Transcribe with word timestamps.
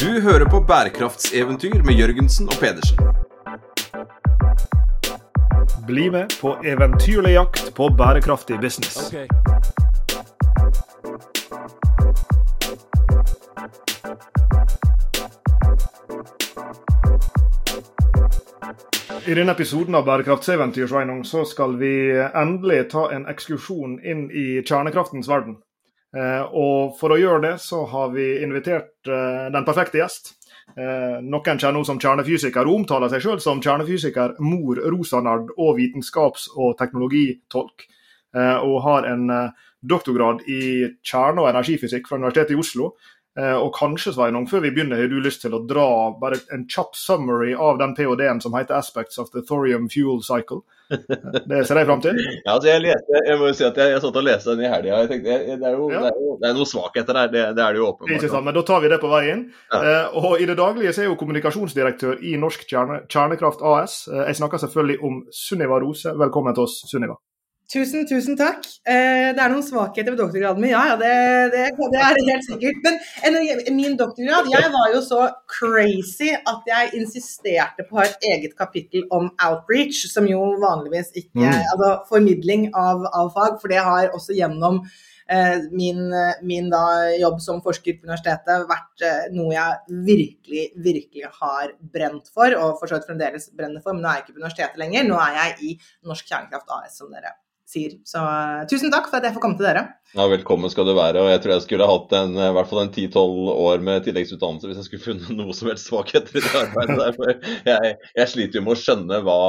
Du 0.00 0.20
hører 0.20 0.44
på 0.44 0.60
bærekraftseventyr 0.60 1.82
med 1.82 1.94
Jørgensen 1.94 2.46
og 2.46 2.54
Pedersen. 2.60 2.98
Bli 5.86 6.04
med 6.10 6.36
på 6.40 6.52
eventyrlig 6.64 7.32
jakt 7.32 7.74
på 7.74 7.88
bærekraftig 7.98 8.60
business. 8.60 9.14
I 19.26 19.34
denne 19.34 19.52
episoden 19.52 19.94
av 19.94 20.06
Bærekraftseventyr 20.06 20.86
så 21.24 21.44
skal 21.44 21.74
vi 21.82 21.94
endelig 22.34 22.84
ta 22.94 23.10
en 23.10 23.26
ekskursjon 23.26 23.98
inn 24.04 24.30
i 24.30 24.62
kjernekraftens 24.62 25.28
verden. 25.28 25.58
Eh, 26.16 26.44
og 26.56 26.96
For 26.96 27.12
å 27.12 27.20
gjøre 27.20 27.42
det 27.44 27.54
så 27.60 27.82
har 27.90 28.12
vi 28.14 28.38
invitert 28.44 29.08
eh, 29.10 29.48
den 29.52 29.66
perfekte 29.66 30.00
gjest. 30.00 30.34
Eh, 30.72 31.20
noen 31.20 31.44
kjenner 31.44 31.74
henne 31.74 31.84
som 31.88 32.00
kjernefysiker 32.00 32.68
og 32.68 32.82
omtaler 32.82 33.12
seg 33.12 33.24
selv 33.24 33.44
som 33.44 33.60
kjernefysiker, 33.64 34.38
mor, 34.44 34.80
rosanard 34.94 35.52
og 35.56 35.76
vitenskaps- 35.80 36.50
og 36.56 36.76
teknologitolk. 36.80 37.88
Og 38.38 38.74
har 38.84 39.06
en 39.08 39.30
doktorgrad 39.80 40.42
i 40.52 40.84
kjerne- 41.00 41.40
og 41.40 41.48
energifysikk 41.48 42.10
fra 42.10 42.18
Universitetet 42.18 42.52
i 42.52 42.58
Oslo. 42.60 42.90
Og 43.38 43.68
kanskje, 43.76 44.10
Sveinung, 44.16 44.48
før 44.50 44.64
vi 44.64 44.72
begynner, 44.74 44.98
har 44.98 45.10
du 45.12 45.20
lyst 45.22 45.44
til 45.44 45.54
å 45.54 45.60
dra 45.62 46.10
bare 46.18 46.40
en 46.54 46.64
kjapp 46.66 46.96
summary 46.98 47.52
av 47.54 47.78
den 47.78 47.94
ph.d.-en 47.94 48.42
som 48.42 48.56
heter 48.56 48.74
'Aspects 48.74 49.20
of 49.22 49.30
the 49.30 49.44
Thorium 49.46 49.86
Fuel 49.92 50.18
Cycle'? 50.26 50.64
Det 51.50 51.66
ser 51.66 51.80
jeg 51.82 51.86
fram 51.86 52.00
til. 52.00 52.16
ja, 52.46 52.54
altså 52.54 52.68
jeg, 52.70 52.80
leste, 52.86 53.20
jeg 53.28 53.38
må 53.40 53.50
jo 53.50 53.56
si 53.58 53.66
at 53.66 53.76
jeg, 53.80 53.92
jeg 53.92 54.02
satt 54.04 54.18
og 54.20 54.24
leste 54.24 54.54
den 54.54 54.64
i 54.64 54.70
helga. 54.72 55.00
Det, 55.10 55.18
det, 55.24 55.36
er 55.60 55.76
jo, 55.76 55.90
ja. 55.92 56.02
det, 56.06 56.12
er 56.12 56.22
jo, 56.24 56.34
det 56.40 56.48
er 56.48 56.56
noen 56.56 56.70
svakheter 56.72 57.20
der, 57.20 57.30
det, 57.34 57.44
det, 57.58 57.64
er 57.64 57.76
det 57.76 57.82
jo 57.82 57.88
åpenbart. 57.90 58.14
Ikke 58.16 58.32
sant, 58.32 58.48
men 58.48 58.58
Da 58.58 58.64
tar 58.72 58.82
vi 58.84 58.92
det 58.94 59.00
på 59.04 59.12
veien. 59.12 59.46
Ja. 59.68 59.82
Uh, 59.84 60.18
og 60.22 60.42
I 60.42 60.48
det 60.48 60.58
daglige 60.60 60.94
så 60.96 61.04
er 61.04 61.10
jo 61.10 61.18
kommunikasjonsdirektør 61.20 62.24
i 62.24 62.36
Norsk 62.40 62.64
Kjerne, 62.70 63.02
Kjernekraft 63.12 63.64
AS. 63.74 64.00
Uh, 64.08 64.24
jeg 64.24 64.40
snakker 64.40 64.64
selvfølgelig 64.64 65.00
om 65.10 65.24
Sunniva 65.44 65.80
Rose. 65.84 66.16
Velkommen 66.24 66.56
til 66.56 66.68
oss, 66.68 66.80
Sunniva. 66.88 67.20
Tusen, 67.68 68.06
tusen 68.08 68.32
takk. 68.32 68.62
Eh, 68.88 69.34
det 69.36 69.42
er 69.44 69.50
noen 69.52 69.64
svakheter 69.64 70.14
ved 70.14 70.22
doktorgraden 70.22 70.62
min, 70.62 70.70
ja. 70.72 70.86
ja 70.88 70.94
det, 70.96 71.10
det, 71.52 71.64
det, 71.92 71.98
er 72.00 72.20
helt 72.30 72.46
sikkert. 72.46 72.78
Men 72.86 72.94
en, 73.28 73.74
min 73.76 73.96
doktorgrad 73.98 74.46
Jeg 74.48 74.70
var 74.72 74.86
jo 74.94 75.02
så 75.04 75.18
crazy 75.52 76.30
at 76.32 76.70
jeg 76.70 76.94
insisterte 76.96 77.84
på 77.84 77.98
å 77.98 78.00
ha 78.00 78.06
et 78.06 78.24
eget 78.30 78.54
kapittel 78.56 79.02
om 79.12 79.26
outreach, 79.44 80.06
som 80.08 80.24
jo 80.30 80.54
vanligvis 80.62 81.12
ikke 81.20 81.44
mm. 81.44 81.58
Altså 81.74 81.90
formidling 82.08 82.64
av, 82.72 83.04
av, 83.10 83.28
fag, 83.34 83.58
for 83.60 83.68
det 83.74 83.82
har 83.84 84.16
også 84.16 84.36
gjennom 84.38 84.78
eh, 85.28 85.66
min, 85.68 86.00
min 86.48 86.70
da, 86.72 86.80
jobb 87.20 87.36
som 87.44 87.60
forsker 87.66 87.98
på 87.98 88.08
universitetet 88.08 88.64
vært 88.70 89.04
eh, 89.04 89.26
noe 89.34 89.52
jeg 89.52 89.98
virkelig, 90.08 90.64
virkelig 90.86 91.28
har 91.42 91.76
brent 91.98 92.32
for, 92.32 92.56
og 92.56 92.80
for 92.80 92.88
så 92.88 92.96
vidt 92.96 93.10
fremdeles 93.12 93.50
brenner 93.52 93.84
for. 93.84 93.92
Men 93.92 94.06
nå 94.06 94.14
er 94.14 94.22
jeg 94.22 94.24
ikke 94.24 94.38
på 94.38 94.42
universitetet 94.46 94.82
lenger. 94.86 95.06
Nå 95.12 95.20
er 95.26 95.38
jeg 95.42 95.68
i 95.68 95.74
Norsk 96.08 96.32
Kjernekraft 96.32 96.74
AS, 96.78 96.96
som 97.02 97.12
dere 97.12 97.34
sier. 97.68 97.96
Så 98.08 98.22
uh, 98.22 98.64
tusen 98.70 98.92
takk 98.92 99.10
for 99.10 99.20
at 99.20 99.28
jeg 99.28 99.36
får 99.36 99.44
komme 99.44 99.58
til 99.58 99.68
dere. 99.68 99.84
Ja, 100.14 100.26
Velkommen 100.30 100.72
skal 100.72 100.88
du 100.88 100.94
være. 100.96 101.20
og 101.22 101.30
Jeg 101.32 101.42
tror 101.44 101.54
jeg 101.54 101.64
skulle 101.66 101.88
hatt 101.90 102.14
en, 102.16 102.36
i 102.36 102.52
hvert 102.56 102.70
fall 102.70 102.84
en 102.86 102.92
10-12 102.94 103.50
år 103.54 103.84
med 103.84 104.06
tilleggsutdannelse 104.06 104.70
hvis 104.70 104.80
jeg 104.80 104.88
skulle 104.88 105.06
funnet 105.06 105.34
noe 105.40 105.56
som 105.56 105.72
helst 105.72 105.90
svakheter 105.90 106.38
i 106.38 106.44
det 106.44 106.54
arbeidet 106.62 107.00
der. 107.02 107.18
For 107.18 107.52
jeg, 107.72 107.98
jeg 108.22 108.32
sliter 108.32 108.60
jo 108.60 108.64
med 108.66 108.76
å 108.76 108.80
skjønne 108.82 109.20
hva 109.26 109.40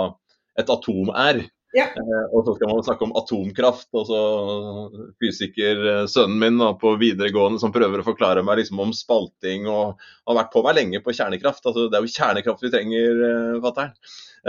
et 0.59 0.73
atom 0.73 1.13
er. 1.15 1.45
Ja. 1.75 1.85
Eh, 1.93 2.23
og 2.33 2.47
så 2.47 2.55
skal 2.57 2.71
man 2.71 2.85
snakke 2.85 3.05
om 3.05 3.13
atomkraft. 3.19 3.89
og 3.93 4.07
så 4.09 4.21
Fysikersønnen 5.21 6.39
min 6.41 6.57
da, 6.61 6.71
på 6.79 6.95
videregående 7.01 7.61
som 7.61 7.73
prøver 7.75 8.01
å 8.01 8.07
forklare 8.07 8.43
meg 8.45 8.61
liksom, 8.61 8.81
om 8.81 8.95
spalting 8.95 9.67
og 9.69 9.99
har 9.99 10.39
vært 10.41 10.53
på 10.55 10.63
meg 10.65 10.79
lenge 10.79 11.03
på 11.05 11.13
kjernekraft. 11.13 11.65
altså 11.65 11.87
Det 11.87 11.99
er 11.99 12.07
jo 12.07 12.15
kjernekraft 12.15 12.65
vi 12.65 12.73
trenger, 12.73 13.23
eh, 13.29 13.59
fatter'n. 13.65 13.93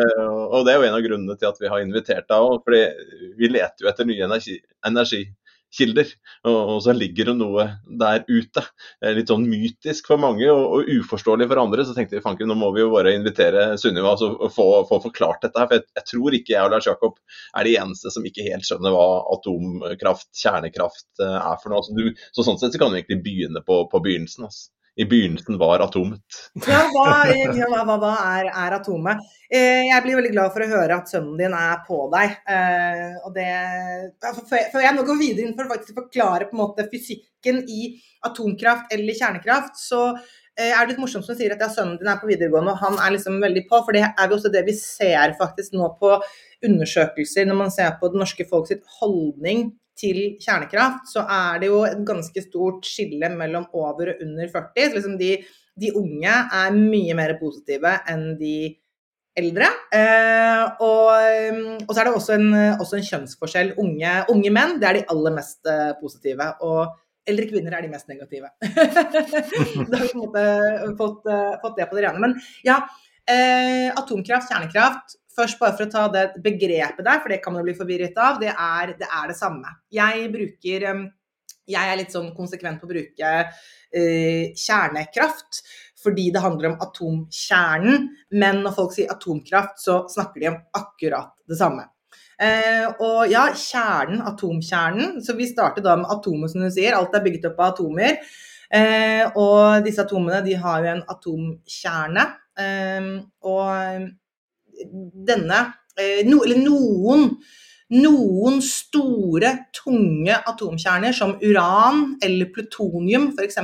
Eh, 0.00 0.24
og 0.24 0.64
det 0.64 0.72
er 0.72 0.80
jo 0.80 0.88
en 0.88 0.96
av 0.96 1.04
grunnene 1.04 1.36
til 1.36 1.50
at 1.50 1.60
vi 1.60 1.72
har 1.72 1.84
invitert 1.84 2.28
deg 2.30 2.48
òg. 2.48 2.62
fordi 2.64 3.34
vi 3.36 3.52
leter 3.52 3.84
jo 3.84 3.92
etter 3.92 4.08
nye 4.08 4.26
energi, 4.30 4.56
energi 4.86 5.24
kilder. 5.74 6.08
Og, 6.48 6.78
så 6.84 6.94
ligger 6.96 7.30
det 7.30 7.36
noe 7.38 7.66
der 8.00 8.24
ute. 8.28 8.64
Litt 9.16 9.30
sånn 9.30 9.46
mytisk 9.50 10.10
for 10.10 10.20
mange 10.22 10.48
og, 10.50 10.62
og 10.78 10.90
uforståelig 11.00 11.48
for 11.50 11.62
andre. 11.62 11.86
Så 11.86 11.94
tenkte 11.96 12.18
vi 12.18 12.24
fanken, 12.24 12.50
nå 12.50 12.56
må 12.58 12.72
vi 12.76 12.84
jo 12.84 12.90
bare 12.94 13.14
invitere 13.16 13.66
Sunniva 13.80 14.16
og 14.16 14.48
få, 14.54 14.68
få, 14.88 15.00
forklart 15.06 15.46
dette. 15.46 15.56
her, 15.60 15.70
For 15.70 15.78
jeg, 15.78 15.86
jeg, 16.00 16.08
tror 16.12 16.38
ikke 16.38 16.56
jeg 16.56 16.66
og 16.66 16.74
Lars 16.74 16.90
Jakob 16.90 17.20
er 17.56 17.68
de 17.68 17.76
eneste 17.84 18.14
som 18.14 18.26
ikke 18.26 18.48
helt 18.48 18.66
skjønner 18.66 18.96
hva 18.96 19.06
atomkraft, 19.36 20.30
kjernekraft 20.42 21.22
eh, 21.22 21.38
er 21.38 21.62
for 21.62 21.74
noe. 21.74 21.86
Så, 21.86 21.96
du, 21.96 22.26
så 22.36 22.46
sånn 22.46 22.60
sett 22.60 22.76
så 22.76 22.82
kan 22.82 22.92
du 22.92 23.00
egentlig 23.00 23.22
begynne 23.24 23.64
på, 23.66 23.84
på 23.90 24.04
begynnelsen. 24.04 24.48
Altså 24.50 24.70
i 24.96 25.04
begynnelsen 25.04 25.58
var 25.58 25.80
atomet. 25.80 26.22
Ja, 26.66 26.82
hva, 26.92 27.06
ja, 27.30 27.68
hva, 27.70 27.96
hva 28.00 28.10
er, 28.34 28.50
er, 28.50 28.76
atomet? 28.76 29.22
Eh, 29.46 29.86
jeg 29.86 30.04
blir 30.04 30.18
veldig 30.18 30.32
glad 30.34 30.52
for 30.54 30.64
å 30.64 30.70
høre 30.72 30.98
at 30.98 31.12
sønnen 31.12 31.38
din 31.38 31.54
er 31.56 31.80
på 31.86 32.02
deg. 32.12 32.34
Eh, 32.50 33.16
og 33.24 33.32
det, 33.36 33.48
før 34.50 34.84
jeg 34.84 34.96
nå 34.96 35.06
går 35.06 35.20
videre 35.20 35.46
inn 35.46 35.56
for 35.56 35.70
å 35.70 35.80
forklare 36.02 36.50
på 36.50 36.56
en 36.56 36.62
måte 36.64 36.88
fysikken 36.90 37.62
i 37.70 37.94
atomkraft 38.26 38.92
eller 38.96 39.16
kjernekraft, 39.16 39.78
så 39.80 40.02
eh, 40.10 40.72
er 40.74 40.82
det 40.82 40.92
litt 40.92 41.02
morsomt 41.02 41.28
som 41.28 41.38
sier 41.38 41.54
at 41.54 41.62
ja, 41.64 41.70
sønnen 41.72 41.96
din 42.00 42.10
er 42.10 42.20
på 42.20 42.28
videregående, 42.30 42.74
og 42.74 42.82
han 42.84 42.98
er 43.00 43.14
liksom 43.16 43.38
veldig 43.42 43.66
på. 43.70 43.84
For 43.86 43.96
det 43.96 44.04
er 44.10 44.26
jo 44.26 44.40
også 44.40 44.52
det 44.52 44.66
vi 44.68 44.76
ser 44.76 45.38
faktisk 45.40 45.78
nå 45.78 45.94
på 46.02 46.16
undersøkelser, 46.66 47.46
når 47.48 47.62
man 47.62 47.72
ser 47.72 47.94
på 48.00 48.10
det 48.10 48.20
norske 48.20 48.48
folk 48.50 48.68
sitt 48.68 48.84
holdning 48.98 49.70
til 50.00 50.20
kjernekraft, 50.40 51.08
så 51.12 51.24
er 51.28 51.60
det 51.62 51.70
jo 51.70 51.82
et 51.86 52.00
ganske 52.08 52.44
stort 52.44 52.88
skille 52.88 53.28
mellom 53.34 53.68
over 53.76 54.14
og 54.14 54.22
under 54.24 54.48
40. 54.48 54.86
Så 54.86 54.96
liksom 54.96 55.18
de, 55.20 55.34
de 55.80 55.92
unge 56.00 56.36
er 56.60 56.76
mye 56.76 57.16
mer 57.18 57.36
positive 57.40 57.98
enn 58.10 58.32
de 58.40 58.54
eldre. 59.40 59.68
Eh, 59.94 60.64
og, 60.82 61.12
og, 61.84 61.92
så 61.92 62.00
er 62.00 62.08
det 62.08 62.16
også 62.16 62.38
en, 62.38 62.48
også 62.80 62.98
en 62.98 63.06
kjønnsforskjell. 63.06 63.76
Unge, 63.82 64.16
unge, 64.32 64.52
menn 64.54 64.80
det 64.80 64.88
er 64.88 64.98
de 65.00 65.06
aller 65.14 65.36
mest 65.36 65.70
eh, 65.70 65.92
positive. 66.00 66.50
og 66.66 66.96
Eldre 67.28 67.46
kvinner 67.50 67.76
er 67.76 67.84
de 67.84 67.92
mest 67.92 68.08
negative. 68.10 68.48
da 69.90 70.00
har 70.00 70.06
vi 70.06 70.12
på 70.12 70.16
en 70.16 70.24
måte 70.24 70.44
fått, 70.98 71.28
uh, 71.28 71.58
fått 71.62 71.76
det 71.78 71.86
på 71.90 71.98
det 71.98 72.06
rene. 72.06 72.22
Men 72.22 72.36
ja, 72.66 72.80
eh, 73.28 73.90
atomkraft, 73.92 74.50
kjernekraft, 74.50 75.19
Først 75.36 75.60
bare 75.60 75.76
for 75.78 75.86
å 75.86 75.92
ta 75.92 76.06
det 76.12 76.24
begrepet 76.42 77.04
der, 77.06 77.20
for 77.22 77.32
det 77.32 77.40
kan 77.44 77.54
man 77.54 77.66
bli 77.66 77.76
forvirret 77.78 78.18
av. 78.18 78.40
Det 78.42 78.50
er 78.50 78.94
det, 78.98 79.06
er 79.06 79.30
det 79.30 79.38
samme. 79.38 79.76
Jeg 79.94 80.26
bruker 80.32 80.88
Jeg 81.70 81.86
er 81.92 81.98
litt 82.00 82.10
sånn 82.10 82.32
konsekvent 82.34 82.80
på 82.80 82.88
å 82.88 82.90
bruke 82.90 83.30
uh, 83.46 84.44
kjernekraft 84.58 85.62
fordi 86.00 86.30
det 86.32 86.42
handler 86.42 86.70
om 86.70 86.82
atomkjernen. 86.82 88.08
Men 88.40 88.62
når 88.64 88.76
folk 88.76 88.94
sier 88.96 89.12
atomkraft, 89.12 89.80
så 89.82 90.02
snakker 90.10 90.40
de 90.42 90.50
om 90.52 90.60
akkurat 90.80 91.34
det 91.48 91.58
samme. 91.60 91.84
Uh, 92.40 92.86
og 93.04 93.18
ja, 93.28 93.50
kjernen, 93.52 94.22
atomkjernen. 94.24 95.18
Så 95.24 95.36
vi 95.36 95.48
starter 95.50 95.84
da 95.84 95.98
med 96.00 96.08
atomet, 96.10 96.52
som 96.52 96.64
du 96.64 96.70
sier. 96.72 96.96
Alt 96.96 97.16
er 97.16 97.24
bygget 97.26 97.50
opp 97.50 97.60
av 97.60 97.74
atomer. 97.74 98.16
Uh, 98.70 99.24
og 99.34 99.84
disse 99.84 100.06
atomene 100.06 100.40
de 100.46 100.56
har 100.62 100.80
jo 100.84 100.94
en 100.94 101.04
atomkjerne. 101.14 102.26
Uh, 102.60 103.10
og 103.44 104.08
denne 105.26 105.60
eh, 105.98 106.22
no, 106.26 106.42
Eller 106.44 106.60
noen, 106.62 107.30
noen 107.96 108.60
store, 108.64 109.52
tunge 109.74 110.36
atomkjerner, 110.52 111.14
som 111.16 111.36
uran 111.42 112.16
eller 112.22 112.52
plutonium 112.54 113.30
f.eks., 113.34 113.58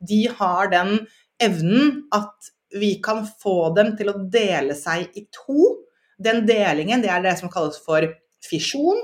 de 0.00 0.20
har 0.38 0.70
den 0.72 1.00
evnen 1.42 2.06
at 2.14 2.52
vi 2.76 2.96
kan 3.02 3.24
få 3.26 3.72
dem 3.76 3.94
til 3.98 4.10
å 4.10 4.20
dele 4.32 4.74
seg 4.78 5.12
i 5.16 5.26
to. 5.34 5.74
Den 6.18 6.44
delingen 6.48 7.02
det 7.04 7.10
er 7.12 7.24
det 7.24 7.36
som 7.40 7.52
kalles 7.52 7.78
for 7.84 8.06
fisjon 8.44 8.98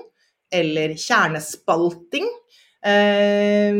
eller 0.52 0.96
kjernespalting. 0.98 2.26
Eh, 2.82 3.70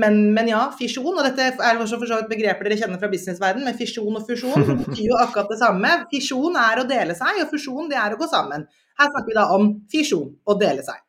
men, 0.00 0.20
men, 0.34 0.48
ja, 0.52 0.60
fisjon, 0.78 1.10
og 1.10 1.24
dette 1.26 1.48
er 1.50 1.80
for 1.80 1.90
så 1.90 2.20
vidt 2.20 2.30
begreper 2.30 2.68
dere 2.68 2.78
kjenner 2.78 3.00
fra 3.00 3.10
businessverden, 3.10 3.64
men 3.66 3.78
fisjon 3.78 4.14
og 4.14 4.22
fusjon 4.28 4.68
betyr 4.84 5.08
jo 5.08 5.18
akkurat 5.18 5.50
det 5.50 5.58
samme. 5.62 5.96
Fisjon 6.12 6.58
er 6.60 6.82
å 6.82 6.86
dele 6.88 7.16
seg, 7.18 7.42
og 7.42 7.50
fusjon 7.50 7.90
det 7.90 7.98
er 7.98 8.14
å 8.14 8.20
gå 8.20 8.30
sammen. 8.30 8.68
Her 9.00 9.10
snakker 9.10 9.32
vi 9.32 9.38
da 9.38 9.48
om 9.56 9.70
fisjon, 9.90 10.30
å 10.46 10.56
dele 10.60 10.84
seg. 10.86 11.00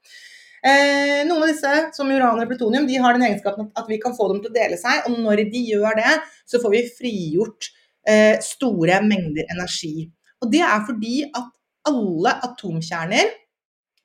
Eh, 0.62 1.22
noen 1.26 1.42
av 1.42 1.50
disse, 1.50 1.74
som 1.98 2.10
uran 2.10 2.42
og 2.42 2.50
plutonium, 2.50 2.86
de 2.90 3.00
har 3.02 3.18
den 3.18 3.26
egenskapen 3.26 3.72
at 3.78 3.88
vi 3.90 3.98
kan 4.02 4.14
få 4.18 4.28
dem 4.32 4.42
til 4.44 4.52
å 4.52 4.58
dele 4.58 4.78
seg, 4.78 5.08
og 5.10 5.22
når 5.22 5.46
de 5.54 5.62
gjør 5.72 5.98
det, 5.98 6.18
så 6.50 6.62
får 6.62 6.76
vi 6.76 6.84
frigjort 6.98 7.72
eh, 8.10 8.38
store 8.46 9.02
mengder 9.06 9.50
energi. 9.54 10.08
Og 10.42 10.50
det 10.54 10.62
er 10.66 10.86
fordi 10.86 11.16
at 11.30 11.50
alle 11.90 12.36
atomkjerner 12.46 13.34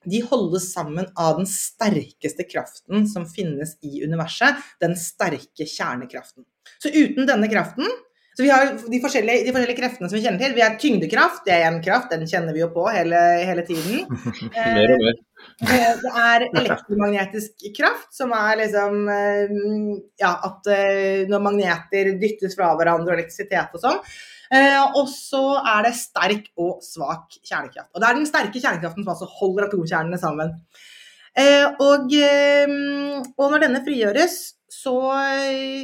de 0.06 0.22
holdes 0.30 0.70
sammen 0.72 1.08
av 1.18 1.40
den 1.40 1.48
sterkeste 1.50 2.46
kraften 2.48 3.06
som 3.10 3.26
finnes 3.28 3.76
i 3.84 4.04
universet, 4.06 4.58
den 4.82 4.96
sterke 5.00 5.66
kjernekraften. 5.66 6.46
Så 6.82 6.92
uten 6.94 7.28
denne 7.28 7.50
kraften 7.50 7.90
så 8.36 8.42
vi 8.42 8.50
har 8.52 8.66
de 8.92 8.98
forskjellige, 9.00 9.46
de 9.46 9.52
forskjellige 9.54 9.78
kreftene 9.78 10.08
som 10.10 10.18
vi 10.18 10.20
kjenner 10.26 10.42
til. 10.42 10.54
Vi 10.58 10.60
har 10.60 10.74
tyngdekraft, 10.80 11.46
det 11.46 11.54
er 11.54 11.70
én 11.70 11.78
kraft, 11.84 12.10
den 12.12 12.28
kjenner 12.28 12.52
vi 12.52 12.60
jo 12.60 12.68
på 12.74 12.82
hele, 12.92 13.20
hele 13.48 13.62
tiden. 13.64 14.02
mer 14.76 14.92
og 14.92 15.04
mer. 15.06 15.16
Eh, 15.64 15.92
Det 16.02 16.12
er 16.20 16.44
elektromagnetisk 16.50 17.64
kraft, 17.78 18.10
som 18.12 18.34
er 18.36 18.60
liksom 18.60 19.08
eh, 19.08 19.56
Ja, 20.20 20.34
at 20.50 20.68
eh, 20.68 21.24
når 21.30 21.46
magneter 21.48 22.12
dyttes 22.20 22.58
fra 22.58 22.74
hverandre 22.76 23.14
og 23.14 23.16
elektrisitet 23.16 23.72
og 23.72 23.84
sånn. 23.86 24.04
Eh, 24.52 24.82
Og 24.94 25.08
så 25.10 25.58
er 25.62 25.86
det 25.88 25.94
sterk 25.98 26.50
og 26.56 26.82
svak 26.84 27.38
kjernekraft. 27.42 27.90
Og 27.94 28.00
det 28.00 28.08
er 28.08 28.18
den 28.20 28.28
sterke 28.28 28.60
kjernekraften 28.60 29.04
som 29.04 29.14
altså 29.14 29.30
holder 29.40 29.68
atomkjernene 29.68 30.18
sammen. 30.20 30.52
Eh, 31.36 31.66
Og, 31.80 32.12
eh, 32.14 32.76
og 33.36 33.50
når 33.50 33.66
denne 33.66 33.82
frigjøres, 33.84 34.54
så 34.70 34.92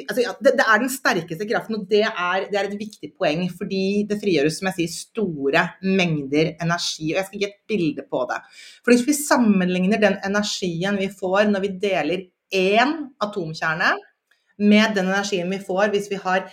Altså, 0.08 0.20
ja, 0.22 0.32
det, 0.42 0.52
det 0.58 0.64
er 0.66 0.78
den 0.82 0.90
sterkeste 0.90 1.46
kraften, 1.48 1.76
og 1.78 1.86
det 1.88 2.02
er, 2.02 2.46
det 2.50 2.58
er 2.58 2.68
et 2.68 2.78
viktig 2.78 3.12
poeng. 3.18 3.44
Fordi 3.50 4.04
det 4.08 4.18
frigjøres, 4.20 4.58
som 4.58 4.68
jeg 4.70 4.76
sier, 4.78 4.92
store 4.92 5.62
mengder 5.82 6.52
energi. 6.60 7.12
Og 7.12 7.20
jeg 7.20 7.26
skal 7.28 7.40
gi 7.40 7.48
et 7.48 7.60
bilde 7.68 8.04
på 8.10 8.24
det. 8.30 8.40
For 8.82 8.92
hvis 8.92 9.06
vi 9.06 9.16
sammenligner 9.16 10.02
den 10.02 10.18
energien 10.26 10.98
vi 11.00 11.08
får 11.08 11.50
når 11.50 11.64
vi 11.66 11.72
deler 11.82 12.26
én 12.52 12.92
atomkjerne, 13.22 13.94
med 14.58 14.94
den 14.94 15.08
energien 15.08 15.50
vi 15.50 15.58
får 15.62 15.88
hvis 15.94 16.10
vi 16.10 16.20
har 16.20 16.44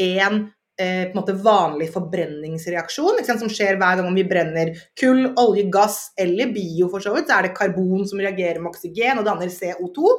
én 0.00 0.42
eh, 0.80 1.06
på 1.08 1.14
en 1.14 1.18
måte 1.20 1.36
vanlig 1.44 1.88
forbrenningsreaksjon, 1.94 3.22
sant, 3.24 3.42
som 3.42 3.52
skjer 3.52 3.78
hver 3.80 4.02
gang 4.02 4.12
vi 4.16 4.26
brenner 4.28 4.72
kull, 4.98 5.24
olje, 5.40 5.66
gass 5.72 6.12
eller 6.20 6.52
bio, 6.54 6.90
for 6.92 7.04
så 7.04 7.14
vidt, 7.16 7.30
så 7.30 7.38
er 7.38 7.48
det 7.48 7.56
karbon 7.56 8.06
som 8.08 8.22
reagerer 8.22 8.62
med 8.62 8.72
oksygen 8.74 9.20
og 9.20 9.26
danner 9.28 9.52
CO2, 9.52 10.14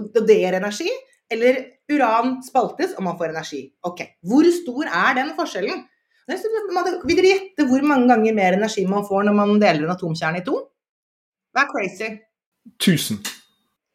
og 0.00 0.10
det 0.16 0.40
gir 0.40 0.58
energi. 0.58 0.90
Eller 1.30 1.60
uran 1.90 2.40
spaltes 2.42 2.96
og 2.96 3.04
man 3.06 3.14
får 3.18 3.30
energi. 3.30 3.60
Ok, 3.86 4.00
Hvor 4.26 4.46
stor 4.50 4.88
er 4.88 5.14
den 5.20 5.28
forskjellen? 5.38 5.84
Vil 6.30 7.18
dere 7.18 7.30
gjette 7.30 7.66
hvor 7.66 7.82
mange 7.86 8.08
ganger 8.10 8.34
mer 8.34 8.56
energi 8.58 8.84
man 8.86 9.06
får 9.06 9.24
når 9.26 9.34
man 9.34 9.54
deler 9.62 9.86
en 9.86 9.94
atomkjerne 9.94 10.42
i 10.42 10.44
to? 10.46 10.58
Er 11.58 11.70
crazy? 11.70 12.10
1000. 12.78 13.18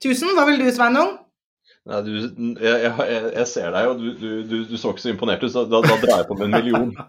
1000, 0.04 0.34
hva 0.36 0.44
vil 0.50 0.60
du, 0.60 0.68
Sveinung? 0.76 1.14
Nei, 1.86 2.00
du, 2.02 2.14
jeg, 2.18 2.78
jeg, 2.82 3.26
jeg 3.36 3.50
ser 3.52 3.70
deg, 3.76 3.92
og 3.92 4.00
du, 4.02 4.08
du, 4.18 4.56
du, 4.66 4.78
så 4.78 4.90
ikke 4.90 5.04
så 5.04 5.12
imponert 5.12 5.44
ut, 5.46 5.52
så 5.54 5.68
da, 5.70 5.84
da 5.86 6.00
drar 6.02 6.24
jeg 6.24 6.30
på 6.32 6.40
med 6.40 6.48
en 6.50 6.58
million. 6.58 6.90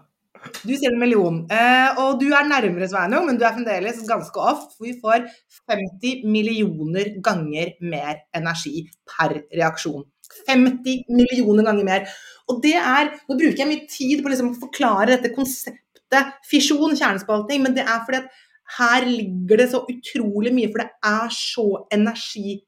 Du 0.63 0.69
sier 0.77 0.93
en 0.93 0.99
million. 1.01 1.39
Eh, 1.51 1.97
og 1.99 2.19
du 2.21 2.27
er 2.29 2.45
nærmere, 2.47 2.87
Sveinung, 2.87 3.25
men 3.27 3.39
du 3.39 3.41
er 3.43 3.55
fremdeles 3.55 3.97
ganske 4.07 4.39
off. 4.39 4.77
Vi 4.79 4.93
får 5.01 5.25
50 5.67 6.21
millioner 6.29 7.09
ganger 7.25 7.73
mer 7.81 8.21
energi 8.37 8.85
per 9.09 9.33
reaksjon. 9.49 10.05
50 10.47 11.09
millioner 11.17 11.67
ganger 11.67 11.87
mer. 11.89 12.07
Og 12.47 12.61
det 12.63 12.75
er 12.77 13.11
Nå 13.27 13.35
bruker 13.35 13.63
jeg 13.63 13.71
mye 13.71 13.89
tid 13.91 14.23
på 14.23 14.31
liksom 14.31 14.53
å 14.53 14.59
forklare 14.61 15.15
dette 15.15 15.33
konseptet 15.35 16.37
fisjon, 16.47 16.95
kjernespalting, 16.95 17.65
men 17.65 17.75
det 17.75 17.83
er 17.83 18.05
fordi 18.05 18.21
at 18.21 18.43
her 18.77 19.05
ligger 19.07 19.61
det 19.61 19.69
så 19.71 19.83
utrolig 19.87 20.53
mye, 20.55 20.71
for 20.71 20.83
det 20.83 20.89
er 21.07 21.33
så 21.33 21.67
energitett. 21.95 22.66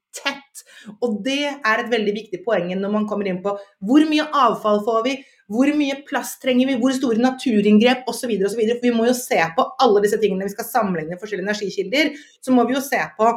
Og 1.00 1.20
det 1.26 1.42
er 1.50 1.82
et 1.82 1.92
veldig 1.92 2.16
viktig 2.16 2.42
poeng 2.46 2.72
når 2.76 2.94
man 2.94 3.08
kommer 3.10 3.30
inn 3.30 3.42
på 3.44 3.56
hvor 3.86 4.06
mye 4.10 4.26
avfall 4.46 4.82
får 4.86 5.04
vi, 5.08 5.16
hvor 5.50 5.72
mye 5.74 6.00
plass 6.08 6.36
trenger 6.42 6.70
vi, 6.70 6.78
hvor 6.82 6.94
store 6.94 7.22
naturinngrep 7.22 8.10
osv. 8.10 8.36
osv. 8.38 8.62
For 8.70 8.86
vi 8.86 8.96
må 8.96 9.08
jo 9.10 9.16
se 9.18 9.40
på 9.56 9.66
alle 9.82 10.04
disse 10.06 10.20
tingene 10.22 10.46
vi 10.46 10.54
skal 10.54 10.70
sammenligne 10.70 11.18
forskjellige 11.22 11.48
energikilder. 11.48 12.12
Så 12.46 12.54
må 12.54 12.68
vi 12.70 12.78
jo 12.78 12.84
se 12.86 13.02
på 13.18 13.32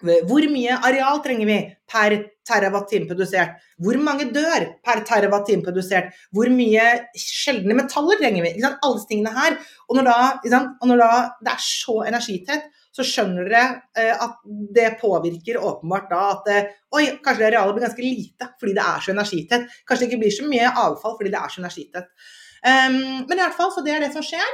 hvor 0.00 0.46
mye 0.52 0.76
areal 0.88 1.20
trenger 1.24 1.48
vi 1.48 1.58
per 1.90 2.16
terawatt-time 2.48 3.08
produsert? 3.10 3.58
Hvor 3.80 3.98
mange 4.00 4.30
dør 4.32 4.66
per 4.84 5.02
terawatt-time 5.08 5.64
produsert? 5.66 6.14
Hvor 6.34 6.50
mye 6.52 6.86
sjeldne 7.18 7.76
metaller 7.76 8.20
trenger 8.20 8.46
vi? 8.46 8.54
Alle 8.64 8.96
disse 8.96 9.10
tingene 9.10 9.34
her. 9.36 9.58
Og 9.88 9.98
når, 9.98 10.08
da, 10.08 10.62
og 10.80 10.90
når 10.90 11.02
da 11.02 11.10
det 11.44 11.54
er 11.54 11.64
så 11.64 12.00
energitett, 12.08 12.70
så 12.90 13.06
skjønner 13.06 13.46
dere 13.46 13.66
eh, 13.98 14.14
at 14.24 14.40
det 14.74 14.96
påvirker 15.00 15.60
åpenbart 15.62 16.08
da 16.10 16.22
at 16.32 16.48
eh, 16.50 16.72
oi, 16.96 17.04
kanskje 17.22 17.44
det 17.44 17.48
arealet 17.52 17.76
blir 17.76 17.86
ganske 17.86 18.02
lite 18.02 18.48
fordi 18.58 18.74
det 18.76 18.86
er 18.86 19.04
så 19.04 19.14
energitett. 19.14 19.76
Kanskje 19.86 20.06
det 20.06 20.10
ikke 20.10 20.22
blir 20.24 20.34
så 20.34 20.48
mye 20.50 20.72
avfall 20.86 21.14
fordi 21.20 21.32
det 21.32 21.38
er 21.40 21.54
så 21.54 21.62
energitett. 21.62 22.10
Um, 22.60 22.98
men 23.24 23.38
i 23.38 23.40
hvert 23.40 23.56
fall, 23.56 23.70
så 23.72 23.84
det 23.84 23.94
er 23.94 24.02
det 24.04 24.10
som 24.12 24.24
skjer. 24.26 24.50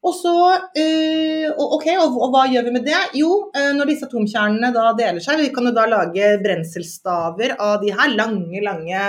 Og 0.00 0.14
så, 0.16 0.34
eh, 0.80 1.50
ok, 1.52 1.86
og, 2.00 2.30
hva 2.32 2.46
gjør 2.48 2.64
vi 2.68 2.72
med 2.78 2.86
det? 2.88 3.00
Jo, 3.20 3.50
eh, 3.52 3.72
når 3.76 3.90
disse 3.90 4.08
atomkjernene 4.08 4.72
da 4.72 4.94
deler 4.96 5.20
seg, 5.20 5.42
vi 5.42 5.50
kan 5.52 5.68
jo 5.68 5.74
da 5.76 5.84
lage 5.90 6.30
brenselstaver 6.40 7.58
av 7.60 7.82
de 7.84 7.92
her 7.92 8.16
lange, 8.16 8.64
lange 8.64 9.04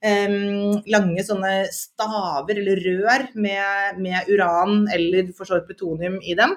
Um, 0.00 0.78
lange 0.88 1.20
sånne 1.20 1.66
staver 1.76 2.56
eller 2.56 2.78
rør 2.80 3.26
med, 3.36 3.98
med 4.00 4.30
uran 4.32 4.86
eller 4.94 5.26
for 5.36 5.44
så 5.44 5.58
vidt 5.58 5.66
plutonium 5.68 6.14
i 6.24 6.32
dem. 6.38 6.54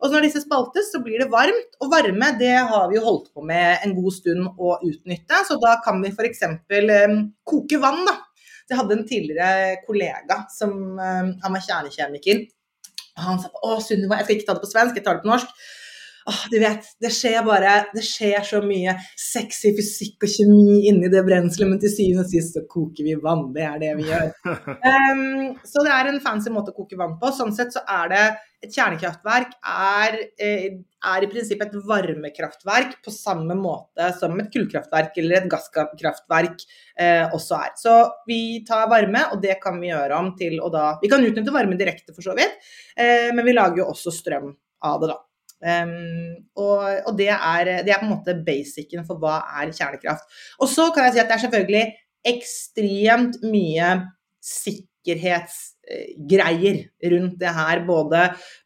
Og 0.00 0.12
når 0.12 0.24
disse 0.24 0.40
spaltes, 0.40 0.88
så 0.92 1.02
blir 1.04 1.20
det 1.20 1.28
varmt. 1.32 1.76
Og 1.80 1.90
varme 1.92 2.30
det 2.40 2.54
har 2.70 2.88
vi 2.88 2.96
jo 2.96 3.04
holdt 3.04 3.28
på 3.36 3.44
med 3.44 3.84
en 3.84 3.92
god 3.98 4.16
stund 4.16 4.48
å 4.48 4.78
utnytte. 4.80 5.42
Så 5.44 5.58
da 5.60 5.76
kan 5.84 6.00
vi 6.00 6.12
f.eks. 6.12 6.42
Um, 6.48 7.18
koke 7.44 7.80
vann, 7.84 8.00
da. 8.08 8.16
Jeg 8.66 8.80
hadde 8.80 8.96
en 8.96 9.06
tidligere 9.06 9.76
kollega 9.84 10.40
som 10.50 10.72
um, 10.96 11.32
han 11.42 11.56
var 11.56 11.64
kjernekjemiker. 11.68 12.46
Han 13.24 13.40
sa 13.40 13.50
å 13.64 13.80
Sunniva, 13.80 14.20
jeg 14.20 14.28
skal 14.28 14.38
ikke 14.38 14.48
ta 14.50 14.56
det 14.56 14.64
på 14.64 14.70
svensk, 14.70 14.96
jeg 14.98 15.06
tar 15.06 15.18
det 15.18 15.26
på 15.26 15.32
norsk. 15.32 15.52
Åh, 16.26 16.40
du 16.50 16.56
vet, 16.58 16.86
det 16.98 17.12
skjer 17.14 17.44
bare 17.46 17.74
Det 17.94 18.02
skjer 18.02 18.42
så 18.42 18.58
mye 18.64 18.96
sexy 19.20 19.70
fysikk 19.76 20.24
og 20.26 20.32
kjemi 20.32 20.80
inni 20.90 21.10
det 21.12 21.22
brenselet, 21.26 21.70
men 21.70 21.78
til 21.82 21.92
syvende 21.92 22.24
og 22.24 22.32
sist 22.32 22.56
så 22.56 22.64
koker 22.66 23.06
vi 23.06 23.14
vann. 23.22 23.44
Det 23.54 23.62
er 23.62 23.78
det 23.82 23.92
vi 24.00 24.08
gjør. 24.08 24.32
Um, 24.50 25.54
så 25.70 25.86
det 25.86 25.94
er 25.94 26.10
en 26.10 26.18
fancy 26.24 26.50
måte 26.50 26.74
å 26.74 26.78
koke 26.80 26.98
vann 26.98 27.14
på. 27.20 27.30
Sånn 27.36 27.54
sett 27.54 27.70
så 27.76 27.84
er 28.00 28.10
det 28.10 28.24
et 28.66 28.74
kjernekraftverk 28.74 29.54
er, 29.70 30.18
eh, 30.42 30.66
er 31.12 31.24
i 31.24 31.28
prinsippet 31.30 31.74
et 31.74 31.86
varmekraftverk 31.88 32.98
på 33.04 33.12
samme 33.14 33.56
måte 33.58 34.08
som 34.18 34.34
et 34.42 34.50
kullkraftverk 34.52 35.20
eller 35.22 35.40
et 35.40 35.48
gasskraftverk 35.52 36.64
eh, 36.98 37.24
også 37.26 37.60
er. 37.60 37.74
Så 37.80 37.94
vi 38.28 38.40
tar 38.68 38.90
varme, 38.92 39.26
og 39.32 39.42
det 39.42 39.58
kan 39.62 39.78
vi 39.82 39.92
gjøre 39.92 40.18
om 40.18 40.32
til 40.38 40.58
å 40.60 40.70
da 40.72 40.88
Vi 41.02 41.10
kan 41.12 41.24
utnytte 41.24 41.54
varme 41.54 41.78
direkte, 41.78 42.14
for 42.16 42.24
så 42.26 42.36
vidt, 42.38 42.58
eh, 42.98 43.30
men 43.34 43.46
vi 43.46 43.54
lager 43.56 43.84
jo 43.84 43.90
også 43.92 44.14
strøm 44.14 44.52
av 44.86 45.00
det, 45.02 45.12
da. 45.14 45.20
Um, 45.56 46.34
og, 46.60 46.82
og 47.08 47.14
det, 47.16 47.30
er, 47.32 47.70
det, 47.86 47.88
er, 47.88 48.02
på 48.02 48.04
en 48.04 48.12
måte 48.12 48.34
basicen 48.44 49.06
for 49.08 49.20
hva 49.22 49.38
er 49.56 49.72
kjernekraft. 49.72 50.28
Og 50.60 50.68
så 50.68 50.90
kan 50.92 51.08
jeg 51.08 51.16
si 51.16 51.22
at 51.22 51.30
det 51.30 51.36
er 51.38 51.44
selvfølgelig 51.46 51.84
ekstremt 52.26 53.40
mye 53.46 53.94
sikkerhetsgreier 55.06 56.80
rundt 57.12 57.38
det 57.40 57.52
her. 57.54 57.82
Både 57.86 58.22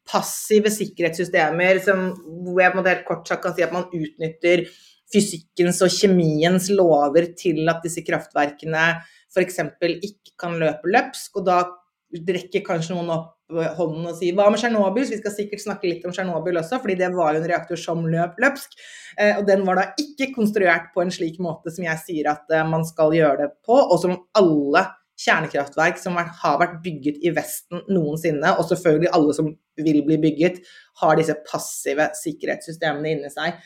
passive 0.09 0.73
sikkerhetssystemer, 0.73 1.83
som, 1.85 2.11
hvor 2.47 2.63
jeg 2.63 2.77
helt 2.77 3.09
kort 3.09 3.29
sagt 3.29 3.45
kan 3.45 3.57
si 3.57 3.67
at 3.67 3.75
man 3.75 3.91
utnytter 3.93 4.65
fysikkens 5.11 5.83
og 5.83 5.91
kjemiens 5.91 6.71
lover 6.71 7.35
til 7.37 7.69
at 7.69 7.83
disse 7.85 8.05
kraftverkene 8.07 9.03
f.eks. 9.31 9.61
ikke 9.83 10.35
kan 10.39 10.57
løpe 10.59 10.91
løpsk. 10.91 11.37
Og 11.37 11.47
da 11.47 11.63
rekker 12.11 12.65
kanskje 12.67 12.97
noen 12.97 13.13
opp 13.15 13.37
hånden 13.51 14.07
og 14.07 14.15
sier 14.19 14.37
hva 14.39 14.47
med 14.51 14.61
Tsjernobyl? 14.63 15.09
Vi 15.11 15.19
skal 15.19 15.35
sikkert 15.35 15.63
snakke 15.65 15.89
litt 15.89 16.05
om 16.07 16.15
Tsjernobyl 16.15 16.61
også, 16.61 16.79
fordi 16.83 16.97
det 17.01 17.11
var 17.17 17.35
jo 17.35 17.43
en 17.43 17.49
reaktor 17.51 17.81
som 17.81 18.05
løp 18.07 18.39
løpsk. 18.43 18.79
Eh, 19.19 19.39
og 19.39 19.47
den 19.49 19.65
var 19.67 19.81
da 19.81 19.87
ikke 19.99 20.31
konstruert 20.37 20.93
på 20.95 21.03
en 21.03 21.11
slik 21.15 21.41
måte 21.43 21.73
som 21.75 21.87
jeg 21.87 22.03
sier 22.05 22.31
at 22.31 22.47
eh, 22.55 22.67
man 22.67 22.87
skal 22.87 23.15
gjøre 23.17 23.43
det 23.43 23.51
på, 23.67 23.75
og 23.75 23.99
som 24.03 24.15
alle 24.39 24.85
kjernekraftverk 25.21 26.01
som 26.01 26.17
har 26.17 26.59
vært 26.61 26.81
bygget 26.85 27.21
i 27.27 27.33
Vesten 27.37 27.85
noensinne, 27.93 28.55
og 28.57 28.69
selvfølgelig 28.71 29.13
alle 29.17 29.37
som 29.37 29.53
vil 29.81 30.03
bli 30.07 30.19
bygget, 30.23 30.61
har 31.03 31.17
disse 31.19 31.37
passive 31.47 32.11
sikkerhetssystemene 32.19 33.15
inni 33.15 33.33
seg. 33.33 33.61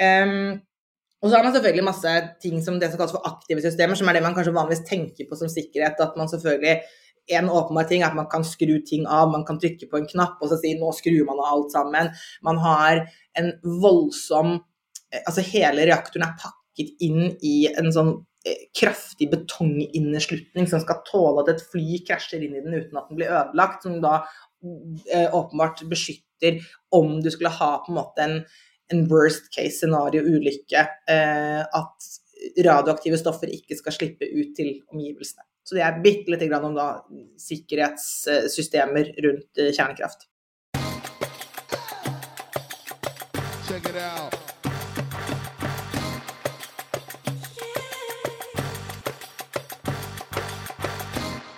Um, 0.00 0.60
og 1.20 1.28
så 1.28 1.36
har 1.36 1.44
man 1.44 1.52
selvfølgelig 1.52 1.84
masse 1.84 2.14
ting 2.40 2.62
som 2.64 2.78
det 2.80 2.88
som 2.90 3.00
kalles 3.00 3.12
for 3.12 3.26
aktive 3.28 3.60
systemer, 3.64 3.98
som 3.98 4.08
er 4.08 4.16
det 4.16 4.24
man 4.24 4.36
kanskje 4.36 4.56
vanligvis 4.56 4.86
tenker 4.88 5.28
på 5.28 5.36
som 5.36 5.50
sikkerhet. 5.52 6.00
At 6.00 6.16
man 6.16 6.30
selvfølgelig 6.32 6.78
en 7.36 7.50
åpenbar 7.52 7.88
ting 7.90 8.02
er 8.02 8.08
at 8.08 8.16
man 8.16 8.28
kan 8.30 8.44
skru 8.46 8.78
ting 8.86 9.04
av, 9.06 9.28
man 9.30 9.44
kan 9.46 9.60
trykke 9.60 9.90
på 9.90 10.00
en 10.00 10.08
knapp 10.08 10.40
og 10.40 10.50
så 10.50 10.58
si 10.62 10.72
nå 10.78 10.90
skrur 10.96 11.26
man 11.28 11.42
av 11.42 11.52
alt 11.52 11.76
sammen. 11.76 12.10
Man 12.46 12.60
har 12.64 13.04
en 13.38 13.54
voldsom 13.82 14.60
Altså 15.26 15.42
hele 15.42 15.82
reaktoren 15.88 16.22
er 16.22 16.36
pakket 16.38 17.00
inn 17.02 17.32
i 17.42 17.64
en 17.66 17.88
sånn 17.90 18.12
eh, 18.12 18.29
kraftig 18.76 19.30
betonginneslutning 19.30 20.68
som 20.70 20.80
skal 20.80 21.02
tåle 21.08 21.42
at 21.42 21.52
et 21.52 21.66
fly 21.72 22.00
krasjer 22.08 22.44
inn 22.46 22.56
i 22.56 22.62
den 22.64 22.78
uten 22.78 22.96
at 22.96 23.10
den 23.10 23.18
blir 23.18 23.32
ødelagt, 23.32 23.84
som 23.84 23.98
da 24.00 24.22
eh, 25.12 25.28
åpenbart 25.36 25.84
beskytter 25.90 26.60
om 26.96 27.18
du 27.20 27.30
skulle 27.30 27.52
ha 27.52 27.70
på 27.84 27.92
en 27.92 27.98
måte 28.00 28.24
en, 28.24 28.38
en 28.92 29.04
worst 29.12 29.50
case 29.54 29.76
scenario-ulykke, 29.82 30.86
eh, 31.12 31.60
at 31.60 32.10
radioaktive 32.64 33.20
stoffer 33.20 33.52
ikke 33.52 33.76
skal 33.76 33.96
slippe 33.98 34.28
ut 34.32 34.54
til 34.56 34.78
omgivelsene. 34.88 35.44
Så 35.64 35.76
det 35.76 35.84
er 35.84 36.00
bitte 36.02 36.32
lite 36.32 36.48
grann 36.50 36.64
om 36.70 36.74
da 36.74 36.88
sikkerhetssystemer 37.38 39.12
rundt 39.20 39.60
eh, 39.60 39.74
kjernekraft. 39.76 40.26
Check 43.68 43.86
it 43.86 43.96
out. 43.96 44.49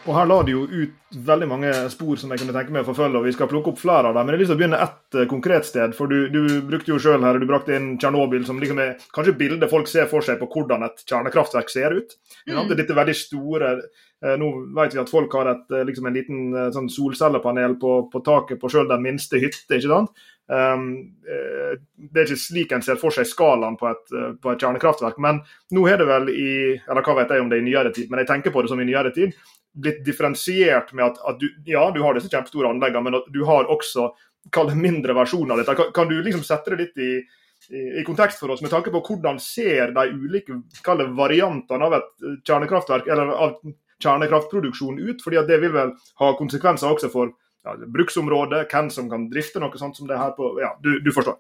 Og 0.03 0.17
her 0.17 0.27
la 0.27 0.37
de 0.43 0.55
jo 0.55 0.63
ut 0.67 1.17
veldig 1.29 1.47
mange 1.47 1.73
spor 1.93 2.19
som 2.19 2.33
jeg 2.33 2.43
kunne 2.43 2.55
tenke 2.57 2.75
meg 2.75 2.83
å 2.83 2.89
forfølge, 2.89 3.21
og 3.21 3.27
vi 3.29 3.35
skal 3.37 3.49
plukke 3.51 3.71
opp 3.71 3.79
flere 3.79 4.11
av 4.11 4.17
dem. 4.17 4.27
Men 4.27 4.35
jeg 4.35 4.39
har 4.39 4.43
lyst 4.43 4.51
til 4.51 4.57
å 4.57 4.61
begynne 4.63 4.81
ett 4.83 5.19
uh, 5.19 5.27
konkret 5.31 5.69
sted. 5.69 5.95
For 5.95 6.11
du, 6.11 6.27
du 6.33 6.41
brukte 6.67 6.91
jo 6.91 6.99
sjøl 7.03 7.23
her, 7.23 7.39
du 7.39 7.47
brakte 7.47 7.77
inn 7.77 7.93
Tsjernobyl 8.03 8.47
som 8.49 8.59
liksom 8.63 8.81
er 8.83 8.97
kanskje 9.15 9.37
bildet 9.39 9.71
folk 9.71 9.91
ser 9.91 10.09
for 10.11 10.27
seg 10.27 10.41
på 10.41 10.49
hvordan 10.51 10.89
et 10.89 11.05
kjernekraftverk 11.07 11.71
ser 11.71 11.95
ut. 11.95 12.17
Mm. 12.49 12.57
Det 12.57 12.75
er 12.75 12.81
dette 12.83 12.99
veldig 12.99 13.17
store 13.19 13.75
uh, 13.79 14.35
Nå 14.39 14.51
vet 14.79 14.97
vi 14.97 15.03
at 15.03 15.11
folk 15.11 15.39
har 15.39 15.53
et, 15.53 15.65
uh, 15.71 15.85
liksom 15.87 16.11
en 16.11 16.19
liten 16.19 16.59
sånn 16.75 16.91
solcellepanel 16.91 17.79
på, 17.83 17.95
på 18.11 18.27
taket 18.27 18.63
på 18.63 18.71
sjøl 18.75 18.91
den 18.91 19.07
minste 19.07 19.39
hytte. 19.43 19.79
ikke 19.79 19.93
sant? 19.93 20.27
Um, 20.53 20.87
det 21.25 22.21
er 22.21 22.27
ikke 22.27 22.43
slik 22.43 22.73
en 22.77 22.85
ser 22.85 22.99
for 23.01 23.15
seg 23.15 23.25
skalaen 23.31 23.79
på 23.81 23.89
et, 23.89 24.15
på 24.43 24.53
et 24.53 24.61
kjernekraftverk. 24.61 25.17
Men 25.23 25.41
nå 25.73 25.87
er 25.89 26.03
det 26.03 26.09
vel 26.11 26.29
i 26.33 26.53
eller 26.77 27.05
hva 27.07 27.17
vet 27.23 27.33
jeg 27.33 27.45
om 27.45 27.49
det 27.49 27.59
er 27.61 27.65
i 27.65 27.69
nyere 27.71 27.93
tid, 27.95 28.11
men 28.11 28.21
jeg 28.21 28.31
tenker 28.33 28.55
på 28.55 28.65
det 28.65 28.73
som 28.73 28.83
i 28.83 28.89
nyere 28.89 29.15
tid 29.17 29.33
blitt 29.73 30.03
differensiert 30.05 30.93
med 30.93 31.07
at, 31.07 31.21
at, 31.29 31.39
du, 31.41 31.49
ja, 31.65 31.87
du 31.95 32.03
har 32.05 32.17
disse 32.17 32.29
kjempestore 32.29 32.69
anleggene, 32.69 33.07
men 33.07 33.19
at 33.21 33.29
du 33.33 33.41
har 33.49 33.71
også 33.73 34.11
kall 34.53 34.69
det 34.69 34.81
mindre 34.81 35.15
versjoner 35.17 35.55
av 35.55 35.63
dette. 35.63 35.77
Kan, 35.79 35.93
kan, 35.97 36.11
du 36.11 36.19
liksom 36.23 36.43
sette 36.47 36.75
det 36.75 36.81
litt 36.83 36.99
i, 37.01 37.13
i, 37.71 37.85
i, 38.01 38.05
kontekst 38.07 38.43
for 38.43 38.53
oss 38.53 38.63
med 38.65 38.73
tanke 38.73 38.93
på 38.93 39.03
hvordan 39.07 39.39
ser 39.43 39.95
de 39.97 40.09
ulike 40.13 40.59
variantene 41.17 41.89
av 41.89 41.97
et 42.01 42.11
kjernekraftverk 42.49 43.09
eller 43.09 43.33
av 43.33 43.57
kjernekraftproduksjon 44.03 44.99
ut? 45.01 45.23
fordi 45.23 45.41
at 45.41 45.49
Det 45.49 45.61
vil 45.63 45.73
vel 45.77 45.95
ha 46.21 46.33
konsekvenser 46.39 46.91
også 46.91 47.13
for 47.13 47.33
ja, 47.67 47.77
bruksområdet, 47.97 48.65
hvem 48.73 48.91
som 48.91 49.11
kan 49.11 49.29
drifte 49.31 49.63
noe 49.63 49.79
sånt 49.81 49.99
som 49.99 50.09
det 50.11 50.19
her 50.19 50.35
på 50.39 50.55
Ja, 50.63 50.75
du, 50.83 50.97
du 51.05 51.13
forstår. 51.15 51.39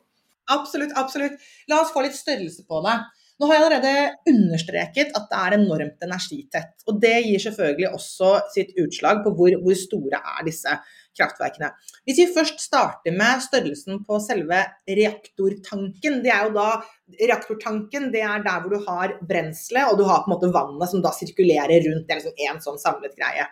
Absolutt, 0.53 0.95
absolutt. 0.99 1.43
La 1.71 1.83
oss 1.83 1.93
få 1.95 2.05
litt 2.05 2.19
størrelse 2.19 2.65
på 2.69 2.83
det. 2.87 2.97
Nå 3.41 3.49
har 3.49 3.57
jeg 3.57 3.65
allerede 3.65 4.31
understreket 4.31 5.15
at 5.19 5.25
det 5.31 5.39
er 5.39 5.55
enormt 5.57 6.05
energitett. 6.07 6.75
og 6.87 7.01
Det 7.03 7.15
gir 7.25 7.43
selvfølgelig 7.43 7.89
også 7.97 8.33
sitt 8.55 8.75
utslag 8.79 9.23
på 9.25 9.33
hvor, 9.35 9.57
hvor, 9.65 9.79
store 9.79 10.21
er 10.21 10.45
disse 10.47 10.75
kraftverkene. 11.19 11.73
Hvis 12.07 12.21
vi 12.21 12.29
først 12.37 12.63
starter 12.63 13.17
med 13.17 13.43
størrelsen 13.43 14.05
på 14.07 14.21
selve 14.23 14.61
reaktortanken. 14.87 16.21
det 16.23 16.35
er 16.35 16.49
jo 16.49 16.59
da 16.59 16.69
Reaktortanken 17.13 18.07
det 18.09 18.23
er 18.25 18.45
der 18.45 18.63
hvor 18.63 18.73
du 18.73 18.87
har 18.87 19.17
brenselet 19.29 19.91
og 19.91 19.99
du 19.99 20.07
har 20.09 20.23
på 20.23 20.31
en 20.31 20.33
måte 20.33 20.49
vannet 20.55 20.89
som 20.89 21.03
da 21.05 21.11
sirkulerer 21.13 21.83
rundt. 21.85 22.07
Det 22.07 22.15
er 22.15 22.23
liksom 22.23 22.47
én 22.47 22.63
sånn 22.63 22.81
samlet 22.81 23.19
greie. 23.19 23.51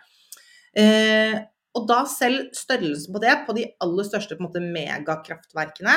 Eh, 0.80 1.34
og 1.76 1.86
da 1.86 2.00
selv 2.10 2.48
størrelsen 2.56 3.14
på 3.14 3.22
det, 3.22 3.34
på 3.46 3.54
de 3.56 3.68
aller 3.84 4.06
største 4.06 4.38
måte 4.42 4.62
megakraftverkene, 4.64 5.96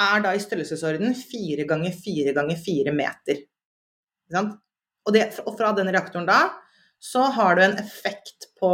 er 0.00 0.22
da 0.22 0.34
i 0.34 0.42
størrelsesorden 0.42 1.16
fire 1.18 1.66
ganger 1.68 1.96
fire 1.96 2.34
ganger 2.36 2.60
fire 2.62 2.94
meter. 2.94 3.42
Og, 4.30 5.10
det, 5.14 5.24
og, 5.42 5.56
fra 5.58 5.72
den 5.76 5.90
reaktoren 5.90 6.28
da, 6.28 6.44
så 7.02 7.26
har 7.34 7.56
du 7.56 7.64
en 7.64 7.78
effekt 7.80 8.52
på 8.60 8.70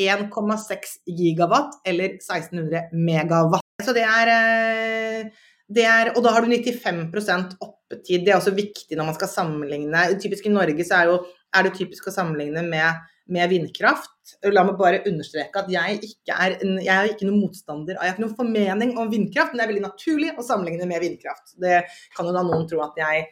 1,6 0.00 0.98
gigawatt, 1.06 1.78
eller 1.86 2.18
1600 2.18 2.90
megawatt. 2.92 3.64
Så 3.82 3.94
det 3.96 4.04
er, 4.06 4.30
eh, 4.34 5.30
det 5.68 5.84
er 5.88 6.12
Og 6.16 6.22
da 6.22 6.34
har 6.34 6.42
du 6.42 6.52
95% 6.52 7.56
oppetid. 7.60 8.24
Det 8.24 8.32
er 8.32 8.36
også 8.36 8.54
viktig 8.54 8.96
når 8.96 9.06
man 9.06 9.14
skal 9.14 9.28
sammenligne. 9.28 10.20
Typisk 10.20 10.46
i 10.46 10.52
Norge 10.52 10.84
så 10.84 11.00
er, 11.00 11.10
jo, 11.10 11.24
er 11.54 11.62
det 11.62 11.74
typisk 11.78 12.08
å 12.08 12.14
sammenligne 12.14 12.62
med 12.66 13.00
med 13.32 13.50
vindkraft. 13.52 14.10
La 14.52 14.64
meg 14.66 14.76
bare 14.80 15.02
understreke 15.08 15.60
at 15.60 15.72
jeg 15.72 15.98
ikke 16.08 16.36
er, 16.36 16.56
jeg 16.80 16.92
er 16.94 17.10
ikke 17.10 17.26
noen 17.28 17.42
motstander 17.44 17.96
Jeg 17.96 18.00
har 18.00 18.14
ikke 18.14 18.24
noen 18.24 18.38
formening 18.38 18.94
om 19.00 19.10
vindkraft, 19.12 19.52
men 19.52 19.60
det 19.60 19.66
er 19.66 19.72
veldig 19.74 19.88
naturlig 19.88 20.30
å 20.34 20.44
sammenligne 20.46 20.88
med 20.88 21.04
vindkraft. 21.04 21.56
Det 21.60 21.82
kan 22.16 22.28
jo 22.28 22.34
da 22.36 22.44
noen 22.46 22.64
tro 22.70 22.80
at 22.84 22.98
jeg 23.00 23.26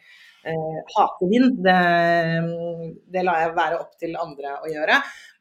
eh, 0.45 0.79
hater 0.95 1.29
vind. 1.31 1.59
Det, 1.65 1.75
det, 3.13 3.25
lar 3.25 3.41
jeg 3.41 3.55
være 3.57 3.81
opp 3.81 3.97
til 4.01 4.15
andre 4.21 4.55
å 4.61 4.71
gjøre. 4.71 4.99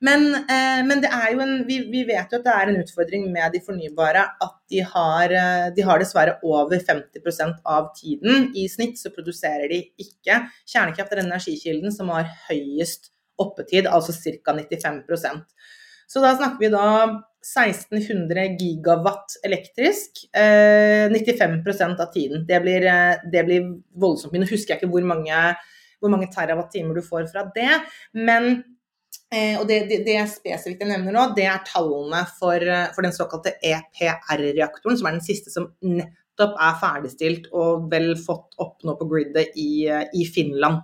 Men, 0.08 0.26
eh, 0.42 0.82
men 0.88 1.04
det 1.04 1.12
er 1.14 1.28
jo 1.34 1.44
en, 1.44 1.54
vi, 1.68 1.78
vi, 1.92 2.04
vet 2.08 2.32
jo 2.32 2.40
at 2.40 2.48
det 2.48 2.56
er 2.56 2.72
en 2.72 2.82
utfordring 2.82 3.28
med 3.34 3.54
de 3.54 3.62
fornybare 3.64 4.26
at 4.46 4.58
de 4.72 4.82
har, 4.94 5.36
eh, 5.38 5.68
de 5.76 5.86
har 5.86 6.02
dessverre 6.02 6.38
over 6.48 6.80
50% 6.80 7.62
av 7.76 7.92
tiden. 7.98 8.50
I 8.58 8.68
snitt 8.72 9.00
så 9.00 9.12
produserer 9.14 9.68
de 9.72 9.84
ikke. 10.00 10.42
Kjernekraft 10.64 11.12
er 11.12 11.22
den 11.22 11.32
energikilden 11.32 11.94
som 11.94 12.12
har 12.14 12.28
høyest 12.48 13.12
oppetid, 13.40 13.86
altså 13.86 14.12
ca. 14.12 14.52
95% 14.52 15.44
Så 16.08 16.20
da 16.20 16.34
snakker 16.36 16.60
vi 16.60 16.72
da 16.72 16.86
1600 17.42 18.56
gigawatt 18.60 19.38
elektrisk. 19.44 20.24
Eh, 20.36 21.08
95% 21.10 22.00
av 22.00 22.12
tiden. 22.12 22.46
Det 22.46 22.60
blir, 22.60 22.86
eh, 22.86 23.16
det 23.32 23.44
blir 23.46 23.80
voldsomt 23.96 24.32
mye. 24.32 24.44
Nå 24.44 24.50
husker 24.50 24.74
jeg 24.74 24.82
ikke 24.82 24.92
hvor 24.92 25.06
mange, 25.06 25.56
hvor 26.00 26.10
mange 26.10 26.30
terawatt-timer 26.30 26.94
du 26.94 27.02
får 27.02 27.30
fra 27.32 27.46
det, 27.54 27.80
men 28.12 28.64
eh, 29.32 29.58
og 29.58 29.66
det, 29.68 29.88
det, 29.88 30.02
det 30.06 30.18
spesifikt 30.30 30.84
jeg 30.84 30.90
nevner 30.90 31.14
nå, 31.16 31.28
det 31.36 31.46
er 31.48 31.64
tallene 31.66 32.24
for, 32.38 32.60
eh, 32.60 32.90
for 32.94 33.02
den 33.02 33.16
såkalte 33.16 33.56
EPR-reaktoren, 33.62 34.98
som 34.98 35.08
er 35.08 35.16
den 35.16 35.24
siste 35.24 35.50
som 35.54 35.72
nettopp 35.82 36.58
er 36.60 36.78
ferdigstilt 36.80 37.48
og 37.52 37.88
vel 37.92 38.12
fått 38.20 38.58
opp 38.62 38.82
nå 38.86 38.96
på 38.98 39.08
gridet 39.10 39.48
i, 39.56 39.86
eh, 39.88 40.04
i 40.14 40.26
Finland 40.28 40.82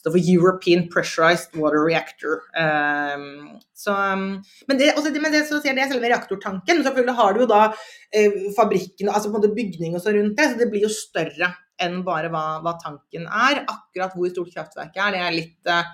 står 0.00 0.14
for 0.16 0.32
European 0.32 0.86
Pressurized 0.92 1.56
Water 1.60 1.82
Reactor. 1.84 2.40
Um, 2.56 3.60
så, 3.76 3.94
um, 3.94 4.26
men, 4.68 4.80
det, 4.80 4.92
også, 4.96 5.12
men 5.16 5.32
det, 5.32 5.44
det 5.48 5.72
er 5.72 5.92
selve 5.92 6.12
reaktortanken. 6.12 6.84
Selvfølgelig 6.86 7.16
har 7.20 7.34
du 7.34 7.42
jo 7.44 7.48
da 7.50 7.62
eh, 7.68 8.38
fabrikken, 8.56 9.10
altså 9.10 9.28
på 9.28 9.36
en 9.36 9.40
måte 9.40 9.54
bygning 9.56 9.96
og 9.96 10.04
så 10.04 10.14
rundt 10.16 10.38
det, 10.38 10.50
så 10.52 10.60
det 10.60 10.70
blir 10.72 10.86
jo 10.86 10.92
større 10.92 11.52
enn 11.80 12.02
bare 12.04 12.28
hva, 12.32 12.44
hva 12.64 12.76
tanken 12.80 13.26
er. 13.28 13.64
Akkurat 13.64 14.16
hvor 14.16 14.32
stort 14.32 14.52
kraftverket 14.56 15.00
er, 15.00 15.16
det 15.16 15.24
er 15.24 15.36
litt 15.36 15.72
eh, 15.72 15.90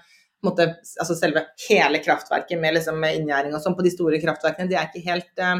måte, 0.46 0.68
altså 1.00 1.16
selve 1.18 1.46
hele 1.66 2.02
kraftverket 2.04 2.60
med, 2.62 2.78
liksom, 2.78 3.02
inngjerding 3.10 3.56
og 3.56 3.62
sånn 3.64 3.76
på 3.78 3.86
de 3.86 3.94
store 3.94 4.20
kraftverkene, 4.22 4.70
det 4.70 4.78
er 4.78 4.90
ikke 4.90 5.06
helt 5.06 5.42
eh, 5.42 5.58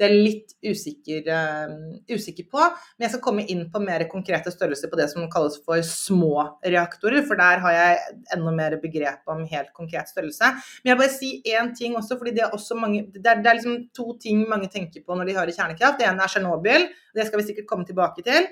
det 0.00 0.06
er 0.06 0.14
jeg 0.14 0.24
litt 0.24 0.54
usikker, 0.64 1.26
uh, 1.28 1.72
usikker, 2.08 2.46
på. 2.48 2.60
Men 2.96 3.04
jeg 3.04 3.12
skal 3.12 3.22
komme 3.26 3.44
inn 3.52 3.66
på 3.72 3.82
mer 3.84 4.06
konkrete 4.08 4.52
størrelser 4.54 4.88
på 4.88 4.96
det 4.96 5.10
som 5.12 5.26
kalles 5.32 5.58
for 5.66 5.84
små 5.84 6.46
reaktorer. 6.64 7.20
For 7.28 7.36
der 7.40 7.60
har 7.60 7.76
jeg 7.76 8.16
enda 8.36 8.54
mer 8.56 8.78
begrep 8.80 9.28
om 9.28 9.44
helt 9.50 9.74
konkret 9.76 10.08
størrelse. 10.08 10.54
Men 10.80 10.92
jeg 10.92 10.96
vil 10.96 11.02
bare 11.04 11.18
si 11.18 11.30
én 11.52 11.72
ting 11.76 11.98
også, 12.00 12.16
fordi 12.16 12.32
det 12.38 12.46
er 12.48 12.56
Det 12.56 13.36
det 13.44 13.50
er 13.50 13.60
liksom 13.60 13.90
to 13.94 14.16
ting 14.16 14.48
mange 14.48 14.68
tenker 14.72 15.04
på 15.04 15.14
når 15.14 15.26
de 15.26 15.36
hører 15.36 15.52
kjernekraft. 15.52 15.98
Det 15.98 16.08
ene 16.08 16.22
er 16.22 16.28
Tsjernobyl, 16.28 16.88
det 17.14 17.26
skal 17.26 17.40
vi 17.40 17.46
sikkert 17.46 17.68
komme 17.68 17.84
tilbake 17.84 18.22
til. 18.24 18.48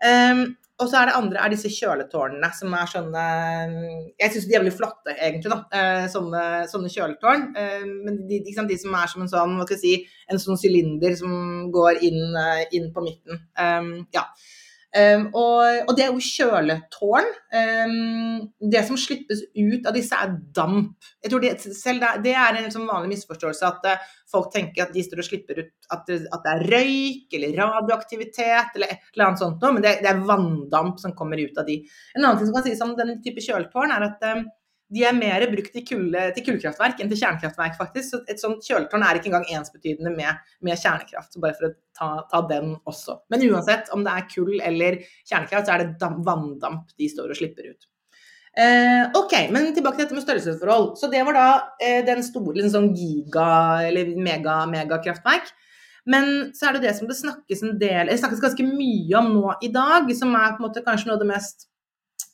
Um, 0.00 0.56
og 0.80 0.88
så 0.88 1.00
er 1.00 1.10
det 1.10 1.16
andre 1.18 1.42
er 1.44 1.52
disse 1.52 1.70
kjøletårnene, 1.74 2.48
som 2.56 2.72
er 2.76 2.88
sånne 2.88 3.24
Jeg 4.20 4.32
syns 4.32 4.46
de 4.48 4.56
er 4.56 4.62
veldig 4.62 4.76
flotte, 4.76 5.14
egentlig, 5.16 5.52
da. 5.52 5.58
Eh, 5.76 6.06
sånne, 6.12 6.44
sånne 6.72 6.92
kjøletårn. 6.92 7.50
Eh, 7.60 7.84
men 8.06 8.22
de, 8.30 8.40
de, 8.46 8.54
de, 8.70 8.78
som 8.80 8.96
er 8.96 9.10
som 9.12 9.24
en 9.24 9.32
sånn, 9.32 9.58
hva 9.58 9.66
skal 9.68 9.76
jeg 9.76 9.84
si, 9.84 10.22
en 10.32 10.40
sånn 10.40 10.60
sylinder 10.60 11.16
som 11.20 11.34
går 11.74 12.00
inn, 12.08 12.22
eh, 12.40 12.64
inn 12.78 12.88
på 12.94 13.04
midten. 13.04 13.44
ja. 14.16 14.24
Um, 14.90 15.28
og, 15.38 15.84
og, 15.86 15.92
det 15.94 16.02
er 16.02 16.08
jo 16.10 16.22
kjøletårn. 16.24 17.28
Um, 17.54 18.48
det 18.72 18.82
som 18.88 18.98
slippes 18.98 19.44
ut 19.54 19.86
av 19.86 19.94
disse, 19.94 20.16
er 20.18 20.32
damp. 20.56 20.96
Jeg 21.22 21.30
tror 21.30 21.44
det, 21.44 21.52
selv 21.78 22.02
det, 22.02 22.10
det 22.26 22.34
er 22.34 22.56
en 22.56 22.66
liksom 22.66 22.88
vanlig 22.90 23.12
misforståelse 23.12 23.68
at 23.68 23.86
uh, 23.86 24.08
folk 24.30 24.50
tenker 24.54 24.86
at 24.88 24.94
de 24.94 25.04
står 25.06 25.22
og 25.22 25.28
slipper 25.28 25.62
ut 25.62 25.70
at, 25.94 26.10
at, 26.10 26.40
det 26.42 26.54
er 26.54 26.66
røyk 26.74 27.38
eller 27.38 27.54
radioaktivitet 27.60 28.78
eller 28.78 28.96
et 28.96 29.12
eller 29.14 29.28
annet 29.28 29.42
sånt 29.44 29.62
noe, 29.62 29.76
men 29.76 29.86
det, 29.86 29.96
det, 30.02 30.10
er 30.10 30.26
vanndamp 30.26 30.98
som 31.02 31.14
kommer 31.18 31.38
ut 31.38 31.62
av 31.62 31.70
de. 31.70 31.80
En 32.16 32.24
annen 32.24 32.40
ting 32.40 32.50
som 32.50 32.58
kan 32.58 32.66
sies 32.66 32.82
om 32.86 32.96
den 32.98 33.20
type 33.22 33.46
kjøletårn, 33.46 33.94
er 33.94 34.08
at 34.10 34.26
um, 34.34 34.48
de 34.90 35.04
er 35.06 35.14
mer 35.14 35.44
brukt 35.52 35.70
til, 35.74 35.84
kule, 35.86 36.22
til 36.34 36.44
kullkraftverk 36.48 36.98
enn 37.02 37.10
til 37.12 37.20
kjernekraftverk, 37.20 37.76
faktisk. 37.78 38.08
Så 38.08 38.20
et 38.30 38.42
sånt 38.42 38.66
kjøletårn 38.66 39.04
er 39.06 39.20
ikke 39.20 39.30
engang 39.30 39.46
ensbetydende 39.54 40.10
med, 40.16 40.40
med 40.66 40.80
kjernekraft. 40.80 41.30
Så 41.34 41.42
bare 41.42 41.54
for 41.58 41.68
å 41.68 41.72
ta, 41.96 42.10
ta, 42.32 42.42
den 42.50 42.74
også. 42.90 43.20
Men 43.30 43.46
uansett 43.46 43.92
om 43.94 44.02
det 44.06 44.16
er 44.16 44.26
kull 44.32 44.58
eller 44.58 44.98
kjernekraft, 45.28 45.68
så 45.68 45.76
er 45.76 45.84
det 45.84 45.96
damp, 46.02 46.24
vanndamp 46.26 46.90
de 46.98 47.10
står 47.12 47.30
og 47.30 47.38
slipper 47.38 47.70
ut. 47.70 47.86
Eh, 48.58 49.04
ok, 49.14 49.36
men 49.54 49.70
tilbake 49.76 50.00
til 50.00 50.08
dette 50.08 50.18
med 50.18 50.26
størrelsesforhold. 50.26 50.92
Så 50.98 51.10
det 51.12 51.22
var 51.28 51.38
da 51.38 51.48
eh, 51.78 52.02
den 52.06 52.26
store 52.26 52.56
liksom 52.58 52.74
sånn 52.74 52.92
giga- 52.98 53.86
eller 53.86 54.10
mega-megakraftverk. 54.18 55.54
Men 56.10 56.50
så 56.56 56.66
er 56.66 56.76
det 56.76 56.88
det 56.88 56.96
som 56.98 57.06
det 57.06 57.18
snakkes 57.20 57.62
en 57.62 57.78
del, 57.78 58.08
eller 58.08 58.18
snakkes 58.18 58.42
ganske 58.42 58.66
mye 58.66 59.18
om 59.20 59.34
nå 59.36 59.58
i 59.62 59.70
dag, 59.70 60.08
som 60.18 60.34
er 60.34 60.56
på 60.56 60.64
en 60.64 60.66
måte 60.66 60.82
kanskje 60.82 61.10
noe 61.10 61.20
av 61.20 61.22
det 61.22 61.30
mest 61.30 61.68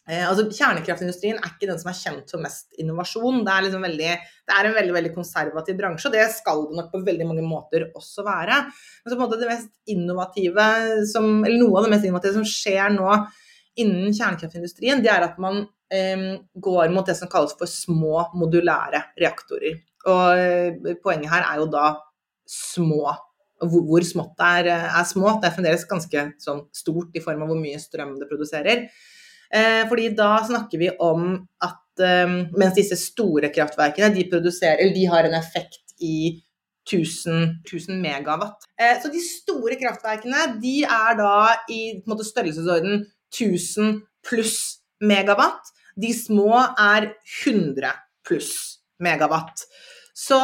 altså, 0.07 0.45
kjernekraftindustrien 0.55 1.41
er 1.41 1.49
ikke 1.51 1.67
den 1.67 1.81
som 1.81 1.91
er 1.91 1.99
kjent 1.99 2.31
for 2.31 2.43
mest 2.43 2.77
innovasjon. 2.79 3.41
Det 3.47 3.53
er, 3.53 3.65
liksom 3.67 3.87
veldig, 3.89 4.11
det 4.47 4.55
er 4.55 4.69
en 4.69 4.77
veldig 4.77 4.95
veldig 4.95 5.11
konservativ 5.17 5.79
bransje, 5.81 6.07
og 6.07 6.15
det 6.15 6.27
skal 6.35 6.63
det 6.69 6.79
nok 6.79 6.93
på 6.93 7.01
veldig 7.09 7.27
mange 7.27 7.47
måter 7.47 7.89
også 7.91 8.23
være. 8.27 8.61
Men 9.03 9.15
så 9.15 9.29
det 9.33 9.51
mest 9.51 9.73
innovative 9.91 10.69
som, 11.11 11.43
eller 11.43 11.59
noe 11.59 11.81
av 11.81 11.89
det 11.89 11.95
mest 11.97 12.07
innovative 12.07 12.39
som 12.39 12.47
skjer 12.47 12.95
nå 12.95 13.17
innen 13.83 14.15
kjernekraftindustrien, 14.15 15.03
det 15.05 15.11
er 15.13 15.27
at 15.27 15.41
man 15.43 15.65
eh, 15.93 16.39
går 16.55 16.95
mot 16.95 17.11
det 17.11 17.19
som 17.19 17.31
kalles 17.33 17.57
for 17.59 17.71
små 17.71 18.29
modulære 18.39 19.03
reaktorer. 19.19 19.83
Og 20.07 20.39
eh, 20.39 20.97
poenget 21.03 21.33
her 21.35 21.49
er 21.51 21.65
jo 21.65 21.71
da 21.75 21.91
små. 22.47 23.11
Hvor, 23.57 24.05
smått 24.05 24.35
det 24.37 24.49
er, 24.61 24.67
er 25.01 25.05
smått. 25.09 25.41
Det 25.41 25.49
er 25.49 25.55
fremdeles 25.57 25.87
ganske 25.89 26.25
sånn 26.43 26.67
stort 26.77 27.15
i 27.17 27.23
form 27.25 27.43
av 27.43 27.51
hvor 27.51 27.59
mye 27.59 27.79
strøm 27.81 28.19
det 28.21 28.29
produserer. 28.29 28.87
Eh, 29.55 29.85
fordi 29.88 30.11
da 30.19 30.37
snakker 30.47 30.81
vi 30.81 30.91
om 31.03 31.37
at 31.62 32.03
um, 32.03 32.38
mens 32.59 32.75
disse 32.76 32.99
store 33.00 33.50
kraftverkene 33.55 34.12
de 34.15 34.26
de 34.26 35.05
har 35.11 35.25
en 35.25 35.37
effekt 35.38 35.95
i 36.00 36.43
1000, 36.87 37.62
1000 37.67 38.00
megawatt. 38.00 38.67
Eh, 38.79 39.00
så 39.03 39.11
de 39.11 39.21
store 39.21 39.76
kraftverkene 39.81 40.61
de 40.62 40.83
er 40.85 41.17
da 41.19 41.57
i 41.71 41.81
måte, 42.07 42.25
størrelsesorden 42.25 43.07
1000 43.35 44.03
pluss 44.26 44.83
megawatt. 45.00 45.73
De 45.97 46.12
små 46.15 46.61
er 46.79 47.12
100 47.45 47.93
pluss 48.26 48.79
megawatt. 49.03 49.67
Så 50.17 50.38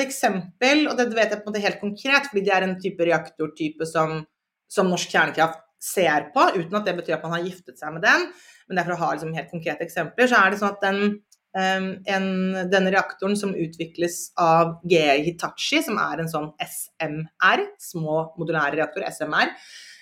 eksempel, 0.00 0.86
og 0.88 0.96
det 0.96 1.10
vet 1.12 1.32
jeg 1.34 1.42
på 1.42 1.50
en 1.50 1.52
måte 1.52 1.64
helt 1.64 1.82
konkret, 1.82 2.30
fordi 2.30 2.44
det 2.46 2.54
er 2.54 2.64
en 2.64 2.78
type 2.80 3.04
reaktortype 3.04 3.88
som, 3.88 4.22
som 4.70 4.88
norsk 4.88 5.10
kjernekraft 5.12 5.63
ser 5.84 6.28
på, 6.34 6.48
uten 6.56 6.78
at 6.78 6.88
det 6.88 6.96
betyr 6.98 7.18
at 7.18 7.24
man 7.26 7.36
har 7.36 7.44
giftet 7.44 7.80
seg 7.80 7.94
med 7.94 8.04
den, 8.06 8.26
men 8.66 8.76
det 8.76 8.82
er 8.82 8.88
for 8.88 8.96
å 8.96 9.02
ha 9.02 9.12
liksom, 9.12 9.34
helt 9.36 9.52
konkrete 9.52 9.84
eksempler, 9.86 10.30
så 10.30 10.40
er 10.40 10.52
det 10.52 10.60
sånn 10.60 10.72
at 10.72 10.84
den, 10.84 11.00
um, 11.58 11.88
en, 12.16 12.28
denne 12.72 12.92
reaktoren 12.94 13.36
som 13.38 13.52
utvikles 13.52 14.18
av 14.40 14.78
GE 14.90 15.18
Hitachi, 15.26 15.82
som 15.84 16.00
er 16.00 16.22
en 16.22 16.30
sånn 16.32 16.50
SMR, 16.64 17.66
små 17.82 18.20
modulære 18.40 18.80
reaktor, 18.80 19.04
SMR, 19.12 19.52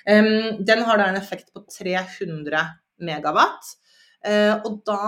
um, 0.07 0.63
den 0.63 0.85
har 0.87 1.03
da 1.03 1.11
en 1.11 1.21
effekt 1.21 1.51
på 1.55 1.65
300 1.67 2.67
megawatt. 3.03 3.73
Uh, 4.23 4.61
og 4.63 4.83
da 4.87 5.07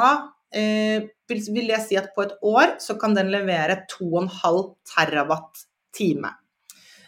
vil, 0.55 1.41
vil 1.51 1.71
jeg 1.73 1.83
si 1.83 1.97
at 1.99 2.13
på 2.15 2.23
et 2.23 2.35
år 2.47 2.77
så 2.83 2.95
kan 3.01 3.17
den 3.17 3.33
levere 3.33 3.81
2,5 3.91 4.61
terawatt-time. 4.87 6.31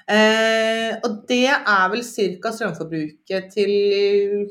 Eh, 0.06 0.92
og 1.02 1.14
det 1.26 1.48
er 1.50 1.86
vel 1.90 2.02
ca. 2.06 2.50
strømforbruket 2.54 3.48
til 3.50 3.72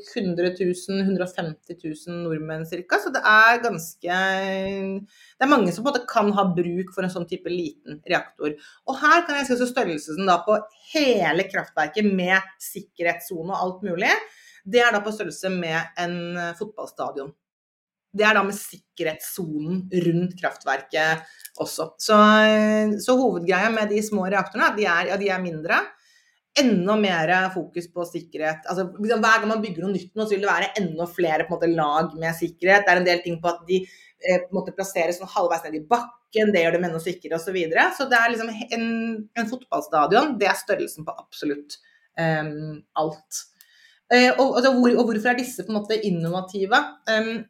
100 0.02 0.50
000-150 0.58 1.78
000 1.80 2.18
nordmenn 2.26 2.66
ca. 2.68 2.98
Så 3.00 3.12
det 3.14 3.22
er 3.24 3.62
ganske 3.64 4.18
Det 4.18 5.46
er 5.46 5.48
mange 5.48 5.72
som 5.72 5.84
på 5.84 5.88
en 5.88 5.94
måte 5.94 6.04
kan 6.10 6.28
ha 6.36 6.44
bruk 6.58 6.92
for 6.92 7.06
en 7.06 7.14
sånn 7.14 7.28
type 7.30 7.48
liten 7.52 8.02
reaktor. 8.04 8.52
Og 8.84 9.00
her 9.00 9.24
kan 9.24 9.40
jeg 9.40 9.48
se 9.48 9.70
størrelsen 9.70 10.28
da 10.28 10.42
på 10.44 10.58
hele 10.92 11.48
kraftverket 11.48 12.12
med 12.12 12.36
sikkerhetssone 12.60 13.48
og 13.48 13.56
alt 13.56 13.88
mulig. 13.88 14.12
Det 14.66 14.84
er 14.84 14.92
da 14.92 15.00
på 15.00 15.14
størrelse 15.14 15.48
med 15.56 15.98
en 16.02 16.16
fotballstadion. 16.58 17.32
Det 18.16 18.26
er 18.26 18.38
da 18.38 18.44
med 18.46 18.56
sikkerhetssonen 18.56 19.82
rundt 20.06 20.38
kraftverket 20.40 21.26
også. 21.62 21.90
Så, 22.00 22.16
så, 23.02 23.18
hovedgreia 23.18 23.70
med 23.74 23.92
de 23.92 24.02
små 24.04 24.26
reaktorene 24.32 24.72
er, 24.76 25.12
ja, 25.12 25.20
de 25.20 25.30
er 25.32 25.42
mindre. 25.42 25.82
Enda 26.56 26.96
mer 26.96 27.32
fokus 27.52 27.88
på 27.92 28.04
sikkerhet. 28.08 28.64
Altså, 28.64 28.86
liksom, 28.96 29.20
hver 29.24 29.40
gang 29.42 29.50
man 29.50 29.62
bygger 29.64 29.84
noe 29.84 29.92
nytt, 29.92 30.12
nå, 30.16 30.24
så 30.24 30.36
vil 30.36 30.44
det 30.46 30.52
være 30.52 30.70
enda 30.80 31.08
flere 31.10 31.48
måte, 31.50 31.68
lag 31.68 32.14
med 32.16 32.36
sikkerhet. 32.38 32.86
Det 32.86 32.94
er 32.94 33.00
en 33.02 33.08
del 33.08 33.24
ting 33.24 33.36
på 33.42 33.50
at 33.52 33.66
de 33.68 33.82
eh, 33.84 34.46
måtte 34.56 34.74
plasseres 34.76 35.20
sånn 35.20 35.32
halvveis 35.32 35.66
ned 35.66 35.76
i 35.80 35.84
bakken, 35.90 36.52
det 36.54 36.62
gjør 36.64 36.78
dem 36.78 36.86
enda 36.88 37.02
sikrere 37.02 37.36
osv. 37.38 37.50
Så, 37.50 37.56
videre. 37.56 37.90
så 37.96 38.08
det 38.10 38.20
er 38.20 38.32
liksom 38.32 38.54
en, 38.78 38.88
en, 39.36 39.50
fotballstadion, 39.50 40.38
det 40.40 40.48
er 40.50 40.56
størrelsen 40.62 41.06
på 41.06 41.16
absolutt 41.16 41.78
um, 42.20 42.80
alt. 43.02 43.42
Uh, 44.12 44.32
og, 44.38 44.56
altså, 44.58 44.72
hvor, 44.78 44.92
og, 44.94 45.04
hvorfor 45.10 45.32
er 45.32 45.38
disse 45.40 45.66
på 45.66 45.72
en 45.72 45.80
måte 45.80 46.00
innovative? 46.08 46.80
Um, 47.10 47.44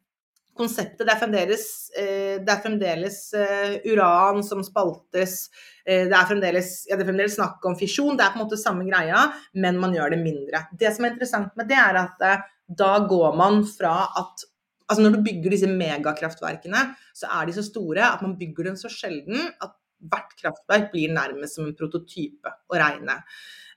konseptet. 0.58 1.04
Det 1.04 1.12
er 1.12 1.20
fremdeles, 1.20 1.66
eh, 1.98 2.34
det 2.42 2.52
er 2.52 2.62
fremdeles 2.64 3.20
eh, 3.36 3.76
uran 3.92 4.42
som 4.46 4.64
spaltes. 4.66 5.38
Eh, 5.84 6.06
det 6.08 6.16
er, 6.16 6.26
fremdeles, 6.28 6.72
ja, 6.90 6.96
det 6.96 7.06
er 7.06 7.10
fremdeles 7.12 7.38
snakk 7.38 7.64
om 7.68 7.78
fisjon. 7.78 8.16
Det 8.18 8.26
er 8.26 8.34
på 8.34 8.40
en 8.40 8.46
måte 8.46 8.60
samme 8.60 8.88
greia, 8.88 9.26
men 9.54 9.80
man 9.82 9.94
gjør 9.96 10.16
det 10.16 10.20
mindre. 10.25 10.66
Det 10.72 10.92
som 10.96 11.06
er 11.06 11.14
interessant 11.14 11.56
med 11.58 11.70
det, 11.70 11.78
er 11.80 12.02
at 12.02 12.28
da 12.66 12.92
går 13.06 13.38
man 13.38 13.64
fra 13.68 13.98
at 14.18 14.46
Altså 14.86 15.02
når 15.02 15.16
du 15.16 15.25
bygger 15.26 15.50
disse 15.50 15.66
megakraftverkene, 15.66 16.78
så 17.10 17.26
er 17.40 17.48
de 17.48 17.54
så 17.56 17.64
store 17.66 18.04
at 18.06 18.20
man 18.22 18.36
bygger 18.38 18.68
dem 18.68 18.76
så 18.78 18.86
sjelden 18.86 19.48
at 19.58 19.72
hvert 19.98 20.34
kraftverk 20.38 20.92
blir 20.92 21.10
nærmest 21.10 21.58
som 21.58 21.66
en 21.66 21.75
prototype 21.75 22.52
å 22.70 22.78
regne. 22.78 23.16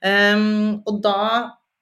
Um, 0.04 0.78
og 0.86 1.00
da 1.04 1.16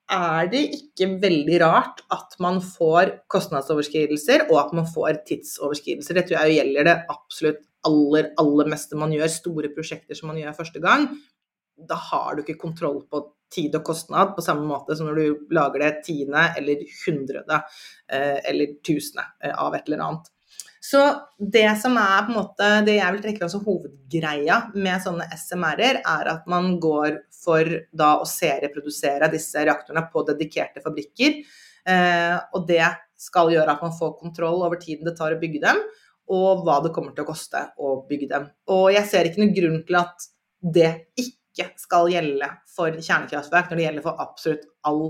er 0.09 0.49
det 0.53 0.61
ikke 0.75 1.09
veldig 1.23 1.57
rart 1.62 2.03
at 2.15 2.37
man 2.43 2.61
får 2.65 3.12
kostnadsoverskridelser 3.33 4.47
og 4.49 4.61
at 4.62 4.77
man 4.77 4.87
får 4.88 5.23
tidsoverskridelser. 5.29 6.17
Det 6.17 6.29
tror 6.29 6.47
jeg 6.47 6.61
gjelder 6.61 6.88
det 6.88 6.97
absolutt 7.12 7.64
aller, 7.88 8.31
aller 8.40 8.71
meste 8.73 8.99
man 8.99 9.12
gjør. 9.14 9.29
Store 9.33 9.73
prosjekter 9.75 10.18
som 10.18 10.33
man 10.33 10.40
gjør 10.40 10.57
første 10.57 10.83
gang. 10.85 11.11
Da 11.88 11.99
har 12.09 12.35
du 12.35 12.42
ikke 12.42 12.61
kontroll 12.62 13.03
på 13.11 13.23
tid 13.53 13.77
og 13.79 13.85
kostnad 13.87 14.35
på 14.37 14.44
samme 14.44 14.66
måte 14.68 14.97
som 14.97 15.09
når 15.09 15.21
du 15.21 15.53
lager 15.57 15.85
det 15.85 15.92
tiende 16.09 16.51
eller 16.59 16.83
hundrede 17.05 17.61
eh, 18.12 18.40
eller 18.51 18.75
tusende 18.85 19.25
eh, 19.44 19.55
av 19.55 19.77
et 19.77 19.88
eller 19.88 20.05
annet. 20.05 20.33
Så 20.88 21.01
det 21.38 21.68
som 21.83 21.96
er 22.01 22.22
på 22.24 22.33
en 22.33 22.38
måte, 22.38 22.68
det 22.87 22.94
jeg 22.96 23.12
vil 23.14 23.22
trekke 23.24 23.42
fram 23.42 23.51
som 23.53 23.64
hovedgreia 23.66 24.59
med 24.79 25.03
sånne 25.05 25.27
SMR-er, 25.37 26.01
er 26.01 26.31
at 26.33 26.46
man 26.48 26.79
går 26.81 27.18
for 27.35 27.68
da 27.92 28.14
å 28.22 28.29
serieprodusere 28.29 29.29
disse 29.33 29.66
reaktorene 29.68 30.07
på 30.12 30.22
dedikerte 30.31 30.81
fabrikker. 30.85 31.42
Eh, 31.88 32.37
og 32.55 32.64
det 32.70 32.87
skal 33.20 33.53
gjøre 33.53 33.74
at 33.74 33.85
man 33.85 33.96
får 33.98 34.16
kontroll 34.22 34.64
over 34.64 34.81
tiden 34.81 35.05
det 35.09 35.16
tar 35.18 35.35
å 35.35 35.40
bygge 35.42 35.61
dem, 35.66 35.83
og 36.33 36.64
hva 36.64 36.79
det 36.85 36.94
kommer 36.96 37.12
til 37.16 37.27
å 37.27 37.31
koste 37.35 37.66
å 37.77 37.98
bygge 38.09 38.31
dem. 38.33 38.48
Og 38.72 38.88
jeg 38.94 39.11
ser 39.11 39.29
ikke 39.29 39.42
noen 39.42 39.57
grunn 39.57 39.79
til 39.88 40.01
at 40.01 40.29
det 40.79 40.90
ikke 41.20 41.68
skal 41.81 42.09
gjelde 42.12 42.48
for 42.72 42.96
kjernekraftverk 42.96 43.68
når 43.68 43.81
det 43.81 43.88
gjelder 43.88 44.09
for 44.09 44.24
absolutt 44.24 44.68
all 44.88 45.03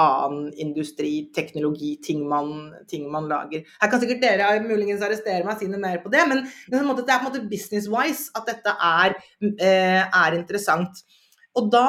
annen 0.00 0.48
industri, 0.58 1.30
teknologi, 1.34 1.94
ting 2.02 2.24
man, 2.28 2.72
ting 2.90 3.06
man, 3.10 3.28
lager. 3.30 3.62
Her 3.80 3.90
kan 3.90 4.02
sikkert 4.02 4.22
dere 4.24 4.48
muligens 4.64 5.04
arrestere 5.06 5.44
meg 5.44 5.54
og 5.54 5.60
si 5.62 5.68
noe 5.70 5.82
mer 5.82 6.00
på 6.02 6.10
det, 6.12 6.24
men 6.30 6.42
det 6.44 6.78
er 6.78 6.82
på 6.82 6.96
en 7.14 7.22
måte 7.28 7.44
business-wise 7.50 8.34
at 8.34 8.50
dette 8.50 8.74
er, 8.74 9.14
eh, 9.54 10.02
er, 10.02 10.38
interessant. 10.38 11.04
Og 11.54 11.70
da, 11.70 11.86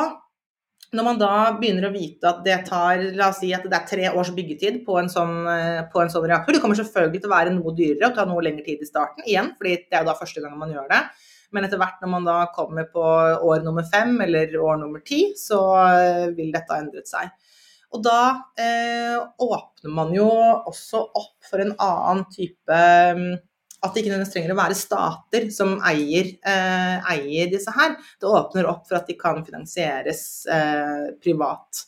når 0.94 1.08
man 1.08 1.20
da 1.20 1.34
begynner 1.58 1.90
å 1.90 1.94
vite 1.96 2.30
at 2.30 2.44
det 2.46 2.60
tar 2.70 3.02
la 3.18 3.32
oss 3.32 3.42
si 3.42 3.50
at 3.58 3.66
det 3.66 3.74
er 3.74 3.88
tre 3.90 4.12
års 4.14 4.30
byggetid 4.36 4.84
på 4.86 5.00
en 5.02 5.10
sånn, 5.10 5.38
eh, 5.50 5.82
på 5.90 6.04
en 6.04 6.14
sånn 6.14 6.28
reaktor 6.30 6.54
Det 6.54 6.62
kommer 6.62 6.78
selvfølgelig 6.78 7.24
til 7.24 7.32
å 7.32 7.36
være 7.36 7.56
noe 7.58 7.74
dyrere 7.76 8.12
og 8.12 8.20
ta 8.20 8.28
noe 8.30 8.44
lengre 8.46 8.68
tid 8.68 8.86
i 8.86 8.92
starten, 8.92 9.26
igjen, 9.26 9.56
fordi 9.58 9.80
det 9.90 9.98
er 9.98 10.06
jo 10.06 10.12
da 10.12 10.20
første 10.20 10.46
gang 10.46 10.54
man 10.60 10.76
gjør 10.76 10.92
det. 10.94 11.02
Men 11.56 11.66
etter 11.66 11.80
hvert 11.80 12.02
når 12.04 12.12
man 12.12 12.26
da 12.28 12.38
kommer 12.54 12.86
på 12.92 13.02
år 13.02 13.64
nummer 13.66 13.86
fem 13.88 14.14
eller 14.22 14.54
år 14.60 14.78
nummer 14.82 15.02
ti, 15.06 15.32
så 15.40 15.60
eh, 15.88 16.30
vil 16.38 16.54
dette 16.54 16.74
ha 16.74 16.82
endret 16.84 17.10
seg. 17.10 17.32
Og 17.96 18.04
da 18.04 18.22
eh, 18.60 19.16
åpner 19.40 19.94
man 19.96 20.14
jo 20.16 20.28
også 20.28 21.02
opp 21.16 21.48
for 21.48 21.64
en 21.64 21.72
annen 21.80 22.26
type 22.34 22.80
mm, 23.16 23.34
At 23.80 23.94
det 23.94 24.02
ikke 24.02 24.12
nødvendigvis 24.12 24.34
trenger 24.34 24.56
å 24.56 24.60
være 24.60 24.78
stater 24.80 25.50
som 25.56 25.76
eier, 25.86 26.34
eh, 26.44 27.10
eier, 27.16 27.52
disse 27.52 27.72
her. 27.76 27.96
Det 28.20 28.30
åpner 28.30 28.68
opp 28.72 28.88
for 28.90 29.00
at 29.00 29.08
de 29.08 29.18
kan 29.20 29.44
finansieres 29.46 30.24
eh, 30.52 31.12
privat. 31.22 31.86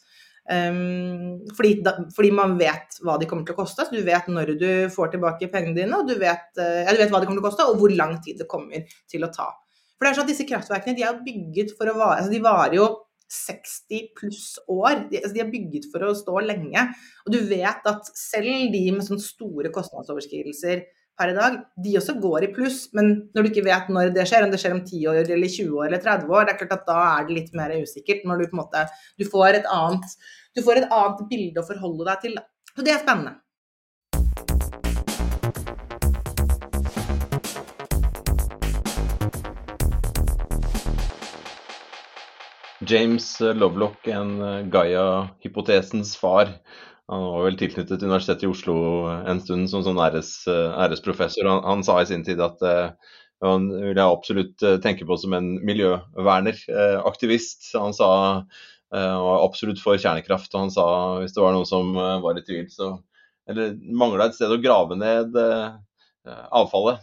Um, 0.48 1.42
fordi, 1.58 1.74
da, 1.84 1.98
fordi, 2.16 2.30
man 2.32 2.54
vet 2.56 3.02
hva 3.04 3.18
de 3.20 3.28
kommer 3.28 3.44
til 3.44 3.58
å 3.58 3.64
koste. 3.64 3.84
Så 3.84 3.98
du 3.98 4.06
vet 4.06 4.30
når 4.32 4.54
du 4.62 4.70
får 4.94 5.16
tilbake 5.16 5.50
pengene 5.52 5.76
dine, 5.76 5.98
og 5.98 6.08
du 6.08 6.16
vet, 6.22 6.54
ja, 6.56 6.94
du 6.94 7.02
vet 7.02 7.12
hva 7.12 7.20
de 7.20 7.28
kommer 7.28 7.42
til 7.42 7.44
å 7.44 7.50
koste, 7.50 7.66
og 7.68 7.82
hvor 7.82 7.92
lang 7.92 8.16
tid 8.24 8.40
det 8.40 8.48
kommer 8.52 8.86
til 9.10 9.26
å 9.28 9.34
ta. 9.34 9.50
For 9.98 10.06
det 10.06 10.12
er 10.12 10.18
sånn 10.20 10.28
at 10.28 10.32
Disse 10.32 10.48
kraftverkene 10.48 10.98
de 10.98 11.06
er 11.08 11.22
bygget 11.26 11.74
for 11.78 11.90
å 11.90 11.98
vare 11.98 12.22
altså 12.22 12.34
De 12.34 12.42
varer 12.44 12.78
jo 12.78 12.88
60 13.32 14.12
pluss 14.18 14.58
år. 14.72 15.08
De, 15.12 15.22
altså 15.22 15.34
de, 15.36 15.42
er 15.44 15.52
bygget 15.52 15.88
for 15.92 16.06
å 16.08 16.14
stå 16.18 16.44
lenge. 16.46 16.84
Og 17.26 17.34
du 17.34 17.42
vet 17.50 17.90
at 17.92 18.12
selv 18.18 18.72
de 18.74 18.84
med 18.96 19.08
sånne 19.08 19.24
store 19.24 19.72
kostnadsoverskridelser 19.76 20.86
per 21.18 21.32
i 21.34 21.38
dag, 21.38 21.58
de 21.84 21.96
også 21.98 22.18
går 22.22 22.46
i 22.48 22.52
pluss. 22.54 22.84
Men 22.98 23.12
når 23.34 23.46
du 23.46 23.52
ikke 23.52 23.66
vet 23.68 23.90
når 23.94 24.14
det 24.16 24.28
skjer, 24.30 24.46
om 24.46 24.54
det 24.54 24.62
skjer 24.62 24.78
om 24.78 24.84
10 24.84 25.10
år 25.12 25.22
eller 25.24 25.56
20 25.56 25.80
år 25.82 25.90
eller 25.90 26.04
30 26.06 26.38
år, 26.38 26.46
det 26.46 26.54
er 26.54 26.62
klart 26.62 26.78
at 26.78 26.88
da 26.92 27.00
er 27.08 27.28
det 27.28 27.40
litt 27.40 27.58
mer 27.58 27.74
usikkert. 27.82 28.24
Når 28.28 28.44
du 28.44 28.48
på 28.52 28.58
en 28.58 28.64
måte 28.64 28.86
du 29.18 29.26
får 29.28 29.62
et 29.62 29.74
annet, 29.74 30.16
du 30.56 30.64
får 30.66 30.84
et 30.84 30.96
annet 31.02 31.28
bilde 31.32 31.64
å 31.64 31.68
forholde 31.68 32.08
deg 32.12 32.24
til. 32.28 32.40
Så 32.74 32.86
det 32.86 32.94
er 32.94 33.04
spennende. 33.04 33.40
James 42.88 43.40
Lovelock, 43.40 44.08
en 44.08 44.42
eh, 44.42 44.66
Gaia-hypotesens 44.72 46.18
far. 46.18 46.48
Han 47.08 47.24
var 47.24 47.44
vel 47.44 47.58
tilknyttet 47.60 48.04
Universitetet 48.04 48.44
i 48.44 48.50
Oslo 48.52 48.76
en 49.08 49.40
stund 49.44 49.70
som 49.72 49.84
sånn 49.86 50.00
æres, 50.04 50.32
eh, 50.52 50.76
æresprofessor. 50.86 51.48
Han, 51.48 51.64
han, 51.68 51.84
sa 51.88 52.00
i 52.02 52.08
sin 52.10 52.26
tid 52.28 52.42
at 52.44 52.64
uh, 52.68 52.92
han 53.44 53.70
ville 53.72 54.04
absolutt 54.04 54.64
tenke 54.84 55.08
på 55.08 55.18
som 55.20 55.36
en 55.38 55.54
miljøverner, 55.68 56.60
uh, 56.72 57.00
aktivist. 57.08 57.70
Han 57.76 57.96
sa 57.96 58.10
uh, 58.44 59.18
var 59.24 59.44
absolutt 59.46 59.80
for 59.84 60.00
kjernekraft, 60.00 60.52
og 60.56 60.66
han 60.66 60.74
sa 60.74 60.88
hvis 61.22 61.36
det 61.36 61.44
var 61.44 61.56
noen 61.56 61.70
som 61.70 61.92
var 61.96 62.40
i 62.40 62.46
tvil, 62.48 62.68
så 62.72 62.96
eller 63.48 63.78
mangla 63.96 64.28
et 64.28 64.36
sted 64.36 64.52
å 64.52 64.60
grave 64.60 64.98
ned 65.00 65.36
avfallet 66.28 67.00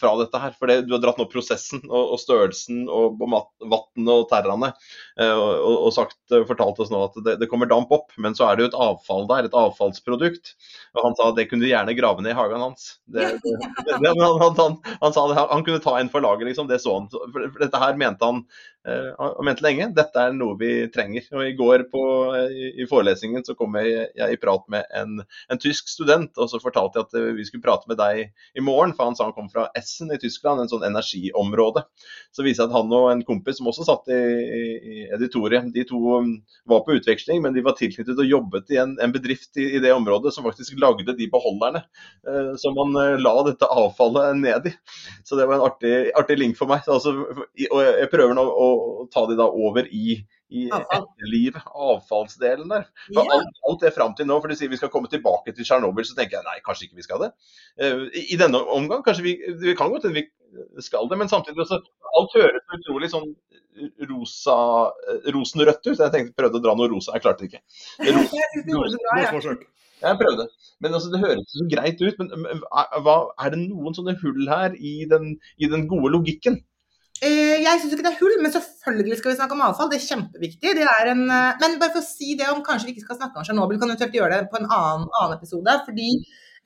fra 0.00 0.14
dette 0.16 0.40
her. 0.40 0.54
For 0.56 0.70
du 0.72 0.94
har 0.94 1.02
dratt 1.02 1.18
nå 1.20 1.26
prosessen 1.28 1.82
og, 1.84 2.14
og 2.14 2.22
størrelsen 2.22 2.86
og, 2.88 3.20
og 3.20 3.34
vannet 3.60 4.12
og 4.14 4.24
terraene. 4.30 4.70
Og, 5.16 5.76
og, 5.86 5.90
sagt, 5.96 6.18
fortalt 6.28 6.80
oss 6.82 6.90
nå 6.92 6.98
at 7.06 7.14
det, 7.24 7.36
det, 7.40 7.48
kommer 7.48 7.68
damp 7.70 7.92
opp, 7.94 8.10
men 8.20 8.36
så 8.36 8.50
er 8.50 8.56
det 8.56 8.66
jo 8.66 8.70
et 8.72 8.78
avfall 8.86 9.24
der, 9.30 9.48
et 9.48 9.56
avfallsprodukt. 9.56 10.52
Og 10.96 11.02
han 11.06 11.16
sa 11.16 11.30
at 11.30 11.38
det 11.38 11.46
kunne 11.48 11.64
du 11.64 11.70
gjerne 11.70 11.96
grave 11.96 12.24
ned 12.24 12.34
i 12.34 12.36
hagen 12.36 12.60
hans. 12.60 12.96
Det, 13.08 13.30
det, 13.42 13.96
han, 14.04 14.42
han, 14.42 14.78
han, 15.00 15.16
sa 15.16 15.26
det, 15.30 15.38
han 15.40 15.64
kunne 15.64 15.82
ta 15.84 15.96
en 16.00 16.12
for 16.12 16.24
laget, 16.24 16.50
liksom. 16.50 16.68
Det 16.68 16.82
så 16.84 16.98
han. 16.98 17.08
For, 17.12 17.48
dette 17.62 17.80
her 17.80 17.96
mente 18.00 18.28
han 18.28 18.44
Eh, 18.86 19.14
har 19.18 19.42
ment 19.44 19.60
lenge. 19.64 19.88
Dette 19.96 20.22
er 20.22 20.34
noe 20.34 20.54
vi 20.60 20.70
trenger. 20.94 21.24
Og 21.34 21.42
I 21.42 21.54
går 21.58 21.88
på, 21.90 22.02
i, 22.46 22.68
i, 22.82 22.86
forelesningen 22.86 23.42
så 23.46 23.56
kom 23.58 23.74
jeg, 23.80 24.04
jeg 24.14 24.36
i 24.36 24.38
prat 24.38 24.62
med 24.70 24.86
en, 24.94 25.16
en, 25.50 25.60
tysk 25.62 25.90
student, 25.90 26.30
og 26.38 26.52
så 26.52 26.60
fortalte 26.62 27.00
jeg 27.00 27.08
at 27.08 27.16
eh, 27.18 27.32
vi 27.34 27.46
skulle 27.48 27.64
prate 27.64 27.90
med 27.90 27.98
deg 27.98 28.28
i 28.54 28.62
morgen, 28.62 28.94
for 28.94 29.08
han 29.08 29.18
sa 29.18 29.26
han 29.26 29.34
kom 29.34 29.50
fra 29.50 29.66
Essen 29.78 30.14
i 30.14 30.20
Tyskland, 30.22 30.62
en 30.62 30.70
sånn 30.70 30.86
energiområde. 30.86 31.82
Så 32.30 32.46
viser 32.46 32.66
det 32.66 32.70
at 32.70 32.78
han 32.78 32.94
og 32.94 33.08
en 33.10 33.24
kompis 33.26 33.58
som 33.58 33.72
også 33.72 33.88
satt 33.88 34.12
i, 34.14 34.20
i 34.76 35.05
editoriet, 35.14 35.68
de 35.74 35.84
to 35.88 36.00
um, 36.18 36.32
var 36.68 36.82
på 36.86 36.96
utveksling, 36.98 37.42
men 37.44 37.56
de 37.56 37.64
var 37.64 37.76
tilknyttet 37.78 38.18
og 38.18 38.28
jobbet 38.28 38.74
i 38.74 38.80
en, 38.82 38.96
en 39.02 39.14
bedrift 39.14 39.56
i, 39.60 39.68
i, 39.76 39.82
det 39.82 39.94
området 39.94 40.34
som 40.34 40.46
faktisk 40.46 40.78
lagde 40.82 41.16
de 41.16 41.28
beholderne 41.32 41.82
eh, 42.28 42.52
som 42.60 42.76
man 42.76 42.96
eh, 43.00 43.16
la 43.22 43.34
dette 43.46 43.68
avfallet 43.70 44.36
ned 44.40 44.70
i. 44.70 44.74
Så 45.24 45.38
det 45.38 45.48
var 45.48 45.58
en 45.58 45.66
artig, 45.68 45.94
artig 46.18 46.38
link 46.40 46.58
for 46.58 46.70
meg. 46.70 46.86
Altså, 46.90 47.14
og 47.14 47.80
jeg 47.86 48.10
prøver 48.12 48.36
nå 48.36 48.46
å 48.46 48.66
å 49.06 49.06
ta 49.12 49.24
de 49.28 49.36
da 49.38 49.46
over 49.50 49.88
i, 49.94 50.16
i 50.54 50.66
etterlivet, 50.70 51.66
avfallsdelen 51.66 52.70
der. 52.70 52.86
For 53.08 53.22
ja. 53.22 53.38
alt, 53.38 53.60
alt, 53.68 53.82
det 53.82 53.92
fram 53.96 54.14
til 54.18 54.28
nå, 54.28 54.38
for 54.42 54.52
du 54.52 54.58
sier 54.58 54.72
vi 54.72 54.80
skal 54.80 54.92
komme 54.92 55.10
tilbake 55.12 55.54
til 55.54 55.66
Tsjernobyl, 55.66 56.06
så 56.08 56.16
tenker 56.18 56.38
jeg 56.38 56.46
nei, 56.46 56.58
kanskje 56.66 56.88
ikke 56.88 57.00
vi 57.00 57.06
skal 57.06 57.24
det. 57.26 57.30
Uh, 57.80 58.06
I 58.10 58.38
denne 58.40 58.62
omgang 58.76 59.04
kanskje 59.06 59.26
vi, 59.26 59.36
vi 59.62 59.76
kan 59.78 59.92
godt 59.92 60.08
hende 60.08 60.20
vi 60.20 60.26
skal 60.84 61.08
det, 61.10 61.18
men 61.20 61.30
samtidig 61.32 61.64
også, 61.64 61.80
alt 62.20 62.36
høres 62.38 62.76
utrolig 62.78 63.10
sånn 63.12 63.30
rosa, 64.08 64.56
rosenrødt 65.34 65.84
ut. 65.90 65.98
Jeg 66.00 66.12
tenkte 66.14 66.36
prøvde 66.38 66.60
å 66.60 66.64
dra 66.64 66.76
noe 66.78 66.90
rosa, 66.92 67.16
jeg 67.16 67.24
klarte 67.24 67.44
det 67.44 67.50
ikke. 67.50 67.62
Ros, 68.16 69.66
jeg 69.96 70.20
prøvde. 70.20 70.46
Men 70.80 70.96
altså, 70.96 71.10
Det 71.12 71.20
høres 71.22 71.52
så 71.52 71.66
greit 71.72 72.00
ut. 72.02 72.22
Men 72.22 72.64
hva, 73.04 73.18
er 73.42 73.52
det 73.54 73.60
noen 73.64 73.96
sånne 73.96 74.16
hull 74.22 74.48
her 74.50 74.76
i 74.76 74.96
den, 75.10 75.36
i 75.56 75.70
den 75.72 75.86
gode 75.90 76.12
logikken? 76.14 76.58
Eh, 77.24 77.62
jeg 77.62 77.80
syns 77.80 77.94
ikke 77.94 78.04
det 78.04 78.10
er 78.10 78.18
hull, 78.20 78.34
men 78.44 78.52
selvfølgelig 78.52 79.16
skal 79.18 79.32
vi 79.32 79.36
snakke 79.38 79.56
om 79.56 79.62
avfall. 79.64 79.88
Det 79.92 80.00
er 80.00 80.08
kjempeviktig. 80.10 80.74
Det 80.76 80.84
er 80.84 81.12
en, 81.14 81.22
eh, 81.32 81.62
men 81.62 81.78
bare 81.80 81.94
for 81.94 82.04
å 82.04 82.08
si 82.08 82.36
det 82.36 82.50
om 82.52 82.60
kanskje 82.64 82.90
vi 82.90 82.96
ikke 82.96 83.06
skal 83.06 83.20
snakke 83.22 83.40
om 83.40 83.46
Tsjernobyl, 83.46 83.80
kan 83.80 83.92
eventuelt 83.92 84.18
gjøre 84.18 84.42
det 84.42 84.50
på 84.52 84.60
en 84.60 84.68
annen, 84.68 85.08
annen 85.22 85.38
episode. 85.38 85.78
fordi 85.88 86.10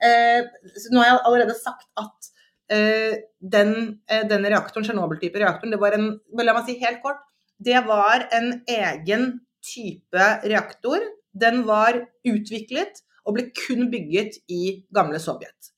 eh, 0.03 0.43
Nå 0.91 0.99
har 0.99 1.07
jeg 1.07 1.23
allerede 1.29 1.55
sagt 1.55 1.87
at 2.03 2.17
eh, 2.27 2.30
den, 2.71 3.73
eh, 4.07 4.23
den, 4.29 4.47
reaktoren, 4.47 4.85
Tsjernobyl-type 4.87 5.41
reaktoren, 5.41 5.73
det 5.73 5.81
var 5.81 5.97
en 5.97 6.07
La 6.39 6.55
meg 6.55 6.67
si 6.67 6.77
helt 6.79 7.01
kort. 7.03 7.23
Det 7.61 7.83
var 7.85 8.27
en 8.33 8.53
egen 8.67 9.27
type 9.61 10.29
reaktor. 10.47 11.03
Den 11.31 11.65
var 11.67 11.99
utviklet 12.27 13.03
og 13.25 13.37
ble 13.37 13.51
kun 13.53 13.91
bygget 13.91 14.39
i 14.49 14.81
gamle 14.93 15.19
Sovjet. 15.21 15.71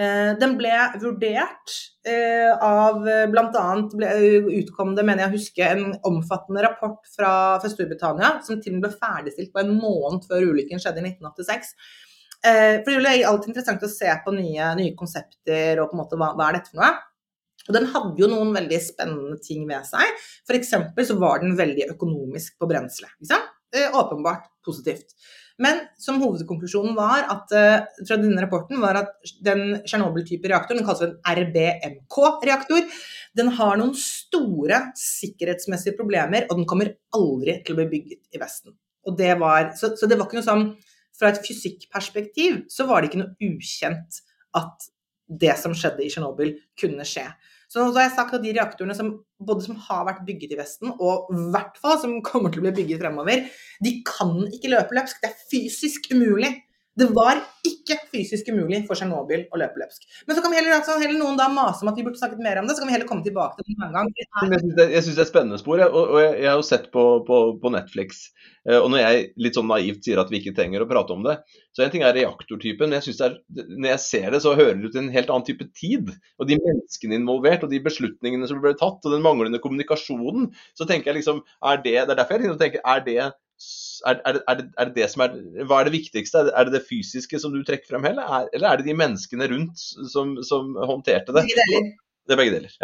Eh, 0.00 0.32
den 0.40 0.54
ble 0.56 0.72
vurdert 1.02 1.72
eh, 2.08 2.50
av 2.54 3.02
eh, 3.10 3.26
bl.a. 3.28 3.64
utkom 4.60 4.94
det, 4.96 5.04
mener 5.04 5.26
jeg 5.26 5.30
å 5.30 5.34
huske, 5.34 5.66
en 5.66 5.96
omfattende 6.08 6.62
rapport 6.64 7.02
fra, 7.10 7.32
fra 7.60 7.72
Storbritannia, 7.72 8.36
som 8.46 8.62
til 8.62 8.76
og 8.76 8.78
med 8.78 8.86
ble 8.86 9.00
ferdigstilt 9.02 9.52
på 9.52 9.64
en 9.64 9.74
måned 9.76 10.24
før 10.30 10.52
ulykken 10.52 10.80
skjedde 10.80 11.02
i 11.02 11.10
1986. 11.10 11.74
For 12.40 13.04
det 13.04 13.10
er 13.10 13.26
alltid 13.28 13.50
interessant 13.52 13.82
å 13.84 13.90
se 13.92 14.08
på 14.24 14.32
nye, 14.32 14.70
nye 14.78 14.94
konsepter 14.96 15.82
og 15.82 15.90
på 15.90 15.96
en 15.96 16.00
måte 16.00 16.16
hva, 16.20 16.30
hva 16.38 16.46
er 16.48 16.56
dette 16.56 16.72
for 16.72 16.80
noe. 16.80 16.92
Og 17.68 17.76
den 17.76 17.90
hadde 17.92 18.22
jo 18.22 18.30
noen 18.30 18.54
veldig 18.56 18.78
spennende 18.82 19.36
ting 19.44 19.66
ved 19.68 19.84
seg. 19.86 20.16
F.eks. 20.48 20.72
så 21.10 21.18
var 21.20 21.42
den 21.42 21.52
veldig 21.58 21.90
økonomisk 21.92 22.56
på 22.58 22.68
brensel. 22.70 23.10
Åpenbart 23.70 24.48
positivt. 24.66 25.12
Men 25.60 25.82
som 26.00 26.18
hovedkonklusjonen 26.22 26.94
var 26.96 27.26
at, 27.28 27.52
uh, 27.52 28.04
fra 28.08 28.16
denne 28.16 28.40
rapporten 28.40 28.80
var 28.80 28.96
at 29.02 29.32
den 29.44 29.82
Tsjernobyl-type 29.84 30.48
reaktoren, 30.48 30.80
den 30.80 30.86
kalles 30.88 31.04
en 31.04 31.18
RBMK-reaktor, 31.36 32.86
den 33.36 33.52
har 33.58 33.76
noen 33.76 33.92
store 33.98 34.86
sikkerhetsmessige 34.98 35.98
problemer, 35.98 36.48
og 36.48 36.62
den 36.62 36.68
kommer 36.70 36.94
aldri 37.16 37.58
til 37.66 37.76
å 37.76 37.82
bli 37.82 37.90
bygget 37.92 38.38
i 38.38 38.40
Vesten. 38.40 38.78
Det 39.20 39.34
var, 39.40 39.74
så, 39.76 39.92
så, 40.00 40.08
det 40.08 40.16
var 40.16 40.28
ikke 40.28 40.40
noe 40.40 40.48
sånn 40.48 40.66
Fra 41.18 41.32
et 41.32 41.42
fysikkperspektiv 41.44 42.64
så 42.72 42.86
var 42.88 43.00
det 43.00 43.10
ikke 43.10 43.22
noe 43.22 43.50
ukjent 43.50 44.20
at 44.58 44.90
det 45.40 45.54
som 45.60 45.74
skjedde 45.76 46.02
i 46.02 46.10
Tsjernobyl, 46.10 46.56
kunne 46.80 47.04
skje. 47.06 47.26
Så 47.70 47.78
nå 47.78 47.92
har 47.94 48.08
jeg 48.08 48.16
sagt 48.16 48.34
at 48.34 48.42
de 48.42 48.54
reaktorene 48.56 48.96
som 48.98 49.12
både 49.46 49.62
som 49.62 49.76
har 49.78 50.06
vært 50.08 50.24
bygget 50.26 50.56
i 50.56 50.58
Vesten, 50.58 50.90
og 50.98 51.30
i 51.30 51.44
hvert 51.54 51.76
fall 51.78 52.00
som 52.02 52.16
kommer 52.26 52.50
til 52.50 52.62
å 52.62 52.66
bli 52.66 52.72
bygget 52.80 53.02
fremover, 53.02 53.44
de 53.84 53.92
kan 54.08 54.34
ikke 54.48 54.72
løpe 54.72 54.96
løpsk. 54.98 55.20
Det 55.22 55.30
er 55.30 55.44
fysisk 55.52 56.10
umulig. 56.10 56.50
Det 57.00 57.08
var 57.16 57.38
ikke 57.66 57.96
fysisk 58.12 58.48
umulig 58.52 58.82
for 58.88 58.98
Tsjernobyl 58.98 59.46
å 59.52 59.58
løpe 59.60 59.80
løpsk. 59.80 60.04
Men 60.28 60.36
så 60.36 60.42
kan 60.44 60.52
vi 60.52 60.58
heller, 60.58 60.74
altså, 60.76 60.96
heller, 61.00 61.16
noen 61.20 61.38
da 61.38 61.46
mase 61.52 61.84
om 61.84 61.90
at 61.90 61.96
vi 61.96 62.04
burde 62.04 62.20
snakket 62.20 62.42
mer 62.44 62.60
om 62.60 62.68
det, 62.68 62.76
så 62.76 62.82
kan 62.82 62.90
vi 62.90 62.94
heller 62.96 63.08
komme 63.08 63.24
tilbake 63.24 63.56
til 63.58 63.66
det 63.68 63.76
en 63.76 63.86
annen 63.88 63.96
gang. 63.96 64.12
Jeg 64.52 65.04
syns 65.04 65.16
det, 65.16 65.16
er 65.16 65.24
et 65.24 65.30
spennende 65.30 65.60
spor, 65.60 65.80
og, 65.86 65.98
og 66.02 66.20
jeg, 66.20 66.34
jeg, 66.42 66.48
har 66.50 66.60
jo 66.60 66.66
sett 66.66 66.86
på, 66.92 67.04
på, 67.26 67.40
på, 67.62 67.72
Netflix. 67.72 68.22
Eh, 68.68 68.76
og 68.76 68.90
når 68.92 69.02
jeg 69.02 69.26
litt 69.46 69.58
sånn 69.58 69.68
naivt 69.70 70.06
sier 70.06 70.20
at 70.20 70.32
vi 70.32 70.40
ikke 70.42 70.54
trenger 70.56 70.84
å 70.84 70.88
prate 70.90 71.16
om 71.16 71.24
det, 71.26 71.36
så 71.76 71.84
en 71.84 71.92
ting 71.92 72.04
er 72.04 72.16
reaktortypen, 72.16 72.90
men 72.90 72.98
jeg 72.98 73.08
synes 73.08 73.20
det 73.20 73.28
er, 73.28 73.68
når 73.72 73.92
jeg 73.94 74.04
ser 74.06 74.32
det, 74.36 74.42
så 74.44 74.56
hører 74.58 74.80
det 74.80 74.90
ut 74.90 74.96
til 74.96 75.04
en 75.04 75.12
helt 75.16 75.32
annen 75.32 75.48
type 75.48 75.68
tid. 75.76 76.14
Og 76.40 76.50
de 76.50 76.60
menneskene 76.60 77.20
involvert, 77.20 77.64
og 77.64 77.72
de 77.72 77.84
beslutningene 77.84 78.48
som 78.50 78.60
ble 78.64 78.76
tatt, 78.76 79.00
og 79.04 79.14
den 79.16 79.24
manglende 79.24 79.62
kommunikasjonen, 79.62 80.50
så 80.76 80.88
tenker 80.88 81.12
jeg 81.12 81.22
liksom 81.22 81.44
er 81.64 81.80
det, 81.84 81.96
Det 82.00 82.12
er 82.12 82.20
derfor 82.20 82.44
jeg 82.44 82.60
tenker, 82.60 82.84
er 82.84 83.06
det 83.06 83.20
er, 84.06 84.20
er, 84.26 84.38
er, 84.48 84.60
det, 84.60 84.66
er, 84.76 84.90
det, 84.90 84.94
det 84.96 85.08
som 85.12 85.24
er 85.24 85.34
Hva 85.68 85.80
er 85.80 85.88
det 85.88 85.96
viktigste? 85.96 86.46
Er 86.50 86.68
det 86.68 86.76
det 86.78 86.86
fysiske 86.88 87.40
som 87.42 87.54
du 87.54 87.62
trekker 87.66 87.92
frem, 87.92 88.06
eller, 88.12 88.48
eller 88.54 88.70
er 88.70 88.80
det 88.80 88.88
de 88.88 88.96
menneskene 88.96 89.48
rundt 89.52 89.82
som, 90.12 90.36
som 90.46 90.76
håndterte 90.78 91.34
det? 91.36 91.46
Begge 91.48 91.66
deler. 91.66 91.90
Det 92.28 92.36
er 92.36 92.38
begge 92.38 92.58
deler. 92.58 92.74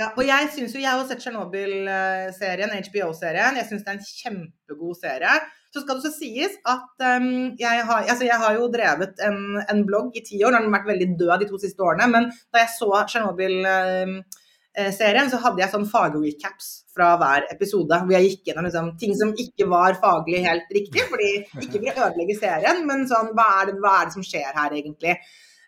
Ja, 0.00 0.08
og 0.08 0.24
jeg 0.26 0.48
syns 0.54 0.72
jo, 0.74 0.80
jeg 0.82 0.90
har 0.90 1.04
sett 1.06 1.20
Tsjernobyl-serien, 1.22 2.72
HBO-serien. 2.88 3.60
Jeg 3.60 3.68
syns 3.68 3.84
det 3.84 3.92
er 3.92 3.98
en 3.98 4.08
kjempegod 4.08 4.96
serie. 4.98 5.36
Så 5.74 5.82
skal 5.84 6.00
det 6.00 6.08
så 6.08 6.12
sies 6.16 6.56
at 6.66 7.04
um, 7.20 7.28
jeg, 7.60 7.84
har, 7.86 8.08
altså 8.08 8.24
jeg, 8.26 8.38
har, 8.40 8.56
jo 8.56 8.70
drevet 8.72 9.20
en, 9.26 9.60
en 9.62 9.84
blogg 9.86 10.16
i 10.16 10.24
ti 10.26 10.40
år. 10.40 10.50
Nå 10.50 10.58
har 10.58 10.66
den 10.66 10.74
vært 10.74 10.90
veldig 10.90 11.08
død 11.20 11.36
de 11.44 11.48
to 11.52 11.60
siste 11.62 11.84
årene, 11.84 12.08
men 12.10 12.28
da 12.50 12.64
jeg 12.64 12.74
så 12.78 12.90
Tsjernobyl 13.04 13.60
um, 13.68 14.18
Eh, 14.20 14.45
serien, 14.92 15.30
så 15.32 15.38
hadde 15.40 15.62
jeg 15.62 15.72
sånn 15.72 15.86
fagrecaps 15.88 16.66
fra 16.96 17.14
hver 17.20 17.46
episode. 17.52 18.00
Hvor 18.02 18.16
jeg 18.16 18.30
gikk 18.30 18.50
gjennom 18.50 18.68
liksom, 18.68 18.92
ting 19.00 19.16
som 19.16 19.32
ikke 19.32 19.68
var 19.70 19.98
faglig 20.02 20.42
helt 20.44 20.70
riktig. 20.74 21.06
fordi 21.10 21.32
Ikke 21.64 21.80
for 21.80 21.90
å 21.92 22.06
ødelegge 22.10 22.38
serien, 22.38 22.82
men 22.88 23.04
sånn 23.10 23.32
hva 23.36 23.46
er 23.60 23.70
det, 23.70 23.76
hva 23.82 23.98
er 24.00 24.08
det 24.08 24.16
som 24.16 24.26
skjer 24.26 24.50
her 24.56 24.76
egentlig? 24.76 25.16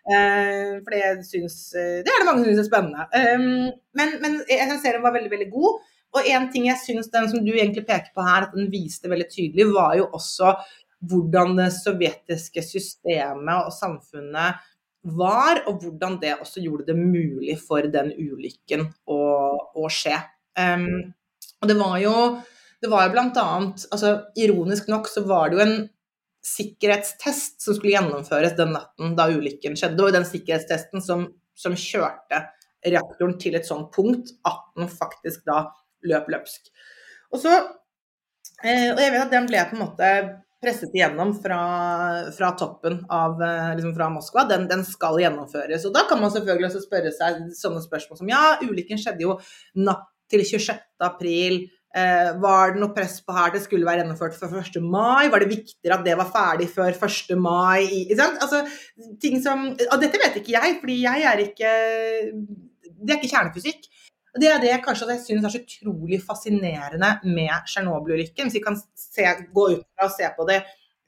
Uh, 0.09 0.79
for 0.81 0.95
det, 0.95 1.01
syns, 1.27 1.57
uh, 1.75 1.99
det 2.01 2.09
er 2.09 2.21
det 2.21 2.27
mange 2.29 2.41
som 2.41 2.49
syns 2.49 2.63
er 2.63 2.69
spennende. 2.69 3.07
Um, 3.13 3.71
men, 3.99 4.15
men 4.23 4.37
jeg 4.49 4.69
syns 4.69 4.85
serien 4.85 5.05
var 5.05 5.13
veldig, 5.17 5.31
veldig 5.33 5.49
god. 5.53 5.89
Og 6.17 6.29
en 6.33 6.47
ting 6.53 6.65
jeg 6.69 6.81
syns 6.81 7.11
den 7.13 7.29
som 7.29 7.43
du 7.45 7.51
egentlig 7.53 7.85
peker 7.85 8.13
på 8.15 8.25
her, 8.25 8.47
at 8.47 8.55
den 8.55 8.71
viste 8.73 9.11
veldig 9.11 9.27
tydelig, 9.29 9.67
var 9.75 9.97
jo 9.99 10.07
også 10.17 10.55
hvordan 11.09 11.53
det 11.59 11.69
sovjetiske 11.77 12.63
systemet 12.65 13.67
og 13.67 13.71
samfunnet 13.71 14.65
var, 15.03 15.63
og 15.69 15.83
hvordan 15.83 16.17
det 16.21 16.35
også 16.39 16.63
gjorde 16.63 16.89
det 16.89 16.97
mulig 16.99 17.55
for 17.61 17.85
den 17.91 18.11
ulykken 18.17 18.87
å, 19.07 19.19
å 19.79 19.91
skje. 19.93 20.17
Um, 20.59 21.13
og 21.59 21.71
det 21.71 21.77
var 21.79 21.95
jo 22.03 22.15
det 22.79 22.87
var 22.91 23.05
jo 23.05 23.11
blant 23.11 23.37
annet, 23.39 23.83
altså 23.91 24.11
Ironisk 24.39 24.87
nok 24.91 25.09
så 25.11 25.25
var 25.27 25.49
det 25.49 25.57
jo 25.57 25.63
en 25.65 25.79
sikkerhetstest 26.45 27.59
som 27.59 27.75
skulle 27.75 27.97
gjennomføres 27.97 28.55
den 28.55 28.71
natten 28.71 29.17
da 29.17 29.27
ulykken 29.31 29.75
skjedde. 29.79 29.99
Var 29.99 30.15
den 30.15 30.27
sikkerhetstesten 30.27 31.03
som, 31.03 31.25
som 31.59 31.75
kjørte 31.75 32.45
reaktoren 32.87 33.35
til 33.41 33.57
et 33.59 33.67
sånt 33.67 33.91
punkt 33.95 34.31
at 34.47 34.63
den 34.79 34.87
faktisk 34.91 35.43
da 35.49 35.65
løp 36.07 36.29
løpsk. 36.31 36.71
Og 37.35 37.43
så, 37.43 37.57
eh, 38.63 38.87
og 38.93 39.01
jeg 39.03 39.11
vet 39.11 39.25
at 39.25 39.35
den 39.35 39.49
ble 39.49 39.65
på 39.67 39.75
en 39.75 39.83
måte 39.83 40.13
presset 40.59 40.93
igjennom 40.95 41.31
fra, 41.39 41.59
fra 42.35 42.51
toppen 42.59 42.99
av 43.09 43.41
eh, 43.41 43.73
liksom 43.77 43.95
fra 43.95 44.09
Moskva, 44.11 44.45
den, 44.49 44.67
den, 44.71 44.83
skal 44.87 45.19
gjennomføres. 45.21 45.87
Og 45.87 45.95
da 45.95 46.05
kan 46.09 46.21
man 46.21 46.33
selvfølgelig 46.33 46.69
også 46.69 46.85
spørre 46.85 47.11
seg 47.15 47.41
sånne 47.57 47.83
spørsmål 47.85 48.19
som 48.19 48.31
ja, 48.31 48.43
ulykken 48.65 48.99
skjedde 48.99 49.25
jo 49.27 49.37
natt 49.79 50.07
til 50.29 50.43
26. 50.45 50.81
april. 51.05 51.61
Eh, 51.97 52.31
var 52.43 52.75
det 52.75 52.83
noe 52.83 52.93
press 52.93 53.15
på 53.25 53.33
her 53.33 53.53
det 53.55 53.63
skulle 53.63 53.87
være 53.87 54.03
gjennomført 54.03 54.35
for 54.37 54.59
1. 54.59 54.77
mai? 54.83 55.31
Var 55.31 55.41
det 55.41 55.49
viktigere 55.55 55.97
at 55.97 56.05
det 56.05 56.17
var 56.19 56.29
ferdig 56.33 56.67
før 56.73 56.91
1. 56.91 57.31
mai? 57.39 58.05
Altså, 58.19 58.61
ting 59.23 59.39
som, 59.41 59.71
og 59.71 59.97
dette 60.03 60.21
vet 60.21 60.37
ikke 60.41 60.53
jeg, 60.57 60.77
fordi 60.83 60.99
jeg 61.07 61.25
er 61.31 61.45
ikke 61.47 61.73
Det 62.99 63.13
er 63.13 63.17
ikke 63.17 63.31
kjernefysikk. 63.31 63.89
Det 64.37 64.49
er 64.49 64.59
det 64.61 64.75
kanskje 64.85 65.07
jeg 65.09 65.23
syns 65.23 65.45
er 65.47 65.53
så 65.53 65.61
utrolig 65.63 66.19
fascinerende 66.21 67.15
med 67.25 67.53
Tsjernobyl-ulykken. 67.65 68.49
Hvis 68.49 68.59
vi 68.59 68.65
kan 68.65 68.77
se, 68.77 69.25
gå 69.53 69.69
ut 69.73 69.85
fra 69.95 70.09
og 70.09 70.13
se 70.13 70.29
på 70.35 70.45
det 70.49 70.59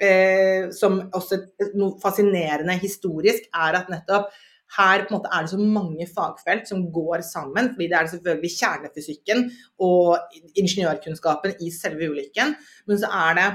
eh, 0.02 0.72
som 0.74 0.98
også 1.14 1.42
noe 1.78 2.00
fascinerende 2.02 2.78
historisk, 2.82 3.46
er 3.54 3.78
at 3.82 3.92
nettopp 3.94 4.32
her 4.78 5.04
på 5.04 5.12
en 5.12 5.18
måte 5.18 5.32
er 5.36 5.44
det 5.44 5.52
så 5.52 5.60
mange 5.60 6.08
fagfelt 6.08 6.70
som 6.70 6.86
går 6.96 7.26
sammen. 7.28 7.74
fordi 7.74 7.90
det 7.92 7.98
er 7.98 8.08
selvfølgelig 8.08 8.52
kjernefysikken 8.60 9.50
og 9.80 10.18
ingeniørkunnskapen 10.56 11.58
i 11.60 11.72
selve 11.76 12.10
ulykken. 12.14 12.56
Men 12.88 13.00
så 13.00 13.12
er 13.12 13.36
det 13.40 13.50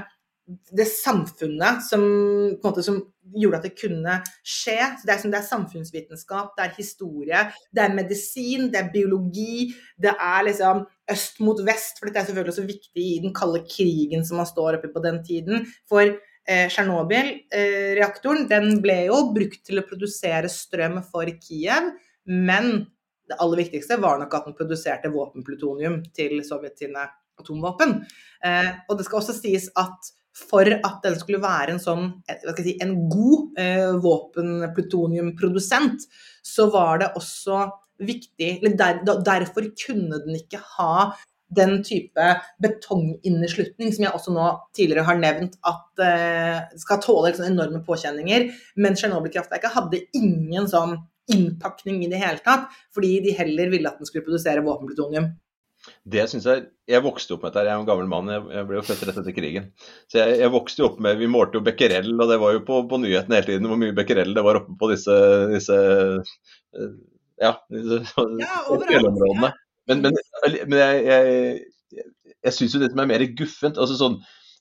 det 0.47 0.85
samfunnet 0.87 1.83
som, 1.83 2.03
måte, 2.63 2.83
som, 2.85 3.01
gjorde 3.27 3.57
at 3.57 3.65
det 3.67 3.73
kunne 3.75 4.13
skje. 4.47 4.77
Det, 5.03 5.11
er, 5.11 5.25
det 5.27 5.35
er 5.35 5.43
samfunnsvitenskap, 5.43 6.53
det 6.55 6.63
er 6.63 6.77
historie, 6.77 7.41
det 7.75 7.83
er 7.83 7.97
medisin, 7.97 8.69
det 8.71 8.79
er 8.79 8.93
biologi. 8.93 9.73
Det 9.99 10.13
er 10.15 10.45
liksom 10.47 10.85
øst 11.11 11.41
mot 11.43 11.59
vest, 11.67 11.99
for 11.99 12.07
dette 12.07 12.23
er 12.23 12.29
selvfølgelig 12.29 12.55
også 12.55 12.69
viktig 12.69 13.03
i 13.03 13.19
den 13.25 13.35
kalde 13.35 13.65
krigen 13.67 14.23
som 14.25 14.39
man 14.39 14.47
står 14.47 14.79
oppi 14.79 14.93
på 14.95 15.03
den 15.03 15.19
tiden. 15.27 15.67
For 15.91 16.15
Eh, 16.47 16.69
Tsjernobyl-reaktoren 16.71 18.45
den 18.47 18.77
ble 18.79 19.01
jo 19.09 19.17
brukt 19.35 19.65
til 19.67 19.81
å 19.81 19.87
produsere 19.87 20.47
strøm 20.47 21.01
for 21.03 21.27
Kiev, 21.43 21.89
men 22.23 22.85
det 23.27 23.35
aller 23.43 23.65
viktigste 23.65 23.97
var 23.99 24.21
nok 24.21 24.37
at 24.37 24.47
den 24.47 24.55
produserte 24.55 25.11
våpenplutonium 25.11 25.99
til 26.15 26.39
Sovjet 26.47 26.79
sine 26.79 27.03
atomvåpen. 27.37 27.97
Eh, 28.47 28.69
og 28.87 28.95
det 28.95 29.09
skal 29.09 29.19
også 29.19 29.35
sies 29.35 29.67
at 29.75 30.13
for 30.37 30.69
at 30.69 31.01
den 31.03 31.19
skulle 31.19 31.41
være 31.41 31.71
en 31.73 31.79
sånn 31.81 32.21
si, 32.59 32.77
en 32.83 33.09
god 33.09 33.57
eh, 33.59 33.95
våpenplutoniumprodusent, 34.03 36.01
så 36.45 36.69
var 36.73 36.97
det 37.01 37.11
også 37.17 37.71
viktig 37.97 38.61
der, 38.77 39.01
Derfor 39.01 39.61
kunne 39.81 40.19
den 40.21 40.35
ikke 40.37 40.59
ha 40.77 41.13
den 41.55 41.79
type 41.85 42.23
betonginneslutning 42.63 43.93
som 43.95 44.03
jeg 44.03 44.15
også 44.15 44.33
nå 44.35 44.47
tidligere 44.75 45.05
har 45.07 45.19
nevnt 45.19 45.55
at 45.67 46.03
eh, 46.03 46.57
skal 46.81 46.99
tåle 47.03 47.31
liksom 47.31 47.47
enorme 47.47 47.79
påkjenninger. 47.87 48.49
Men 48.83 48.97
Tsjernobyl-kraftverket 48.99 49.75
hadde 49.77 50.03
ingen 50.19 50.67
sånn 50.69 50.97
innpakning 51.31 52.03
i 52.03 52.11
det 52.11 52.19
hele 52.21 52.43
tatt, 52.43 52.67
fordi 52.95 53.17
de 53.25 53.35
heller 53.35 53.71
ville 53.71 53.89
at 53.89 53.99
den 53.99 54.07
skulle 54.07 54.25
produsere 54.27 54.63
våpenplutonium. 54.65 55.31
Det 56.03 56.23
synes 56.31 56.45
Jeg 56.47 56.65
jeg 56.87 57.03
vokste 57.03 57.35
opp 57.35 57.43
med 57.43 57.51
dette, 57.51 57.65
jeg 57.67 57.75
er 57.75 57.81
en 57.81 57.87
gammel 57.87 58.07
mann, 58.07 58.29
jeg 58.31 58.67
ble 58.67 58.77
jo 58.77 58.83
født 58.87 59.01
rett 59.09 59.17
etter 59.19 59.35
krigen. 59.35 59.65
Så 60.07 60.21
jeg, 60.21 60.37
jeg 60.39 60.53
vokste 60.53 60.83
jo 60.83 60.89
opp 60.91 61.01
med, 61.03 61.19
Vi 61.19 61.27
målte 61.31 61.59
jo 61.59 61.65
becquerel, 61.65 62.13
og 62.15 62.31
det 62.31 62.39
var 62.39 62.55
jo 62.55 62.63
på, 62.67 62.81
på 62.87 62.99
nyhetene 63.03 63.39
hele 63.39 63.49
tiden 63.49 63.67
hvor 63.67 63.81
mye 63.81 63.95
becquerel 63.97 64.31
det 64.37 64.43
var 64.45 64.61
oppe 64.61 64.77
på 64.79 64.91
disse, 64.93 65.17
disse 65.51 65.79
ja, 67.43 67.53
disse 67.73 67.99
ja, 68.05 68.59
fjellområdene. 68.87 69.51
Men, 69.87 70.03
men, 70.03 70.15
men 70.67 70.79
jeg, 70.79 71.03
jeg, 71.07 72.05
jeg 72.47 72.55
syns 72.55 72.75
jo 72.75 72.81
det 72.81 72.91
som 72.93 73.03
er 73.03 73.11
mer 73.11 73.23
guffent 73.39 73.79
altså 73.79 73.99
sånn, 73.99 74.17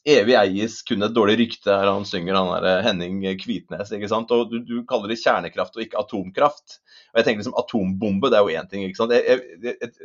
Evig 0.06 0.36
eies 0.38 0.78
kun 0.86 1.02
et 1.02 1.14
dårlig 1.14 1.34
rykte, 1.40 1.66
her 1.66 1.88
han 1.90 2.04
synger 2.06 2.36
han 2.38 2.50
der 2.62 2.84
Henning 2.86 3.24
Kvitnes. 3.40 3.90
ikke 3.90 4.10
sant? 4.10 4.30
Og 4.30 4.52
du, 4.52 4.60
du, 4.62 4.76
kaller 4.86 5.10
det 5.10 5.18
kjernekraft 5.18 5.74
og 5.74 5.82
ikke 5.82 5.98
atomkraft. 5.98 6.76
Og 7.10 7.18
jeg 7.18 7.26
tenker 7.26 7.42
liksom 7.42 7.56
Atombombe 7.58 8.30
det 8.30 8.38
er 8.38 8.46
jo 8.46 8.60
én 8.60 8.68
ting. 8.70 8.84
ikke 8.86 9.00
sant? 9.00 9.14
Jeg, 9.16 9.40
jeg, 9.64 9.74
et, 9.82 9.98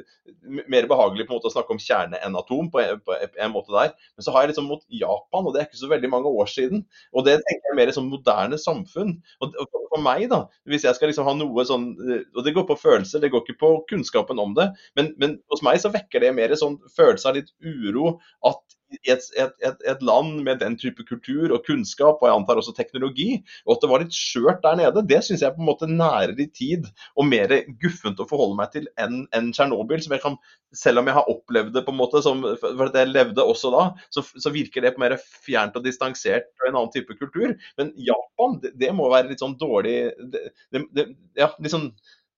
mer 0.72 0.88
behagelig 0.90 1.28
på 1.28 1.36
en 1.36 1.38
måte 1.38 1.52
å 1.52 1.54
snakke 1.54 1.76
om 1.76 1.82
kjerne 1.82 2.18
enn 2.26 2.40
atom, 2.40 2.72
på 2.74 2.82
en, 2.82 3.04
på 3.06 3.14
en, 3.20 3.54
måte 3.54 3.76
der. 3.76 3.94
Men 4.18 4.26
så 4.26 4.34
har 4.34 4.46
jeg 4.46 4.56
liksom 4.56 4.72
mot 4.72 4.82
Japan, 4.90 5.46
og 5.46 5.54
det 5.54 5.62
er 5.62 5.70
ikke 5.70 5.84
så 5.84 5.92
veldig 5.94 6.12
mange 6.16 6.34
år 6.42 6.50
siden. 6.50 6.84
Og 7.14 7.30
det 7.30 7.38
tenker 7.46 7.70
jeg 7.70 7.80
mer 7.84 7.94
som 7.94 8.10
moderne 8.10 8.62
samfunn. 8.66 9.16
Og 9.46 9.62
for 9.62 10.02
meg, 10.02 10.26
da, 10.34 10.44
hvis 10.72 10.90
jeg 10.90 10.98
skal 10.98 11.12
liksom 11.12 11.30
ha 11.30 11.38
noe 11.38 11.66
sånn 11.68 11.90
Og 12.00 12.44
det 12.46 12.54
går 12.56 12.66
på 12.70 12.80
følelser, 12.80 13.22
det 13.22 13.30
går 13.34 13.46
ikke 13.46 13.60
på 13.62 13.74
kunnskapen 13.92 14.42
om 14.42 14.58
det. 14.58 14.72
Men, 14.98 15.14
men 15.22 15.38
hos 15.54 15.62
meg 15.66 15.78
så 15.84 15.94
vekker 15.94 16.26
det 16.26 16.34
mer 16.38 16.58
sånn 16.58 16.82
følelse 16.96 17.30
av 17.30 17.38
litt 17.38 17.54
uro 17.62 18.16
at 18.50 18.80
i 18.96 19.12
et, 19.14 19.28
et, 19.40 19.54
et, 19.66 19.84
et, 19.94 20.04
land 20.06 20.42
med 20.46 20.62
den 20.62 20.76
type 20.80 21.04
kultur 21.08 21.54
og 21.54 21.66
kunnskap, 21.68 22.20
og 22.20 22.28
jeg 22.28 22.38
antar 22.38 22.62
også 22.62 22.74
teknologi, 22.78 23.30
og 23.66 23.76
at 23.76 23.84
det 23.84 23.92
var 23.92 24.04
litt 24.04 24.18
skjørt 24.18 24.62
der 24.66 24.80
nede, 24.80 25.06
det 25.08 25.22
syns 25.26 25.44
jeg 25.46 25.56
på 25.56 25.64
en 25.64 25.70
måte 25.70 25.90
nærer 25.90 26.36
i 26.40 26.48
tid 26.52 26.90
og 27.16 27.28
mer 27.30 27.54
guffent 27.82 28.22
å 28.22 28.28
forholde 28.30 28.60
meg 28.60 28.74
til 28.76 28.90
enn 29.02 29.24
en 29.38 29.52
Tsjernobyl. 29.56 30.02
som 30.04 30.16
jeg 30.16 30.24
kan, 30.24 30.38
Selv 30.76 31.02
om 31.02 31.10
jeg 31.10 31.18
har 31.18 31.28
opplevd 31.28 31.74
det 31.76 31.84
på 31.84 31.92
en 31.92 32.00
måte, 32.00 32.22
som, 32.24 32.46
for 32.62 32.94
jeg 32.96 33.12
levde 33.12 33.44
også 33.44 33.74
da, 33.74 33.88
så, 34.14 34.24
så 34.24 34.54
virker 34.54 34.86
det 34.86 34.94
på 34.96 35.04
mer 35.04 35.18
fjernt 35.20 35.76
og 35.76 35.84
distansert 35.84 36.48
fra 36.56 36.70
en 36.70 36.78
annen 36.78 36.94
type 36.94 37.18
kultur. 37.20 37.58
Men 37.80 37.92
Japan, 38.00 38.56
det, 38.64 38.72
det 38.80 38.94
må 38.96 39.10
være 39.12 39.34
litt 39.34 39.44
sånn 39.44 39.58
dårlig 39.60 39.98
det, 40.32 40.86
det, 40.96 41.10
Ja, 41.40 41.52
sånn 41.72 41.92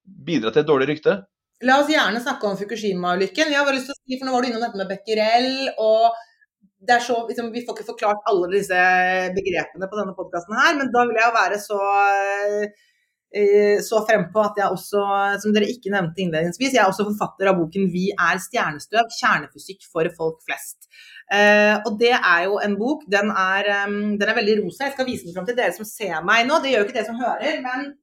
bidra 0.04 0.52
til 0.52 0.64
et 0.64 0.70
dårlig 0.70 0.90
rykte. 0.90 1.22
La 1.64 1.78
oss 1.80 1.92
gjerne 1.92 2.20
snakke 2.20 2.50
om 2.50 2.58
Fukushima-ulykken. 2.60 3.52
Jeg 3.52 3.60
har 3.60 3.68
bare 3.68 3.78
lyst 3.78 3.88
til 3.92 3.96
å 3.96 4.02
si, 4.02 4.18
for 4.18 4.28
Nå 4.28 4.34
var 4.34 4.44
du 4.44 4.50
innom 4.50 4.64
dette 4.66 4.80
med 4.80 4.90
becquerel 4.90 5.70
og 5.80 6.18
så, 7.06 7.20
liksom, 7.28 7.52
Vi 7.54 7.66
får 7.66 7.78
ikke 7.78 7.92
forklart 7.92 8.26
alle 8.30 8.50
disse 8.52 8.80
begrepene 9.36 9.90
på 9.90 10.00
denne 10.00 10.16
podkasten 10.18 10.58
her, 10.58 10.74
men 10.80 10.92
da 10.94 11.06
vil 11.10 11.22
jeg 11.22 11.38
være 11.38 11.60
så 11.62 11.80
eh, 12.14 12.82
så 13.82 14.04
frempå 14.06 14.44
at 14.44 14.60
jeg 14.62 14.70
også, 14.70 15.04
som 15.42 15.54
dere 15.56 15.66
ikke 15.72 15.90
nevnte 15.90 16.22
innledningsvis, 16.22 16.76
jeg 16.76 16.84
er 16.84 16.92
også 16.92 17.08
forfatter 17.08 17.50
av 17.50 17.58
boken 17.58 17.88
'Vi 17.90 18.12
er 18.14 18.38
stjernestøv 18.38 19.10
kjernefysikk 19.10 19.88
for 19.90 20.06
folk 20.18 20.38
flest'. 20.46 20.86
Uh, 21.34 21.82
og 21.88 21.98
det 22.02 22.14
er 22.14 22.46
jo 22.46 22.60
en 22.62 22.76
bok. 22.78 23.06
Den 23.10 23.32
er, 23.32 23.70
um, 23.88 24.18
den 24.20 24.30
er, 24.30 24.38
veldig 24.38 24.58
rosa. 24.62 24.86
Jeg 24.86 24.94
skal 24.94 25.08
vise 25.08 25.26
den 25.26 25.36
fram 25.36 25.48
til 25.48 25.58
dere 25.58 25.74
som 25.74 25.88
ser 25.88 26.20
meg 26.22 26.46
nå. 26.46 26.60
Det 26.62 26.74
gjør 26.74 26.84
jo 26.84 26.88
ikke 26.88 26.98
dere 27.00 27.10
som 27.10 27.22
hører, 27.22 27.62
men 27.64 27.94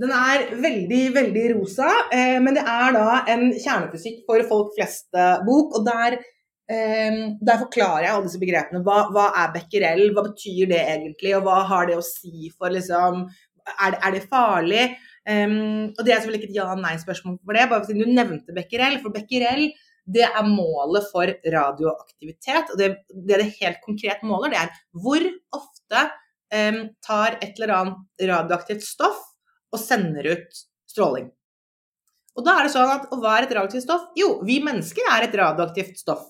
den 0.00 0.12
er 0.14 0.46
veldig, 0.62 1.02
veldig 1.18 1.46
rosa. 1.58 1.90
Uh, 2.14 2.38
men 2.44 2.56
det 2.56 2.64
er 2.64 2.96
da 2.96 3.08
en 3.34 3.48
kjernefysikk 3.52 4.22
for 4.28 4.46
folk 4.48 4.72
flest-bok. 4.78 5.76
og 5.76 5.84
der 5.88 6.20
der 6.70 7.62
forklarer 7.64 8.04
jeg 8.04 8.14
alle 8.14 8.26
disse 8.28 8.40
begrepene. 8.40 8.82
Hva, 8.86 9.04
hva, 9.14 9.28
er 9.42 9.54
becquerel, 9.56 10.12
hva 10.14 10.22
betyr 10.28 10.70
det 10.70 10.80
egentlig, 10.84 11.32
og 11.34 11.46
hva 11.48 11.60
har 11.66 11.88
det 11.90 11.96
å 11.98 12.04
si 12.06 12.50
for 12.54 12.70
liksom 12.74 13.24
Er, 13.70 13.94
er 14.00 14.14
det 14.14 14.24
farlig? 14.30 14.84
Um, 15.28 15.90
og 15.92 16.00
det 16.02 16.14
er 16.14 16.22
selvfølgelig 16.22 16.40
ikke 16.40 16.48
et 16.48 16.56
ja-nei-spørsmål 16.56 17.36
for 17.44 17.54
det, 17.54 17.66
bare 17.70 17.86
siden 17.86 18.02
du 18.02 18.14
nevnte 18.16 18.54
becquerel. 18.56 18.96
For 19.02 19.14
becquerel 19.14 19.68
det 20.10 20.24
er 20.26 20.48
målet 20.48 21.06
for 21.12 21.30
radioaktivitet. 21.54 22.72
Og 22.72 22.80
det, 22.80 22.88
det 23.12 23.42
det 23.42 23.50
helt 23.60 23.82
konkret 23.84 24.24
måler, 24.26 24.54
det 24.54 24.62
er 24.62 24.72
hvor 25.04 25.26
ofte 25.58 26.06
um, 26.54 26.80
tar 27.04 27.38
et 27.38 27.52
eller 27.58 27.74
annet 27.76 28.26
radioaktivt 28.32 28.86
stoff 28.86 29.20
og 29.70 29.82
sender 29.82 30.32
ut 30.32 30.64
stråling. 30.90 31.30
Og 32.38 32.46
da 32.46 32.56
er 32.56 32.66
det 32.66 32.74
sånn 32.74 32.90
at, 32.90 33.08
og 33.12 33.22
Hva 33.22 33.36
er 33.36 33.46
et 33.46 33.54
radioaktivt 33.54 33.86
stoff? 33.86 34.10
Jo, 34.18 34.38
vi 34.46 34.60
mennesker 34.64 35.06
er 35.12 35.26
et 35.26 35.34
radioaktivt 35.36 35.98
stoff. 36.00 36.24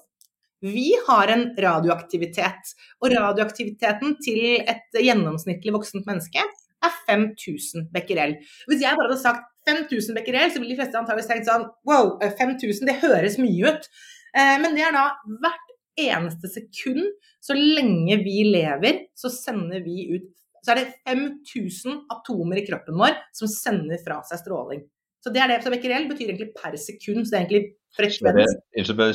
Vi 0.61 0.91
har 1.07 1.33
en 1.33 1.47
radioaktivitet, 1.57 2.75
og 3.01 3.15
radioaktiviteten 3.15 4.19
til 4.25 4.61
et 4.61 4.99
gjennomsnittlig 5.01 5.73
voksent 5.73 6.09
menneske 6.09 6.43
er 6.85 6.99
5000 7.09 7.89
becquerel. 7.95 8.37
Hvis 8.69 8.85
jeg 8.85 8.97
bare 8.97 9.09
hadde 9.09 9.23
sagt 9.23 9.49
5000 9.69 10.17
becquerel, 10.17 10.53
så 10.53 10.61
ville 10.61 10.75
de 10.75 10.81
fleste 10.81 11.01
antakeligvis 11.01 11.31
tenkt 11.31 11.49
sånn 11.49 11.67
wow, 11.89 12.15
5000, 12.21 12.87
det 12.89 13.01
høres 13.03 13.39
mye 13.41 13.73
ut. 13.73 13.89
Eh, 14.37 14.57
men 14.63 14.77
det 14.77 14.87
er 14.87 14.97
da 14.97 15.07
hvert 15.43 15.75
eneste 16.01 16.49
sekund, 16.53 17.09
så 17.41 17.57
lenge 17.57 18.21
vi 18.25 18.45
lever, 18.49 19.07
så 19.17 19.33
sender 19.33 19.85
vi 19.87 20.05
ut 20.17 20.29
Så 20.61 20.75
er 20.75 20.77
det 20.77 20.91
5000 21.09 22.03
atomer 22.13 22.59
i 22.61 22.67
kroppen 22.67 22.99
vår 23.01 23.15
som 23.33 23.49
sender 23.49 23.97
fra 24.05 24.19
seg 24.29 24.43
stråling. 24.43 24.83
Så 25.21 25.33
det 25.35 25.43
er 25.43 25.53
det. 25.53 25.61
Så 25.65 25.73
becquerel 25.73 26.09
betyr 26.09 26.31
egentlig 26.31 26.51
per 26.57 26.77
sekund. 26.81 27.25
Så 27.27 27.33
det 27.33 27.39
er 27.39 27.45
egentlig 27.45 27.65
frekvens. 27.97 28.57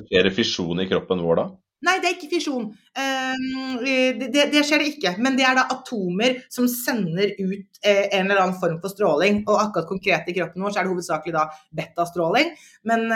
Skjer 0.05 0.27
det 0.27 0.33
fisjon 0.35 0.83
i 0.83 0.89
kroppen 0.89 1.23
vår 1.25 1.41
da? 1.41 1.45
Nei, 1.85 1.99
det 2.01 2.09
er 2.09 2.15
ikke 2.17 2.31
fisjon. 2.31 2.67
Ehm, 2.97 3.77
det, 3.83 4.29
det, 4.33 4.47
det, 4.53 4.63
skjer 4.65 4.81
det 4.81 4.91
ikke. 4.95 5.15
Men 5.21 5.37
det 5.37 5.45
er 5.47 5.57
da 5.59 5.67
atomer 5.75 6.39
som 6.53 6.67
sender 6.71 7.35
ut 7.37 7.79
eh, 7.85 8.07
en 8.17 8.25
eller 8.25 8.41
annen 8.41 8.59
form 8.61 8.79
for 8.83 8.93
stråling. 8.93 9.43
Og 9.45 9.59
akkurat 9.59 9.89
konkret 9.89 10.31
i 10.31 10.37
kroppen 10.37 10.65
vår 10.65 10.73
så 10.73 10.81
er 10.81 10.87
det 10.87 10.93
hovedsakelig 10.95 11.35
da 11.35 11.45
betastråling. 11.77 12.53
Men, 12.89 13.07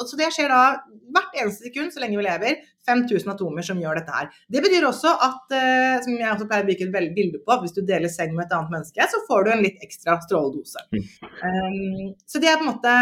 så 0.00 0.18
det 0.18 0.32
skjer 0.34 0.52
da 0.52 0.62
hvert 1.10 1.36
eneste 1.40 1.68
sekund 1.68 1.94
så 1.94 2.02
lenge 2.02 2.18
vi 2.20 2.26
lever. 2.26 2.60
5000 2.88 3.34
atomer 3.34 3.66
som 3.66 3.80
gjør 3.80 4.00
dette 4.00 4.14
her. 4.14 4.30
Det 4.48 4.62
betyr 4.64 4.86
også 4.88 5.12
at, 5.26 5.54
eh, 5.56 5.98
som 6.04 6.16
jeg 6.16 6.32
også 6.32 6.48
pleier 6.48 6.64
å 6.64 6.70
bruke 6.70 6.88
et 6.88 7.14
bilde 7.16 7.42
på, 7.44 7.58
hvis 7.62 7.76
du 7.76 7.82
deler 7.86 8.12
seng 8.12 8.34
med 8.36 8.46
et 8.46 8.56
annet 8.56 8.74
menneske, 8.74 9.08
så 9.12 9.20
får 9.28 9.44
du 9.44 9.52
en 9.52 9.64
litt 9.64 9.84
ekstra 9.84 10.16
stråledose. 10.24 10.86
Um, 10.90 12.14
så 12.26 12.40
det 12.42 12.50
er 12.50 12.60
på 12.60 12.66
en 12.66 12.72
måte 12.72 12.94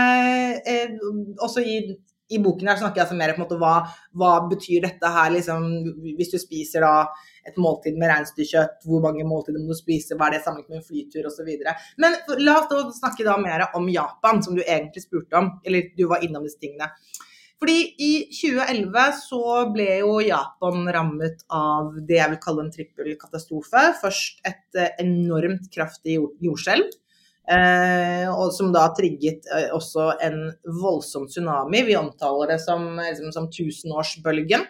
eh, 0.67 0.99
også 1.39 1.63
i 1.63 1.81
i 2.29 2.39
boken 2.43 2.69
her 2.69 2.79
snakker 2.81 3.01
jeg 3.01 3.07
altså 3.07 3.17
mer 3.19 3.33
om 3.35 3.61
hva, 3.61 3.75
hva 4.21 4.33
betyr 4.51 4.85
dette 4.85 5.13
her, 5.15 5.31
liksom, 5.33 5.65
hvis 6.19 6.33
du 6.35 6.39
spiser 6.41 6.85
da 6.85 7.09
et 7.49 7.57
måltid 7.61 7.97
med 7.97 8.11
reinsdyrkjøtt, 8.13 8.83
hvor 8.85 9.01
mange 9.05 9.25
måltider 9.25 9.63
må 9.63 9.73
du 9.73 9.79
spise, 9.79 10.17
hva 10.19 10.29
er 10.29 10.37
det 10.37 10.43
sammenlignet 10.45 10.75
med 10.75 10.83
en 10.83 10.89
flytur 10.89 11.31
osv. 11.31 11.49
Men 12.03 12.19
la 12.45 12.59
oss 12.61 12.69
da 12.69 12.83
snakke 12.99 13.25
da 13.25 13.39
mer 13.41 13.65
om 13.79 13.89
Japan, 13.93 14.43
som 14.45 14.59
du 14.59 14.63
egentlig 14.67 15.07
spurte 15.07 15.41
om, 15.41 15.55
eller 15.65 15.89
du 15.97 16.05
var 16.11 16.25
innom 16.25 16.45
disse 16.45 16.61
tingene. 16.61 16.91
Fordi 17.59 17.79
i 18.05 18.13
2011 18.31 19.17
så 19.19 19.43
ble 19.75 19.89
jo 20.05 20.21
Japan 20.23 20.85
rammet 20.95 21.41
av 21.51 21.97
det 22.07 22.21
jeg 22.21 22.35
vil 22.35 22.41
kalle 22.45 22.65
en 22.65 22.71
trippelkatastrofe. 22.75 23.83
Først 23.99 24.45
et 24.47 24.79
eh, 24.79 24.93
enormt 25.03 25.67
kraftig 25.75 26.21
jordskjelv. 26.45 26.93
Eh, 27.49 28.29
og 28.29 28.53
som 28.53 28.73
da 28.75 28.83
trigget 28.97 29.47
eh, 29.57 29.71
også 29.73 30.11
en 30.25 30.41
voldsom 30.83 31.29
tsunami. 31.31 31.83
Vi 31.87 31.97
omtaler 31.97 32.53
det 32.53 32.59
som, 32.61 32.91
liksom, 33.01 33.33
som 33.33 33.49
tusenårsbølgen. 33.53 34.67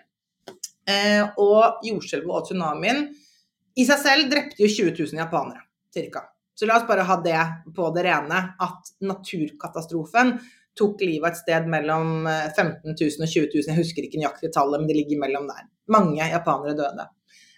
Eh, 0.89 1.25
og 1.43 1.83
jordskjelvet 1.85 2.31
og 2.33 2.47
tsunamien 2.47 3.09
i 3.79 3.87
seg 3.87 3.99
selv 4.03 4.31
drepte 4.31 4.63
jo 4.63 4.71
20 4.71 4.95
000 4.95 5.23
japanere, 5.25 5.65
cirka. 5.95 6.25
Så 6.59 6.67
la 6.67 6.79
oss 6.79 6.87
bare 6.89 7.07
ha 7.07 7.19
det 7.23 7.43
på 7.75 7.91
det 7.95 8.07
rene, 8.09 8.39
at 8.59 8.95
naturkatastrofen 9.07 10.33
tok 10.79 11.03
livet 11.03 11.35
et 11.35 11.39
sted 11.39 11.69
mellom 11.71 12.27
15 12.27 12.95
000 12.95 13.27
og 13.27 13.31
20 13.31 13.47
000, 13.53 13.69
jeg 13.69 13.79
husker 13.79 14.07
ikke 14.07 14.19
nøyaktig 14.23 14.51
tallet, 14.55 14.81
men 14.81 14.91
det 14.91 14.97
ligger 14.99 15.21
mellom 15.23 15.47
der. 15.51 15.69
Mange 15.95 16.27
japanere 16.27 16.75
døde. 16.79 17.07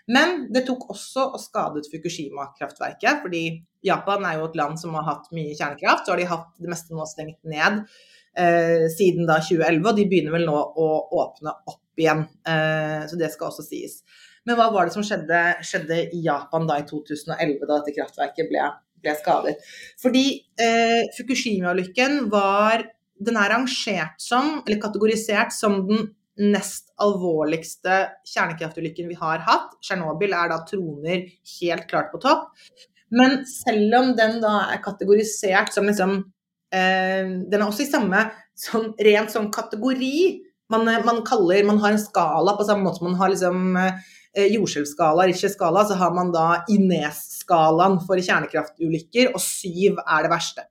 Men 0.08 0.46
det 0.52 0.64
tok 0.68 0.88
også 0.94 1.26
og 1.34 1.42
skadet 1.42 1.88
Fukushima-kraftverket, 1.92 3.20
fordi 3.24 3.44
Japan 3.86 4.24
er 4.28 4.38
jo 4.38 4.48
et 4.48 4.56
land 4.60 4.80
som 4.80 4.94
har 4.98 5.06
hatt 5.08 5.28
mye 5.36 5.52
kjernekraft. 5.56 6.06
Så 6.06 6.14
har 6.14 6.20
de 6.20 6.30
hatt 6.30 6.48
det 6.60 6.72
meste 6.72 6.96
nå 6.96 7.06
stengt 7.08 7.40
ned 7.48 7.82
eh, 8.38 8.86
siden 8.92 9.28
da 9.28 9.40
2011, 9.42 9.84
og 9.84 9.96
de 9.98 10.08
begynner 10.10 10.36
vel 10.36 10.46
nå 10.48 10.56
å 10.56 10.90
åpne 11.22 11.54
opp 11.70 12.00
igjen. 12.00 12.26
Eh, 12.48 13.06
så 13.10 13.18
det 13.20 13.32
skal 13.34 13.50
også 13.50 13.66
sies. 13.66 14.00
Men 14.48 14.56
hva 14.58 14.70
var 14.72 14.88
det 14.88 14.94
som 14.94 15.04
skjedde, 15.04 15.40
skjedde 15.66 16.04
i 16.16 16.22
Japan 16.24 16.68
da 16.68 16.80
i 16.80 16.86
2011, 16.88 17.66
da 17.66 17.74
dette 17.76 17.96
kraftverket 17.96 18.48
ble, 18.50 18.70
ble 19.02 19.16
skadet? 19.18 19.66
Fordi 20.00 20.24
eh, 20.60 21.10
Fukushima-ulykken 21.18 22.26
var 22.32 22.88
Den 23.20 23.36
er 23.36 23.50
rangert 23.52 24.14
som, 24.16 24.62
eller 24.64 24.78
kategorisert 24.80 25.52
som 25.52 25.82
den 25.84 26.06
nest 26.38 26.92
alvorligste 27.00 27.96
kjernekraftulykken 28.28 29.08
vi 29.10 29.18
har 29.18 29.42
hatt. 29.44 29.74
Tsjernobyl 29.82 30.34
er 30.36 30.52
da 30.52 30.60
troner 30.68 31.26
helt 31.58 31.88
klart 31.90 32.12
på 32.12 32.20
topp. 32.22 32.50
Men 33.10 33.42
selv 33.48 33.96
om 33.98 34.12
den 34.18 34.38
da 34.42 34.54
er 34.70 34.82
kategorisert 34.84 35.72
som 35.74 35.88
liksom 35.90 36.12
eh, 36.70 37.26
Den 37.50 37.58
er 37.58 37.66
også 37.66 37.82
i 37.82 37.90
samme 37.90 38.28
sånn, 38.54 38.92
rent 39.02 39.34
sånn 39.34 39.50
kategori. 39.52 40.46
Man, 40.70 40.86
man, 40.86 41.24
kaller 41.26 41.66
Man 41.66 41.80
har 41.82 41.96
en 41.96 42.02
skala 42.02 42.54
på 42.54 42.66
samme 42.68 42.86
måte 42.86 43.00
som 43.00 43.10
man 43.10 43.18
har 43.18 43.32
liksom 43.32 43.76
eh, 43.80 44.46
jordskjelvskala, 44.54 45.26
Richter-skala, 45.26 45.82
så 45.88 45.98
har 45.98 46.14
man 46.14 46.30
da 46.34 46.62
Ines-skalaen 46.70 47.98
for 48.06 48.20
kjernekraftulykker, 48.22 49.32
og 49.34 49.42
syv 49.42 49.98
er 50.04 50.26
det 50.26 50.30
verste. 50.30 50.68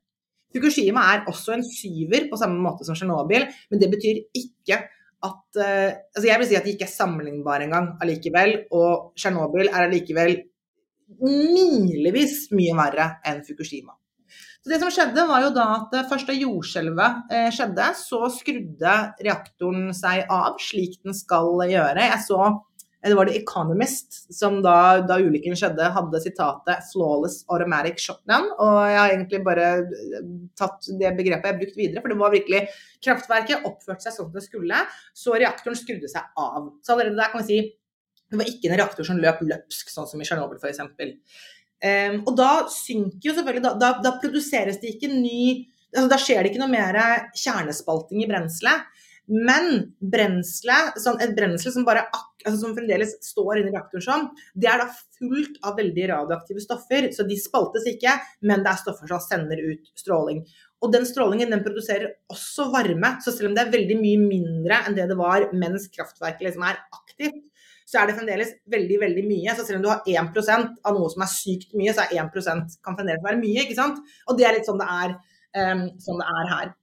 Fukushima 0.56 1.04
er 1.12 1.28
også 1.30 1.54
en 1.54 1.66
syver 1.66 2.30
på 2.32 2.40
samme 2.40 2.58
måte 2.64 2.88
som 2.88 2.96
Tsjernobyl, 2.98 3.46
men 3.70 3.82
det 3.82 3.92
betyr 3.92 4.24
ikke 4.40 4.80
at 5.26 5.60
uh, 5.60 5.90
altså 6.16 6.28
Jeg 6.30 6.40
vil 6.40 6.48
si 6.48 6.58
at 6.60 6.68
de 6.68 6.74
ikke 6.76 6.88
er 6.88 6.94
sammenlignbare 6.94 7.68
engang 7.68 7.94
allikevel. 8.04 8.56
Og 8.72 9.14
Tsjernobyl 9.20 9.68
er 9.68 9.88
allikevel 9.88 10.36
milevis 11.20 12.50
mye 12.54 12.76
verre 12.78 13.10
enn 13.28 13.42
Fukushima. 13.48 13.96
Så 14.60 14.72
Det 14.74 14.80
som 14.82 14.92
skjedde, 14.92 15.24
var 15.28 15.44
jo 15.46 15.52
da 15.56 15.66
at 15.78 15.94
eh, 15.96 16.08
først 16.10 16.28
da 16.28 16.36
jordskjelvet 16.36 17.32
eh, 17.34 17.48
skjedde, 17.56 17.86
så 17.96 18.28
skrudde 18.34 18.96
reaktoren 19.24 19.94
seg 19.96 20.26
av, 20.28 20.60
slik 20.62 20.98
den 21.06 21.16
skal 21.16 21.64
gjøre. 21.64 22.10
Jeg 22.12 22.26
så 22.26 22.42
det 23.04 23.16
var 23.16 23.30
det 23.30 23.38
Economist 23.40 24.18
som 24.36 24.58
da, 24.64 25.00
da 25.08 25.16
ulykken 25.24 25.56
skjedde, 25.56 25.86
hadde 25.96 26.20
sitatet 26.20 26.84
'flawless 26.90 27.46
automatic 27.48 28.02
shotgun», 28.04 28.50
Og 28.60 28.76
jeg 28.92 29.00
har 29.00 29.14
egentlig 29.14 29.44
bare 29.46 29.68
tatt 30.60 30.90
det 31.00 31.14
begrepet 31.16 31.48
jeg 31.48 31.60
brukt 31.62 31.78
videre, 31.80 32.04
for 32.04 32.12
det 32.12 32.20
var 32.20 32.36
virkelig 32.36 32.66
Kraftverket 33.00 33.64
oppførte 33.64 34.04
seg 34.04 34.18
sånn 34.18 34.34
det 34.34 34.44
skulle, 34.44 34.82
så 35.16 35.38
reaktoren 35.40 35.80
skrudde 35.80 36.12
seg 36.12 36.28
av. 36.36 36.74
Så 36.84 36.94
allerede 36.94 37.16
der 37.16 37.32
kan 37.32 37.46
vi 37.46 37.48
si 37.48 37.62
det 38.30 38.38
var 38.38 38.50
ikke 38.52 38.70
en 38.70 38.78
reaktor 38.78 39.08
som 39.08 39.18
løp 39.18 39.40
løpsk, 39.42 39.90
sånn 39.90 40.08
som 40.10 40.20
i 40.22 40.28
Tsjernobyl 40.28 40.60
f.eks. 40.60 40.84
Um, 41.80 42.18
og 42.28 42.34
da 42.36 42.52
synker 42.68 43.30
jo 43.30 43.34
selvfølgelig 43.38 43.64
Da, 43.64 43.70
da, 43.80 43.90
da 44.04 44.18
produseres 44.20 44.82
det 44.82 44.98
ikke 44.98 45.08
ny 45.14 45.70
altså 45.96 46.10
Da 46.12 46.18
skjer 46.20 46.44
det 46.44 46.50
ikke 46.52 46.60
noe 46.60 46.74
mer 46.74 46.98
kjernespalting 47.40 48.20
i 48.20 48.28
brenselet. 48.28 48.90
Men 49.30 49.92
brenselet, 50.02 50.96
sånn 51.02 51.20
et 51.22 51.36
brensel 51.38 51.74
som, 51.74 51.86
bare, 51.86 52.08
altså 52.42 52.56
som 52.64 52.74
fremdeles 52.74 53.12
står 53.22 53.60
inni 53.60 53.74
reaktoren 53.76 54.06
sånn, 54.06 54.24
det 54.58 54.72
er 54.72 54.82
da 54.82 54.88
fullt 55.20 55.60
av 55.70 55.78
veldig 55.78 56.08
radioaktive 56.14 56.64
stoffer. 56.64 57.12
Så 57.14 57.28
de 57.30 57.38
spaltes 57.38 57.86
ikke, 57.92 58.16
men 58.50 58.66
det 58.66 58.74
er 58.74 58.82
stoffer 58.82 59.12
som 59.12 59.22
sender 59.22 59.62
ut 59.62 59.92
stråling. 60.00 60.42
Og 60.80 60.94
den 60.96 61.06
strålingen 61.06 61.52
den 61.52 61.62
produserer 61.66 62.16
også 62.32 62.70
varme. 62.74 63.18
Så 63.24 63.36
selv 63.36 63.52
om 63.52 63.58
det 63.58 63.66
er 63.66 63.76
veldig 63.76 64.00
mye 64.00 64.24
mindre 64.24 64.82
enn 64.88 64.98
det 64.98 65.10
det 65.12 65.20
var 65.20 65.50
mens 65.54 65.90
kraftverket 65.94 66.48
liksom 66.48 66.66
er 66.66 66.80
aktivt, 66.96 67.44
så 67.90 68.02
er 68.02 68.10
det 68.10 68.18
fremdeles 68.20 68.54
veldig 68.70 69.00
veldig 69.02 69.26
mye. 69.26 69.56
Så 69.58 69.66
selv 69.66 69.80
om 69.80 69.86
du 69.86 69.92
har 69.92 70.06
1% 70.08 70.76
av 70.86 70.98
noe 70.98 71.10
som 71.14 71.26
er 71.26 71.32
sykt 71.34 71.74
mye, 71.78 71.94
så 71.96 72.06
er 72.06 72.22
1 72.22 72.34
kan 72.86 72.98
fremdeles 72.98 73.26
være 73.26 73.42
mye. 73.42 73.66
ikke 73.66 73.78
sant? 73.78 74.02
Og 74.30 74.38
det 74.40 74.48
er 74.48 74.58
litt 74.58 74.70
sånn 74.70 74.82
det 74.82 74.90
er, 74.94 75.16
um, 75.58 75.86
sånn 76.02 76.22
det 76.22 76.30
er 76.42 76.52
her. 76.54 76.74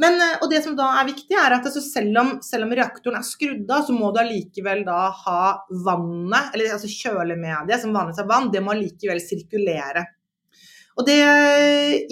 Men, 0.00 0.16
eh, 0.20 0.38
og 0.40 0.48
det 0.52 0.62
som 0.64 0.76
da 0.78 0.88
er 1.00 1.08
viktig, 1.10 1.36
er 1.36 1.56
at 1.56 1.68
altså 1.68 1.82
selv, 1.84 2.16
om, 2.20 2.32
selv, 2.44 2.66
om, 2.66 2.74
reaktoren 2.78 3.18
er 3.18 3.26
skrudd 3.26 3.70
av, 3.70 3.84
så 3.86 3.96
må 3.96 4.12
du 4.12 4.22
allikevel 4.22 4.84
da 4.86 5.04
ha 5.24 5.42
vannet, 5.84 6.52
eller 6.54 6.76
altså 6.76 6.90
kjølemediet 6.90 7.84
som 7.84 7.94
vanligvis 7.96 8.22
er 8.24 8.30
vann, 8.30 8.50
det 8.54 8.64
må 8.64 8.74
allikevel 8.74 9.22
sirkulere. 9.22 10.06
Og 11.00 11.06
det, 11.08 11.18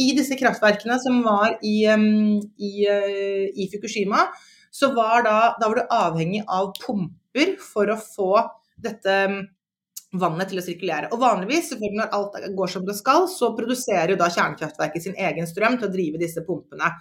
I 0.01 0.09
disse 0.17 0.39
kraftverkene 0.41 0.97
som 1.03 1.21
var 1.25 1.59
i, 1.61 1.83
i, 1.85 2.73
eh, 2.89 3.47
i 3.53 3.69
Fukushima, 3.73 4.25
så 4.73 4.93
var 4.97 5.25
da, 5.27 5.39
da 5.61 5.69
var 5.69 5.81
du 5.81 5.97
avhengig 5.97 6.45
av 6.49 6.71
pumper 6.81 7.57
for 7.61 7.91
å 7.91 7.99
få 8.01 8.31
dette 8.81 9.17
vannet 10.19 10.51
til 10.51 10.59
å 10.59 10.65
sirkulere. 10.65 11.11
Og 11.15 11.21
vanligvis, 11.23 11.75
når 11.79 12.15
alt 12.17 12.39
går 12.57 12.73
som 12.73 12.87
det 12.87 12.97
skal, 12.99 13.29
så 13.31 13.53
produserer 13.59 14.17
da 14.19 14.31
kjernekraftverket 14.31 15.05
sin 15.05 15.19
egen 15.19 15.47
strøm 15.47 15.77
til 15.79 15.91
å 15.91 15.93
drive 15.93 16.23
disse 16.23 16.43
pumpene. 16.47 16.95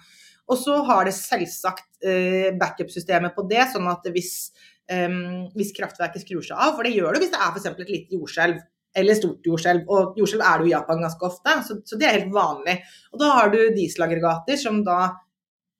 Og 0.50 0.58
så 0.58 0.80
har 0.88 1.06
det 1.06 1.14
selvsagt 1.14 2.02
eh, 2.02 2.50
backup-systemet 2.58 3.36
på 3.36 3.46
det, 3.50 3.62
sånn 3.72 3.86
at 3.90 4.08
hvis, 4.10 4.50
um, 4.90 5.46
hvis 5.54 5.72
kraftverket 5.76 6.24
skrur 6.24 6.42
seg 6.42 6.58
av, 6.58 6.74
for 6.74 6.86
det 6.86 6.96
gjør 6.96 7.14
det 7.14 7.24
hvis 7.24 7.32
det 7.34 7.40
er 7.40 7.54
f.eks. 7.54 7.70
et 7.70 7.94
lite 7.94 8.18
jordskjelv 8.18 8.60
eller 9.00 9.14
stort 9.14 9.46
jordskjelv, 9.46 9.86
og 9.86 10.16
jordskjelv 10.18 10.42
er 10.42 10.58
det 10.58 10.64
jo 10.66 10.70
i 10.70 10.74
Japan 10.74 11.04
ganske 11.04 11.26
ofte, 11.28 11.52
så, 11.66 11.76
så, 11.86 11.98
det 11.98 12.08
er 12.08 12.16
helt 12.16 12.32
vanlig. 12.34 12.80
Og 13.14 13.20
da 13.22 13.28
har 13.36 13.52
du 13.52 13.58
dieselaggregater 13.76 14.58
som 14.58 14.80
da 14.86 14.98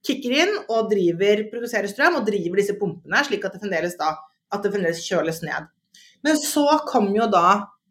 kicker 0.06 0.36
inn 0.44 0.52
og 0.70 0.92
driver, 0.92 1.42
produserer 1.50 1.90
strøm 1.90 2.20
og 2.20 2.28
driver 2.28 2.62
disse 2.62 2.76
pumpene, 2.78 3.24
slik 3.26 3.44
at 3.44 3.56
det 3.56 3.64
fremdeles 3.64 3.98
da 3.98 4.14
at 4.50 4.62
det 4.62 4.72
fremdeles 4.72 5.02
kjøles 5.04 5.42
ned. 5.46 5.68
Men 6.26 6.38
så 6.38 6.66
kom 6.86 7.10
jo 7.16 7.26
da 7.32 7.44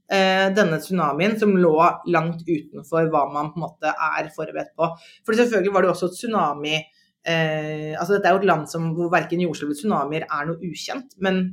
denne 0.09 0.79
tsunamien 0.81 1.35
som 1.37 1.51
lå 1.53 1.75
langt 2.09 2.39
utenfor 2.47 3.11
hva 3.13 3.27
man 3.29 3.51
på 3.53 3.59
en 3.59 3.65
måte 3.67 3.91
er 3.93 4.31
forberedt 4.33 4.71
på. 4.73 4.87
For 5.21 5.37
selvfølgelig 5.37 5.73
var 5.75 5.85
det 5.85 5.91
også 5.91 6.09
tsunami 6.15 6.73
eh, 7.29 7.93
altså 7.93 8.15
Dette 8.15 8.29
er 8.29 8.35
jo 8.35 8.41
et 8.41 8.49
land 8.49 8.65
som, 8.71 8.89
hvor 8.97 9.11
verken 9.13 9.43
jordskjelv 9.43 9.69
eller 9.69 9.81
tsunamier 9.81 10.25
er 10.25 10.49
noe 10.49 10.71
ukjent. 10.71 11.13
Men 11.21 11.43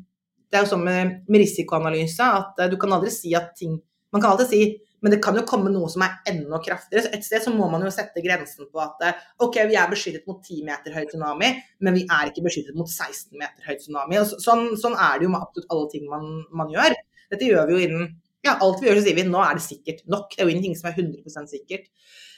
det 0.46 0.58
er 0.58 0.64
jo 0.64 0.72
sånn 0.72 0.86
med, 0.86 1.20
med 1.28 1.42
risikoanalyse 1.42 2.32
at 2.40 2.64
eh, 2.64 2.72
du 2.72 2.78
kan 2.80 2.96
aldri 2.96 3.12
si 3.14 3.34
at 3.36 3.52
ting 3.58 3.78
Man 4.14 4.22
kan 4.22 4.32
alltid 4.32 4.48
si 4.48 4.60
men 5.04 5.12
det 5.12 5.18
kan 5.22 5.36
jo 5.36 5.42
komme 5.46 5.68
noe 5.70 5.86
som 5.92 6.02
er 6.06 6.14
enda 6.30 6.58
kraftigere. 6.62 7.04
Så 7.04 7.10
et 7.14 7.26
sted 7.26 7.42
så 7.44 7.50
må 7.52 7.66
man 7.70 7.82
jo 7.84 7.90
sette 7.92 8.22
grensen 8.24 8.68
på 8.72 8.80
at 8.80 9.02
eh, 9.04 9.18
OK, 9.44 9.58
vi 9.68 9.76
er 9.78 9.90
beskyttet 9.92 10.24
mot 10.26 10.40
10 10.40 10.64
meter 10.66 10.94
høy 10.94 11.04
tsunami, 11.10 11.50
men 11.84 11.98
vi 11.98 12.06
er 12.06 12.30
ikke 12.30 12.42
beskyttet 12.46 12.78
mot 12.78 12.88
16 12.88 13.36
meter 13.38 13.68
høy 13.68 13.76
tsunami. 13.76 14.18
Og 14.22 14.32
sånn, 14.42 14.72
sånn, 14.80 14.96
er 14.96 15.20
det 15.20 15.28
jo 15.28 15.32
med 15.34 15.44
absolutt 15.44 15.74
alle 15.74 15.90
ting 15.92 16.08
man, 16.10 16.30
man, 16.50 16.72
gjør. 16.72 16.96
Dette 17.34 17.50
gjør 17.50 17.68
vi 17.68 17.76
jo 17.76 17.84
innen 17.84 18.08
ja, 18.46 18.56
alt 18.62 18.80
vi 18.80 18.88
gjør, 18.88 19.00
så 19.00 19.06
sier 19.08 19.18
vi 19.18 19.26
nå 19.28 19.42
er 19.42 19.58
det 19.58 19.66
sikkert 19.66 20.02
nok. 20.10 20.32
Det 20.32 20.42
er 20.42 20.48
jo 20.48 20.54
ingenting 20.54 20.78
som 20.78 20.90
er 20.90 20.98
100 21.02 21.50
sikkert. 21.52 21.86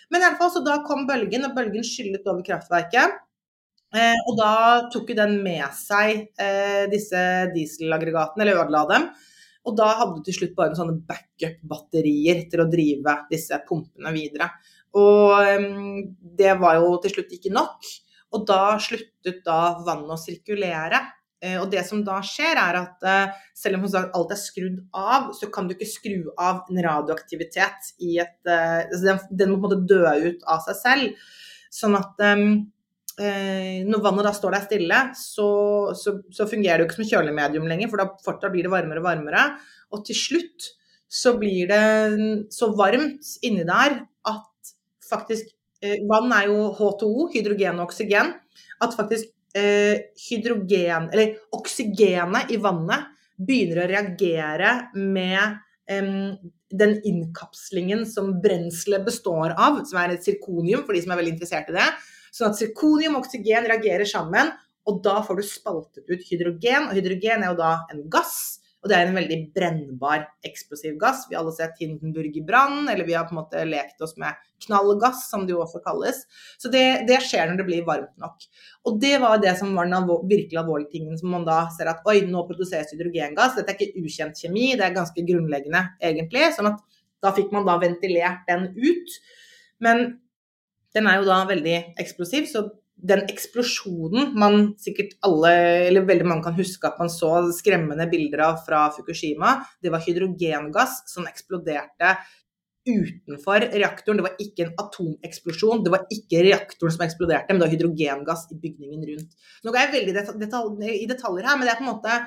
Men 0.09 0.23
i 0.23 0.29
alle 0.29 0.41
fall, 0.41 0.53
så 0.55 0.65
da 0.65 0.81
kom 0.87 1.07
bølgen, 1.09 1.47
og 1.47 1.57
bølgen 1.57 1.85
skyllet 1.87 2.27
over 2.29 2.45
kraftverket. 2.47 3.19
Eh, 3.97 4.19
og 4.29 4.37
da 4.37 4.53
tok 4.93 5.13
jo 5.13 5.17
den 5.17 5.39
med 5.45 5.65
seg 5.77 6.27
eh, 6.41 6.85
disse 6.93 7.21
dieselaggregatene, 7.55 8.45
eller 8.45 8.63
ødela 8.65 8.85
dem. 8.91 9.09
Og 9.69 9.77
da 9.77 9.89
hadde 10.01 10.17
du 10.17 10.25
til 10.25 10.37
slutt 10.39 10.57
bare 10.57 10.77
sånne 10.77 11.01
backup-batterier 11.09 12.47
til 12.49 12.65
å 12.65 12.69
drive 12.73 13.15
disse 13.33 13.57
pumpene 13.69 14.13
videre. 14.15 14.49
Og 14.97 15.35
um, 15.61 15.99
det 16.39 16.55
var 16.61 16.79
jo 16.79 16.95
til 17.03 17.19
slutt 17.19 17.35
ikke 17.37 17.53
nok. 17.53 17.91
Og 18.33 18.45
da 18.49 18.79
sluttet 18.81 19.43
da 19.45 19.61
vannet 19.85 20.15
å 20.15 20.21
sirkulere. 20.21 21.03
Uh, 21.39 21.61
og 21.63 21.69
det 21.71 21.85
som 21.87 22.01
da 22.07 22.19
skjer, 22.27 22.59
er 22.59 22.81
at 22.81 23.05
uh, 23.07 23.37
selv 23.57 23.79
om 23.79 23.87
alt 23.89 24.33
er 24.35 24.41
skrudd 24.41 24.81
av, 24.97 25.31
så 25.39 25.51
kan 25.55 25.69
du 25.69 25.77
ikke 25.77 25.91
skru 25.91 26.33
av 26.35 26.65
en 26.67 26.81
radioaktivitet 26.89 27.93
i 28.03 28.17
et 28.23 28.51
altså 28.51 29.05
den, 29.05 29.23
den, 29.31 29.53
må 29.53 29.61
på 29.61 29.71
en 29.71 29.79
måte 29.79 29.95
dø 29.95 30.33
ut 30.33 30.43
av 30.51 30.65
seg 30.67 30.81
selv. 30.81 31.31
Sånn 31.75 31.97
at 31.99 32.21
um, 32.25 32.51
eh, 33.21 33.85
når 33.87 34.03
vannet 34.05 34.29
da 34.29 34.33
står 34.37 34.57
der 34.57 34.67
stille, 34.67 35.03
så, 35.19 35.49
så, 35.99 36.19
så, 36.35 36.49
fungerer 36.51 36.79
det 36.81 36.87
jo 36.87 36.89
ikke 36.89 37.01
som 37.01 37.11
kjølemedium 37.13 37.69
lenger, 37.71 37.91
for 37.93 38.03
da 38.03 38.09
fortsatt 38.25 38.55
blir 38.55 38.67
det 38.67 38.73
varmere 38.73 39.03
og 39.03 39.09
varmere. 39.09 39.47
Og 39.95 40.05
til 40.09 40.19
slutt 40.19 40.73
så 41.09 41.35
blir 41.41 41.71
det 41.71 41.85
så 42.53 42.71
varmt 42.77 43.37
inni 43.47 43.65
der 43.69 44.03
at 44.29 44.75
faktisk 45.09 45.49
eh, 45.83 45.99
Vann 46.09 46.33
er 46.37 46.51
jo 46.51 46.69
H2O, 46.77 47.29
hydrogen 47.35 47.81
og 47.81 47.89
oksygen. 47.89 48.35
At 48.85 48.97
faktisk 48.97 49.29
eh, 49.29 49.38
hydrogen, 49.55 51.09
eller 51.13 51.39
oksygenet 51.57 52.53
i 52.53 52.59
vannet 52.61 53.09
begynner 53.39 53.85
å 53.85 53.89
reagere 53.91 54.71
med 54.99 55.59
den 56.69 56.95
innkapslingen 57.09 58.05
som 58.07 58.35
brenselet 58.43 59.07
består 59.07 59.55
av, 59.57 59.81
som 59.89 59.99
er 60.03 60.13
et 60.15 60.27
sirkonium 60.27 60.83
for 60.85 60.93
de 60.93 61.01
som 61.01 61.15
er 61.15 61.23
veldig 61.23 61.33
interessert 61.39 61.71
i 61.73 61.79
det. 61.79 61.87
Sånn 62.35 62.53
at 62.53 62.59
sirkonium 62.61 63.17
og 63.17 63.25
oksygen 63.25 63.65
reagerer 63.71 64.05
sammen, 64.09 64.53
og 64.89 65.01
da 65.05 65.23
får 65.25 65.41
du 65.41 65.45
spaltet 65.49 66.05
ut 66.09 66.27
hydrogen. 66.29 66.91
Og 66.91 66.99
hydrogen 66.99 67.43
er 67.43 67.53
jo 67.53 67.59
da 67.59 67.73
en 67.93 68.05
gass, 68.13 68.58
Og 68.79 68.91
det 68.91 68.95
er 68.95 69.09
en 69.09 69.17
veldig 69.19 69.37
brennbar 69.57 70.29
eksplosiv 70.47 70.95
gass. 71.01 71.25
Vi 71.27 71.35
har 71.35 71.43
alle 71.43 71.55
sett 71.57 71.81
Hindenburg 71.83 72.37
i 72.39 72.43
brann, 72.47 72.85
eller 72.87 73.07
vi 73.09 73.17
har 73.17 73.27
på 73.27 73.35
en 73.35 73.41
måte 73.41 73.65
lekt 73.67 73.99
oss 74.05 74.15
med 74.23 74.39
knallgass, 74.63 75.25
som 75.33 75.47
det 75.47 75.55
jo 75.57 75.65
også 75.65 75.81
kalles. 75.83 76.21
Så 76.63 76.71
det, 76.71 76.85
det, 77.09 77.19
skjer 77.27 77.51
når 77.51 77.59
det 77.59 77.67
blir 77.67 77.89
varmt 77.89 78.15
nok. 78.23 78.47
Og 78.87 79.01
det 79.03 79.17
var 79.23 79.43
det 79.43 79.57
som 79.59 79.75
var 79.75 79.91
den 79.91 80.07
virkelig 80.31 80.61
alvorlige 80.63 80.95
tingen 80.95 81.19
som 81.19 81.35
man 81.35 81.47
da 81.49 81.65
ser 81.75 81.91
at 81.91 82.07
oi, 82.07 82.21
nå 82.31 82.45
produseres 82.47 82.95
hydrogengass. 82.95 83.59
Dette 83.59 83.75
er 83.75 83.83
ikke 83.83 84.07
ukjent 84.07 84.39
kjemi, 84.45 84.71
det 84.79 84.87
er 84.87 84.97
ganske 84.97 85.27
grunnleggende 85.27 85.83
egentlig. 85.99 86.47
sånn 86.55 86.71
at 86.71 86.83
da 87.25 87.35
fikk 87.35 87.51
man 87.55 87.67
da 87.67 87.81
ventilert 87.83 88.47
den 88.47 88.71
ut. 88.79 89.19
Men 89.83 90.07
den 90.95 91.11
er 91.11 91.19
jo 91.19 91.27
da 91.27 91.43
veldig 91.51 91.79
eksplosiv, 91.99 92.47
så 92.51 92.69
den 92.99 93.23
eksplosjonen 93.31 94.33
man 94.39 94.73
sikkert 94.81 95.15
alle, 95.27 95.53
eller 95.87 96.07
veldig 96.09 96.27
mange 96.27 96.47
kan 96.49 96.57
huske 96.57 96.89
at 96.89 96.99
man 96.99 97.11
så 97.13 97.31
skremmende 97.55 98.09
bilder 98.11 98.43
av 98.49 98.59
fra 98.67 98.89
Fukushima, 98.95 99.55
det 99.83 99.93
var 99.95 100.03
hydrogengass 100.03 101.05
som 101.11 101.29
eksploderte 101.31 102.17
utenfor 102.89 103.69
reaktoren. 103.75 104.19
Det 104.19 104.27
var 104.27 104.43
ikke 104.43 104.65
en 104.65 104.75
atomeksplosjon, 104.83 105.85
det 105.85 105.93
var 105.95 106.09
ikke 106.15 106.43
reaktoren 106.49 106.97
som 106.97 107.07
eksploderte, 107.07 107.53
men 107.53 107.61
det 107.61 107.69
var 107.69 107.75
hydrogengass 107.77 108.49
i 108.55 108.59
bygningen 108.59 109.07
rundt. 109.13 109.39
Nå 109.63 109.73
går 109.73 109.85
jeg 109.85 109.95
veldig 109.95 110.19
detalj, 110.43 110.93
i 110.97 111.09
detaljer 111.11 111.51
her, 111.51 111.59
men 111.59 111.69
det 111.69 111.75
er 111.75 111.81
på 111.81 111.87
en 111.87 111.95
måte 111.95 112.21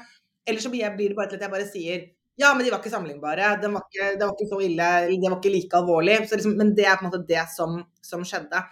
Ellers 0.49 0.63
så 0.65 0.71
blir 0.73 0.89
det 0.89 1.13
bare 1.13 1.29
til 1.29 1.37
at 1.37 1.43
jeg 1.45 1.53
bare 1.53 1.65
sier 1.69 2.05
ja, 2.41 2.55
men 2.55 2.65
de 2.65 2.71
var 2.73 2.79
ikke 2.81 2.89
sammenlignbare. 2.89 3.51
Det 3.61 3.69
var 3.69 3.83
ikke, 3.85 4.05
det 4.17 4.25
var 4.25 4.31
ikke 4.33 4.47
så 4.49 4.61
ille, 4.65 4.87
det 5.11 5.29
var 5.29 5.35
ikke 5.37 5.51
like 5.53 5.77
alvorlig. 5.77 6.15
Liksom, 6.31 6.55
men 6.57 6.71
det 6.73 6.87
er 6.87 6.95
på 6.97 7.05
en 7.05 7.11
måte 7.11 7.19
det 7.27 7.43
som, 7.53 7.75
som 8.01 8.23
skjedde. 8.25 8.63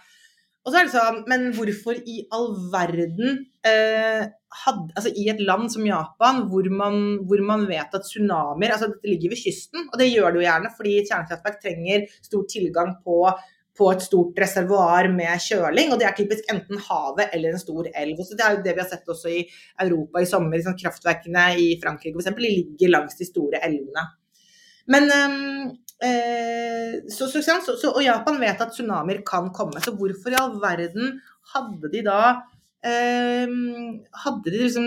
Og 0.64 0.72
så 0.72 0.80
er 0.80 0.88
det 0.88 0.92
sånn, 0.92 1.22
Men 1.30 1.46
hvorfor 1.56 1.96
i 1.96 2.18
all 2.36 2.50
verden 2.72 3.46
eh, 3.66 4.26
had, 4.64 4.82
altså 4.96 5.12
I 5.16 5.28
et 5.32 5.40
land 5.46 5.70
som 5.72 5.86
Japan, 5.86 6.42
hvor 6.50 6.66
man, 6.74 6.98
hvor 7.28 7.40
man, 7.46 7.64
vet 7.70 7.94
at 7.96 8.04
tsunamier 8.04 8.74
altså 8.74 8.90
Dette 8.90 9.08
ligger 9.08 9.32
ved 9.32 9.40
kysten, 9.40 9.88
og 9.88 9.96
det 10.00 10.10
gjør 10.10 10.34
det 10.34 10.42
jo 10.42 10.46
gjerne 10.48 10.74
fordi 10.76 10.98
kjernekraftverk 11.06 11.58
trenger 11.62 12.06
stor 12.18 12.44
tilgang 12.50 12.92
på, 13.06 13.18
på 13.78 13.90
et 13.94 14.04
stort 14.04 14.40
reservoar 14.42 15.08
med 15.14 15.44
kjøling. 15.46 15.94
og 15.94 16.00
Det 16.00 16.08
er 16.10 16.16
typisk 16.18 16.52
enten 16.52 16.82
havet 16.90 17.32
eller 17.36 17.54
en 17.54 17.62
stor 17.62 17.88
elv. 17.94 18.20
Så 18.26 18.36
Det 18.36 18.46
er 18.46 18.56
jo 18.56 18.64
det 18.66 18.74
vi 18.76 18.84
har 18.84 18.90
sett 18.90 19.14
også 19.16 19.32
i 19.32 19.44
Europa 19.86 20.20
i 20.20 20.28
sommer. 20.28 20.58
Liksom 20.58 20.76
kraftverkene 20.82 21.46
i 21.56 21.70
Frankrike 21.82 22.20
f.eks. 22.20 22.34
ligger 22.42 22.98
langs 22.98 23.16
de 23.16 23.28
store 23.28 23.62
elvene. 23.64 24.10
Men 24.90 25.06
um, 25.14 25.70
Eh, 26.00 26.94
så, 27.12 27.26
så, 27.28 27.42
så, 27.42 27.90
og 27.90 28.00
Japan 28.04 28.40
vet 28.40 28.62
at 28.62 28.72
tsunamier 28.72 29.20
kan 29.26 29.50
komme, 29.52 29.82
så 29.84 29.92
hvorfor 29.92 30.32
i 30.32 30.38
all 30.40 30.54
verden 30.62 31.18
hadde 31.52 31.90
de 31.92 32.00
da 32.06 32.20
eh, 32.88 33.50
Hadde 34.22 34.48
de 34.48 34.62
liksom 34.62 34.86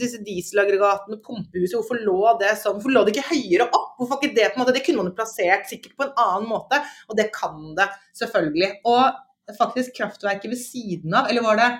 disse 0.00 0.22
dieselaggregatene, 0.24 1.20
pumpehuset, 1.24 1.76
hvorfor 1.76 2.00
lå 2.00 2.32
det 2.40 2.54
sånn? 2.60 2.78
Hvorfor 2.78 2.96
lå 2.96 3.04
det 3.04 3.16
ikke 3.16 3.28
høyere 3.34 3.68
opp? 3.68 3.92
Hvorfor 3.98 4.22
ikke 4.22 4.36
Det 4.38 4.48
på 4.50 4.58
en 4.58 4.64
måte, 4.64 4.76
det 4.76 4.84
kunne 4.86 5.04
man 5.04 5.16
plassert 5.18 5.68
sikkert 5.68 5.98
på 5.98 6.08
en 6.08 6.16
annen 6.24 6.48
måte, 6.48 6.80
og 7.10 7.20
det 7.20 7.28
kan 7.34 7.60
det 7.76 7.90
selvfølgelig. 8.16 8.70
Og 8.88 9.56
faktisk 9.58 9.98
kraftverket 9.98 10.48
ved 10.48 10.60
siden 10.60 11.12
av, 11.12 11.28
eller 11.28 11.44
var 11.44 11.60
det 11.60 11.70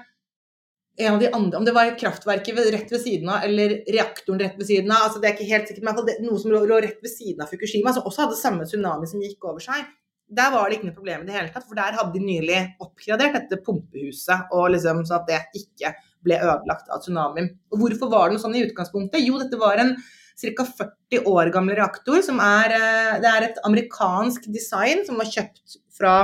en 0.97 1.15
av 1.15 1.21
de 1.21 1.29
andre, 1.33 1.59
om 1.59 1.65
det 1.67 1.75
var 1.75 1.99
kraftverket 1.99 2.59
rett 2.73 2.93
ved 2.93 3.01
siden 3.03 3.29
av 3.29 3.43
eller 3.47 3.81
reaktoren 3.91 4.39
rett 4.41 4.59
ved 4.59 4.69
siden 4.69 4.93
av, 4.95 5.09
altså 5.09 5.21
det 5.21 5.31
er 5.31 5.37
ikke 5.37 5.51
helt 5.51 5.71
sikkert, 5.71 5.87
men 5.89 6.01
det, 6.07 6.17
noe 6.23 6.39
som 6.39 6.55
lå, 6.55 6.63
rett 6.71 7.03
ved 7.03 7.11
siden 7.11 7.43
av 7.43 7.51
Fukushima, 7.51 7.93
som 7.95 8.07
også 8.07 8.27
hadde 8.27 8.39
samme 8.39 8.67
tsunami 8.69 9.11
som 9.11 9.23
gikk 9.25 9.49
over 9.51 9.65
seg. 9.65 9.89
Der 10.35 10.53
var 10.55 10.71
det 10.71 10.79
ikke 10.79 10.89
noe 10.89 10.97
problem 10.97 11.25
i 11.25 11.29
det 11.29 11.37
hele 11.37 11.51
tatt, 11.53 11.67
for 11.67 11.79
der 11.79 11.99
hadde 11.99 12.15
de 12.15 12.23
nylig 12.23 12.61
oppgradert 12.83 13.35
dette 13.41 13.59
pumpehuset, 13.67 14.55
og 14.55 14.71
liksom 14.73 15.03
sånn 15.05 15.19
at 15.19 15.33
det 15.33 15.41
ikke 15.61 15.93
ble 16.25 16.39
ødelagt 16.39 16.89
av 16.95 17.03
tsunamien. 17.03 17.51
Og 17.75 17.83
hvorfor 17.83 18.13
var 18.13 18.31
det 18.31 18.37
noe 18.37 18.45
sånn 18.45 18.57
i 18.57 18.65
utgangspunktet? 18.65 19.25
Jo, 19.27 19.37
dette 19.43 19.59
var 19.61 19.83
en 19.83 19.97
ca. 19.99 20.65
40 20.67 21.29
år 21.31 21.51
gammel 21.55 21.77
reaktor 21.79 22.23
som 22.27 22.41
er 22.43 22.73
eh, 22.75 23.13
Det 23.23 23.31
er 23.31 23.45
et 23.47 23.61
amerikansk 23.69 24.49
design 24.55 25.05
som 25.07 25.21
var 25.21 25.31
kjøpt 25.31 25.77
fra 25.95 26.15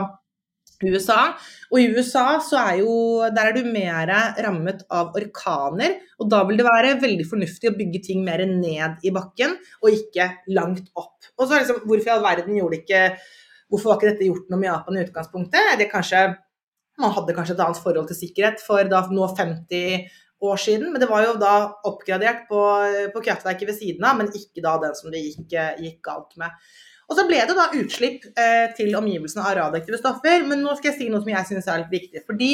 USA. 0.85 1.35
Og 1.70 1.81
i 1.81 1.89
USA 1.93 2.39
så 2.45 2.61
er 2.61 2.81
jo 2.81 2.95
Der 3.35 3.51
er 3.51 3.57
du 3.57 3.66
mer 3.68 4.11
rammet 4.45 4.85
av 4.91 5.12
orkaner. 5.18 5.99
Og 6.20 6.31
da 6.33 6.43
vil 6.49 6.61
det 6.61 6.68
være 6.68 6.97
veldig 7.03 7.26
fornuftig 7.28 7.70
å 7.70 7.76
bygge 7.76 8.03
ting 8.07 8.24
mer 8.24 8.45
ned 8.47 9.05
i 9.05 9.12
bakken, 9.14 9.57
og 9.83 9.93
ikke 9.93 10.31
langt 10.57 10.89
opp. 10.95 11.18
Og 11.39 11.47
så 11.47 11.61
liksom, 11.61 11.83
Hvorfor 11.85 12.11
i 12.11 12.14
all 12.16 12.24
verden 12.24 12.59
gjorde 12.59 12.81
ikke 12.81 13.05
Hvorfor 13.70 13.93
var 13.93 14.01
ikke 14.01 14.11
dette 14.11 14.26
gjort 14.26 14.49
noe 14.51 14.59
med 14.59 14.66
Japan 14.66 14.97
i 14.97 15.05
utgangspunktet? 15.05 15.76
Det 15.78 15.91
kanskje, 15.93 16.24
Man 16.99 17.14
hadde 17.16 17.37
kanskje 17.37 17.55
et 17.55 17.62
annet 17.64 17.78
forhold 17.81 18.09
til 18.11 18.18
sikkerhet 18.18 18.61
for 18.61 18.85
da 18.85 19.05
nå 19.09 19.28
50 19.39 20.11
år 20.41 20.57
siden, 20.61 20.91
men 20.93 21.01
det 21.01 21.09
var 21.09 21.24
jo 21.24 21.37
da 21.41 21.55
oppgradert 21.89 22.47
på, 22.49 22.61
på 23.14 23.22
kraftverket 23.24 23.68
ved 23.68 23.76
siden 23.76 24.05
av, 24.09 24.18
men 24.18 24.28
ikke 24.37 24.64
da 24.64 24.74
den 24.83 24.97
som 24.97 25.12
det 25.12 25.22
gikk, 25.22 25.55
gikk 25.81 26.01
galt 26.05 26.37
med. 26.41 26.53
Og 27.11 27.16
så 27.18 27.26
ble 27.26 27.40
det 27.42 27.56
da 27.58 27.70
utslipp 27.74 28.26
eh, 28.38 28.68
til 28.78 28.94
omgivelsene 28.94 29.42
av 29.42 29.56
radioaktive 29.58 29.98
stoffer. 29.98 30.44
Men 30.46 30.62
nå 30.62 30.76
skal 30.78 30.92
jeg 30.92 30.98
si 31.00 31.08
noe 31.11 31.22
som 31.24 31.32
jeg 31.32 31.48
syns 31.48 31.66
er 31.66 31.82
litt 31.82 31.96
viktig. 31.96 32.22
Fordi 32.28 32.50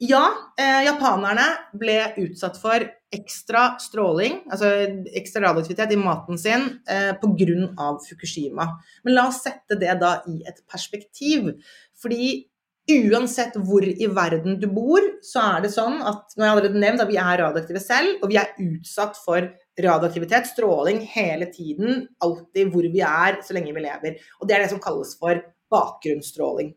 ja, 0.00 0.22
eh, 0.56 0.86
japanerne 0.86 1.44
ble 1.76 1.98
utsatt 2.22 2.56
for 2.56 2.86
ekstra 3.12 3.74
stråling, 3.82 4.38
altså 4.48 4.70
ekstra 5.18 5.42
radioaktivitet 5.44 5.92
i 5.92 5.98
maten 6.00 6.38
sin 6.40 6.62
eh, 6.88 7.10
pga. 7.20 7.90
Fukushima. 8.06 8.70
Men 9.04 9.16
la 9.18 9.26
oss 9.28 9.42
sette 9.44 9.76
det 9.76 9.98
da 10.00 10.14
i 10.30 10.38
et 10.48 10.62
perspektiv. 10.70 11.52
Fordi 12.00 12.46
uansett 12.90 13.58
hvor 13.60 13.84
i 13.84 14.08
verden 14.08 14.56
du 14.62 14.66
bor, 14.72 15.04
så 15.22 15.42
er 15.56 15.66
det 15.66 15.74
sånn 15.74 16.00
at 16.00 16.32
nå 16.32 16.42
har 16.42 16.48
jeg 16.48 16.56
allerede 16.56 16.80
nevnt 16.80 17.04
at 17.04 17.10
vi 17.10 17.20
er 17.20 17.42
radioaktive 17.42 17.82
selv, 17.84 18.22
og 18.22 18.32
vi 18.32 18.40
er 18.40 18.54
utsatt 18.56 19.20
for 19.20 19.52
radioaktivitet, 19.84 20.50
stråling, 20.50 21.00
hele 21.12 21.48
tiden, 21.52 22.04
alltid 22.24 22.72
hvor 22.72 22.86
vi 22.92 23.02
er, 23.06 23.40
så 23.44 23.56
lenge 23.56 23.74
vi 23.76 23.86
lever. 23.86 24.20
Og 24.40 24.48
det 24.48 24.56
er 24.56 24.64
det 24.64 24.70
som 24.72 24.82
kalles 24.82 25.16
for 25.20 25.40
bakgrunnsstråling. 25.70 26.74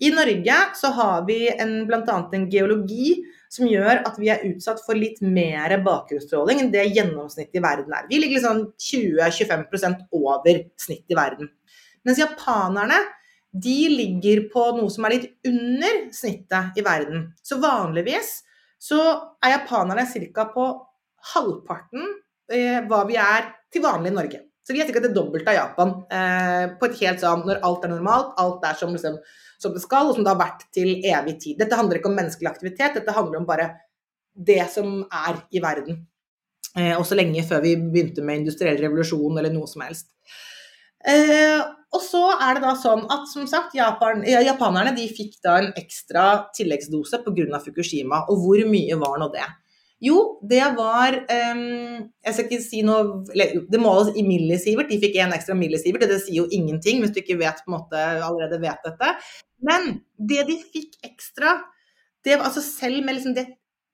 I 0.00 0.10
Norge 0.16 0.56
så 0.80 0.88
har 0.96 1.26
vi 1.26 1.42
bl.a. 1.86 2.16
en 2.32 2.46
geologi 2.50 3.18
som 3.52 3.66
gjør 3.68 4.00
at 4.08 4.16
vi 4.16 4.30
er 4.32 4.44
utsatt 4.48 4.80
for 4.86 4.96
litt 4.96 5.18
mer 5.20 5.74
bakgrunnsstråling 5.84 6.62
enn 6.62 6.70
det 6.72 6.86
gjennomsnittet 6.94 7.58
i 7.60 7.64
verden 7.64 7.92
er. 7.92 8.06
Vi 8.08 8.20
ligger 8.22 8.38
liksom 8.38 8.62
20-25% 8.80 10.06
over 10.16 10.62
snittet 10.80 11.12
i 11.12 11.18
verden. 11.18 11.50
Mens 12.06 12.22
japanerne 12.22 12.96
de 13.50 13.78
ligger 13.90 14.44
på 14.52 14.62
noe 14.76 14.90
som 14.94 15.04
er 15.04 15.16
litt 15.16 15.48
under 15.50 16.04
snittet 16.14 16.78
i 16.78 16.84
verden. 16.86 17.26
Så 17.42 17.58
vanligvis 17.60 18.38
så 18.80 19.00
er 19.42 19.56
japanerne 19.58 20.06
ca. 20.08 20.46
på 20.54 20.70
halvparten 21.34 22.06
hva 22.50 23.04
vi 23.06 23.16
er 23.20 23.50
til 23.70 23.84
vanlig 23.84 24.10
i 24.10 24.16
Norge. 24.16 24.40
Så 24.70 24.74
vi 24.74 24.82
er 24.82 24.86
sikkert 24.86 25.08
det 25.08 25.16
dobbelte 25.16 25.50
av 25.50 25.56
Japan. 25.56 25.92
Eh, 26.14 26.64
på 26.78 26.86
et 26.86 26.98
helt 27.00 27.22
sånn 27.22 27.40
når 27.48 27.62
alt 27.66 27.86
er 27.86 27.90
normalt, 27.90 28.36
alt 28.38 28.66
er 28.68 28.76
som, 28.78 28.92
liksom, 28.94 29.16
som, 29.58 29.72
det 29.74 29.82
skal, 29.82 30.10
og 30.10 30.14
som 30.14 30.26
det 30.26 30.30
har 30.30 30.38
vært 30.38 30.66
til 30.74 30.92
evig 31.00 31.38
tid. 31.42 31.56
Dette 31.58 31.78
handler 31.78 31.98
ikke 31.98 32.10
om 32.12 32.14
menneskelig 32.18 32.52
aktivitet, 32.52 32.98
dette 32.98 33.16
handler 33.16 33.40
om 33.40 33.48
bare 33.48 33.66
det 34.30 34.62
som 34.70 35.00
er 35.08 35.40
i 35.50 35.62
verden. 35.64 36.04
Eh, 36.78 36.94
også 36.94 37.18
lenge 37.18 37.42
før 37.48 37.64
vi 37.64 37.74
begynte 37.80 38.22
med 38.22 38.44
industriell 38.44 38.78
revolusjon 38.78 39.40
eller 39.40 39.50
noe 39.50 39.66
som 39.66 39.82
helst. 39.82 40.12
Eh, 41.02 41.58
og 41.90 42.04
så 42.04 42.22
er 42.36 42.54
det 42.54 42.62
da 42.62 42.76
sånn 42.78 43.06
at 43.10 43.26
som 43.26 43.48
sagt, 43.50 43.74
Japan, 43.74 44.22
japanerne 44.22 44.92
de 44.94 45.08
fikk 45.10 45.40
da 45.42 45.56
en 45.58 45.72
ekstra 45.80 46.26
tilleggsdose 46.54 47.24
pga. 47.24 47.58
Fukushima. 47.64 48.22
Og 48.30 48.44
hvor 48.44 48.62
mye 48.70 49.00
var 49.00 49.18
nå 49.18 49.32
det? 49.34 49.48
Jo, 50.00 50.40
det 50.48 50.62
var 50.78 51.12
um, 51.28 51.64
Jeg 52.24 52.32
skal 52.32 52.46
ikke 52.46 52.64
si 52.64 52.78
noe 52.86 53.20
Det 53.68 53.80
måles 53.80 54.14
i 54.16 54.24
millisievert. 54.24 54.88
De 54.88 54.96
fikk 55.02 55.18
én 55.20 55.34
ekstra 55.36 55.56
millisievert. 55.58 56.06
Det 56.08 56.22
sier 56.24 56.40
jo 56.40 56.48
ingenting 56.56 57.02
hvis 57.02 57.12
du 57.12 57.20
ikke 57.20 57.38
vet, 57.40 57.60
på 57.64 57.72
en 57.72 57.76
måte, 57.76 58.04
allerede 58.24 58.60
vet 58.62 58.86
dette. 58.86 59.12
Men 59.66 59.90
det 60.16 60.46
de 60.48 60.56
fikk 60.62 60.96
ekstra, 61.04 61.58
det 62.24 62.38
var 62.38 62.48
altså 62.48 62.64
selv 62.64 63.04
med 63.04 63.18
liksom 63.18 63.36
det 63.36 63.50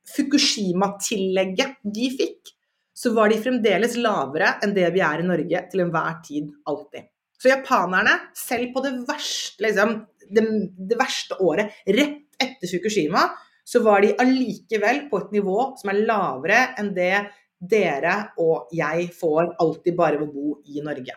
Fukushima-tillegget 0.07 1.81
de 1.83 2.09
fikk, 2.15 2.53
så 2.95 3.11
var 3.17 3.33
de 3.33 3.41
fremdeles 3.43 3.97
lavere 3.99 4.53
enn 4.63 4.75
det 4.77 4.87
vi 4.95 5.03
er 5.03 5.19
i 5.19 5.27
Norge 5.27 5.63
til 5.73 5.83
enhver 5.83 6.21
tid, 6.25 6.53
alltid. 6.71 7.09
Så 7.43 7.51
japanerne, 7.51 8.15
selv 8.39 8.71
på 8.73 8.85
det 8.85 8.93
verste, 9.09 9.65
liksom, 9.67 9.97
det, 10.31 10.45
det 10.93 11.01
verste 11.01 11.41
året 11.43 11.75
rett 11.99 12.23
etter 12.41 12.71
Fukushima, 12.71 13.27
så 13.67 13.83
var 13.83 14.05
de 14.05 14.14
allikevel 14.23 15.07
på 15.11 15.21
et 15.25 15.35
nivå 15.35 15.59
som 15.81 15.91
er 15.91 16.05
lavere 16.07 16.61
enn 16.79 16.93
det 16.95 17.27
dere 17.57 18.17
og 18.43 18.73
jeg 18.77 19.09
får 19.17 19.57
alltid 19.62 19.97
bare 19.97 20.21
ved 20.21 20.29
å 20.29 20.35
bo 20.35 20.59
i 20.71 20.85
Norge. 20.85 21.17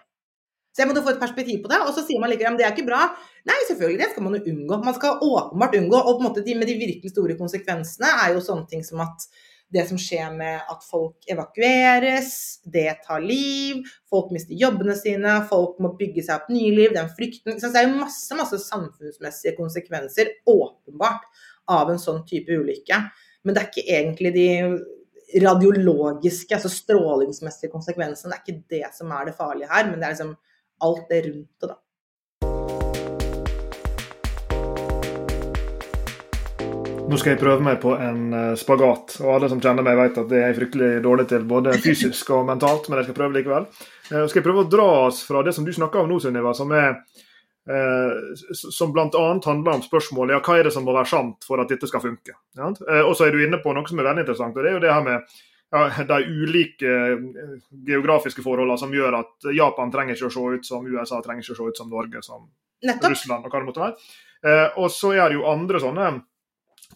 Så 0.74 0.84
jeg 0.84 0.90
måtte 0.90 1.04
få 1.04 1.12
et 1.12 1.22
perspektiv 1.22 1.60
på 1.64 1.70
det. 1.72 1.82
Og 1.84 1.92
så 1.92 2.06
sier 2.06 2.22
man 2.22 2.32
likevel 2.32 2.56
at 2.56 2.62
det 2.62 2.66
er 2.68 2.72
ikke 2.72 2.88
bra. 2.88 3.02
Nei, 3.50 3.58
selvfølgelig, 3.68 4.00
det 4.00 4.10
skal 4.14 4.26
man 4.26 4.38
jo 4.38 4.54
unngå. 4.54 4.78
Man 4.86 4.96
skal 4.96 5.24
åpenbart 5.26 5.76
unngå. 5.76 6.00
Og 6.00 6.14
på 6.14 6.22
en 6.22 6.28
måte 6.30 6.44
de, 6.46 6.56
med 6.56 6.70
de 6.70 6.78
virkelig 6.80 7.12
store 7.12 7.36
konsekvensene 7.40 8.12
er 8.24 8.36
jo 8.36 8.44
sånne 8.46 8.70
ting 8.70 8.86
som 8.88 9.02
at 9.04 9.28
det 9.74 9.84
som 9.90 10.00
skjer 10.02 10.32
med 10.34 10.70
at 10.72 10.86
folk 10.88 11.28
evakueres, 11.30 12.32
det 12.66 12.88
tar 13.06 13.22
liv, 13.22 13.84
folk 14.10 14.32
mister 14.34 14.58
jobbene 14.58 14.96
sine, 14.98 15.36
folk 15.50 15.78
må 15.84 15.92
bygge 16.00 16.24
seg 16.26 16.40
opp 16.40 16.50
nye 16.54 16.72
liv, 16.74 16.96
den 16.96 17.12
frykten 17.14 17.60
Så 17.62 17.70
det 17.70 17.84
er 17.84 17.90
jo 17.90 18.00
masse, 18.00 18.34
masse 18.40 18.58
samfunnsmessige 18.64 19.54
konsekvenser, 19.60 20.32
åpenbart, 20.50 21.28
av 21.70 21.92
en 21.94 22.02
sånn 22.02 22.24
type 22.28 22.56
ulykke. 22.56 23.02
Men 23.46 23.56
det 23.56 23.62
er 23.62 23.70
ikke 23.70 23.98
egentlig 24.00 24.34
de 24.36 24.48
radiologiske, 25.46 26.56
altså 26.58 26.72
strålingsmessige 26.74 27.72
konsekvensene. 27.74 28.34
Det 28.34 28.40
er 28.40 28.48
ikke 28.48 28.74
det 28.78 28.96
som 28.98 29.14
er 29.14 29.30
det 29.30 29.38
farlige 29.38 29.70
her, 29.72 29.86
men 29.90 30.00
det 30.00 30.10
er 30.10 30.18
liksom 30.18 30.34
alt 30.90 31.06
det 31.12 31.22
rundt 31.28 31.54
det, 31.62 31.70
da. 31.70 31.78
Nå 37.10 37.18
skal 37.18 37.34
jeg 37.34 37.40
prøve 37.42 37.64
meg 37.66 37.80
på 37.82 37.96
en 37.98 38.34
eh, 38.38 38.52
spagat, 38.60 39.16
og 39.24 39.30
alle 39.34 39.48
som 39.50 39.62
kjenner 39.64 39.86
meg 39.86 39.98
vet 39.98 40.18
at 40.22 40.28
det 40.30 40.38
er 40.38 40.52
jeg 40.52 40.60
fryktelig 40.60 40.90
dårlig 41.02 41.26
til, 41.32 41.46
både 41.50 41.74
fysisk 41.86 42.30
og 42.38 42.44
mentalt, 42.46 42.86
men 42.86 43.02
jeg 43.02 43.08
skal 43.08 43.18
prøve 43.18 43.38
likevel. 43.40 43.66
Nå 44.12 44.28
skal 44.30 44.42
jeg 44.42 44.46
prøve 44.46 44.66
å 44.66 44.70
dra 44.70 44.86
oss 45.08 45.24
fra 45.26 45.42
det 45.46 45.56
som 45.58 45.66
du 45.66 45.72
snakker 45.74 46.04
om 46.04 46.12
nå, 46.12 46.20
Sunniva, 46.22 46.54
som 46.58 46.70
er 46.70 46.92
eh, 46.92 47.00
som 48.56 48.94
bl.a. 48.96 49.10
handler 49.46 49.76
om 49.76 49.84
spørsmålet 49.84 50.34
ja, 50.34 50.40
hva 50.42 50.56
er 50.58 50.66
det 50.66 50.72
som 50.74 50.88
må 50.88 50.96
være 50.96 51.12
sant 51.12 51.46
for 51.46 51.62
at 51.62 51.70
dette 51.70 51.90
skal 51.90 52.02
funke. 52.02 52.34
Ja? 52.58 52.72
Og 53.04 53.12
så 53.18 53.28
er 53.28 53.36
du 53.36 53.44
inne 53.44 53.60
på 53.62 53.76
noe 53.76 53.86
som 53.86 54.00
er 54.00 54.08
veldig 54.08 54.24
interessant, 54.24 54.58
og 54.58 54.66
det 54.66 54.72
er 54.72 54.78
jo 54.78 54.82
det 54.86 54.96
her 54.96 55.06
med 55.06 55.36
ja, 55.76 55.84
de 56.10 56.18
ulike 56.26 56.96
geografiske 57.86 58.42
forholdene 58.42 58.80
som 58.82 58.96
gjør 58.96 59.20
at 59.20 59.52
Japan 59.54 59.94
trenger 59.94 60.18
ikke 60.18 60.32
å 60.32 60.34
se 60.34 60.56
ut 60.56 60.72
som 60.72 60.88
USA, 60.88 61.22
trenger 61.22 61.46
ikke 61.46 61.58
å 61.58 61.60
se 61.60 61.70
ut 61.70 61.84
som 61.84 61.94
Norge, 61.94 62.24
som 62.26 62.48
Nettopp. 62.88 63.12
Russland 63.14 63.46
og 63.46 63.54
hva 63.54 63.62
det 63.62 63.70
måtte 63.70 63.86
være. 63.86 64.10
Og 64.80 64.90
så 64.96 65.14
er 65.14 65.28
det 65.28 65.38
jo 65.38 65.48
andre 65.52 65.84
sånne 65.84 66.10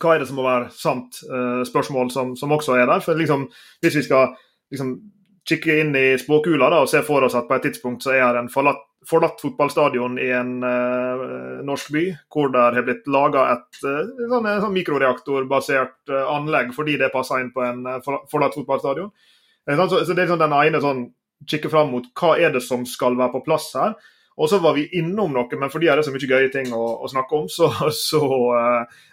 hva 0.02 0.16
er 0.16 0.24
det 0.24 0.30
som 0.30 0.40
må 0.40 0.46
være 0.46 0.72
sant? 0.76 1.20
Uh, 1.30 1.62
spørsmål 1.68 2.12
som, 2.14 2.34
som, 2.40 2.54
også 2.56 2.78
er 2.80 2.88
der. 2.90 3.04
For 3.04 3.18
liksom, 3.18 3.46
Hvis 3.84 4.00
vi 4.00 4.06
skal 4.08 4.34
liksom, 4.74 4.96
kikke 5.50 5.76
inn 5.82 5.96
i 5.96 6.14
spåkula 6.20 6.70
da, 6.72 6.82
og 6.84 6.90
se 6.92 7.02
for 7.06 7.26
oss 7.26 7.36
at 7.36 7.50
på 7.50 7.58
et 7.58 7.66
tidspunkt 7.68 8.06
så 8.06 8.14
er 8.16 8.36
det 8.36 8.44
en 8.44 8.52
forlatt, 8.52 8.86
forlatt 9.08 9.42
fotballstadion 9.44 10.16
i 10.22 10.30
en 10.32 10.54
uh, 10.64 11.60
norsk 11.68 11.92
by, 11.92 12.06
hvor 12.32 12.54
det 12.54 12.64
har 12.64 12.88
blitt 12.88 13.10
laga 13.12 13.50
et 13.58 13.82
uh, 13.84 14.14
sånn, 14.32 14.48
sånn 14.64 14.78
mikroreaktorbasert 14.78 16.14
anlegg 16.22 16.72
fordi 16.76 16.96
det 17.02 17.12
passer 17.14 17.44
inn 17.44 17.52
på 17.56 17.66
en 17.66 17.84
forlatt 18.04 18.56
fotballstadion. 18.56 19.12
Så, 19.64 20.04
så, 20.04 20.12
det 20.12 20.26
er 20.26 20.34
sånn 20.34 20.44
den 20.44 20.56
ene 20.56 20.82
sånn 20.84 21.06
kikke 21.48 21.72
fram 21.72 21.92
mot 21.92 22.08
hva 22.20 22.36
er 22.40 22.52
det 22.56 22.64
som 22.64 22.84
skal 22.88 23.16
være 23.20 23.36
på 23.36 23.46
plass 23.46 23.70
her. 23.80 23.96
Og 24.40 24.50
så 24.50 24.58
var 24.64 24.74
vi 24.78 24.88
innom 24.98 25.36
noe, 25.36 25.60
men 25.60 25.70
fordi 25.70 25.90
det 25.90 25.94
er 25.94 26.06
så 26.08 26.14
mye 26.14 26.30
gøye 26.30 26.52
ting 26.54 26.72
å, 26.74 26.84
å 27.06 27.10
snakke 27.12 27.38
om, 27.38 27.50
så, 27.52 27.70
så 28.10 28.24
uh, 28.24 29.04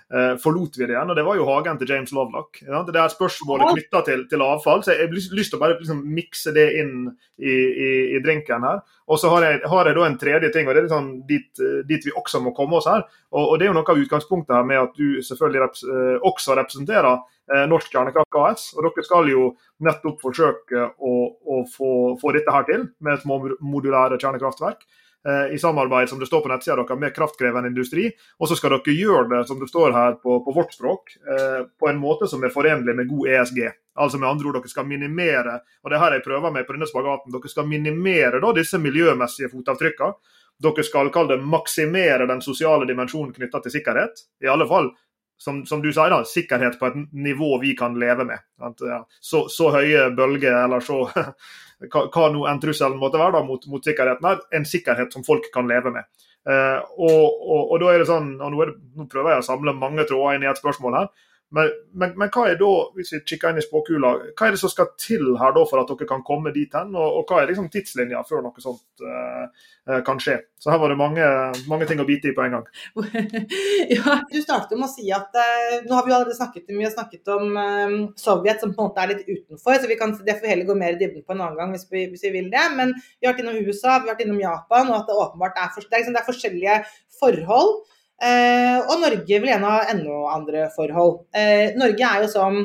forlot 0.42 0.74
vi 0.74 0.86
det 0.86 0.94
igjen. 0.96 1.10
Og 1.12 1.18
det 1.18 1.24
var 1.26 1.36
jo 1.38 1.46
hagen 1.46 1.78
til 1.78 1.90
James 1.92 2.10
Lovelock. 2.14 2.58
Ja? 2.66 2.82
Det 2.86 2.98
er 2.98 3.12
spørsmålet 3.12 3.74
knytta 3.76 4.02
til, 4.08 4.24
til, 4.30 4.42
avfall. 4.42 4.82
Så 4.82 4.94
jeg 4.94 5.06
har 5.06 5.14
lyst 5.14 5.52
til 5.52 5.58
å 5.58 5.62
bare 5.62 5.76
liksom, 5.78 6.00
mikse 6.16 6.54
det 6.56 6.66
inn 6.80 6.94
i, 7.38 7.52
i, 7.52 7.90
i, 8.16 8.22
drinken 8.24 8.66
her. 8.66 8.80
Og 9.10 9.20
så 9.22 9.30
har 9.30 9.46
jeg, 9.46 9.60
har 9.70 9.86
jeg, 9.86 9.98
da 9.98 10.06
en 10.06 10.18
tredje 10.18 10.50
ting, 10.54 10.66
og 10.66 10.74
det 10.74 10.82
er 10.82 10.88
liksom 10.88 11.10
dit, 11.28 11.62
dit, 11.86 12.06
vi 12.06 12.14
også 12.18 12.42
må 12.42 12.54
komme 12.56 12.78
oss 12.80 12.88
her. 12.90 13.06
Og, 13.30 13.44
og, 13.44 13.54
det 13.58 13.68
er 13.68 13.72
jo 13.72 13.76
noe 13.78 13.94
av 13.94 14.02
utgangspunktet 14.02 14.56
her 14.56 14.66
med 14.66 14.82
at 14.82 14.98
du 14.98 15.20
selvfølgelig 15.26 15.62
reps, 15.64 15.84
uh, 15.86 16.16
også 16.30 16.58
representerer 16.58 17.66
Norsk 17.70 17.90
Kjernekraft 17.90 18.36
AS. 18.38 18.68
Og 18.76 18.86
dere 18.86 19.06
skal 19.06 19.30
jo 19.30 19.48
nettopp 19.86 20.20
forsøke 20.22 20.84
å, 20.98 21.14
å 21.34 21.62
få, 21.70 21.92
få, 22.20 22.34
dette 22.36 22.54
her 22.54 22.66
til 22.68 22.86
med 23.02 23.18
et 23.18 23.26
modulære 23.26 24.20
kjernekraftverk. 24.20 24.84
Eh, 25.28 25.54
i 25.54 25.58
samarbeid 25.58 26.08
som 26.08 26.18
det 26.18 26.26
står 26.26 26.40
på 26.40 26.48
nettsida 26.48 26.76
deres 26.76 26.98
med 26.98 27.14
kraftkrevende 27.14 27.68
industri. 27.68 28.06
Og 28.38 28.48
så 28.48 28.56
skal 28.56 28.72
dere 28.72 28.94
gjøre 28.96 29.26
det 29.28 29.42
som 29.48 29.60
det 29.60 29.68
står 29.68 29.92
her 29.92 30.16
på, 30.22 30.38
på 30.44 30.54
vårt 30.56 30.72
språk, 30.72 31.12
eh, 31.20 31.60
på 31.80 31.90
en 31.90 32.00
måte 32.00 32.28
som 32.30 32.44
er 32.44 32.54
forenlig 32.54 32.94
med 32.96 33.10
god 33.10 33.28
ESG. 33.28 33.60
Altså 34.00 34.18
med 34.18 34.30
andre 34.30 34.48
ord, 34.48 34.60
dere 34.60 34.72
skal 34.72 34.88
minimere 34.88 35.58
og 35.82 35.90
det 35.90 35.98
er 35.98 36.04
her 36.04 36.16
jeg 36.16 36.24
prøver 36.24 36.54
meg 36.54 36.64
på 36.64 36.76
denne 36.76 36.88
spagaten, 36.88 37.34
dere 37.34 37.52
skal 37.52 37.68
minimere 37.68 38.40
da 38.40 38.54
disse 38.56 38.80
miljømessige 38.80 39.52
fotavtrykkene. 39.52 40.16
Dere 40.60 40.84
skal 40.84 41.12
kalle 41.12 41.36
det 41.36 41.44
maksimere 41.44 42.28
den 42.28 42.40
sosiale 42.44 42.88
dimensjonen 42.88 43.32
knytta 43.36 43.60
til 43.64 43.76
sikkerhet. 43.76 44.24
I 44.44 44.48
alle 44.52 44.68
fall 44.68 44.90
som, 45.40 45.62
som, 45.66 45.80
du 45.80 45.88
sier, 45.88 46.12
da, 46.12 46.20
sikkerhet 46.28 46.76
på 46.80 46.88
et 46.90 46.98
nivå 47.12 47.54
vi 47.62 47.72
kan 47.76 47.96
leve 48.00 48.26
med. 48.28 48.40
Så, 49.20 49.46
så 49.48 49.70
høye 49.72 50.10
bølger 50.16 50.64
eller 50.64 50.84
så 50.84 51.06
hva, 51.88 52.06
hva 52.12 52.28
nå 52.32 52.44
enn 52.50 52.60
trusselen 52.62 53.00
måtte 53.00 53.20
være 53.20 53.38
da, 53.38 53.44
mot, 53.46 53.64
mot, 53.72 53.84
sikkerheten 53.84 54.28
her, 54.28 54.42
en 54.56 54.66
sikkerhet 54.68 55.14
som 55.16 55.24
folk 55.26 55.48
kan 55.54 55.70
leve 55.70 55.92
med. 55.94 56.08
Eh, 56.48 56.78
og, 56.96 57.24
og, 57.40 57.62
og, 57.62 57.74
da 57.82 57.92
er 57.92 58.02
det 58.02 58.08
sånn, 58.10 58.34
og 58.40 58.52
nå, 58.52 58.68
det, 58.68 58.76
nå, 58.96 59.08
prøver 59.12 59.34
jeg 59.34 59.44
å 59.44 59.48
samle 59.48 59.76
mange 59.76 60.06
tråder 60.08 60.38
inn 60.38 60.46
i 60.46 60.50
et 60.50 60.60
spørsmål 60.60 60.98
her. 60.98 61.10
Men, 61.50 61.70
men, 61.98 62.12
men, 62.14 62.28
hva 62.30 62.44
er 62.46 62.58
da, 62.60 62.68
hvis 62.94 63.08
vi 63.16 63.18
kikker 63.26 63.50
inn 63.50 63.58
i 63.58 63.64
spåkula, 63.64 64.12
hva 64.38 64.46
er 64.46 64.54
det 64.54 64.60
som 64.60 64.70
skal 64.70 64.92
til 65.00 65.32
her 65.40 65.54
da 65.56 65.64
for 65.66 65.82
at 65.82 65.88
dere 65.90 66.06
kan 66.06 66.22
komme 66.26 66.52
dit 66.54 66.70
hen? 66.78 66.92
Og, 66.94 67.16
og 67.18 67.26
hva 67.26 67.40
er 67.40 67.50
liksom 67.50 67.66
tidslinja 67.74 68.22
før 68.28 68.44
noe 68.44 68.62
sånt 68.62 69.02
uh, 69.02 69.66
kan 70.06 70.22
skje? 70.22 70.36
Så 70.62 70.70
her 70.70 70.78
var 70.78 70.94
det 70.94 71.00
mange, 71.00 71.26
mange, 71.66 71.88
ting 71.90 71.98
å 71.98 72.06
bite 72.06 72.30
i 72.30 72.36
på 72.36 72.44
en 72.44 72.54
gang. 72.54 72.70
ja, 73.96 74.20
Du 74.30 74.38
startet 74.38 74.78
med 74.78 74.86
å 74.86 74.92
si 74.92 75.10
at 75.16 75.34
uh, 75.34 75.82
nå 75.88 75.98
har 75.98 76.06
vi 76.06 76.14
jo 76.14 76.18
allerede 76.20 76.38
snakket, 76.38 76.70
har 76.70 76.94
snakket 76.94 77.34
om 77.34 77.58
uh, 77.58 77.98
Sovjet 78.20 78.62
som 78.62 78.70
på 78.76 78.84
en 78.84 78.92
måte 78.92 79.02
er 79.02 79.16
litt 79.16 79.26
utenfor, 79.26 79.74
så 79.74 79.90
vi 79.90 79.98
kan, 79.98 80.14
det 80.22 80.38
får 80.38 80.46
vi 80.46 80.54
heller 80.54 80.70
gå 80.70 80.78
mer 80.78 80.94
i 80.94 81.02
dybden 81.02 81.26
på 81.26 81.34
en 81.34 81.42
annen 81.48 81.58
gang 81.58 81.74
hvis 81.74 81.88
vi, 81.90 82.06
hvis 82.12 82.28
vi, 82.28 82.36
vil 82.38 82.52
det. 82.54 82.68
Men 82.78 82.94
vi 82.94 83.26
har 83.26 83.34
vært 83.34 83.42
innom 83.42 83.58
USA, 83.58 83.98
vi 83.98 84.06
har 84.06 84.14
vært 84.14 84.28
innom 84.28 84.38
Japan, 84.38 84.92
og 84.92 85.02
at 85.02 85.10
det 85.10 85.22
åpenbart 85.26 85.58
er, 85.58 85.74
for, 85.74 85.82
det 85.82 85.96
er, 85.96 86.04
liksom, 86.04 86.14
det 86.14 86.22
er 86.22 86.30
forskjellige 86.30 86.82
forhold. 87.18 87.80
Eh, 88.20 88.78
og 88.84 88.98
Norge 89.00 89.24
vil 89.40 89.48
gjerne 89.48 89.72
ha 89.72 89.84
enda 89.92 90.22
andre 90.34 90.66
forhold. 90.74 91.22
Eh, 91.36 91.72
Norge 91.80 92.08
er 92.08 92.24
jo 92.24 92.32
sånn 92.32 92.62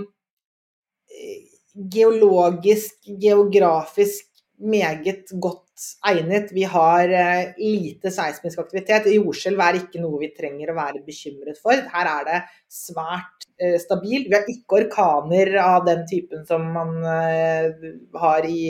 geologisk, 1.96 2.98
geografisk 3.22 4.28
meget 4.60 5.32
godt 5.44 5.64
egnet. 6.08 6.52
Vi 6.56 6.64
har 6.72 7.12
lite 7.60 8.12
seismisk 8.12 8.62
aktivitet. 8.64 9.10
Jordskjelv 9.12 9.64
er 9.64 9.80
ikke 9.82 10.04
noe 10.04 10.22
vi 10.22 10.30
trenger 10.36 10.72
å 10.72 10.78
være 10.78 11.04
bekymret 11.08 11.60
for. 11.60 11.76
Her 11.76 12.12
er 12.14 12.30
det 12.30 12.40
svært 12.72 13.48
stabilt. 13.84 14.30
Vi 14.30 14.38
har 14.38 14.48
ikke 14.52 14.80
orkaner 14.80 15.52
av 15.64 15.84
den 15.88 16.06
typen 16.08 16.48
som 16.48 16.64
man 16.78 16.96
har 17.04 18.48
i 18.48 18.62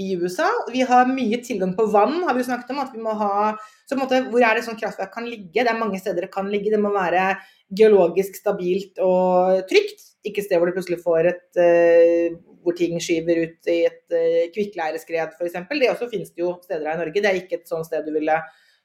i 0.00 0.14
USA. 0.18 0.48
Vi 0.72 0.82
har 0.86 1.10
mye 1.10 1.38
tilgang 1.44 1.74
på 1.76 1.86
vann, 1.92 2.22
har 2.26 2.34
vi 2.34 2.42
jo 2.42 2.48
snakket 2.48 2.72
om. 2.74 2.80
at 2.82 2.94
vi 2.94 3.02
må 3.02 3.14
ha, 3.18 3.54
så 3.86 3.94
på 3.94 4.00
en 4.00 4.02
måte, 4.04 4.22
Hvor 4.30 4.42
er 4.42 4.54
det 4.54 4.64
sånn 4.66 4.78
kraftverk 4.80 5.12
kan 5.14 5.28
ligge? 5.28 5.62
Det 5.62 5.70
er 5.70 5.78
mange 5.78 6.00
steder 6.00 6.26
det 6.26 6.32
kan 6.32 6.50
ligge. 6.50 6.70
Det 6.70 6.80
må 6.80 6.90
være 6.94 7.36
geologisk 7.70 8.36
stabilt 8.36 8.98
og 8.98 9.62
trygt. 9.70 10.02
Ikke 10.24 10.40
et 10.40 10.48
sted 10.48 10.58
hvor 10.58 10.66
du 10.66 10.74
plutselig 10.76 11.02
får 11.04 11.30
et 11.30 11.60
uh, 11.60 12.36
hvor 12.64 12.74
ting 12.76 12.96
skyver 12.96 13.42
ut 13.44 13.68
i 13.68 13.84
et 13.86 14.04
uh, 14.14 14.44
kvikkleireskred 14.54 15.36
f.eks. 15.36 15.58
Det 15.68 15.90
også 15.90 16.10
finnes 16.10 16.32
det 16.32 16.42
jo 16.42 16.54
steder 16.64 16.86
her 16.88 16.96
i 16.96 17.02
Norge. 17.04 17.20
Det 17.20 17.30
er 17.30 17.40
ikke 17.42 17.60
et 17.60 17.68
sånt 17.68 17.86
sted 17.86 18.06
du 18.06 18.14
ville 18.14 18.38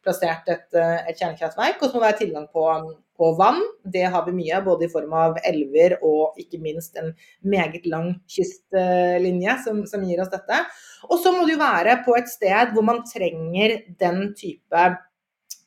plassert 0.03 0.49
et, 0.51 0.67
uh, 0.77 1.03
et 1.05 1.15
kjernekraftverk. 1.17 1.79
Og 1.81 1.87
så 1.87 1.93
må 1.95 2.01
det 2.01 2.07
være 2.07 2.21
tilgang 2.23 2.49
på 2.53 2.65
på 3.19 3.33
vann. 3.35 3.59
Det 3.83 4.05
har 4.13 4.23
vi 4.25 4.35
mye, 4.37 4.61
både 4.63 4.87
i 4.87 4.91
form 4.91 5.13
av 5.19 5.37
elver 5.47 5.97
og 6.07 6.39
ikke 6.39 6.61
minst 6.63 6.95
en 6.99 7.11
meget 7.43 7.85
lang 7.91 8.13
kystlinje 8.31 9.57
som, 9.65 9.83
som 9.89 10.05
gir 10.07 10.23
oss 10.23 10.31
dette. 10.31 10.61
Og 11.09 11.19
så 11.19 11.33
må 11.35 11.43
det 11.43 11.57
jo 11.57 11.61
være 11.63 11.99
på 12.07 12.15
et 12.19 12.31
sted 12.31 12.73
hvor 12.75 12.87
man 12.87 13.03
trenger 13.07 13.81
den 13.99 14.29
type 14.39 14.85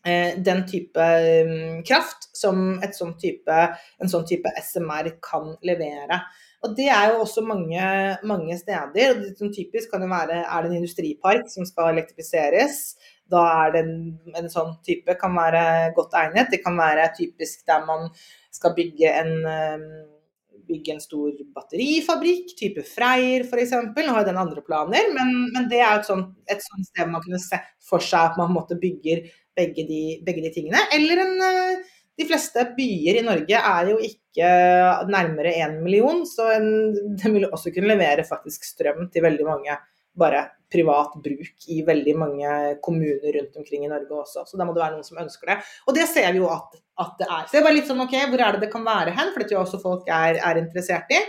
eh, 0.07 0.39
den 0.49 0.65
type 0.69 1.09
mm, 1.51 1.83
kraft 1.89 2.31
som 2.37 2.81
sånn 2.97 3.19
type, 3.21 3.59
en 4.01 4.13
sånn 4.15 4.25
type 4.29 4.49
SMR 4.63 5.13
kan 5.25 5.53
levere. 5.67 6.23
Og 6.63 6.77
Det 6.79 6.87
er 6.95 7.11
jo 7.11 7.25
også 7.25 7.43
mange, 7.43 7.85
mange 8.23 8.57
steder. 8.57 9.13
og 9.13 9.23
det 9.27 9.55
Typisk 9.57 9.91
kan 9.91 10.01
det 10.01 10.09
være 10.09 10.45
er 10.47 10.63
det 10.63 10.71
en 10.71 10.79
industripark 10.79 11.51
som 11.51 11.67
skal 11.67 11.91
elektrifiseres 11.91 12.95
da 13.33 13.43
er 13.65 13.75
det 13.75 13.83
en, 13.83 13.93
en, 14.39 14.49
sånn 14.53 14.75
type 14.87 15.17
kan 15.21 15.35
være 15.37 15.93
godt 15.97 16.17
egnet. 16.21 16.51
Det 16.53 16.63
kan 16.65 16.77
være 16.79 17.11
typisk 17.17 17.65
der 17.69 17.87
man 17.89 18.11
skal 18.53 18.75
bygge 18.77 19.13
en, 19.23 19.33
um, 19.47 19.87
bygge 20.69 20.97
en 20.97 21.03
stor 21.03 21.33
batterifabrikk, 21.57 22.53
type 22.59 22.85
Freyr 22.89 23.47
f.eks. 23.49 23.75
Nå 23.97 24.19
har 24.19 24.29
den 24.29 24.41
andre 24.43 24.65
planer, 24.67 25.09
men, 25.17 25.33
men 25.55 25.71
det 25.73 25.81
er 25.81 25.99
et 25.99 26.09
sånt, 26.09 26.35
et 26.51 26.63
sånt, 26.65 26.91
sted 26.93 27.11
man 27.11 27.25
kunne 27.25 27.41
se 27.43 27.61
for 27.89 28.05
seg 28.05 28.33
at 28.33 28.39
man 28.41 28.55
bygger 28.73 29.27
begge 29.57 29.85
de, 29.89 30.05
begge 30.25 30.45
de 30.45 30.55
tingene. 30.55 30.85
Eller 30.97 31.25
en 31.25 31.37
uh, 31.41 31.93
de 32.19 32.29
fleste 32.29 32.65
byer 32.77 33.19
i 33.21 33.25
Norge 33.25 33.59
er 33.59 33.89
jo 33.91 33.99
ikke 34.05 34.49
nærmere 35.09 35.55
én 35.65 35.79
million, 35.85 36.25
så 36.29 36.51
en, 36.57 36.69
den 37.19 37.39
vil 37.39 37.49
også 37.49 37.73
kunne 37.73 37.89
levere 37.95 38.25
faktisk 38.29 38.67
strøm 38.69 39.09
til 39.13 39.25
veldig 39.25 39.49
mange 39.49 39.79
bare 40.19 40.45
privat 40.73 41.15
bruk 41.25 41.67
i 41.71 41.81
veldig 41.87 42.15
mange 42.19 42.53
kommuner 42.85 43.39
rundt 43.39 43.59
omkring 43.61 43.87
i 43.87 43.91
Norge 43.93 44.23
også. 44.23 44.47
Så 44.49 44.59
da 44.59 44.67
må 44.67 44.75
det 44.75 44.83
være 44.83 44.97
noen 44.97 45.07
som 45.07 45.21
ønsker 45.23 45.53
det. 45.53 45.59
Og 45.87 45.97
det 45.97 46.09
ser 46.11 46.31
vi 46.33 46.41
jo 46.41 46.49
at, 46.53 46.79
at 47.05 47.17
det 47.21 47.29
er. 47.29 47.45
Så 47.47 47.55
det 47.55 47.63
er 47.63 47.67
bare 47.69 47.79
litt 47.79 47.91
sånn 47.91 48.05
OK, 48.05 48.17
hvor 48.33 48.45
er 48.45 48.57
det 48.57 48.65
det 48.65 48.73
kan 48.73 48.87
være 48.87 49.15
hen? 49.17 49.33
For 49.35 49.43
det 49.43 49.51
tror 49.51 49.59
jeg 49.59 49.67
også 49.67 49.83
folk 49.85 50.09
er, 50.09 50.41
er 50.41 50.63
interessert 50.63 51.13
i. 51.13 51.21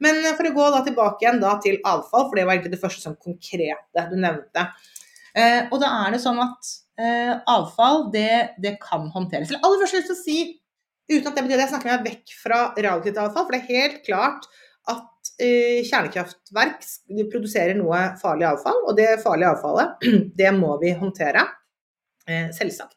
Men 0.00 0.22
for 0.36 0.48
å 0.48 0.54
gå 0.56 0.68
tilbake 0.86 1.26
igjen 1.26 1.42
da 1.42 1.56
til 1.60 1.80
avfall, 1.84 2.28
for 2.28 2.38
det 2.38 2.46
var 2.46 2.56
egentlig 2.56 2.76
det 2.76 2.82
første 2.82 3.04
som 3.04 3.18
konkrete 3.20 4.06
du 4.08 4.16
nevnte. 4.20 4.68
Eh, 5.36 5.66
og 5.68 5.76
da 5.82 5.90
er 6.06 6.14
det 6.14 6.22
sånn 6.22 6.40
at 6.42 6.72
eh, 7.00 7.34
avfall, 7.50 8.08
det, 8.14 8.56
det, 8.62 8.76
kan 8.82 9.06
håndteres. 9.12 9.52
Eller 9.52 9.66
aller 9.66 9.84
først 9.84 9.98
lyst 9.98 10.10
til 10.10 10.16
å 10.16 10.22
si, 10.22 10.38
uten 11.10 11.28
at 11.30 11.36
det 11.36 11.44
betyr 11.44 11.58
at 11.58 11.64
jeg 11.66 11.72
snakker 11.74 11.92
meg 11.92 12.08
vekk 12.08 12.34
fra 12.40 12.62
radioaktivt 12.72 13.20
avfall, 13.22 13.46
for 13.46 13.56
det 13.56 13.60
er 13.60 13.74
helt 13.76 14.02
klart 14.06 14.48
at 14.90 15.06
kjernekraftverk 15.40 16.84
produserer 17.32 17.78
noe 17.78 18.02
farlig 18.20 18.48
avfall, 18.50 18.82
og 18.86 18.96
det 18.98 19.08
farlige 19.24 19.54
avfallet 19.54 20.08
det 20.40 20.52
må 20.56 20.74
vi 20.82 20.92
håndtere. 20.98 21.46
Eh, 22.30 22.50
selvsagt. 22.54 22.96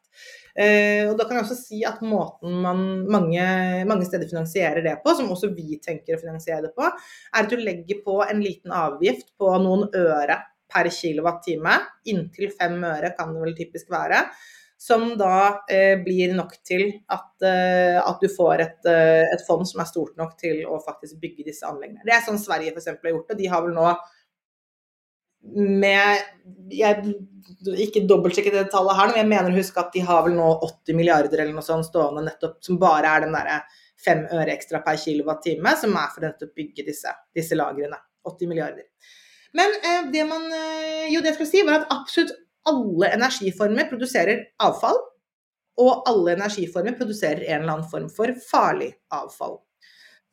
Eh, 0.54 1.10
og 1.10 1.16
da 1.18 1.26
kan 1.26 1.39
jeg 1.39 1.48
også 1.48 1.58
si 1.58 1.80
at 1.88 2.02
måten 2.06 2.60
man 2.62 2.82
mange, 3.10 3.44
mange, 3.89 4.06
steder 4.06 4.30
finansierer 4.30 4.86
det 4.86 5.00
på, 5.02 5.16
som 5.18 5.32
også 5.34 5.50
vi 5.56 5.80
tenker 5.82 6.18
å 6.18 6.22
finansiere 6.22 6.68
det 6.68 6.74
på, 6.78 6.86
er 6.86 7.39
at 7.39 7.50
du 7.50 7.58
legger 7.58 8.04
på 8.06 8.20
en 8.26 8.44
liten 8.44 8.74
avgift 8.78 9.32
på 9.39 9.50
noen 9.64 9.88
øre 9.89 10.38
per 10.74 10.89
kilowattime. 10.94 11.78
Inntil 12.14 12.54
fem 12.54 12.78
øre 12.86 13.14
kan 13.18 13.34
det 13.34 13.41
vel 13.41 13.58
typisk 13.58 13.89
være. 13.94 14.22
Som 14.84 15.14
da 15.20 15.64
eh, 15.72 15.96
blir 16.04 16.34
nok 16.36 16.58
til 16.68 16.90
at, 17.14 17.30
eh, 17.48 18.00
at 18.02 18.20
du 18.20 18.28
får 18.32 18.64
et, 18.66 18.90
eh, 18.92 19.24
et, 19.32 19.44
fond 19.48 19.64
som 19.68 19.80
er 19.80 19.88
stort 19.88 20.18
nok 20.20 20.34
til 20.42 20.66
å 20.68 20.82
faktisk 20.84 21.22
bygge 21.22 21.46
disse 21.48 21.64
anleggene. 21.68 22.04
Det 22.04 22.16
er 22.16 22.26
sånn 22.26 22.42
Sverige 22.42 22.74
f.eks. 22.74 22.90
har 22.92 23.14
gjort 23.14 23.32
det. 23.32 23.40
De 23.40 23.48
har 23.54 23.64
vel 23.64 23.78
nå 23.78 23.94
med 25.44 26.20
jeg, 26.72 27.16
Ikke 27.84 28.06
dobbeltsjekke 28.08 28.52
det 28.54 28.68
tallet 28.72 28.96
her, 28.96 29.10
men 29.12 29.22
jeg 29.22 29.30
mener 29.32 29.52
å 29.52 29.58
huske 29.58 29.80
at 29.80 29.96
de 29.96 30.04
har 30.08 30.24
vel 30.28 30.38
nå 30.38 30.52
80 30.68 31.00
milliarder 31.00 31.42
eller 31.42 31.56
noe 31.56 31.66
sånt 31.66 31.88
stående 31.88 32.24
nettopp, 32.28 32.62
som 32.64 32.80
bare 32.80 33.12
er 33.12 33.26
den 33.26 33.36
derre 33.36 33.62
fem 34.04 34.24
øre 34.36 34.52
ekstra 34.56 34.84
per 34.84 35.00
kilowattime, 35.00 35.76
som 35.80 35.96
er 36.00 36.12
for 36.12 36.28
å 36.28 36.52
bygge 36.56 36.88
disse, 36.88 37.12
disse 37.36 37.60
lagrene. 37.60 38.00
80 38.24 38.48
milliarder. 38.48 38.88
Men 39.54 39.74
eh, 39.84 40.06
det 40.14 40.24
man 40.28 40.46
eh, 40.48 41.12
Jo, 41.12 41.20
det 41.20 41.34
jeg 41.34 41.40
skulle 41.40 41.52
si, 41.52 41.64
var 41.68 41.82
at 41.82 41.92
absolutt 41.94 42.32
alle 42.70 43.11
energiformer 43.16 43.89
produserer 43.91 44.45
avfall. 44.64 44.99
Og 45.82 46.03
alle 46.09 46.36
energiformer 46.36 46.93
produserer 46.97 47.47
en 47.47 47.64
eller 47.64 47.78
annen 47.80 47.89
form 47.89 48.09
for 48.14 48.34
farlig 48.45 48.91
avfall. 49.14 49.57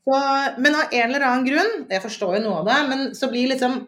Så, 0.04 0.18
men 0.60 0.74
av 0.76 0.92
en 0.92 1.06
eller 1.06 1.24
annen 1.24 1.46
grunn, 1.46 1.72
jeg 1.88 2.02
forstår 2.04 2.36
jo 2.38 2.44
noe 2.44 2.60
av 2.60 2.68
det, 2.68 2.78
men 2.90 3.02
så 3.16 3.28
blir 3.32 3.50
liksom 3.52 3.80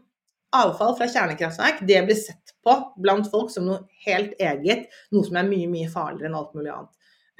avfall 0.52 0.94
fra 0.98 1.08
kjernekraftverk 1.08 1.80
det 1.88 2.02
blir 2.06 2.18
sett 2.18 2.52
på 2.64 2.74
blant 3.00 3.28
folk 3.32 3.50
som 3.52 3.64
noe 3.66 3.80
helt 4.06 4.34
eget, 4.40 4.90
noe 5.12 5.24
som 5.26 5.38
er 5.40 5.48
mye, 5.48 5.68
mye 5.70 5.90
farligere 5.92 6.28
enn 6.28 6.36
alt 6.38 6.52
mulig 6.56 6.72
annet. 6.72 6.92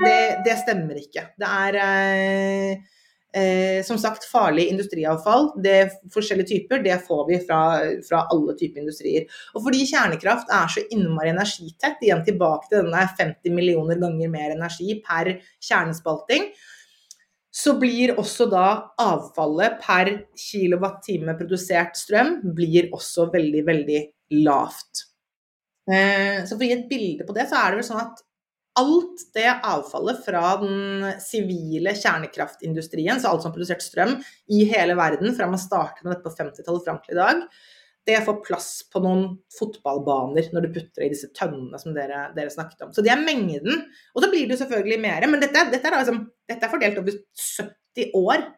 Det, 0.02 0.16
det 0.46 0.56
stemmer 0.62 0.98
ikke. 0.98 1.26
Det 1.38 1.48
er 1.48 1.78
eh, 1.82 3.01
eh, 3.36 3.80
som 3.86 3.98
sagt 4.00 4.26
farlig 4.28 4.66
industriavfall. 4.72 5.50
Det 5.64 5.74
er 5.78 5.94
forskjellige 6.12 6.50
typer, 6.50 6.82
det 6.84 6.98
får 7.06 7.22
vi 7.30 7.38
fra, 7.46 7.60
fra, 8.06 8.24
alle 8.32 8.56
typer 8.58 8.82
industrier. 8.84 9.28
Og 9.56 9.66
fordi 9.66 9.86
kjernekraft 9.88 10.52
er 10.52 10.74
så 10.74 10.84
innmari 10.94 11.32
energitett, 11.32 12.02
igjen 12.02 12.24
tilbake 12.26 12.70
til 12.70 12.84
denne 12.84 13.06
50 13.18 13.56
millioner 13.56 14.00
ganger 14.02 14.32
mer 14.32 14.54
energi 14.56 14.98
per 15.04 15.34
kjernespalting, 15.62 16.50
så 17.52 17.74
blir 17.76 18.14
også 18.16 18.46
da 18.48 18.66
avfallet 19.02 19.76
per 19.82 20.08
kilowattime 20.40 21.34
produsert 21.36 21.98
strøm 22.00 22.38
blir 22.56 22.88
også 22.96 23.28
veldig, 23.34 23.64
veldig 23.66 24.02
lavt. 24.40 25.08
Eh, 25.90 26.40
så 26.46 26.54
for 26.54 26.64
å 26.64 26.68
gi 26.68 26.76
et 26.78 26.88
bilde 26.88 27.26
på 27.28 27.36
det, 27.36 27.44
så 27.50 27.58
er 27.60 27.72
det 27.72 27.82
vel 27.82 27.88
sånn 27.90 28.04
at 28.06 28.22
alt 28.80 29.26
det 29.36 29.50
avfallet 29.68 30.22
fra 30.24 30.54
den 30.62 31.10
sivile 31.20 31.92
kjernekraftindustrien, 31.98 33.20
så 33.20 33.28
alt 33.28 33.44
som 33.44 33.50
har 33.50 33.56
produsert 33.56 33.84
strøm 33.84 34.16
i 34.52 34.62
hele 34.70 34.96
verden 34.98 35.34
fra 35.36 35.48
man 35.50 35.60
startet 35.60 36.04
med 36.06 36.14
dette 36.14 36.24
på 36.24 36.34
50-tallet 36.38 36.86
fram 36.86 37.00
til 37.04 37.16
i 37.16 37.20
dag, 37.20 37.42
det 38.06 38.22
får 38.26 38.40
plass 38.42 38.70
på 38.90 39.02
noen 39.02 39.26
fotballbaner 39.54 40.48
når 40.54 40.64
du 40.64 40.72
putter 40.74 41.04
det 41.04 41.08
i 41.08 41.12
disse 41.12 41.30
tønnene 41.36 41.78
som 41.78 41.94
dere, 41.94 42.24
dere, 42.34 42.50
snakket 42.50 42.88
om. 42.88 42.90
Så 42.94 43.04
det 43.04 43.12
er 43.14 43.22
mengden. 43.22 43.84
Og 44.16 44.24
så 44.24 44.30
blir 44.32 44.48
det 44.48 44.56
jo 44.56 44.62
selvfølgelig 44.64 44.98
mer. 45.04 45.26
Men 45.30 45.44
dette, 45.44 45.68
dette, 45.70 45.86
er, 45.86 46.00
liksom, 46.00 46.18
dette 46.50 46.66
er 46.66 46.72
fordelt 46.72 46.98
over 46.98 47.20
70 47.44 48.16
år 48.18 48.48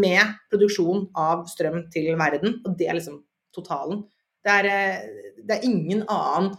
med 0.00 0.38
produksjon 0.48 1.04
av 1.20 1.44
strøm 1.52 1.82
til 1.92 2.14
verden, 2.16 2.56
og 2.64 2.78
det 2.78 2.88
er 2.88 2.96
liksom 2.96 3.20
totalen. 3.54 4.06
Det 4.44 4.54
er, 4.60 4.70
eh, 4.72 5.34
det 5.44 5.58
er 5.58 5.68
ingen 5.68 6.02
annen 6.08 6.54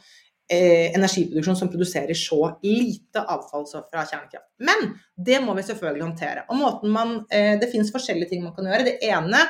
eh, 0.51 0.93
energiproduksjon 0.95 1.57
som 1.59 1.71
produserer 1.71 2.17
så 2.17 2.39
lite 2.63 3.23
avfall 3.23 3.65
fra 3.71 4.05
kjernekraft. 4.05 4.47
Men 4.59 4.91
det 5.17 5.41
må 5.43 5.55
vi 5.57 5.65
selvfølgelig 5.65 6.05
håndtere. 6.05 6.45
Og 6.49 6.59
måten 6.59 6.93
man, 6.93 7.25
eh, 7.31 7.59
Det 7.59 7.71
finnes 7.71 7.91
forskjellige 7.91 8.29
ting 8.29 8.43
man 8.43 8.55
kan 8.55 8.65
gjøre. 8.65 8.85
Det 8.85 8.99
ene 9.01 9.41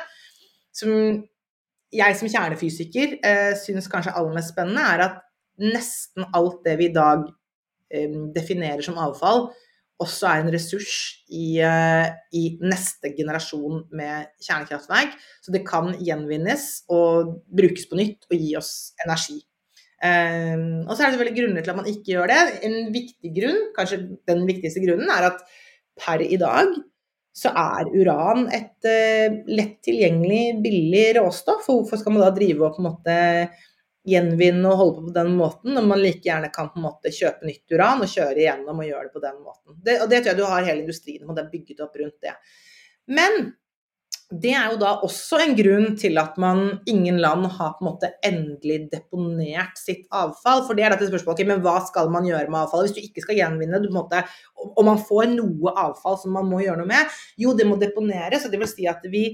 som 0.72 1.22
jeg 1.92 2.16
som 2.16 2.28
kjernefysiker 2.28 3.18
eh, 3.24 3.54
syns 3.56 3.88
kanskje 3.88 4.14
aller 4.16 4.34
mest 4.34 4.52
spennende, 4.52 4.82
er 4.82 5.04
at 5.06 5.22
nesten 5.58 6.26
alt 6.34 6.64
det 6.64 6.78
vi 6.78 6.90
i 6.90 6.94
dag 6.94 7.24
eh, 7.90 8.10
definerer 8.34 8.82
som 8.82 8.98
avfall, 8.98 9.48
også 10.02 10.28
er 10.28 10.42
en 10.42 10.52
ressurs 10.52 10.92
i, 11.32 11.56
uh, 11.64 12.08
i, 12.36 12.58
neste 12.60 13.14
generasjon 13.16 13.86
med 13.96 14.28
kjernekraftverk. 14.44 15.14
Så 15.40 15.54
det 15.54 15.62
kan 15.68 15.94
gjenvinnes 16.04 16.84
og 16.92 17.38
brukes 17.48 17.88
på 17.88 17.96
nytt 17.96 18.28
og 18.28 18.36
gi 18.36 18.50
oss 18.58 18.72
energi. 19.06 19.40
Um, 20.06 20.66
og 20.86 20.92
så 20.94 21.02
er 21.02 21.06
det 21.06 21.14
selvfølgelig 21.16 21.38
grunner 21.38 21.64
til 21.64 21.72
at 21.72 21.78
man 21.78 21.88
ikke 21.90 22.12
gjør 22.12 22.32
det. 22.32 22.40
En 22.68 22.76
viktig 22.94 23.32
grunn, 23.38 23.62
kanskje 23.76 24.02
den 24.28 24.44
viktigste 24.48 24.82
grunnen, 24.84 25.10
er 25.12 25.30
at 25.32 25.40
per 25.96 26.22
i 26.24 26.38
dag 26.40 26.74
så 27.36 27.52
er 27.52 27.90
uran 27.92 28.46
et 28.56 28.88
uh, 28.88 29.38
lett 29.52 29.78
tilgjengelig, 29.84 30.58
billig 30.64 31.06
råstoff. 31.18 31.68
Og 31.72 31.82
hvorfor 31.82 32.00
skal 32.00 32.16
man 32.16 32.26
da 32.26 32.32
drive 32.36 32.64
og 32.64 32.76
på 32.76 32.84
en 32.84 32.90
måte 32.90 33.16
gjenvinne 34.06 34.70
og 34.70 34.78
holde 34.78 34.96
på 34.96 35.08
på 35.08 35.14
den 35.16 35.32
måten, 35.34 35.74
når 35.74 35.86
man 35.90 36.00
like 36.02 36.22
gjerne 36.22 36.50
kan 36.54 36.70
på 36.70 36.78
en 36.78 36.86
måte 36.86 37.10
kjøpe 37.14 37.48
nytt 37.48 37.74
uran 37.74 38.04
og 38.04 38.10
kjøre 38.12 38.38
igjennom 38.38 38.82
og 38.82 38.86
gjøre 38.86 39.08
det 39.08 39.14
på 39.16 39.22
den 39.24 39.38
måten. 39.42 39.78
Det, 39.82 39.96
og 40.04 40.10
det 40.12 40.20
tror 40.20 40.30
jeg 40.32 40.38
du 40.38 40.46
har 40.46 40.68
hele 40.68 40.84
industrien 40.84 41.26
og 41.26 41.34
det 41.34 41.42
er 41.42 41.52
bygget 41.54 41.82
opp 41.82 41.98
rundt 41.98 42.18
det. 42.22 42.34
Men 43.10 43.48
det 44.34 44.50
er 44.58 44.72
jo 44.72 44.78
da 44.80 44.96
også 45.06 45.38
en 45.38 45.52
grunn 45.54 45.92
til 45.98 46.18
at 46.18 46.34
man 46.42 46.80
ingen 46.90 47.20
land 47.22 47.46
har 47.46 47.76
på 47.76 47.84
en 47.84 47.88
måte 47.92 48.08
endelig 48.26 48.88
deponert 48.90 49.78
sitt 49.78 50.02
avfall. 50.10 50.64
For 50.66 50.74
det 50.74 50.82
er 50.82 50.96
dette 50.96 51.06
spørsmålet 51.12 51.36
okay, 51.36 51.46
men 51.46 51.62
hva 51.62 51.76
skal 51.86 52.10
man 52.10 52.26
gjøre 52.26 52.50
med 52.50 52.64
avfallet 52.64 52.90
hvis 52.90 52.96
du 52.96 53.06
ikke 53.06 53.22
skal 53.22 53.38
gjenvinne 53.38 53.78
det? 53.84 53.92
måte, 53.94 54.24
man 54.82 54.98
får 54.98 55.30
noe 55.36 55.76
avfall 55.78 56.18
som 56.18 56.34
man 56.34 56.50
må 56.50 56.64
gjøre 56.64 56.82
noe 56.82 56.90
med? 56.90 57.14
Jo, 57.38 57.54
det 57.54 57.68
må 57.70 57.78
deponeres. 57.78 58.44
og 58.44 58.50
det 58.50 58.64
vil 58.64 58.72
si 58.72 58.90
at 58.90 59.06
vi 59.12 59.28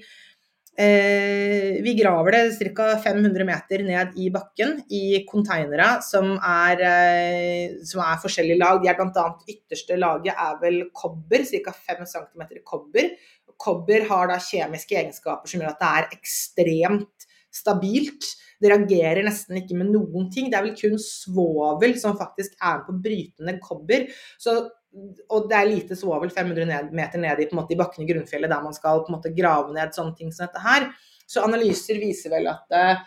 eh, 0.77 1.81
vi 1.81 1.97
graver 1.97 2.37
det 2.37 2.71
ca. 2.77 2.93
500 3.01 3.49
meter 3.49 3.89
ned 3.89 4.17
i 4.21 4.29
bakken 4.35 4.83
i 4.93 5.25
konteinere 5.25 6.03
som 6.05 6.35
eh, 6.37 7.81
som 7.81 8.05
er 8.05 8.21
forskjellige 8.21 8.61
lag. 8.61 8.85
De 8.85 8.93
er 8.93 9.01
bl.a. 9.01 9.29
ytterste 9.49 9.97
laget 9.97 10.37
er 10.37 10.61
vel 10.61 10.83
kobber, 10.93 11.49
ca. 11.49 11.73
5 11.73 12.05
cm 12.13 12.61
kobber. 12.61 13.15
Kobber 13.61 14.07
har 14.09 14.31
da 14.31 14.39
kjemiske 14.43 14.97
egenskaper 14.99 15.51
som 15.51 15.63
gjør 15.63 15.75
at 15.75 15.83
det 15.83 15.91
er 15.91 16.17
ekstremt 16.19 17.27
stabilt. 17.53 18.29
Det 18.63 18.71
reagerer 18.71 19.25
nesten 19.27 19.59
ikke 19.61 19.77
med 19.79 19.91
noen 19.93 20.29
ting. 20.33 20.49
Det 20.51 20.59
er 20.59 20.67
vel 20.69 20.77
kun 20.79 21.01
svovel 21.03 21.97
som 22.01 22.19
faktisk 22.19 22.55
er 22.63 22.85
på 22.87 22.95
brytende 23.05 23.57
kobber. 23.63 24.07
Så, 24.41 24.57
og 25.29 25.49
det 25.51 25.59
er 25.59 25.71
lite 25.71 25.99
svovel 25.99 26.33
500 26.33 26.93
meter 26.95 27.23
ned 27.23 27.43
i, 27.43 27.49
måte, 27.57 27.75
i 27.75 27.81
bakken 27.81 28.05
i 28.05 28.11
grunnfjellet 28.13 28.53
der 28.53 28.65
man 28.65 28.77
skal 28.77 29.03
på 29.03 29.13
en 29.13 29.19
måte 29.19 29.35
grave 29.37 29.75
ned 29.75 29.97
sånne 29.97 30.17
ting 30.19 30.33
som 30.33 30.47
dette 30.47 30.63
her. 30.65 30.89
Så 31.29 31.45
analyser 31.45 32.01
viser 32.01 32.33
vel 32.33 32.49
at, 32.53 32.65
eh, 32.77 33.03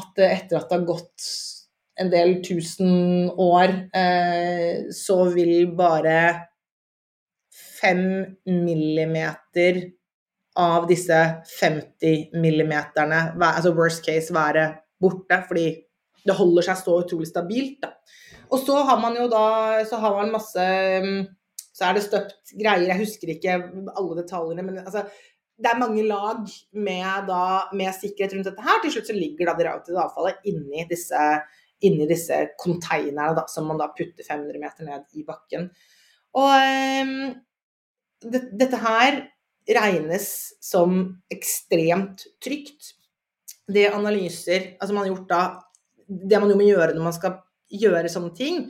at 0.00 0.24
etter 0.26 0.58
at 0.58 0.68
det 0.70 0.78
har 0.78 0.88
gått 0.88 1.30
en 1.96 2.10
del 2.12 2.36
tusen 2.44 3.30
år, 3.40 3.72
eh, 3.96 4.88
så 4.92 5.22
vil 5.32 5.70
bare 5.76 6.18
fem 7.80 8.02
millimeter 8.48 9.82
av 10.56 10.86
disse 10.88 11.16
50 11.58 12.36
millimeterne, 12.40 13.20
altså 13.36 13.74
worst 13.76 14.04
case, 14.06 14.34
være 14.34 14.70
borte. 15.02 15.42
Fordi 15.48 15.66
det 16.26 16.36
holder 16.38 16.66
seg 16.68 16.80
så 16.80 16.98
utrolig 17.04 17.28
stabilt. 17.30 17.78
Da. 17.84 17.92
Og 18.50 18.62
så 18.62 18.80
har 18.88 19.00
man 19.02 19.16
jo 19.18 19.28
da 19.30 19.46
så 19.88 19.98
har 20.02 20.16
man 20.20 20.34
masse 20.34 20.66
Så 21.76 21.84
er 21.84 21.96
det 21.96 22.06
støpt 22.06 22.54
greier, 22.56 22.86
jeg 22.88 23.02
husker 23.02 23.30
ikke 23.34 23.56
alle 23.60 24.14
detaljene, 24.16 24.62
men 24.64 24.78
altså 24.80 25.02
det 25.60 25.68
er 25.68 25.80
mange 25.80 26.02
lag 26.08 26.38
med, 26.72 27.26
da, 27.28 27.42
med 27.76 27.92
sikkerhet 27.96 28.32
rundt 28.32 28.48
dette 28.48 28.64
her. 28.64 28.78
Til 28.80 28.94
slutt 28.94 29.10
så 29.10 29.16
ligger 29.16 29.48
da 29.48 29.54
det 29.58 29.66
radioaktive 29.66 30.00
avfallet 30.00 30.48
inni 30.48 30.86
disse, 30.88 31.20
inni 31.84 32.08
disse 32.08 32.38
konteinerne 32.60 33.44
som 33.52 33.68
man 33.68 33.80
da 33.80 33.90
putter 33.92 34.24
500 34.24 34.60
meter 34.62 34.88
ned 34.88 35.20
i 35.20 35.24
bakken. 35.28 35.68
Og 36.36 36.56
dette 38.22 38.80
her 38.82 39.20
regnes 39.76 40.28
som 40.62 41.00
ekstremt 41.32 42.26
trygt. 42.44 42.94
Det 43.66 43.88
analyser 43.90 44.76
altså 44.78 44.94
man 44.94 45.04
har 45.04 45.10
gjort 45.10 45.30
da, 45.30 45.40
Det 46.06 46.38
man 46.38 46.50
jo 46.52 46.58
må 46.58 46.68
gjøre 46.68 46.94
når 46.94 47.02
man 47.02 47.14
skal 47.16 47.40
gjøre 47.66 48.10
sånne 48.12 48.30
ting, 48.38 48.60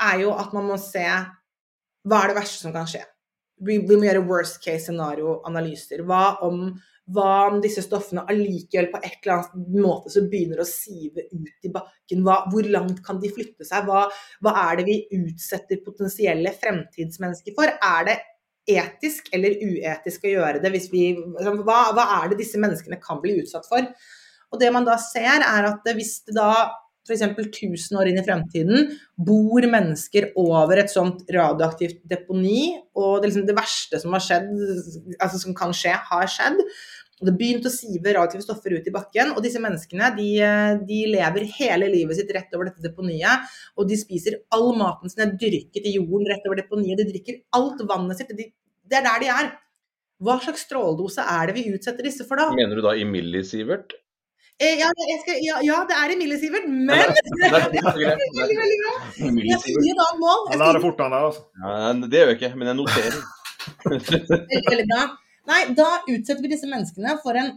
er 0.00 0.20
jo 0.22 0.30
at 0.38 0.52
man 0.54 0.68
må 0.70 0.76
se 0.78 1.02
hva 2.06 2.20
er 2.20 2.30
det 2.30 2.36
verste 2.38 2.62
som 2.62 2.72
kan 2.72 2.86
skje. 2.88 3.02
Vi, 3.60 3.80
vi 3.82 3.96
må 3.98 4.06
gjøre 4.06 4.22
worst 4.24 4.60
case 4.62 4.86
scenario-analyser. 4.86 6.04
Hva 6.06 6.38
hva 7.10 7.30
om 7.50 7.58
disse 7.62 7.82
stoffene 7.84 8.22
allikevel 8.30 8.90
på 8.92 9.00
et 9.02 9.16
eller 9.24 9.36
annet 9.36 9.78
måte 9.82 10.12
så 10.12 10.22
begynner 10.30 10.62
å 10.62 10.68
sive 10.68 11.26
ut 11.32 11.66
i 11.66 11.72
bakken? 11.72 12.22
Hva, 12.26 12.36
hvor 12.52 12.68
langt 12.70 13.00
kan 13.06 13.20
de 13.22 13.32
flytte 13.34 13.66
seg? 13.66 13.88
Hva, 13.88 14.04
hva, 14.44 14.52
er 14.68 14.80
det 14.80 14.86
vi 14.86 14.98
utsetter 15.18 15.82
potensielle 15.84 16.52
fremtidsmennesker 16.60 17.56
for? 17.56 17.70
Er 17.70 18.06
det 18.06 18.16
etisk 18.78 19.30
eller 19.34 19.58
uetisk 19.58 20.26
å 20.26 20.34
gjøre 20.34 20.62
det? 20.62 20.72
Vi, 20.74 21.04
liksom, 21.14 21.62
hva, 21.66 21.80
hva, 21.96 22.06
er 22.20 22.30
det 22.30 22.40
disse 22.42 22.60
menneskene 22.60 23.00
kan 23.02 23.22
bli 23.22 23.40
utsatt 23.42 23.68
for? 23.70 23.88
Og 24.50 24.60
det 24.60 24.70
man 24.74 24.86
da 24.86 24.96
ser, 25.00 25.44
er 25.46 25.68
at 25.68 25.90
hvis 25.94 26.20
det 26.26 26.36
da 26.38 26.52
f.eks. 27.08 27.24
1000 27.24 27.98
år 27.98 28.10
inn 28.10 28.20
i 28.20 28.24
fremtiden 28.24 28.90
bor 29.16 29.64
mennesker 29.72 30.30
over 30.38 30.82
et 30.82 30.92
sånt 30.92 31.24
radioaktivt 31.32 32.02
deponi, 32.10 32.76
og 32.94 33.20
det, 33.20 33.30
liksom 33.30 33.46
det 33.48 33.56
verste 33.56 34.00
som 34.02 34.14
har 34.16 34.24
skjedd, 34.24 34.50
altså 35.18 35.40
som 35.42 35.56
kan 35.56 35.74
skje, 35.76 35.94
har 36.10 36.30
skjedd. 36.30 36.60
Og 37.20 37.28
det 37.28 37.34
begynte 37.36 37.68
å 37.68 37.72
sive 37.74 38.14
radioaktive 38.16 38.44
stoffer 38.44 38.74
ut 38.78 38.86
i 38.88 38.94
bakken. 38.94 39.34
Og 39.36 39.44
disse 39.44 39.60
menneskene 39.60 40.08
de, 40.16 40.28
de, 40.88 41.00
lever 41.12 41.48
hele 41.58 41.90
livet 41.92 42.16
sitt 42.16 42.32
rett 42.32 42.54
over 42.56 42.70
dette 42.70 42.84
deponiet. 42.84 43.48
Og 43.76 43.88
de 43.90 43.98
spiser 44.00 44.40
all 44.56 44.70
maten 44.78 45.12
sin 45.12 45.26
er 45.26 45.34
dyrket 45.40 45.84
i 45.84 45.96
jorden 45.98 46.28
rett 46.30 46.46
over 46.48 46.62
deponiet. 46.62 47.00
De 47.02 47.10
drikker 47.12 47.42
alt 47.58 47.84
vannet 47.90 48.22
sitt. 48.22 48.32
De, 48.38 48.48
det 48.88 49.00
er 49.00 49.04
der 49.06 49.20
de 49.24 49.32
er. 49.34 49.50
Hva 50.20 50.36
slags 50.40 50.64
stråledose 50.66 51.24
er 51.24 51.48
det 51.48 51.56
vi 51.56 51.68
utsetter 51.72 52.04
disse 52.04 52.24
for 52.28 52.40
da? 52.40 52.50
Mener 52.56 52.80
du 52.80 52.84
da 52.84 52.96
i 52.96 53.04
millisivert? 53.08 53.94
Eh, 54.60 54.76
ja, 54.76 54.90
skal, 55.22 55.38
ja, 55.40 55.60
ja, 55.64 55.78
det 55.88 55.96
er 55.96 56.12
i 56.12 56.16
millisivert, 56.20 56.66
men 56.68 56.90
Veldig, 56.92 57.80
veldig 58.52 58.80
bra. 58.82 58.96
Jeg 59.48 59.60
sier 59.64 59.96
da 59.96 60.08
mål. 60.20 60.42
Han 60.50 60.60
lærer 60.60 60.84
fort, 60.84 61.00
han 61.00 61.14
der, 61.16 61.30
altså. 61.30 61.46
Ja, 61.64 61.94
det 62.04 62.20
gjør 62.20 62.32
jeg 62.32 62.36
ikke, 62.36 62.50
men 62.60 62.68
jeg 62.68 62.76
noterer. 62.76 63.22
veldig 64.68 64.86
bra. 64.92 65.06
Nei, 65.48 65.62
da 65.76 66.02
utsetter 66.06 66.42
vi 66.42 66.52
disse 66.52 66.68
menneskene 66.68 67.16
for 67.22 67.38
en 67.40 67.54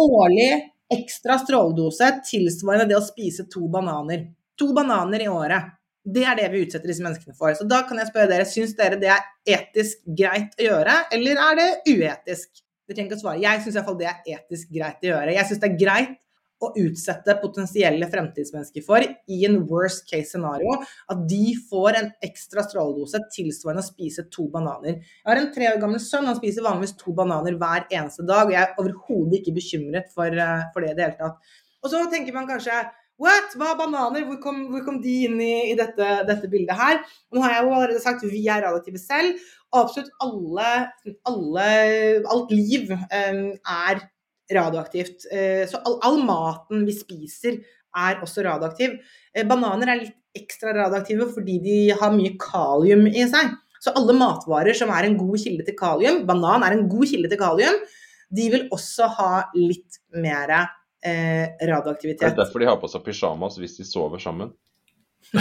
årlig 0.00 0.50
ekstra 0.94 1.38
stråledose 1.40 2.10
tilsvarende 2.26 2.88
det 2.90 2.98
å 2.98 3.04
spise 3.04 3.46
to 3.50 3.68
bananer. 3.70 4.26
To 4.60 4.72
bananer 4.76 5.24
i 5.24 5.30
året. 5.30 5.72
Det 6.04 6.24
er 6.28 6.36
det 6.36 6.50
vi 6.52 6.64
utsetter 6.66 6.90
disse 6.90 7.04
menneskene 7.04 7.36
for. 7.38 7.54
Så 7.56 7.64
da 7.68 7.80
kan 7.88 7.98
jeg 8.00 8.10
spørre 8.10 8.28
dere, 8.30 8.48
syns 8.48 8.74
dere 8.76 8.98
det 9.00 9.08
er 9.14 9.22
etisk 9.56 10.02
greit 10.18 10.58
å 10.58 10.66
gjøre, 10.66 10.98
eller 11.16 11.40
er 11.46 11.60
det 11.60 11.68
uetisk? 11.94 12.50
Dere 12.84 12.98
trenger 12.98 13.08
ikke 13.08 13.20
å 13.20 13.22
svare. 13.22 13.40
Jeg 13.40 13.62
syns 13.64 13.78
iallfall 13.78 13.96
det 14.02 14.10
er 14.10 14.34
etisk 14.36 14.74
greit 14.74 15.06
å 15.06 15.10
gjøre. 15.14 15.36
Jeg 15.38 15.48
syns 15.48 15.62
det 15.62 15.70
er 15.70 15.78
greit 15.80 16.18
å 16.64 16.72
utsette 16.80 17.36
potensielle 17.42 18.08
fremtidsmennesker 18.10 18.84
for 18.86 19.04
i 19.04 19.38
en 19.48 19.60
worst 19.70 20.08
case 20.10 20.32
scenario, 20.32 20.78
at 21.12 21.22
de 21.30 21.54
får 21.70 22.00
en 22.00 22.10
ekstra 22.24 22.64
stråledose 22.66 23.20
tilsvarende 23.34 23.84
å 23.84 23.90
spise 23.90 24.26
to 24.34 24.48
bananer. 24.52 24.98
Jeg 24.98 25.30
har 25.30 25.40
en 25.40 25.52
tre 25.54 25.70
år 25.70 25.80
gammel 25.82 26.02
sønn, 26.02 26.28
han 26.30 26.40
spiser 26.40 26.66
vanligvis 26.66 26.96
to 27.00 27.14
bananer 27.16 27.58
hver 27.60 27.86
eneste 27.90 28.26
dag, 28.26 28.48
og 28.48 28.56
jeg 28.56 28.62
er 28.64 28.82
overhodet 28.82 29.40
ikke 29.40 29.56
bekymret 29.60 30.12
for, 30.14 30.28
eh, 30.28 30.68
for 30.72 30.84
det 30.84 30.92
i 30.92 30.98
det 30.98 31.08
hele 31.08 31.20
tatt. 31.20 31.56
Og 31.84 31.90
så 31.92 32.04
tenker 32.10 32.36
man 32.36 32.48
kanskje 32.48 32.84
What? 33.22 33.52
Hva 33.54 33.68
er 33.70 33.78
bananer? 33.78 34.24
Hvor 34.26 34.40
kom, 34.42 34.56
hvor 34.72 34.82
kom 34.86 34.96
de 35.02 35.12
inn 35.28 35.36
i, 35.38 35.70
i 35.70 35.76
dette, 35.78 36.06
dette, 36.26 36.48
bildet 36.50 36.74
her? 36.74 36.98
Nå 37.30 37.44
har 37.44 37.52
jeg 37.54 37.62
jo 37.62 37.74
allerede 37.76 38.02
sagt 38.02 38.24
vi 38.26 38.40
er 38.50 38.64
relative 38.64 38.98
selv. 38.98 39.38
Absolutt 39.74 40.10
alle, 40.22 40.72
alle 41.30 41.68
alt 42.34 42.50
liv 42.54 42.90
um, 42.90 43.44
er 43.54 44.02
radioaktivt. 44.52 45.28
Uh, 45.30 45.64
så 45.70 45.80
all, 45.84 45.98
all, 46.04 46.20
maten 46.26 46.84
vi 46.88 46.96
spiser 46.96 47.60
er 47.94 48.22
også 48.24 48.44
radioaktiv. 48.46 48.98
Uh, 49.36 49.44
bananer 49.48 49.92
er 49.92 50.02
litt 50.02 50.16
ekstra 50.34 50.74
radioaktive 50.74 51.28
fordi 51.30 51.60
de 51.62 51.78
har 51.94 52.14
mye 52.14 52.34
kalium 52.40 53.06
i 53.06 53.26
seg. 53.30 53.54
Så 53.84 53.92
alle 53.98 54.14
matvarer 54.16 54.76
som 54.76 54.90
er 54.94 55.06
en 55.08 55.18
god 55.20 55.36
kilde 55.42 55.64
til 55.66 55.76
kalium, 55.76 56.22
banan 56.28 56.64
er 56.64 56.72
en 56.76 56.86
god 56.88 57.04
kilde 57.10 57.28
til 57.28 57.40
kalium, 57.40 57.74
de 58.34 58.46
vil 58.54 58.64
også 58.72 59.08
ha 59.18 59.32
litt 59.58 59.98
mer 60.16 60.52
eh, 60.56 61.52
radioaktivitet. 61.60 62.24
Det 62.24 62.30
er 62.32 62.38
derfor 62.38 62.62
de 62.62 62.70
har 62.70 62.78
på 62.80 62.88
seg 62.90 63.04
pysjamas 63.04 63.58
hvis 63.60 63.76
de 63.76 63.84
sover 63.86 64.22
sammen? 64.22 64.54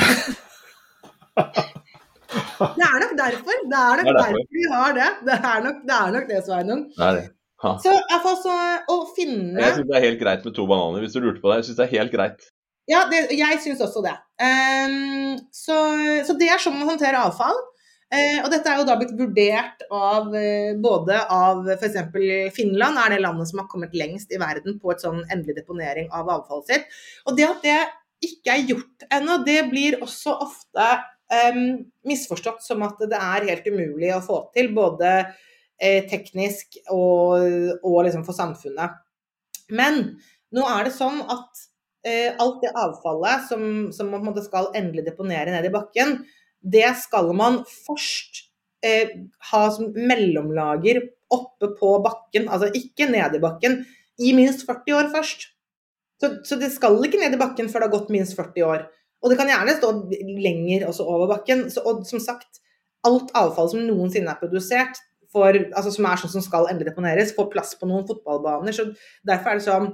det 2.77 2.85
er 2.89 2.99
nok 3.05 3.15
derfor. 3.21 3.63
Det 3.71 3.79
er 3.79 4.01
nok 4.01 4.03
det 4.03 4.11
er 4.11 4.19
derfor. 4.19 4.35
derfor 4.35 4.59
de 4.59 4.63
har 4.73 4.91
det. 4.99 5.09
Det 5.23 5.37
er 5.39 5.63
nok 5.69 5.79
det, 5.87 5.95
er 6.01 6.13
nok 6.17 6.29
det 6.33 6.43
Sveinung. 6.49 6.83
Det 6.97 7.07
er 7.07 7.19
det. 7.21 7.25
Ha. 7.63 7.77
Så 7.79 7.93
å 8.91 8.97
finne 9.15 9.61
Jeg 9.61 9.77
syns 9.77 9.87
det 9.87 9.95
er 9.95 10.05
helt 10.09 10.19
greit 10.19 10.43
med 10.43 10.55
to 10.57 10.65
bananer, 10.67 11.03
hvis 11.03 11.15
du 11.15 11.21
lurte 11.23 11.39
på 11.39 11.51
det. 11.51 11.61
Jeg 11.61 11.69
syns 11.69 11.79
det 11.79 11.85
er 11.85 11.95
helt 11.97 12.15
greit. 12.15 12.49
Ja, 12.91 13.05
det, 13.07 13.21
jeg 13.31 13.59
syns 13.63 13.83
også 13.83 14.03
det. 14.03 14.15
Um, 14.43 15.37
så, 15.55 15.77
så, 16.27 16.35
det 16.39 16.49
er 16.51 16.59
sånn 16.59 16.75
man 16.75 16.91
håndterer 16.91 17.21
avfall. 17.21 17.55
Uh, 18.13 18.43
og 18.43 18.49
dette 18.51 18.69
er 18.69 18.81
jo 18.81 18.87
da 18.89 18.97
blitt 18.99 19.15
vurdert 19.17 19.85
av 19.87 20.27
uh, 20.35 20.73
både 20.83 21.21
av 21.31 21.69
f.eks. 21.77 22.11
Finland, 22.57 22.99
er 22.99 23.15
det 23.15 23.21
landet 23.23 23.49
som 23.49 23.63
har 23.63 23.69
kommet 23.71 23.95
lengst 23.97 24.35
i 24.35 24.41
verden 24.41 24.77
på 24.81 24.91
et 24.91 25.05
sånn 25.05 25.23
endelig 25.31 25.61
deponering 25.61 26.11
av 26.11 26.29
avfallet 26.35 26.73
sitt. 26.73 26.99
Og 27.29 27.39
det 27.39 27.47
at 27.47 27.63
det 27.63 27.79
ikke 28.23 28.53
er 28.53 28.67
gjort 28.73 29.07
ennå, 29.15 29.39
det 29.47 29.61
blir 29.71 29.97
også 30.03 30.35
ofte 30.43 30.91
um, 31.31 31.63
misforstått 32.07 32.63
som 32.67 32.83
at 32.85 32.99
det 33.07 33.19
er 33.19 33.47
helt 33.47 33.71
umulig 33.71 34.11
å 34.15 34.21
få 34.23 34.43
til. 34.55 34.73
Både 34.75 35.15
teknisk 35.81 36.77
og, 36.93 37.41
og 37.83 37.97
liksom 38.05 38.23
for 38.27 38.37
samfunnet. 38.37 38.99
Men 39.73 40.03
nå 40.53 40.65
er 40.69 40.87
det 40.87 40.93
sånn 40.95 41.21
at 41.23 41.63
eh, 42.07 42.31
alt 42.39 42.61
det 42.63 42.73
avfallet 42.77 43.47
som, 43.49 43.65
som 43.95 44.11
man 44.13 44.31
en 44.31 44.45
skal 44.45 44.71
endelig 44.77 45.07
deponere 45.07 45.53
ned 45.53 45.67
i 45.67 45.73
bakken, 45.73 46.19
det 46.63 46.87
skal 47.01 47.31
man 47.35 47.61
først 47.67 48.45
eh, 48.85 49.15
ha 49.51 49.63
som 49.73 49.91
mellomlager 49.95 51.01
oppe 51.33 51.71
på 51.79 51.95
bakken, 52.03 52.47
altså 52.47 52.69
ikke 52.77 53.09
ned 53.11 53.37
i 53.37 53.43
bakken, 53.43 53.81
i 54.21 54.33
minst 54.37 54.67
40 54.67 54.99
år 54.99 55.09
først. 55.13 55.47
Så, 56.21 56.29
så, 56.47 56.57
det 56.59 56.69
skal 56.71 56.99
ikke 57.03 57.19
ned 57.19 57.35
i 57.35 57.41
bakken 57.41 57.71
før 57.71 57.83
det 57.83 57.89
har 57.89 57.95
gått 57.97 58.13
minst 58.13 58.37
40 58.37 58.67
år. 58.67 58.85
Og 59.23 59.31
det 59.31 59.39
kan 59.39 59.49
gjerne 59.49 59.73
stå 59.75 59.89
lenger 60.43 60.85
også 60.87 61.07
over 61.09 61.31
bakken. 61.31 61.65
Så, 61.71 61.81
og 61.87 62.03
som 62.07 62.21
sagt, 62.23 62.61
alt 63.07 63.33
avfall 63.35 63.71
som 63.71 63.83
noensinne 63.83 64.31
er 64.31 64.39
produsert, 64.39 64.99
for, 65.33 65.59
altså 65.73 65.91
som 65.95 66.07
er 66.07 66.21
sånn 66.21 66.35
som 66.35 66.45
skal 66.45 66.69
endelig 66.69 66.91
deponeres, 66.91 67.33
får 67.35 67.51
plass 67.53 67.73
på 67.79 67.89
noen 67.89 68.05
fotballbaner. 68.09 68.75
så 68.75 68.89
Derfor 69.27 69.53
er 69.53 69.59
det 69.61 69.67
sånn 69.67 69.93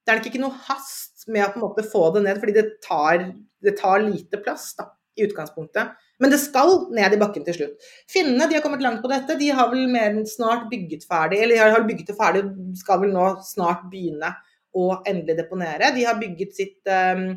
Det 0.00 0.12
er 0.12 0.18
nok 0.18 0.30
ikke 0.30 0.40
noe 0.42 0.62
hast 0.66 1.26
med 1.28 1.44
å 1.44 1.50
på 1.52 1.60
en 1.60 1.66
måte 1.66 1.82
få 1.86 2.06
det 2.14 2.22
ned, 2.24 2.38
fordi 2.40 2.54
det 2.56 2.64
tar, 2.82 3.26
det 3.62 3.74
tar 3.78 4.00
lite 4.02 4.40
plass 4.42 4.72
da, 4.78 4.88
i 5.20 5.26
utgangspunktet. 5.26 5.92
Men 6.20 6.32
det 6.32 6.40
skal 6.42 6.88
ned 6.96 7.14
i 7.14 7.18
bakken 7.20 7.44
til 7.46 7.56
slutt. 7.56 7.90
Finnene 8.10 8.48
de 8.48 8.56
har 8.56 8.64
kommet 8.64 8.82
langt 8.84 9.04
på 9.04 9.10
dette. 9.12 9.36
De 9.38 9.50
har 9.54 9.68
vel 9.70 9.84
mer 9.92 10.08
enn 10.10 10.26
snart 10.28 10.66
bygget 10.72 11.04
ferdig, 11.08 11.42
eller 11.44 11.60
de 11.60 11.76
har 11.76 11.86
bygget 11.86 12.10
det 12.10 12.16
ferdig 12.18 12.42
og 12.46 12.80
skal 12.80 13.04
vel 13.04 13.14
nå 13.14 13.28
snart 13.44 13.86
begynne 13.92 14.32
å 14.76 14.90
endelig 15.08 15.36
deponere. 15.40 15.92
De 15.94 16.04
har 16.06 16.18
bygget 16.20 16.56
sitt, 16.56 16.78
um, 16.88 17.36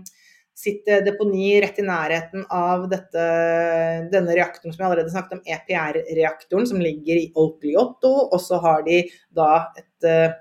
sitt 0.64 0.88
eh, 0.90 1.02
deponi 1.06 1.56
rett 1.64 1.80
i 1.80 1.86
nærheten 1.88 2.46
av 2.54 2.86
dette, 2.92 3.26
denne 4.14 4.36
reaktoren 4.36 4.74
som 4.74 4.84
jeg 4.84 4.90
allerede 4.90 5.14
snakket 5.14 5.38
om, 5.38 5.44
EPR-reaktoren, 5.56 6.70
som 6.70 6.84
ligger 6.84 7.20
i 7.20 7.30
Olkliotto. 7.40 8.14
Og 8.30 8.40
så 8.44 8.60
har 8.64 8.86
de 8.88 9.04
da 9.36 9.52
et 9.80 10.10
eh, 10.10 10.40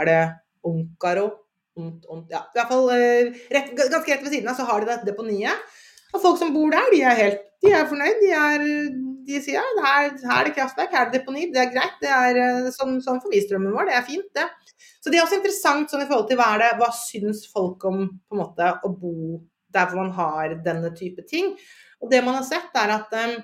Er 0.00 0.06
det 0.06 0.20
Onkaro? 0.62 1.30
Ja, 2.30 2.42
i 2.44 2.58
hvert 2.58 2.68
fall 2.70 2.90
eh, 2.94 3.38
rett, 3.54 3.70
ganske 3.78 4.10
rett 4.12 4.26
ved 4.26 4.34
siden 4.34 4.50
av 4.50 4.58
så 4.58 4.66
har 4.68 4.82
de 4.82 4.90
dette 4.90 5.08
deponiet. 5.08 5.70
Og 6.10 6.22
folk 6.22 6.38
som 6.38 6.52
bor 6.54 6.70
der, 6.74 6.90
de 6.92 7.00
er 7.06 7.16
helt 7.18 7.46
de 7.60 7.72
er 7.76 7.88
fornøyd. 7.88 8.20
De, 8.22 8.30
er, 8.32 8.64
de 9.28 9.40
sier 9.44 9.58
ja, 9.58 9.64
her, 9.84 10.10
her, 10.16 10.36
er 10.38 10.48
det 10.48 10.56
kraftverk, 10.56 10.92
her 10.94 11.04
er 11.04 11.10
det 11.10 11.20
deponi, 11.20 11.48
det 11.52 11.62
er 11.62 11.72
greit. 11.74 11.98
Det 12.02 12.10
er 12.10 12.70
sånn, 12.74 12.98
sånn 13.04 13.20
for 13.22 13.32
vistrømmen 13.34 13.74
vår, 13.76 13.90
det 13.90 13.98
er 13.98 14.06
fint, 14.08 14.28
det. 14.36 14.46
Så 15.00 15.12
det 15.12 15.20
er 15.20 15.24
også 15.24 15.40
interessant 15.40 15.92
sånn 15.92 16.04
i 16.04 16.08
forhold 16.08 16.28
til 16.28 16.40
hva 16.40 16.50
er 16.54 16.64
det, 16.64 16.70
hva 16.80 16.90
syns 16.96 17.46
folk 17.52 17.84
om 17.88 18.02
på 18.08 18.36
en 18.36 18.42
måte 18.42 18.72
å 18.84 18.92
bo 18.92 19.14
der 19.74 19.88
hvor 19.88 20.02
man 20.02 20.12
har 20.16 20.58
denne 20.64 20.92
type 20.96 21.24
ting. 21.28 21.54
Og 22.00 22.12
det 22.12 22.22
man 22.24 22.38
har 22.38 22.46
sett, 22.48 22.70
er 22.80 22.94
at 22.94 23.12
um, 23.12 23.36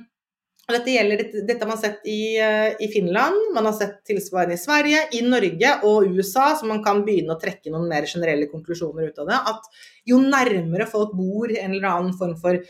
dette, 0.67 0.91
gjelder, 0.91 1.23
dette, 1.37 1.61
har 1.61 1.71
man 1.71 1.81
sett 1.81 2.07
i, 2.09 2.21
uh, 2.41 2.73
i, 2.83 2.89
Finland, 2.93 3.53
man 3.55 3.69
har 3.69 3.77
sett 3.77 4.01
tilsvarende 4.09 4.57
i 4.57 4.63
Sverige, 4.63 5.05
i 5.19 5.23
Norge 5.27 5.77
og 5.87 6.09
USA, 6.17 6.51
så 6.57 6.69
man 6.69 6.83
kan 6.85 7.05
begynne 7.07 7.37
å 7.37 7.41
trekke 7.41 7.73
noen 7.75 7.89
mer 7.91 8.09
generelle 8.11 8.49
konklusjoner 8.51 9.13
ut 9.13 9.25
av 9.25 9.31
det. 9.31 9.41
At 9.53 9.73
jo 10.09 10.21
nærmere 10.25 10.89
folk 10.91 11.15
bor 11.19 11.53
en 11.53 11.77
eller 11.77 11.91
annen 11.93 12.17
form 12.19 12.37
for 12.41 12.61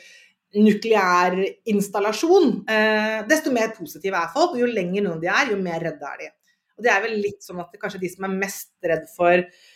nukleær 0.56 1.36
installasjon, 1.68 2.64
eh, 2.70 3.22
desto 3.28 3.52
mer 3.52 3.74
positive 3.76 4.16
er 4.16 4.32
folk. 4.32 4.54
Og 4.54 4.62
jo 4.62 4.70
lenger 4.70 5.04
unna 5.04 5.20
de 5.20 5.30
er, 5.30 5.52
jo 5.52 5.60
mer 5.60 5.82
redde 5.84 6.12
er 6.12 6.20
de. 6.22 6.30
Og 6.76 6.84
det 6.84 6.92
er 6.92 7.02
vel 7.04 7.16
litt 7.20 7.44
sånn 7.44 7.60
at 7.62 7.72
kanskje 7.80 8.02
de 8.02 8.12
som 8.12 8.28
er 8.28 8.36
mest 8.36 8.70
redd 8.84 9.06
for, 9.16 9.32
eh, 9.32 9.75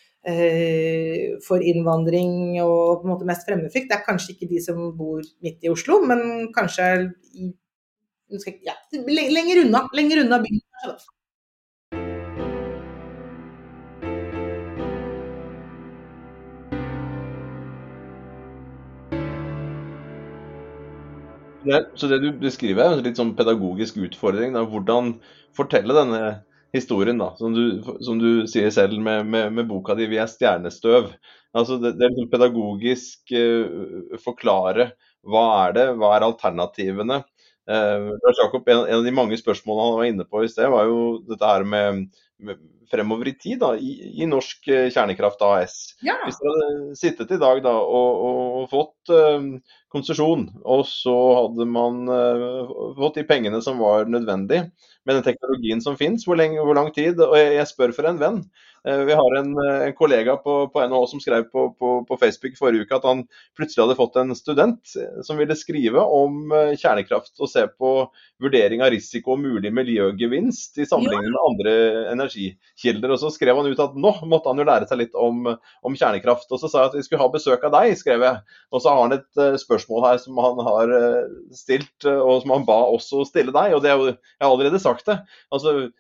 for 1.46 1.62
innvandring 1.64 2.58
og 2.60 3.00
på 3.00 3.06
en 3.06 3.12
måte 3.14 3.28
mest 3.28 3.46
fremmedfrykt, 3.48 3.88
det 3.88 3.96
er 3.96 4.04
kanskje 4.04 4.34
ikke 4.34 4.50
de 4.50 4.60
som 4.60 4.82
bor 4.98 5.22
midt 5.40 5.64
i 5.64 5.72
Oslo, 5.72 6.02
men 6.04 6.50
kanskje 6.52 6.90
i, 7.32 7.48
ja, 8.66 8.76
lenger 9.08 9.64
unna. 9.64 9.86
Lenger 9.96 10.24
unna 10.26 10.42
byen. 10.44 10.60
Så 21.94 22.08
det 22.08 22.20
du 22.22 22.30
beskriver 22.40 22.86
er 22.86 22.94
en 22.96 23.02
litt 23.04 23.18
sånn 23.20 23.34
pedagogisk 23.36 23.98
utfordring. 24.00 24.54
Da. 24.56 24.64
Hvordan 24.64 25.18
fortelle 25.56 25.96
denne 25.96 26.22
historien, 26.72 27.18
da, 27.18 27.32
som 27.38 27.54
du, 27.54 27.82
som 28.04 28.18
du 28.20 28.46
sier 28.50 28.70
selv 28.74 29.00
med, 29.02 29.26
med, 29.26 29.52
med, 29.52 29.68
boka 29.68 29.96
di 29.98 30.06
'Vi 30.10 30.20
er 30.22 30.30
stjernestøv'. 30.30 31.10
Altså 31.54 31.80
det, 31.82 31.96
det 31.98 32.06
er 32.06 32.12
liksom 32.14 32.30
pedagogisk 32.30 33.32
uh, 33.34 34.16
forklare 34.22 34.92
hva 35.26 35.44
er 35.66 35.72
det, 35.76 35.86
hva 35.98 36.14
er 36.16 36.26
alternativene. 36.28 37.22
Uh, 37.68 38.16
Jakob, 38.38 38.68
en, 38.68 38.84
en, 38.86 38.98
av 38.98 39.06
de 39.06 39.14
mange 39.14 39.38
spørsmålene 39.38 39.86
han 39.88 39.98
var 40.00 40.10
inne 40.10 40.26
på 40.28 40.44
i 40.44 40.50
sted, 40.50 40.70
var 40.72 40.88
jo 40.88 41.00
dette 41.28 41.50
her 41.50 41.66
med, 41.68 42.06
fremover 42.90 43.28
i 43.30 43.34
tid 43.38 43.60
da, 43.60 43.74
i, 43.78 43.92
i 44.22 44.26
Norsk 44.26 44.64
Kjernekraft 44.66 45.42
AS. 45.46 45.76
Ja. 46.06 46.16
Hvis 46.24 46.40
dere 46.40 46.54
hadde 46.56 46.96
sittet 46.98 47.34
i 47.36 47.40
dag 47.40 47.60
da, 47.64 47.74
og, 47.78 48.24
og 48.62 48.72
fått 48.72 49.12
uh, 49.14 49.76
konsesjon, 49.92 50.48
og 50.64 50.82
så 50.88 51.16
hadde 51.36 51.68
man 51.70 52.02
uh, 52.10 52.72
fått 52.98 53.20
de 53.20 53.26
pengene 53.28 53.62
som 53.64 53.78
var 53.82 54.10
nødvendig 54.10 54.64
med 55.06 55.16
den 55.16 55.26
teknologien 55.26 55.82
som 55.84 55.98
finnes, 56.00 56.26
hvor, 56.26 56.40
hvor, 56.40 56.74
lang 56.76 56.90
tid? 56.96 57.20
Og 57.22 57.36
jeg, 57.38 57.54
jeg 57.60 57.70
spør 57.70 57.94
for 57.96 58.10
en 58.10 58.20
venn. 58.20 58.42
Eh, 58.88 58.98
vi 58.98 59.12
har 59.12 59.36
en, 59.36 59.58
eh, 59.58 59.82
en 59.86 59.92
kollega 59.92 60.36
på, 60.36 60.68
på, 60.68 60.86
NHO 60.88 61.06
som 61.06 61.20
skrev 61.20 61.42
på, 61.52 61.66
på, 61.78 61.90
på, 62.08 62.16
Facebook 62.16 62.56
forrige 62.56 62.86
uke 62.86 62.96
at 62.96 63.04
han 63.04 63.26
plutselig 63.58 63.82
hadde 63.84 63.96
fått 63.98 64.16
en 64.16 64.32
student 64.36 64.94
eh, 64.96 65.20
som 65.26 65.36
ville 65.40 65.56
skrive 65.58 66.00
om 66.00 66.54
kjernekraft 66.80 67.42
og 67.44 67.50
se 67.52 67.66
på 67.68 67.92
vurdering 68.40 68.80
av 68.80 68.92
risiko 68.94 69.34
og 69.36 69.42
mulig 69.42 69.72
miljøgevinst 69.76 70.80
i 70.80 70.88
sammenligning 70.88 71.34
med 71.34 71.44
andre 71.44 71.76
energikilder. 72.14 73.12
Og 73.12 73.20
Så 73.20 73.34
skrev 73.36 73.60
han 73.60 73.68
ut 73.68 73.84
at 73.84 74.00
nå 74.00 74.14
måtte 74.24 74.48
han 74.48 74.64
jo 74.64 74.68
lære 74.70 74.88
seg 74.88 75.02
litt 75.04 75.16
om, 75.18 75.44
om 75.84 75.96
kjernekraft. 76.00 76.48
Og 76.48 76.62
Så 76.62 76.72
sa 76.72 76.86
jeg 76.86 76.94
at 76.94 77.00
vi 77.00 77.04
skulle 77.04 77.24
ha 77.24 77.32
besøk 77.32 77.68
av 77.68 77.76
deg, 77.76 77.92
skrev 78.00 78.24
jeg. 78.24 78.44
Og 78.72 78.80
så 78.80 78.94
har 78.94 79.04
han 79.04 79.18
et 79.18 79.60
spørsmål 79.60 80.06
her 80.08 80.22
som 80.24 80.40
han 80.40 80.64
har 80.64 80.94
stilt, 81.56 81.98
og 82.08 82.40
som 82.40 82.56
han 82.56 82.68
ba 82.68 82.80
også 82.88 83.26
stille 83.28 83.52
deg. 83.52 83.76
og 83.76 83.84
det 83.84 83.92
er 83.92 84.00
jo, 84.00 84.14
Jeg 84.14 84.46
har 84.46 84.54
allerede 84.54 84.80
sagt 84.80 85.04
det. 85.10 85.20
altså 85.52 85.90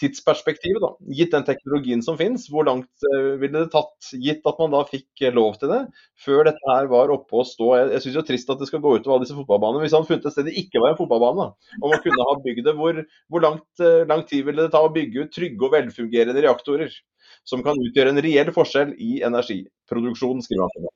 tidsperspektivet, 0.00 0.80
da, 0.82 0.90
gitt 1.14 1.34
den 1.34 1.44
teknologien 1.46 2.02
som 2.02 2.16
finnes, 2.18 2.46
hvor 2.50 2.66
langt 2.66 3.04
uh, 3.06 3.36
ville 3.40 3.62
det 3.62 3.70
tatt, 3.72 4.10
gitt 4.18 4.46
at 4.48 4.58
man 4.58 4.72
da 4.74 4.80
fikk 4.88 5.22
eh, 5.22 5.34
lov 5.34 5.60
til 5.60 5.70
det, 5.70 5.80
før 6.18 6.42
dette 6.48 6.72
her 6.72 6.88
var 6.90 7.12
oppe 7.14 7.38
og 7.38 7.46
stå? 7.46 7.68
Jeg, 7.78 7.90
jeg 7.94 8.04
syns 8.04 8.18
jo 8.18 8.24
trist 8.26 8.50
at 8.50 8.62
det 8.62 8.70
skal 8.70 8.82
gå 8.82 8.96
utover 8.96 9.16
alle 9.16 9.28
disse 9.28 9.38
fotballbanene. 9.38 9.84
Hvis 9.84 9.94
han 9.94 10.06
funnet 10.08 10.26
et 10.26 10.34
sted 10.34 10.50
det 10.50 10.56
ikke 10.58 10.82
var 10.82 10.94
en 10.94 10.98
fotballbane, 10.98 11.46
da, 11.46 11.76
og 11.78 11.94
man 11.94 12.02
kunne 12.04 12.28
ha 12.30 12.36
bygd 12.46 12.66
det, 12.66 12.76
hvor, 12.80 13.02
hvor 13.30 13.46
langt, 13.46 13.68
uh, 13.82 14.02
lang 14.10 14.26
tid 14.30 14.46
ville 14.48 14.66
det 14.66 14.74
ta 14.74 14.82
å 14.82 14.92
bygge 14.94 15.26
ut 15.26 15.34
trygge 15.36 15.68
og 15.68 15.76
velfungerende 15.76 16.46
reaktorer? 16.46 16.98
Som 17.46 17.62
kan 17.64 17.78
utgjøre 17.78 18.12
en 18.12 18.24
reell 18.24 18.50
forskjell 18.52 18.96
i 19.00 19.20
energiproduksjonen, 19.26 20.42
skriver 20.44 20.66
han. 20.66 20.90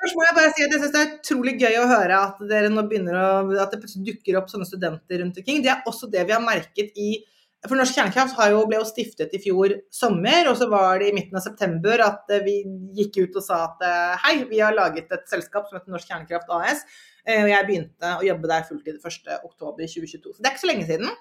Først 0.00 0.16
må 0.16 0.24
jeg 0.24 0.36
bare 0.36 0.52
si 0.54 0.64
at 0.64 0.72
jeg 0.72 0.80
synes 0.80 0.92
Det 0.94 1.00
er 1.00 1.10
utrolig 1.18 1.52
gøy 1.60 1.74
å 1.76 1.88
høre 1.90 2.20
at 2.28 2.38
dere 2.48 2.70
nå 2.72 2.84
å, 2.84 3.26
at 3.60 3.74
det 3.74 3.90
dukker 4.06 4.38
opp 4.40 4.48
sånne 4.52 4.68
studenter 4.68 5.20
rundt 5.20 5.40
omkring. 5.42 5.60
Det 5.64 5.74
er 5.74 5.84
også 5.88 6.08
det 6.12 6.24
vi 6.24 6.36
har 6.36 6.44
merket 6.44 6.96
i 6.96 7.10
for 7.68 7.76
Norsk 7.76 7.92
Kjernekraft 7.92 8.38
jo, 8.48 8.60
ble 8.68 8.78
jo 8.78 8.88
stiftet 8.88 9.34
i 9.36 9.40
fjor 9.42 9.74
sommer, 9.92 10.48
og 10.48 10.56
så 10.56 10.68
var 10.70 11.00
det 11.00 11.10
i 11.10 11.16
midten 11.16 11.36
av 11.36 11.44
september 11.44 12.00
at 12.06 12.30
eh, 12.32 12.44
vi 12.46 12.54
gikk 12.96 13.18
ut 13.20 13.36
og 13.36 13.44
sa 13.44 13.58
at 13.66 13.82
eh, 13.84 14.14
hei, 14.24 14.34
vi 14.48 14.62
har 14.64 14.76
laget 14.76 15.12
et 15.12 15.26
selskap 15.28 15.68
som 15.68 15.76
heter 15.76 15.92
Norsk 15.92 16.08
Kjernekraft 16.08 16.54
AS. 16.56 16.86
Eh, 17.26 17.42
og 17.42 17.50
jeg 17.52 17.66
begynte 17.68 18.14
å 18.16 18.24
jobbe 18.24 18.48
der 18.48 18.64
fulltid 18.68 19.02
1.10.2022. 19.04 20.32
Så 20.32 20.38
det 20.40 20.48
er 20.48 20.54
ikke 20.54 20.62
så 20.64 20.70
lenge 20.72 20.88
siden. 20.88 21.12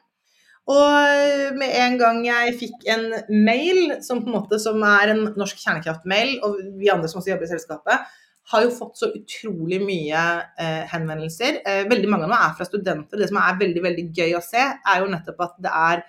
Og 0.70 1.58
med 1.58 1.76
en 1.82 2.00
gang 2.00 2.22
jeg 2.24 2.56
fikk 2.60 2.88
en 2.94 3.06
mail 3.34 3.98
som 4.06 4.22
på 4.22 4.30
en 4.30 4.38
måte 4.38 4.60
som 4.62 4.80
er 4.86 5.12
en 5.16 5.24
norsk 5.40 5.60
kjernekraftmail, 5.60 6.38
og 6.46 6.60
vi 6.80 6.92
andre 6.94 7.10
som 7.12 7.20
også 7.20 7.34
jobber 7.34 7.50
i 7.50 7.52
selskapet, 7.52 8.19
har 8.52 8.66
jo 8.66 8.72
fått 8.74 9.02
så 9.02 9.12
utrolig 9.14 9.80
mye 9.84 10.22
eh, 10.60 10.86
henvendelser. 10.92 11.60
Eh, 11.66 11.84
veldig 11.90 12.10
mange 12.10 12.26
av 12.26 12.32
dem 12.32 12.38
er 12.40 12.56
fra 12.58 12.68
studenter. 12.68 13.22
Det 13.22 13.30
som 13.30 13.42
er 13.42 13.60
veldig 13.60 13.84
veldig 13.86 14.08
gøy 14.18 14.38
å 14.38 14.46
se, 14.46 14.64
er 14.64 15.04
jo 15.04 15.12
nettopp 15.12 15.46
at 15.46 15.60
det 15.66 15.76
er 15.82 16.08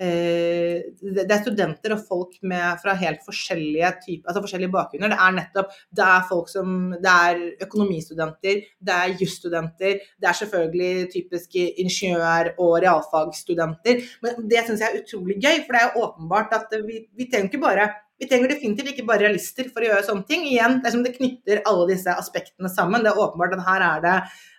Eh, 0.00 0.80
det 0.96 1.26
er 1.28 1.42
studenter 1.42 1.92
og 1.92 2.00
folk 2.08 2.38
med, 2.48 2.78
fra 2.80 2.94
helt 2.96 3.20
forskjellige 3.26 3.90
typer, 4.06 4.30
altså 4.30 4.40
forskjellige 4.46 4.72
bakgrunner. 4.72 5.12
Det 5.12 5.18
er 5.20 5.34
nettopp 5.36 5.74
det 5.98 6.06
er 6.06 6.22
folk 6.30 6.48
som 6.48 6.94
Det 6.94 7.16
er 7.26 7.42
økonomistudenter, 7.66 8.62
det 8.80 8.94
er 8.96 9.16
jusstudenter, 9.20 10.00
det 10.20 10.28
er 10.30 10.38
selvfølgelig 10.40 11.10
typiske 11.12 11.66
ingeniør- 11.84 12.54
og 12.56 12.78
realfagsstudenter. 12.86 14.00
Men 14.22 14.48
det 14.48 14.64
syns 14.66 14.80
jeg 14.80 14.88
er 14.88 15.02
utrolig 15.02 15.36
gøy, 15.36 15.66
for 15.66 15.76
det 15.76 15.82
er 15.82 15.90
jo 15.90 16.06
åpenbart 16.06 16.56
at 16.56 16.80
vi, 16.86 17.04
vi 17.16 17.28
trenger 17.28 17.52
ikke 17.52 17.66
bare 17.68 17.90
vi 18.20 18.28
trenger 18.28 18.52
definitivt 18.52 18.92
ikke 18.92 19.06
bare 19.08 19.24
realister 19.24 19.70
for 19.72 19.80
å 19.80 19.88
gjøre 19.88 20.04
sånne 20.04 20.26
ting. 20.28 20.44
Igjen, 20.50 20.78
det 20.82 20.90
er 20.90 20.92
som 20.92 21.04
det 21.06 21.14
knytter 21.14 21.62
alle 21.70 21.86
disse 21.88 22.12
aspektene 22.12 22.68
sammen. 22.68 23.00
Det 23.04 23.14
er 23.14 23.20
åpenbart 23.22 23.56
at 23.56 23.64
her 23.64 23.84
er 23.86 24.02
det, 24.04 24.16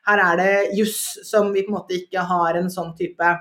her 0.10 0.22
er 0.26 0.40
det 0.40 0.52
juss 0.80 1.00
som 1.28 1.52
vi 1.54 1.62
på 1.68 1.70
en 1.70 1.78
måte 1.78 1.98
ikke 2.00 2.26
har 2.26 2.58
en 2.58 2.72
sånn 2.74 2.96
type 2.98 3.36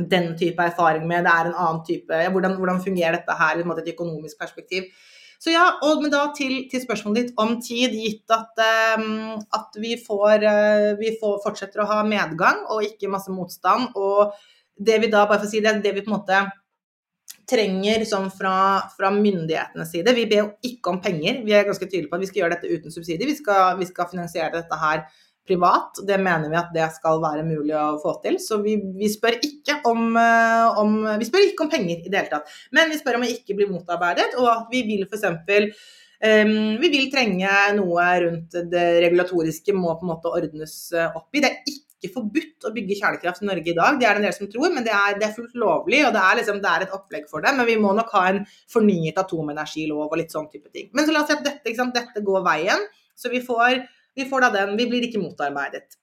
den 0.00 0.30
type 0.38 0.62
erfaring 0.64 1.02
med, 1.08 1.26
det 1.26 1.32
er 1.32 1.48
en 1.50 1.56
annen 1.58 1.80
type 1.84 2.20
ja, 2.22 2.30
hvordan, 2.32 2.54
hvordan, 2.56 2.78
fungerer 2.80 3.18
dette 3.18 3.34
her 3.36 3.58
i 3.58 3.64
et 3.64 3.90
økonomisk 3.92 4.38
perspektiv. 4.40 4.86
Så 5.40 5.52
ja, 5.52 5.66
og, 5.82 6.02
Men 6.02 6.12
da 6.12 6.22
til, 6.36 6.68
til, 6.70 6.82
spørsmålet 6.84 7.30
ditt 7.30 7.38
om 7.40 7.54
tid, 7.64 7.96
gitt 7.96 8.32
at, 8.32 8.60
um, 9.00 9.40
at 9.56 9.76
vi, 9.80 9.96
får, 10.06 10.44
uh, 10.44 10.88
vi 11.00 11.14
får, 11.20 11.38
fortsetter 11.44 11.82
å 11.82 11.88
ha 11.88 12.00
medgang 12.04 12.66
og 12.68 12.84
ikke 12.84 13.08
masse 13.08 13.32
motstand. 13.32 13.96
Og 13.96 14.34
det 14.76 15.00
vi 15.00 15.08
da, 15.12 15.24
bare 15.24 15.40
for 15.40 15.48
å 15.48 15.52
si 15.52 15.62
det, 15.64 15.78
det 15.84 15.94
vi 15.96 16.04
på 16.04 16.12
en 16.12 16.18
måte 16.18 16.42
trenger 17.48 18.04
sånn 18.08 18.28
fra, 18.34 18.54
fra 18.96 19.10
myndighetenes 19.14 19.90
side 19.94 20.14
Vi 20.16 20.26
ber 20.30 20.42
jo 20.42 20.50
ikke 20.66 20.92
om 20.92 21.00
penger. 21.02 21.40
Vi 21.46 21.54
er 21.56 21.66
ganske 21.68 21.86
tydelige 21.86 22.10
på 22.10 22.18
at 22.18 22.24
vi 22.24 22.30
skal 22.30 22.44
gjøre 22.44 22.56
dette 22.56 22.70
uten 22.70 22.94
subsidier. 22.94 23.28
Vi 23.30 23.38
skal, 23.38 23.78
vi 23.80 23.88
skal 23.88 24.10
finansiere 24.12 24.54
dette 24.58 24.80
her 24.80 25.04
privat. 25.50 26.00
Det 26.06 26.18
mener 26.22 26.50
vi 26.50 26.58
at 26.60 26.70
det 26.74 26.86
skal 26.94 27.20
være 27.22 27.46
mulig 27.46 27.74
å 27.76 27.98
få 28.02 28.16
til. 28.24 28.38
Så 28.42 28.60
vi, 28.64 28.76
vi, 28.98 29.10
spør, 29.12 29.38
ikke 29.46 29.80
om, 29.90 30.12
eh, 30.20 30.80
om, 30.82 30.98
vi 31.20 31.28
spør 31.28 31.46
ikke 31.48 31.66
om 31.66 31.72
penger 31.72 31.96
i 31.98 32.10
det 32.10 32.20
hele 32.20 32.32
tatt. 32.34 32.54
Men 32.76 32.92
vi 32.92 33.00
spør 33.00 33.18
om 33.18 33.26
å 33.26 33.32
ikke 33.32 33.56
bli 33.58 33.68
motarbeidet, 33.70 34.36
og 34.38 34.50
at 34.52 34.70
vi 34.72 34.84
vil 34.88 35.06
f.eks. 35.08 35.26
Um, 35.30 35.70
ehm, 36.28 36.56
vi 36.82 36.92
vil 36.92 37.10
trenge 37.12 37.52
noe 37.78 38.08
rundt 38.26 38.58
det 38.72 38.88
regulatoriske 39.06 39.74
må 39.76 39.94
på 39.96 40.06
en 40.06 40.12
måte 40.14 40.34
ordnes 40.40 40.76
eh, 40.92 41.08
opp 41.08 41.32
i. 41.32 41.42
Det 41.42 41.50
er 41.50 41.62
ikke 41.64 41.89
forbudt 42.08 42.64
å 42.64 42.72
bygge 42.72 42.96
kjernekraft 42.96 43.44
i 43.44 43.48
Norge 43.50 43.68
i 43.68 43.76
dag, 43.76 43.98
det 44.00 44.08
er 44.08 44.16
det 44.16 44.22
en 44.22 44.26
del 44.30 44.36
som 44.38 44.48
tror, 44.48 44.72
men 44.72 44.86
det 44.86 44.94
er, 44.96 45.18
det 45.20 45.26
er 45.28 45.36
fullt 45.36 45.58
lovlig. 45.60 46.00
og 46.06 46.14
det 46.16 46.24
er, 46.24 46.40
liksom, 46.40 46.62
det 46.64 46.72
er, 46.72 46.86
et 46.86 46.96
opplegg 46.96 47.28
for 47.28 47.44
det. 47.44 47.52
Men 47.58 47.68
vi 47.68 47.76
må 47.76 47.92
nok 47.96 48.14
ha 48.16 48.26
en 48.30 48.42
fornyet 48.72 49.20
atomenergilov 49.20 50.06
og 50.08 50.18
litt 50.22 50.32
sånn 50.32 50.48
type 50.48 50.72
ting. 50.72 50.88
Men 50.96 51.04
så 51.04 51.12
la 51.12 51.24
oss 51.24 51.28
si 51.32 51.36
at 51.36 51.44
dette, 51.44 51.90
dette 52.00 52.24
går 52.24 52.46
veien. 52.46 52.88
Så 53.20 53.28
vi 53.28 53.42
får 53.44 53.82
vi 54.16 54.26
får 54.28 54.46
da 54.46 54.50
den. 54.54 54.76
Vi 54.78 54.88
blir 54.90 55.06
ikke 55.06 55.22
motarbeidet. 55.22 55.98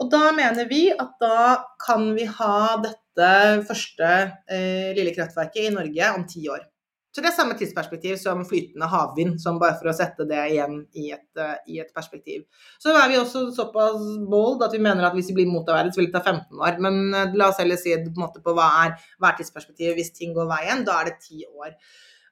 Og 0.00 0.08
da 0.12 0.30
mener 0.32 0.68
vi 0.70 0.88
at 0.92 1.16
da 1.20 1.60
kan 1.82 2.12
vi 2.16 2.24
ha 2.24 2.76
dette 2.80 3.30
første 3.68 4.10
eh, 4.48 4.92
lille 4.96 5.12
kraftverket 5.16 5.66
i 5.66 5.72
Norge 5.74 6.12
om 6.16 6.24
ti 6.28 6.46
år. 6.48 6.62
Så 7.10 7.22
det 7.22 7.32
er 7.32 7.34
samme 7.34 7.56
tidsperspektiv 7.58 8.14
som 8.20 8.44
flytende 8.46 8.86
havvind, 8.90 9.40
som 9.42 9.58
bare 9.58 9.74
for 9.80 9.90
å 9.90 9.94
sette 9.96 10.26
det 10.30 10.44
igjen 10.52 10.76
i 10.94 11.08
et, 11.16 11.26
uh, 11.40 11.56
i 11.66 11.80
et, 11.82 11.90
perspektiv. 11.94 12.44
Så 12.78 12.94
er 12.94 13.08
vi 13.10 13.18
også 13.18 13.48
såpass 13.56 14.04
bold 14.30 14.62
at 14.62 14.76
vi 14.76 14.82
mener 14.84 15.08
at 15.08 15.16
hvis 15.16 15.32
vi 15.32 15.40
blir 15.40 15.50
motarbeidet, 15.50 15.96
så 15.96 16.02
vil 16.02 16.10
det 16.10 16.14
ta 16.14 16.22
15 16.22 16.62
år. 16.62 16.78
Men 16.86 17.00
uh, 17.16 17.34
la 17.34 17.50
oss 17.50 17.58
heller 17.58 17.80
si 17.80 17.96
på, 18.06 18.30
på 18.44 18.54
hva 18.54 18.68
er, 18.84 18.94
er 19.18 19.98
hvis 19.98 20.14
ting 20.14 20.36
går 20.36 20.46
veien. 20.52 20.86
Da 20.86 21.00
er 21.00 21.10
det 21.10 21.18
ti 21.26 21.42
år. 21.50 21.74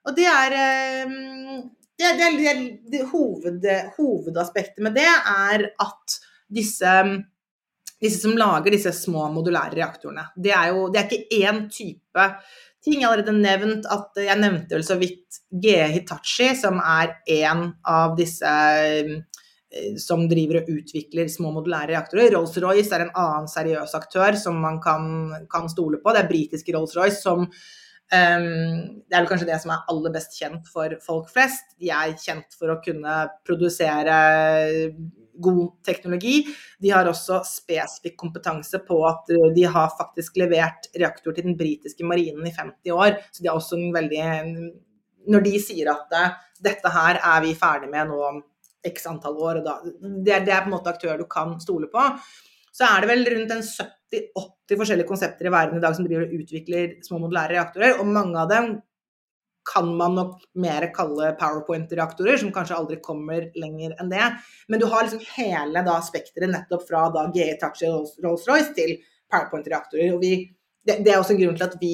Og 0.07 0.15
det 0.15 0.29
er 0.31 0.55
det, 1.99 2.13
det, 2.39 2.79
det, 2.91 3.03
hoved, 3.11 3.65
hovedaspektet 3.97 4.83
med 4.83 4.95
det 4.95 5.09
er 5.09 5.65
at 5.75 6.15
disse, 6.47 6.93
disse, 7.99 8.21
som 8.23 8.37
lager 8.39 8.71
disse 8.73 8.93
små 8.95 9.27
modulære 9.33 9.75
reaktorene, 9.75 10.29
det 10.39 10.55
er 10.55 10.71
jo 10.71 10.87
det 10.93 11.01
er 11.01 11.09
ikke 11.09 11.41
én 11.43 11.65
type 11.67 12.27
ting. 12.85 12.99
Jeg 12.99 13.07
har 13.07 13.17
allerede 13.17 13.35
nevnt 13.37 13.89
at 13.91 14.21
jeg 14.23 14.39
nevnte 14.39 14.77
vel 14.77 14.85
så 14.87 14.97
vidt 14.99 15.41
GE 15.49 15.81
Hitachi, 15.93 16.53
som 16.59 16.79
er 16.83 17.17
en 17.39 17.65
av 17.87 18.15
disse 18.19 18.53
eh, 18.69 19.19
som 20.01 20.25
driver 20.29 20.63
og 20.63 20.71
utvikler 20.79 21.29
små 21.29 21.51
modulære 21.57 21.93
reaktorer. 21.93 22.33
Rolls-Royce 22.33 22.95
er 22.95 23.05
en 23.05 23.13
annen 23.13 23.51
seriøs 23.51 23.93
aktør 23.99 24.37
som 24.39 24.57
man 24.63 24.79
kan, 24.81 25.05
kan 25.51 25.69
stole 25.69 26.01
på. 26.01 26.15
Det 26.15 26.23
er 26.23 26.33
britiske 26.33 26.75
Rolls-Royce 26.75 27.21
som 27.21 27.47
Um, 28.09 29.03
det 29.05 29.13
er 29.13 29.21
vel 29.21 29.27
kanskje 29.29 29.45
det 29.51 29.59
som 29.61 29.69
er 29.69 29.83
aller 29.91 30.13
best 30.15 30.33
kjent 30.33 30.65
for 30.73 30.95
folk 31.05 31.27
flest. 31.29 31.75
De 31.77 31.91
er 31.93 32.15
kjent 32.17 32.55
for 32.57 32.73
å 32.73 32.79
kunne 32.81 33.17
produsere 33.45 34.15
god 35.41 35.79
teknologi. 35.85 36.41
De 36.81 36.91
har 36.93 37.07
også 37.09 37.41
spesifikk 37.47 38.17
kompetanse 38.19 38.81
på 38.85 38.99
at 39.07 39.31
de 39.55 39.65
har 39.65 39.95
faktisk 39.97 40.37
levert 40.41 40.89
reaktor 40.99 41.35
til 41.35 41.47
den 41.49 41.57
britiske 41.59 42.05
marinen 42.07 42.47
i 42.47 42.53
50 42.55 42.95
år. 42.95 43.17
Så 43.31 43.43
de 43.43 43.49
har 43.49 43.59
også 43.59 43.79
en 43.79 43.93
veldig 43.95 44.23
Når 45.29 45.43
de 45.45 45.55
sier 45.61 45.89
at 45.91 46.13
dette 46.63 46.89
her 46.89 47.19
er 47.19 47.41
vi 47.43 47.55
ferdig 47.55 47.89
med 47.91 48.07
nå 48.07 48.21
om 48.29 48.43
x 48.87 49.05
antall 49.07 49.35
år, 49.35 49.59
og 49.59 49.65
da, 49.65 49.73
det, 50.23 50.45
det 50.47 50.53
er 50.55 50.63
på 50.63 50.71
en 50.71 50.77
måte 50.77 50.89
aktører 50.93 51.19
du 51.19 51.27
kan 51.29 51.57
stole 51.59 51.89
på 51.91 52.05
så 52.79 52.87
er 52.87 53.03
det 53.03 53.09
vel 53.09 53.25
rundt 53.33 53.53
en 53.53 53.65
70-80 53.65 54.79
forskjellige 54.79 55.09
konsepter 55.09 55.49
i 55.49 55.53
verden 55.53 55.79
i 55.79 55.83
dag 55.83 55.95
som 55.97 56.05
driver 56.07 56.27
og 56.27 56.35
utvikler 56.39 56.93
små 57.05 57.19
modulære 57.25 57.57
reaktorer, 57.57 57.97
og 57.99 58.07
mange 58.07 58.39
av 58.39 58.51
dem 58.51 58.69
kan 59.69 59.89
man 59.97 60.15
nok 60.17 60.39
mer 60.57 60.87
kalle 60.95 61.33
powerpoint-reaktorer, 61.39 62.39
som 62.41 62.53
kanskje 62.53 62.77
aldri 62.77 62.99
kommer 63.05 63.49
lenger 63.59 63.93
enn 64.01 64.09
det. 64.11 64.31
Men 64.67 64.81
du 64.81 64.87
har 64.89 65.05
liksom 65.05 65.21
hele 65.35 65.83
da 65.85 65.99
spekteret 66.05 66.51
nettopp 66.53 66.87
fra 66.87 67.05
da 67.13 67.27
GE 67.35 67.51
Touch 67.61 67.83
Rolls-Royce 67.85 68.73
til 68.77 68.97
powerpoint-reaktorer. 69.29 70.15
og 70.15 70.23
vi, 70.23 70.33
det, 70.85 71.03
det, 71.05 71.13
er 71.13 71.19
også 71.19 71.35
en 71.35 71.43
grunn 71.43 71.59
til 71.59 71.69
at 71.69 71.77
vi 71.81 71.93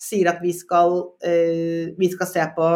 sier 0.00 0.30
at 0.32 0.40
vi 0.40 0.54
skal, 0.56 0.96
uh, 1.26 1.84
vi 1.98 2.08
skal 2.14 2.30
se 2.30 2.46
på 2.56 2.70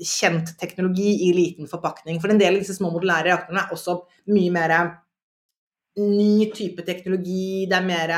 kjent 0.00 0.54
teknologi 0.60 1.10
i 1.28 1.32
liten 1.36 1.68
forpakning. 1.68 2.20
For 2.22 2.32
en 2.32 2.40
del 2.40 2.56
av 2.56 2.64
disse 2.64 2.78
små 2.78 2.92
modulære 2.94 3.28
reaktorene 3.28 3.66
er 3.66 3.74
også 3.76 3.98
mye 4.32 4.52
mer 4.54 4.76
ny 6.00 6.50
type 6.54 6.84
teknologi, 6.86 7.66
det 7.70 7.78
er 7.78 7.86
mer 7.86 8.12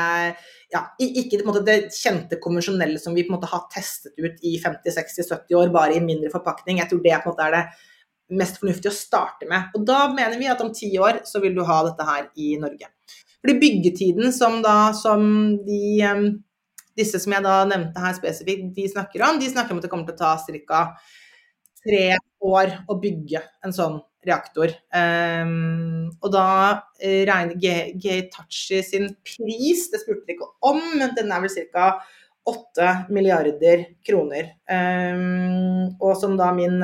ja, 0.73 0.81
ikke 0.97 1.43
måte, 1.45 1.61
det 1.67 1.93
kjente 1.93 2.39
konvensjonelle 2.41 2.99
som 3.01 3.15
vi 3.15 3.25
på 3.25 3.33
en 3.33 3.37
måte 3.37 3.49
har 3.51 3.67
testet 3.73 4.15
ut 4.17 4.39
i 4.41 4.55
50-60-70 4.61 5.57
år, 5.59 5.73
bare 5.73 5.97
i 5.97 6.03
mindre 6.03 6.31
forpakning. 6.33 6.79
Jeg 6.81 6.89
tror 6.89 7.03
det 7.03 7.19
på 7.19 7.29
en 7.29 7.35
måte 7.35 7.49
er 7.49 7.57
det 7.57 8.37
mest 8.39 8.57
fornuftige 8.61 8.89
å 8.89 8.95
starte 8.95 9.49
med. 9.49 9.69
Og 9.77 9.85
da 9.87 10.07
mener 10.13 10.39
vi 10.39 10.49
at 10.49 10.61
om 10.63 10.71
ti 10.73 10.89
år 10.97 11.21
så 11.29 11.43
vil 11.43 11.53
du 11.57 11.61
ha 11.67 11.83
dette 11.85 12.07
her 12.07 12.31
i 12.39 12.55
Norge. 12.61 12.89
Fordi 13.43 13.59
byggetiden 13.59 14.33
som 14.33 14.61
da 14.63 14.93
som 14.97 15.27
de 15.67 16.41
disse 16.97 17.19
som 17.21 17.33
jeg 17.33 17.45
da 17.45 17.57
nevnte 17.67 18.01
her 18.01 18.15
spesifikt, 18.17 18.71
de 18.75 18.87
snakker 18.89 19.23
om, 19.25 19.39
de 19.41 19.49
snakker 19.49 19.73
om 19.73 19.81
at 19.81 19.85
det 19.87 19.91
kommer 19.91 20.09
til 20.09 20.15
å 20.15 20.21
ta 20.21 20.33
ca. 20.69 20.81
tre 21.83 22.03
år 22.43 22.75
å 22.87 22.97
bygge 23.01 23.41
en 23.65 23.73
sånn 23.75 23.97
reaktor. 24.27 24.73
Um, 24.93 26.09
og 26.21 26.31
da 26.33 26.47
uh, 26.73 27.21
regner 27.29 27.55
G 27.59 28.19
sin 28.83 29.09
pris, 29.25 29.87
det 29.91 30.03
spurte 30.03 30.27
de 30.27 30.37
ikke 30.37 30.51
om, 30.65 30.81
men 30.99 31.15
den 31.17 31.33
er 31.33 31.43
vel 31.43 31.53
ca. 31.73 31.93
8 32.43 32.87
milliarder 33.15 33.85
kroner. 34.03 34.55
Um, 34.67 35.93
og 36.03 36.17
som 36.19 36.35
da 36.39 36.51
min 36.55 36.81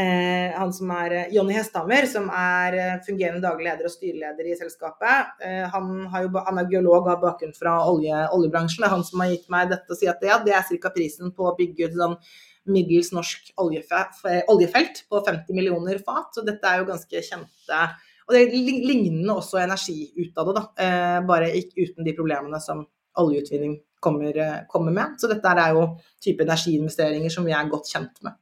Eh, 0.00 0.52
han 0.54 0.70
som 0.72 0.90
er 0.94 1.12
uh, 1.12 1.32
Jonny 1.34 1.56
Hesthammer, 1.56 2.06
som 2.08 2.28
er 2.30 2.76
fungerende 3.04 3.42
daglig 3.42 3.66
leder 3.66 3.88
og 3.88 3.92
styreleder 3.92 4.46
i 4.46 4.54
selskapet. 4.56 5.32
Han, 5.74 5.88
jo, 6.22 6.30
han, 6.46 6.60
er 6.62 6.68
geolog 6.70 7.02
og 7.02 7.10
har 7.10 7.18
bakgrunn 7.20 7.52
fra 7.58 7.74
olje, 7.90 8.20
oljebransjen. 8.36 8.84
Det 8.84 8.88
er 8.88 8.94
han 8.94 9.04
som 9.04 9.24
har 9.24 9.32
gitt 9.34 9.50
meg 9.52 9.72
dette 9.74 9.90
og 9.90 9.98
sier 9.98 10.14
at 10.14 10.22
ja, 10.24 10.38
det 10.46 10.54
er 10.56 10.70
ca. 10.70 10.92
prisen 10.94 11.34
på 11.34 11.50
å 11.50 11.56
bygge 11.58 11.90
ut 11.90 11.98
sånn 11.98 12.16
middels 12.72 13.10
norsk 13.16 13.52
oljefelt 13.60 15.02
på 15.10 15.22
50 15.26 15.56
millioner 15.56 16.00
fat. 16.04 16.30
Så 16.34 16.44
dette 16.46 16.66
er 16.68 16.80
jo 16.80 16.88
ganske 16.92 17.26
kjente 17.26 17.82
Og 18.30 18.36
det 18.36 18.40
er 18.44 18.52
lignende 18.86 19.34
også 19.34 19.58
energi 19.58 20.12
ut 20.14 20.36
av 20.38 20.46
det, 20.46 20.52
da. 20.54 20.60
Eh, 20.84 21.20
bare 21.26 21.48
uten 21.50 22.06
de 22.06 22.14
problemene 22.14 22.60
som 22.62 22.84
oljeutvinning 23.18 23.74
kommer, 24.00 24.36
eh, 24.36 24.60
kommer 24.68 24.92
med. 24.92 25.18
Så 25.18 25.26
dette 25.28 25.48
er 25.48 25.74
jo 25.74 25.98
type 26.22 26.44
energiinvesteringer 26.44 27.30
som 27.30 27.44
vi 27.44 27.52
er 27.52 27.68
godt 27.68 27.90
kjent 27.90 28.22
med. 28.22 28.38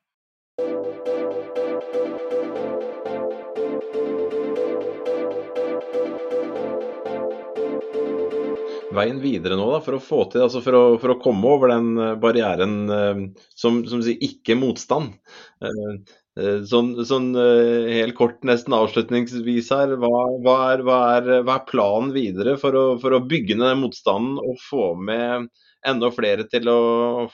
Veien 8.98 9.20
videre 9.22 9.56
nå 9.58 9.66
da, 9.72 9.80
for 9.84 9.96
å 9.96 10.02
få 10.02 10.22
til, 10.32 10.44
altså 10.46 10.62
for 10.64 10.76
å, 10.78 10.84
for 11.02 11.14
å 11.14 11.18
komme 11.22 11.52
over 11.56 11.72
den 11.72 11.92
eh, 11.96 12.16
barrieren 12.20 12.78
eh, 12.94 13.20
som, 13.56 13.82
som 13.88 14.02
sier 14.04 14.20
ikke 14.24 14.58
motstand? 14.58 15.14
Eh, 15.64 16.58
sånn, 16.70 16.92
sånn, 17.02 17.32
helt 17.34 18.14
kort, 18.18 18.44
nesten 18.46 18.76
avslutningsvis 18.76 19.72
her, 19.74 19.96
hva, 19.98 20.10
hva, 20.44 20.58
er, 20.72 20.84
hva, 20.86 20.98
er, 21.16 21.30
hva 21.42 21.56
er, 21.58 21.64
planen 21.66 22.12
videre 22.14 22.54
for 22.62 22.78
å, 22.78 22.84
for 23.02 23.16
å 23.16 23.24
bygge 23.26 23.56
ned 23.58 23.72
den 23.72 23.82
motstanden 23.82 24.38
og 24.38 24.60
få 24.62 24.92
med 24.94 25.48
enda 25.88 26.12
flere 26.14 26.46
til 26.50 26.70
å 26.70 26.78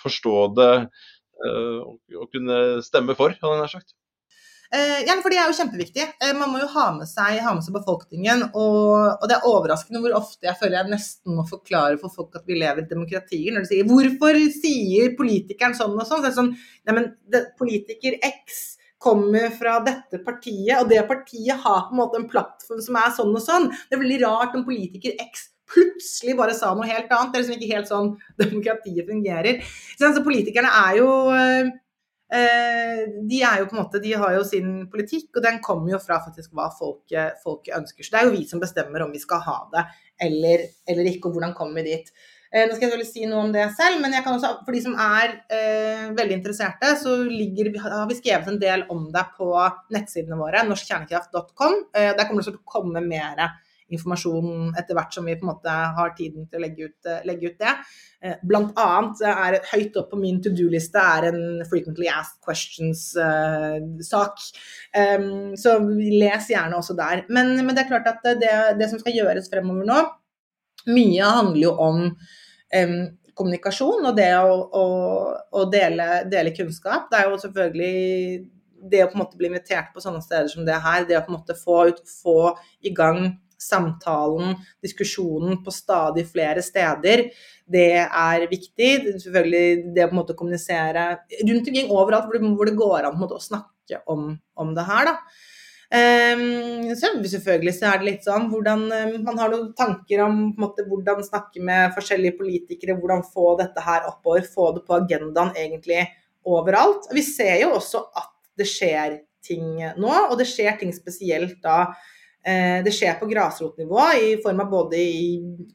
forstå 0.01 0.39
det 0.57 0.73
og 1.45 2.31
kunne 2.33 2.59
stemme 2.87 3.17
for, 3.19 3.37
hadde 3.43 3.61
jeg 3.67 3.75
sagt? 3.75 3.93
Eh, 4.75 5.05
ja, 5.07 5.15
for 5.23 5.31
det 5.31 5.39
er 5.39 5.51
jo 5.51 5.55
kjempeviktig. 5.55 6.05
Eh, 6.19 6.33
man 6.35 6.51
må 6.51 6.59
jo 6.59 6.69
ha 6.73 6.89
med 6.97 7.07
seg, 7.07 7.39
ha 7.45 7.53
med 7.55 7.63
seg 7.63 7.77
befolkningen. 7.77 8.47
Og, 8.51 8.91
og, 9.13 9.27
det 9.31 9.37
er 9.37 9.49
overraskende 9.51 10.03
hvor 10.03 10.17
ofte 10.19 10.49
jeg 10.49 10.59
føler 10.59 10.81
jeg 10.81 10.93
nesten 10.97 11.37
må 11.37 11.45
forklare 11.47 11.99
for 12.01 12.15
folk 12.15 12.35
at 12.41 12.49
vi 12.49 12.59
lever 12.59 12.83
i 12.83 12.91
demokratier. 12.91 13.53
Når 13.55 13.67
de 13.67 13.71
sier 13.71 13.91
'hvorfor 13.91 14.41
sier 14.57 15.15
politikeren 15.19 15.77
sånn 15.79 15.95
og 15.95 16.09
sånn'? 16.09 16.25
Så 16.25 16.27
er 16.27 16.31
det 16.31 16.39
sånn 16.41 16.55
Neimen, 16.89 17.13
politiker 17.61 18.19
X 18.19 18.77
kommer 18.99 19.51
fra 19.53 19.79
dette 19.85 20.19
partiet, 20.25 20.81
og 20.81 20.89
det 20.89 21.07
partiet 21.07 21.61
har 21.61 21.87
på 21.87 21.93
en 21.93 22.01
måte 22.01 22.17
en 22.17 22.29
plattform 22.29 22.81
som 22.81 22.97
er 22.97 23.11
sånn 23.13 23.35
og 23.37 23.43
sånn. 23.45 23.69
Det 23.71 23.95
er 23.95 24.03
veldig 24.03 24.23
rart 24.25 24.55
om 24.57 24.65
politiker 24.65 25.13
X 25.21 25.51
plutselig 25.71 26.37
bare 26.37 26.55
sa 26.57 26.75
noe 26.75 26.89
helt 26.89 27.13
annet. 27.13 27.33
Det 27.33 27.39
er 27.39 27.45
liksom 27.45 27.57
ikke 27.57 27.75
helt 27.75 27.89
sånn 27.89 28.11
demokratiet 28.43 29.07
fungerer. 29.09 29.63
Så 29.99 30.25
politikerne 30.25 30.73
er 30.89 30.99
jo 30.99 31.09
Eh, 31.31 31.71
de 32.35 33.41
er 33.47 33.61
jo 33.61 33.67
på 33.71 33.77
en 33.77 33.81
måte, 33.83 34.01
de 34.03 34.15
har 34.19 34.35
jo 34.35 34.45
sin 34.47 34.89
politikk, 34.91 35.29
og 35.37 35.45
den 35.45 35.61
kommer 35.63 35.93
jo 35.95 36.01
fra 36.03 36.19
faktisk 36.25 36.55
hva 36.57 36.67
folket, 36.75 37.41
folket 37.45 37.77
ønsker. 37.79 38.03
Så 38.03 38.15
det 38.15 38.21
er 38.21 38.29
jo 38.29 38.35
vi 38.35 38.47
som 38.51 38.63
bestemmer 38.63 39.05
om 39.05 39.13
vi 39.15 39.23
skal 39.23 39.43
ha 39.45 39.59
det 39.75 39.85
eller, 40.27 40.65
eller 40.91 41.11
ikke, 41.11 41.29
og 41.29 41.39
hvordan 41.39 41.55
kommer 41.57 41.83
vi 41.83 41.95
dit. 41.95 42.11
Eh, 42.55 42.69
nå 42.69 42.77
skal 42.77 42.85
jeg 42.85 42.91
selvfølgelig 42.93 43.11
si 43.11 43.25
noe 43.27 43.41
om 43.49 43.53
det 43.55 43.65
selv, 43.75 43.99
men 44.03 44.13
jeg 44.15 44.23
kan 44.23 44.37
også, 44.37 44.51
for 44.63 44.77
de 44.77 44.83
som 44.85 44.95
er 45.01 45.33
eh, 45.57 46.05
veldig 46.15 46.37
interesserte, 46.37 46.93
så 47.01 47.17
ligger, 47.27 47.73
har 47.83 48.07
vi 48.07 48.19
skrevet 48.21 48.51
en 48.53 48.61
del 48.63 48.85
om 48.95 49.09
det 49.15 49.25
på 49.35 49.49
nettsidene 49.95 50.39
våre, 50.39 50.63
norskkjernekraft.com. 50.69 51.81
Eh, 51.91 52.13
der 52.15 52.29
kommer 52.29 52.45
det 52.45 52.53
til 52.53 52.61
å 52.61 52.77
komme 52.77 53.03
mer 53.03 53.43
informasjon 53.95 54.75
etter 54.79 54.97
hvert 54.97 55.17
som 55.17 55.29
vi 55.29 55.37
på 55.39 55.47
en 55.47 55.53
måte 55.53 55.77
har 55.99 56.13
tiden 56.19 56.49
til 56.51 56.59
å 56.59 56.65
legge 56.65 56.91
ut, 56.91 56.99
eh, 57.09 57.23
legge 57.29 57.53
ut 57.53 57.63
det. 57.63 57.75
Eh, 58.25 58.37
blant 58.47 58.75
annet 58.81 59.25
er 59.31 59.59
høyt 59.73 59.99
opp 60.01 60.11
på 60.13 60.21
min 60.21 60.41
to 60.45 60.53
do-liste 60.55 61.01
er 61.01 61.29
en 61.31 61.43
frequently 61.71 62.09
asked 62.11 62.41
questions-sak. 62.45 64.47
Um, 64.95 65.55
så 65.61 65.79
les 65.81 66.51
gjerne 66.51 66.79
også 66.79 66.97
der. 66.99 67.25
Men, 67.29 67.57
men, 67.61 67.75
det 67.75 67.85
er 67.85 67.93
klart 67.93 68.11
at 68.11 68.25
det, 68.25 68.55
det, 68.79 68.89
som 68.91 69.03
skal 69.03 69.17
gjøres 69.17 69.51
fremover 69.53 69.89
nå, 69.89 70.01
mye 70.95 71.35
handler 71.41 71.63
jo 71.65 71.77
om 71.81 72.01
kommunikasjon 73.39 74.09
og 74.09 74.17
det 74.17 74.31
å, 74.39 74.55
å, 74.79 74.85
å 75.59 75.65
dele, 75.71 76.25
dele, 76.31 76.55
kunnskap. 76.57 77.09
Det 77.11 77.21
er 77.21 77.31
jo 77.31 77.41
selvfølgelig 77.43 77.95
det 78.91 79.05
å 79.05 79.09
på 79.11 79.19
en 79.19 79.25
måte 79.25 79.41
bli 79.41 79.51
invitert 79.51 79.93
på 79.95 80.03
sånne 80.05 80.23
steder 80.25 80.51
som 80.53 80.67
det 80.67 80.77
her, 80.85 81.07
det 81.09 81.19
å 81.19 81.25
på 81.25 81.33
en 81.33 81.39
måte 81.39 81.57
få, 81.59 81.81
ut, 81.91 82.03
få 82.23 82.55
i 82.85 82.93
gang 82.95 83.27
samtalen, 83.65 84.55
diskusjonen 84.85 85.63
på 85.65 85.73
stadig 85.75 86.27
flere 86.31 86.63
steder, 86.65 87.29
det 87.65 88.05
er 88.05 88.47
viktig. 88.51 88.91
Selvfølgelig 89.25 89.95
det 89.97 90.05
å 90.05 90.11
på 90.11 90.17
en 90.17 90.21
måte 90.21 90.37
kommunisere 90.39 91.09
rundt 91.49 91.71
omkring 91.71 91.91
overalt 91.93 92.29
hvor 92.29 92.39
det, 92.39 92.55
hvor 92.59 92.71
det 92.71 92.79
går 92.79 93.09
an 93.09 93.19
måte, 93.21 93.39
å 93.39 93.49
snakke 93.49 94.03
om, 94.11 94.33
om, 94.61 94.73
det 94.77 94.87
her. 94.89 95.11
da. 95.11 95.19
Um, 95.95 96.91
så 96.97 97.13
selvfølgelig 97.31 97.75
så 97.77 97.91
er 97.91 98.01
det 98.01 98.07
litt 98.09 98.25
sånn 98.27 98.49
hvordan 98.51 98.81
um, 98.89 99.13
Man 99.23 99.37
har 99.39 99.53
noen 99.53 99.69
tanker 99.77 100.25
om 100.25 100.39
måte, 100.59 100.83
hvordan 100.89 101.21
snakke 101.23 101.63
med 101.63 101.93
forskjellige 101.95 102.39
politikere, 102.41 102.97
hvordan 102.99 103.23
få 103.29 103.53
dette 103.61 103.85
her 103.85 104.09
oppover, 104.09 104.49
få 104.49 104.73
det 104.79 104.83
på 104.89 104.97
agendaen 104.97 105.53
egentlig 105.55 106.03
overalt. 106.45 107.07
Vi 107.15 107.23
ser 107.23 107.61
jo 107.63 107.75
også 107.77 108.03
at 108.17 108.33
det 108.59 108.67
skjer 108.71 109.21
ting 109.45 109.77
nå, 110.01 110.11
og 110.11 110.35
det 110.41 110.49
skjer 110.49 110.81
ting 110.81 110.93
spesielt 110.97 111.61
da 111.63 111.93
det 112.45 112.93
skjer 112.93 113.15
på 113.17 113.29
grasrotnivå 113.31 114.03
i 114.21 114.35
form 114.45 114.59
av 114.61 114.67
både 114.69 114.99
i 115.01 115.29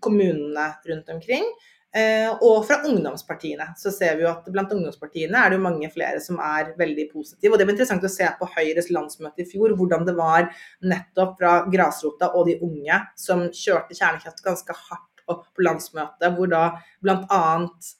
kommunene 0.05 0.67
rundt 0.85 1.09
omkring 1.15 1.47
eh, 1.95 2.29
og 2.45 2.63
fra 2.67 2.79
ungdomspartiene. 2.87 3.71
Så 3.77 3.91
ser 3.95 4.17
vi 4.17 4.25
jo 4.25 4.31
at 4.31 4.47
blant 4.53 4.71
ungdomspartiene 4.75 5.39
er 5.39 5.51
det 5.51 5.59
jo 5.59 5.65
mange 5.65 5.89
flere 5.93 6.21
som 6.23 6.39
er 6.43 6.73
veldig 6.79 7.09
positive. 7.13 7.53
Og 7.53 7.59
det 7.59 7.67
var 7.67 7.75
interessant 7.75 8.05
å 8.05 8.13
se 8.13 8.29
på 8.39 8.49
Høyres 8.55 8.89
landsmøte 8.93 9.45
i 9.45 9.49
fjor, 9.49 9.75
hvordan 9.79 10.07
det 10.07 10.15
var 10.17 10.49
nettopp 10.85 11.37
fra 11.39 11.53
grasrota 11.71 12.33
og 12.35 12.49
de 12.49 12.59
unge 12.65 13.03
som 13.19 13.47
kjørte 13.49 13.97
kjernekraft 13.97 14.43
ganske 14.45 14.81
hardt 14.87 15.05
opp 15.29 15.43
på 15.53 15.61
landsmøtet, 15.61 16.31
hvor 16.33 16.49
da 16.49 16.63
bl.a. 17.05 17.41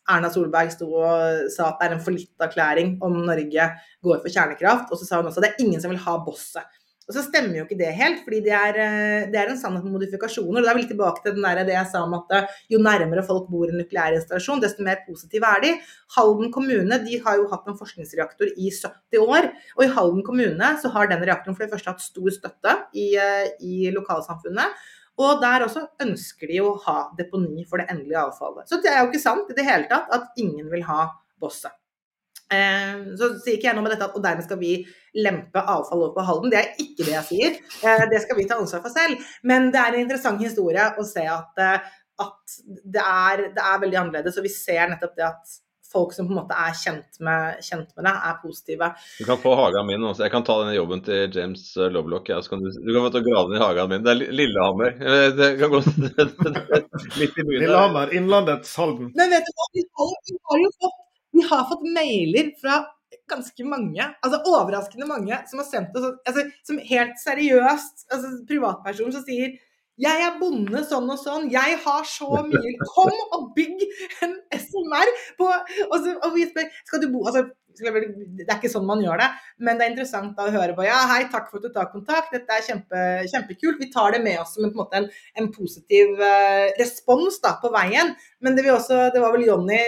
Erna 0.10 0.32
Solberg 0.34 0.72
sto 0.74 0.88
og 0.98 1.52
sa 1.54 1.68
at 1.68 1.78
det 1.78 1.86
er 1.86 1.94
en 1.94 2.02
fallitterklæring 2.02 2.96
om 3.06 3.20
Norge 3.28 3.68
går 4.02 4.24
for 4.24 4.34
kjernekraft. 4.34 4.90
Og 4.90 4.98
så 4.98 5.06
sa 5.06 5.20
hun 5.20 5.30
også 5.30 5.44
at 5.44 5.46
det 5.46 5.52
er 5.54 5.68
ingen 5.68 5.84
som 5.84 5.94
vil 5.94 6.02
ha 6.08 6.16
bosset. 6.26 6.79
Og 7.10 7.16
så 7.16 7.24
stemmer 7.26 7.58
jo 7.58 7.64
ikke 7.66 7.80
det 7.80 7.90
helt, 7.98 8.20
fordi 8.22 8.40
det 8.46 8.54
er, 8.54 8.76
eh, 8.78 9.24
det 9.34 9.40
er 9.42 9.50
en 9.50 9.58
sannhet 9.58 9.82
med 9.82 9.96
modifikasjoner. 9.96 10.60
og 10.60 10.66
Da 10.66 10.70
er 10.70 10.76
vi 10.78 10.84
litt 10.84 10.92
tilbake 10.94 11.24
til 11.24 11.42
der, 11.42 11.64
det 11.66 11.74
jeg 11.74 11.90
sa 11.90 12.04
om 12.06 12.14
at 12.14 12.36
eh, 12.38 12.60
jo 12.70 12.78
nærmere 12.78 13.26
folk 13.26 13.48
bor 13.50 13.66
en 13.66 13.82
nukleær 13.82 14.14
installasjon, 14.14 14.62
desto 14.62 14.86
mer 14.86 15.02
positive 15.08 15.42
er 15.42 15.64
de. 15.64 15.72
Halden 16.16 16.54
kommune 16.54 17.02
de 17.02 17.18
har 17.26 17.42
jo 17.42 17.50
hatt 17.50 17.66
en 17.66 17.80
forskningsreaktor 17.80 18.54
i 18.54 18.70
70 18.70 19.26
år. 19.26 19.50
Og 19.80 19.84
i 19.88 19.90
Halden 19.90 20.22
kommune 20.24 20.70
så 20.78 20.94
har 20.94 21.10
den 21.10 21.26
reaktoren 21.26 21.58
for 21.58 21.66
det 21.66 21.74
første 21.74 21.90
hatt 21.90 22.06
stor 22.06 22.30
støtte 22.30 22.78
i, 22.94 23.16
eh, 23.18 23.50
i 23.60 23.90
lokalsamfunnet. 23.90 24.78
Og 25.18 25.42
der 25.42 25.66
også 25.66 25.88
ønsker 26.06 26.48
de 26.48 26.62
å 26.62 26.78
ha 26.86 27.10
deponi 27.18 27.66
for 27.66 27.82
det 27.82 27.90
endelige 27.90 28.22
avfallet. 28.22 28.70
Så 28.70 28.84
det 28.84 28.94
er 28.94 29.02
jo 29.02 29.10
ikke 29.10 29.26
sant 29.26 29.50
i 29.50 29.58
det 29.58 29.66
hele 29.66 29.90
tatt 29.90 30.14
at 30.14 30.30
ingen 30.38 30.70
vil 30.70 30.86
ha 30.86 31.10
bosset. 31.42 31.74
Eh, 32.50 33.14
så 33.20 33.30
sier 33.38 33.60
ikke 33.60 33.70
jeg 33.70 33.78
noe 33.78 33.86
med 33.86 33.94
dette 33.94 34.08
at 34.10 34.18
og 34.18 34.26
dermed 34.26 34.48
skal 34.48 34.60
vi 34.62 34.74
lempe 35.22 35.62
avfall 35.62 36.08
over 36.08 36.18
på 36.18 36.26
Halden. 36.26 36.54
Det 36.54 36.60
er 36.62 36.82
ikke 36.82 37.06
det 37.06 37.16
jeg 37.16 37.28
sier. 37.30 37.56
Eh, 37.86 38.06
det 38.10 38.24
skal 38.26 38.40
vi 38.40 38.50
ta 38.50 38.58
ansvar 38.60 38.84
for 38.86 38.94
selv. 38.94 39.24
Men 39.46 39.70
det 39.74 39.82
er 39.84 39.96
en 39.96 40.06
interessant 40.08 40.42
historie 40.42 40.90
å 40.98 41.08
se 41.08 41.26
at, 41.30 41.64
eh, 41.66 41.90
at 42.26 42.60
det, 42.66 43.02
er, 43.06 43.50
det, 43.56 43.64
er, 43.64 43.82
veldig 43.86 44.04
annerledes. 44.04 44.38
Og 44.40 44.48
vi 44.48 44.54
ser 44.54 44.90
nettopp 44.90 45.18
det 45.20 45.28
at 45.30 45.60
folk 45.90 46.12
som 46.14 46.28
på 46.30 46.36
en 46.36 46.38
måte 46.38 46.54
er 46.54 46.74
kjent 46.78 47.16
med, 47.26 47.62
kjent 47.66 47.96
med 47.98 48.06
det, 48.06 48.12
er 48.30 48.36
positive. 48.44 48.90
Du 49.18 49.24
kan 49.26 49.40
få 49.42 49.54
hagen 49.58 49.88
min 49.88 50.06
også. 50.06 50.22
Jeg 50.28 50.34
kan 50.36 50.46
ta 50.46 50.60
denne 50.62 50.76
jobben 50.76 51.02
til 51.06 51.34
James 51.34 51.64
Lovelock. 51.78 52.30
Ja, 52.30 52.38
kan 52.46 52.62
du, 52.62 52.70
du, 52.70 52.90
kan 52.94 53.08
få 53.08 53.12
ta 53.14 53.24
graven 53.26 53.58
i 53.58 53.62
hagen 53.62 53.94
min. 53.94 54.06
Det 54.06 54.14
er 54.14 54.34
Lillehammer. 54.42 54.98
Det 55.38 55.52
kan 55.62 55.74
gå 55.74 55.82
litt 57.22 57.38
i 57.38 57.46
byen. 57.46 57.62
Lillehammer, 57.66 58.14
Innlandets 58.22 58.74
Halden. 58.78 59.14
Men 59.18 59.34
vet 59.34 59.50
du 59.50 59.54
hva, 59.54 59.70
vi 59.78 59.86
har 59.90 60.66
jo 60.66 60.74
fått 60.78 61.06
vi 61.40 61.48
har 61.48 61.68
fått 61.70 61.86
mailer 61.96 62.54
fra 62.60 62.84
ganske 63.30 63.66
mange, 63.66 64.06
altså 64.26 64.42
overraskende 64.50 65.08
mange, 65.10 65.38
som 65.50 65.62
har 65.62 65.68
sendt 65.68 65.98
oss 65.98 66.12
altså, 66.28 66.46
som 66.68 66.80
helt 66.92 67.18
seriøst, 67.22 68.08
altså 68.14 68.32
privatperson 68.50 69.14
som 69.16 69.26
sier 69.26 69.58
Jeg 70.00 70.24
er 70.24 70.38
bonde 70.40 70.80
sånn 70.88 71.10
og 71.12 71.18
sånn. 71.20 71.50
Jeg 71.52 71.74
har 71.84 72.06
så 72.08 72.40
mye. 72.48 72.70
Kom 72.88 73.12
og 73.36 73.50
bygg 73.58 73.82
en 74.24 74.38
SMR 74.56 75.10
på 75.36 75.50
Og, 75.50 75.98
så, 76.00 76.14
og 76.24 76.38
vi 76.38 76.46
spør 76.48 76.70
skal 76.88 77.04
du 77.04 77.10
bo 77.12 77.26
altså, 77.26 77.44
det 77.78 78.46
er 78.46 78.58
ikke 78.58 78.72
sånn 78.72 78.88
man 78.88 79.02
gjør 79.04 79.22
det, 79.22 79.28
men 79.64 79.78
det 79.80 79.86
er 79.86 79.92
interessant 79.94 80.40
å 80.42 80.48
høre 80.52 80.74
på. 80.76 80.84
Ja, 80.88 80.98
hei, 81.12 81.22
takk 81.32 81.48
for 81.52 81.60
at 81.60 81.68
du 81.68 81.76
tar 81.76 81.90
kontakt, 81.94 82.34
dette 82.34 82.56
er 82.56 82.66
kjempe, 82.66 83.04
kjempekult. 83.32 83.80
Vi 83.82 83.90
tar 83.94 84.16
det 84.16 84.22
med 84.26 84.40
oss 84.42 84.56
som 84.58 84.68
en, 84.68 84.74
en, 85.00 85.08
en, 85.40 85.50
positiv 85.54 86.20
uh, 86.20 86.68
respons 86.80 87.40
da, 87.44 87.56
på 87.62 87.72
veien. 87.74 88.14
Men 88.44 88.58
det, 88.58 88.68
også, 88.74 89.00
det, 89.14 89.24
var 89.24 89.36
vel 89.36 89.48
Jonny, 89.48 89.80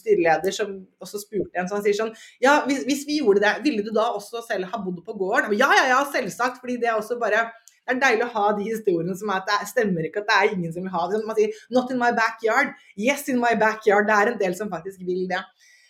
styreleder, 0.00 0.54
som 0.54 0.74
også 1.02 1.22
spurte 1.22 1.58
en, 1.58 1.70
så 1.70 1.78
han 1.78 1.86
sier 1.86 1.98
sånn 1.98 2.12
Ja, 2.44 2.60
hvis, 2.66 2.84
hvis, 2.88 3.06
vi 3.08 3.20
gjorde 3.22 3.44
det, 3.44 3.54
ville 3.66 3.86
du 3.86 3.92
da 3.94 4.10
også 4.16 4.42
selv 4.46 4.70
ha 4.72 4.82
bodd 4.82 5.00
på 5.06 5.16
gården? 5.18 5.56
Ja, 5.58 5.70
ja, 5.78 5.88
ja, 5.94 6.02
selvsagt. 6.12 6.62
fordi 6.62 6.78
det 6.82 6.92
er 6.92 6.98
også 6.98 7.20
bare 7.20 7.48
det 7.88 7.94
er 7.94 8.00
deilig 8.02 8.24
å 8.26 8.32
ha 8.34 8.48
de 8.52 8.66
historiene 8.66 9.14
som 9.16 9.30
er 9.32 9.38
at 9.40 9.48
det 9.48 9.70
stemmer 9.70 10.04
ikke 10.04 10.20
at 10.20 10.28
det 10.28 10.34
er 10.36 10.50
ingen 10.52 10.72
som 10.74 10.84
vil 10.84 10.92
ha 10.92 11.06
det. 11.08 11.22
Man 11.24 11.36
sier 11.38 11.54
'not 11.72 11.90
in 11.90 11.98
my 11.98 12.10
backyard'. 12.12 12.74
Yes, 13.00 13.28
in 13.32 13.40
my 13.40 13.54
backyard. 13.56 14.04
Det 14.06 14.16
er 14.16 14.32
en 14.32 14.38
del 14.38 14.54
som 14.58 14.68
faktisk 14.68 15.00
vil 15.08 15.24
det. 15.30 15.40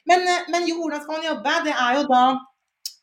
Men, 0.09 0.29
eh, 0.29 0.47
men 0.53 0.69
jo, 0.69 0.81
hvordan 0.83 1.03
skal 1.05 1.19
man 1.19 1.29
jobbe? 1.29 1.57
Det 1.67 1.75
er 1.75 1.99
jo 1.99 2.07
da 2.11 2.23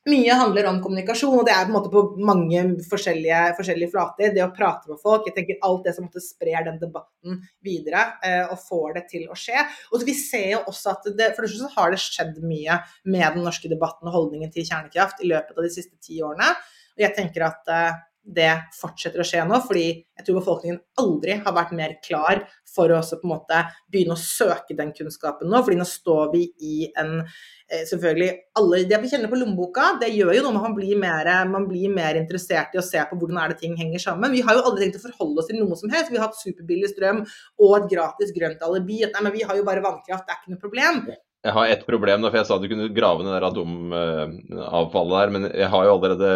mye 0.05 0.33
handler 0.37 0.67
om 0.69 0.79
kommunikasjon, 0.83 1.39
og 1.39 1.47
det 1.47 1.53
er 1.55 1.69
på 1.71 1.79
på 1.89 2.01
mange 2.21 2.61
forskjellige, 2.89 3.39
forskjellige, 3.57 3.89
flater. 3.93 4.33
Det 4.35 4.43
å 4.43 4.53
prate 4.53 4.91
med 4.91 5.01
folk. 5.01 5.25
jeg 5.25 5.33
tenker 5.33 5.57
Alt 5.65 5.85
det 5.85 5.95
som 5.95 6.05
måtte 6.05 6.21
sprer 6.21 6.65
den 6.67 6.77
debatten 6.79 7.41
videre 7.65 8.03
eh, 8.21 8.45
og 8.45 8.59
får 8.59 8.93
det 8.99 9.05
til 9.09 9.25
å 9.29 9.37
skje. 9.37 9.65
Og 9.91 10.05
Vi 10.05 10.13
ser 10.13 10.51
jo 10.51 10.59
også 10.69 10.93
at 10.93 11.09
det, 11.17 11.33
for 11.35 11.41
det 11.41 11.57
så 11.57 11.71
har 11.73 11.91
det 11.91 12.01
skjedd 12.03 12.37
mye 12.43 12.79
med 13.05 13.33
den 13.33 13.43
norske 13.43 13.69
debatten 13.71 14.07
og 14.07 14.13
holdningen 14.13 14.51
til 14.53 14.67
kjernekraft 14.67 15.23
i 15.23 15.31
løpet 15.31 15.57
av 15.57 15.65
de 15.65 15.73
siste 15.73 15.97
ti 15.97 16.21
årene. 16.21 16.53
Og 16.95 17.01
jeg 17.01 17.15
tenker 17.17 17.49
at 17.49 17.73
eh, 17.73 17.97
det 18.25 18.51
fortsetter 18.73 19.21
å 19.21 19.25
skje 19.27 19.43
nå, 19.45 19.59
fordi 19.67 19.85
jeg 19.91 20.25
tror 20.25 20.39
befolkningen 20.39 20.79
aldri 21.01 21.35
har 21.45 21.53
vært 21.53 21.73
mer 21.77 21.95
klar 22.03 22.41
for 22.75 22.91
å 22.91 23.01
på 23.05 23.27
en 23.27 23.31
måte 23.31 23.59
begynne 23.91 24.15
å 24.15 24.21
søke 24.21 24.77
den 24.77 24.93
kunnskapen 24.95 25.51
nå. 25.51 25.61
fordi 25.63 25.77
nå 25.77 25.85
står 25.87 26.31
vi 26.33 26.41
i 26.65 26.87
en 26.97 27.19
eh, 27.21 27.83
selvfølgelig 27.85 28.29
alle, 28.61 28.81
vi 28.89 29.11
kjenner 29.11 29.31
på 29.31 29.39
lommeboka, 29.39 29.91
det 30.01 30.09
gjør 30.15 30.33
jo 30.39 30.45
noe 30.47 30.55
med 30.57 30.65
man 30.65 30.77
blir, 30.79 30.95
mer, 30.99 31.31
man 31.51 31.69
blir 31.69 31.93
mer 31.93 32.17
interessert 32.21 32.73
i 32.73 32.81
å 32.81 32.85
se 32.85 33.03
på 33.09 33.19
hvordan 33.19 33.41
er 33.43 33.53
det 33.53 33.61
ting 33.61 33.77
henger 33.77 34.01
sammen. 34.07 34.33
Vi 34.33 34.43
har 34.45 34.57
jo 34.57 34.65
aldri 34.65 34.87
tenkt 34.87 34.99
å 35.01 35.05
forholde 35.05 35.43
oss 35.43 35.51
til 35.51 35.61
noe 35.61 35.77
som 35.79 35.93
helst. 35.93 36.11
Vi 36.11 36.19
har 36.19 36.27
hatt 36.27 36.41
superbillig 36.41 36.91
strøm 36.95 37.21
og 37.25 37.77
et 37.77 37.89
gratis 37.93 38.33
grønt 38.35 38.65
alibi. 38.65 39.03
At 39.05 39.13
nei, 39.15 39.27
men 39.27 39.37
vi 39.37 39.45
har 39.45 39.59
jo 39.59 39.67
bare 39.67 39.85
vannkraft, 39.85 40.25
det 40.25 40.33
er 40.33 40.41
ikke 40.41 40.55
noe 40.55 40.65
problem. 40.65 41.05
Jeg 41.45 41.53
har 41.53 41.69
ett 41.69 41.83
problem, 41.85 42.23
da, 42.23 42.29
for 42.31 42.39
jeg 42.39 42.47
sa 42.47 42.55
du 42.57 42.69
kunne 42.71 42.87
grave 42.93 43.25
ned 43.25 43.43
atomavfallet 43.45 45.17
der. 45.19 45.33
Men 45.35 45.43
jeg 45.51 45.69
har 45.69 45.85
jo 45.85 45.93
allerede 45.93 46.31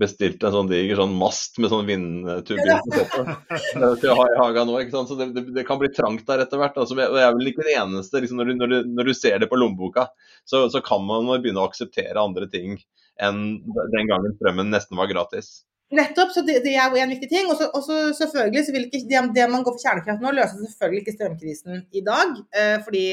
bestilt 0.00 0.42
en 0.46 0.54
sånn 0.54 0.70
diger 0.70 0.98
sånn 1.00 1.14
mast 1.18 1.58
med 1.62 1.70
sånn 1.72 1.86
vindturbin 1.86 2.82
til 2.94 4.06
jeg 4.06 4.16
har 4.16 4.34
i 4.34 4.38
hagen 4.38 4.68
nå. 4.70 4.76
ikke 4.82 4.94
sant? 4.94 5.10
Så 5.10 5.18
det, 5.18 5.30
det, 5.36 5.44
det, 5.54 5.64
kan 5.68 5.80
bli 5.80 5.90
trangt 5.94 6.26
der 6.26 6.44
etter 6.44 6.58
hvert. 6.58 6.78
Altså, 6.82 6.98
og 6.98 7.18
jeg 7.18 7.26
er 7.26 7.36
vel 7.36 7.50
ikke 7.52 7.66
den 7.66 7.78
eneste. 7.78 8.22
Liksom, 8.22 8.42
når, 8.42 8.50
du, 8.50 8.58
når, 8.58 8.72
du, 8.72 8.92
når, 8.98 9.10
du, 9.10 9.18
ser 9.18 9.38
det 9.42 9.50
på 9.50 9.58
lommeboka, 9.60 10.08
så, 10.48 10.66
så 10.72 10.82
kan 10.84 11.04
man 11.06 11.30
begynne 11.36 11.62
å 11.62 11.70
akseptere 11.70 12.22
andre 12.22 12.50
ting 12.50 12.78
enn 13.20 13.42
den 13.66 14.08
gangen 14.08 14.38
strømmen 14.38 14.70
nesten 14.72 14.98
var 14.98 15.10
gratis. 15.10 15.60
Nettopp, 15.94 16.30
så 16.34 16.42
det, 16.46 16.60
det, 16.64 16.76
er 16.78 16.86
jo 16.90 17.02
en 17.02 17.12
viktig 17.14 17.28
ting. 17.30 17.50
Og 17.50 17.58
så 17.58 17.98
selvfølgelig 18.18 18.66
så 18.66 18.74
vil 18.74 18.86
ikke 18.88 19.06
det, 19.10 19.26
det, 19.36 19.50
man 19.52 19.66
går 19.66 19.76
for 19.76 19.86
kjernekraft 19.86 20.22
nå, 20.24 20.32
løser 20.38 20.62
selvfølgelig 20.64 21.04
ikke 21.04 21.16
strømkrisen 21.18 21.84
i 21.94 22.02
dag. 22.06 22.40
Eh, 22.56 22.78
fordi 22.86 23.04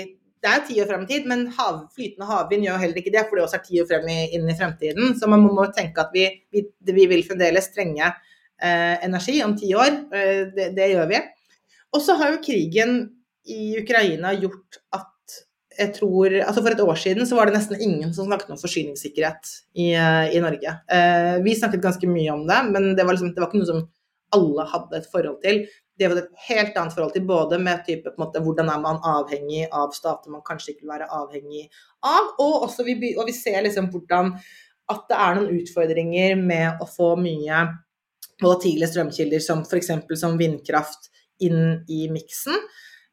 det 0.44 0.50
er 0.50 0.60
jo 0.60 0.66
ti 0.68 0.78
år 0.84 0.90
frem 0.92 1.04
i 1.06 1.10
tid, 1.10 1.28
men 1.30 1.48
hav, 1.58 1.80
flytende 1.96 2.28
havvind 2.30 2.66
gjør 2.68 2.82
heller 2.84 3.02
ikke 3.02 3.14
det, 3.14 3.26
for 3.26 3.40
det 3.40 3.46
også 3.48 3.58
er 3.58 3.66
ti 3.66 3.82
år 3.82 3.90
frem 3.90 4.08
i, 4.14 4.18
inn 4.38 4.50
i 4.50 4.56
fremtiden. 4.58 5.16
Så 5.18 5.30
man 5.32 5.46
må 5.46 5.66
tenke 5.76 6.04
at 6.04 6.14
vi, 6.14 6.28
vi, 6.54 6.64
vi 6.94 7.08
vil 7.10 7.26
fremdeles 7.26 7.72
trenge 7.74 8.06
eh, 8.06 8.96
energi 9.08 9.40
om 9.46 9.56
ti 9.58 9.74
år. 9.78 10.02
Eh, 10.14 10.44
det, 10.54 10.72
det, 10.78 10.92
gjør 10.94 11.10
vi. 11.12 11.22
Og 11.96 12.04
så 12.06 12.18
har 12.20 12.34
jo 12.34 12.44
krigen 12.46 13.00
i 13.48 13.78
Ukraina 13.82 14.36
gjort 14.38 14.82
at 14.96 15.14
jeg 15.78 15.92
tror, 15.94 16.34
altså 16.42 16.62
For 16.66 16.74
et 16.74 16.80
år 16.82 16.98
siden 16.98 17.28
så 17.30 17.36
var 17.38 17.46
det 17.46 17.54
nesten 17.54 17.82
ingen 17.82 18.14
som 18.14 18.26
snakket 18.26 18.50
om 18.56 18.58
forsyningssikkerhet 18.58 19.52
i, 19.78 19.92
eh, 19.94 20.34
i 20.34 20.42
Norge. 20.42 20.74
Eh, 20.90 21.36
vi 21.46 21.54
snakket 21.54 21.84
ganske 21.84 22.10
mye 22.10 22.34
om 22.34 22.48
det, 22.50 22.58
men 22.72 22.96
det 22.98 23.06
var, 23.06 23.14
liksom, 23.14 23.36
det 23.36 23.44
var 23.44 23.52
ikke 23.52 23.62
noe 23.62 23.70
som 23.70 23.84
alle 24.34 24.66
hadde 24.72 24.98
et 24.98 25.12
forhold 25.12 25.38
til 25.46 25.62
det 25.98 26.10
var 26.12 26.22
et 26.22 26.46
helt 26.48 26.78
annet 26.78 26.94
forhold 26.94 27.16
til 27.16 27.26
både 27.28 27.60
med 27.62 27.84
type, 27.88 28.14
måte, 28.22 28.42
hvordan 28.44 28.70
er 28.70 28.82
man 28.84 29.02
avhengig 29.06 29.66
av 29.74 29.96
stater 29.98 30.34
man 30.34 30.46
kanskje 30.46 30.74
ikke 30.74 30.86
vil 30.86 30.94
være 30.94 31.10
avhengig 31.20 31.66
av, 32.06 32.34
og, 32.38 32.68
også 32.68 32.86
vi, 32.88 33.14
og 33.16 33.26
vi 33.30 33.36
ser 33.36 33.64
liksom 33.66 33.90
hvordan 33.94 34.36
at 34.88 35.08
det 35.10 35.20
er 35.20 35.36
noen 35.36 35.62
utfordringer 35.62 36.38
med 36.40 36.84
å 36.84 36.88
få 36.88 37.16
mye 37.20 37.66
volatile 38.42 38.88
strømkilder 38.88 39.42
som 39.44 39.64
f.eks. 39.66 39.92
som 40.20 40.38
vindkraft 40.40 41.10
inn 41.44 41.82
i 41.92 42.06
miksen. 42.12 42.56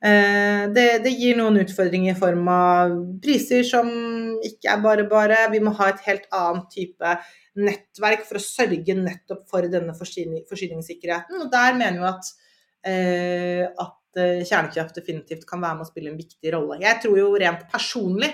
Eh, 0.05 0.64
det, 0.74 0.87
det, 1.05 1.14
gir 1.16 1.39
noen 1.39 1.57
utfordringer 1.62 2.12
i 2.12 2.18
form 2.18 2.49
av 2.53 2.93
priser 3.24 3.64
som 3.66 3.89
ikke 4.45 4.74
er 4.74 4.85
bare 4.85 5.07
bare. 5.09 5.41
Vi 5.55 5.62
må 5.64 5.72
ha 5.78 5.91
et 5.91 6.05
helt 6.07 6.28
annet 6.35 6.68
type 6.74 7.16
nettverk 7.55 8.26
for 8.28 8.39
å 8.39 8.45
sørge 8.45 8.97
nettopp 8.99 9.47
for 9.51 9.66
denne 9.72 9.95
forsyning, 9.97 10.45
forsyningssikkerheten. 10.51 11.41
Og 11.41 11.53
der 11.53 11.78
mener 11.78 12.03
vi 12.03 12.11
at 12.11 12.32
at 12.85 14.20
eh, 14.20 14.43
kjernekraft 14.45 14.99
definitivt 14.99 15.47
kan 15.49 15.62
være 15.62 15.78
med 15.78 15.87
å 15.87 15.91
spille 15.91 16.12
en 16.12 16.20
viktig 16.20 16.53
rolle. 16.55 16.80
Jeg 16.82 17.01
tror 17.05 17.18
jo 17.20 17.30
rent 17.41 17.64
personlig 17.72 18.30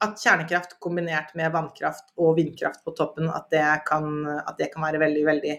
at 0.00 0.20
kjernekraft 0.20 0.78
kombinert 0.80 1.34
med 1.36 1.52
vannkraft 1.52 2.14
og 2.20 2.38
vindkraft 2.38 2.84
på 2.86 2.94
toppen, 2.96 3.28
at 3.28 3.50
det 3.52 3.66
kan, 3.88 4.06
at 4.40 4.56
det 4.60 4.70
kan 4.72 4.86
være 4.86 5.02
veldig, 5.02 5.24
veldig, 5.28 5.56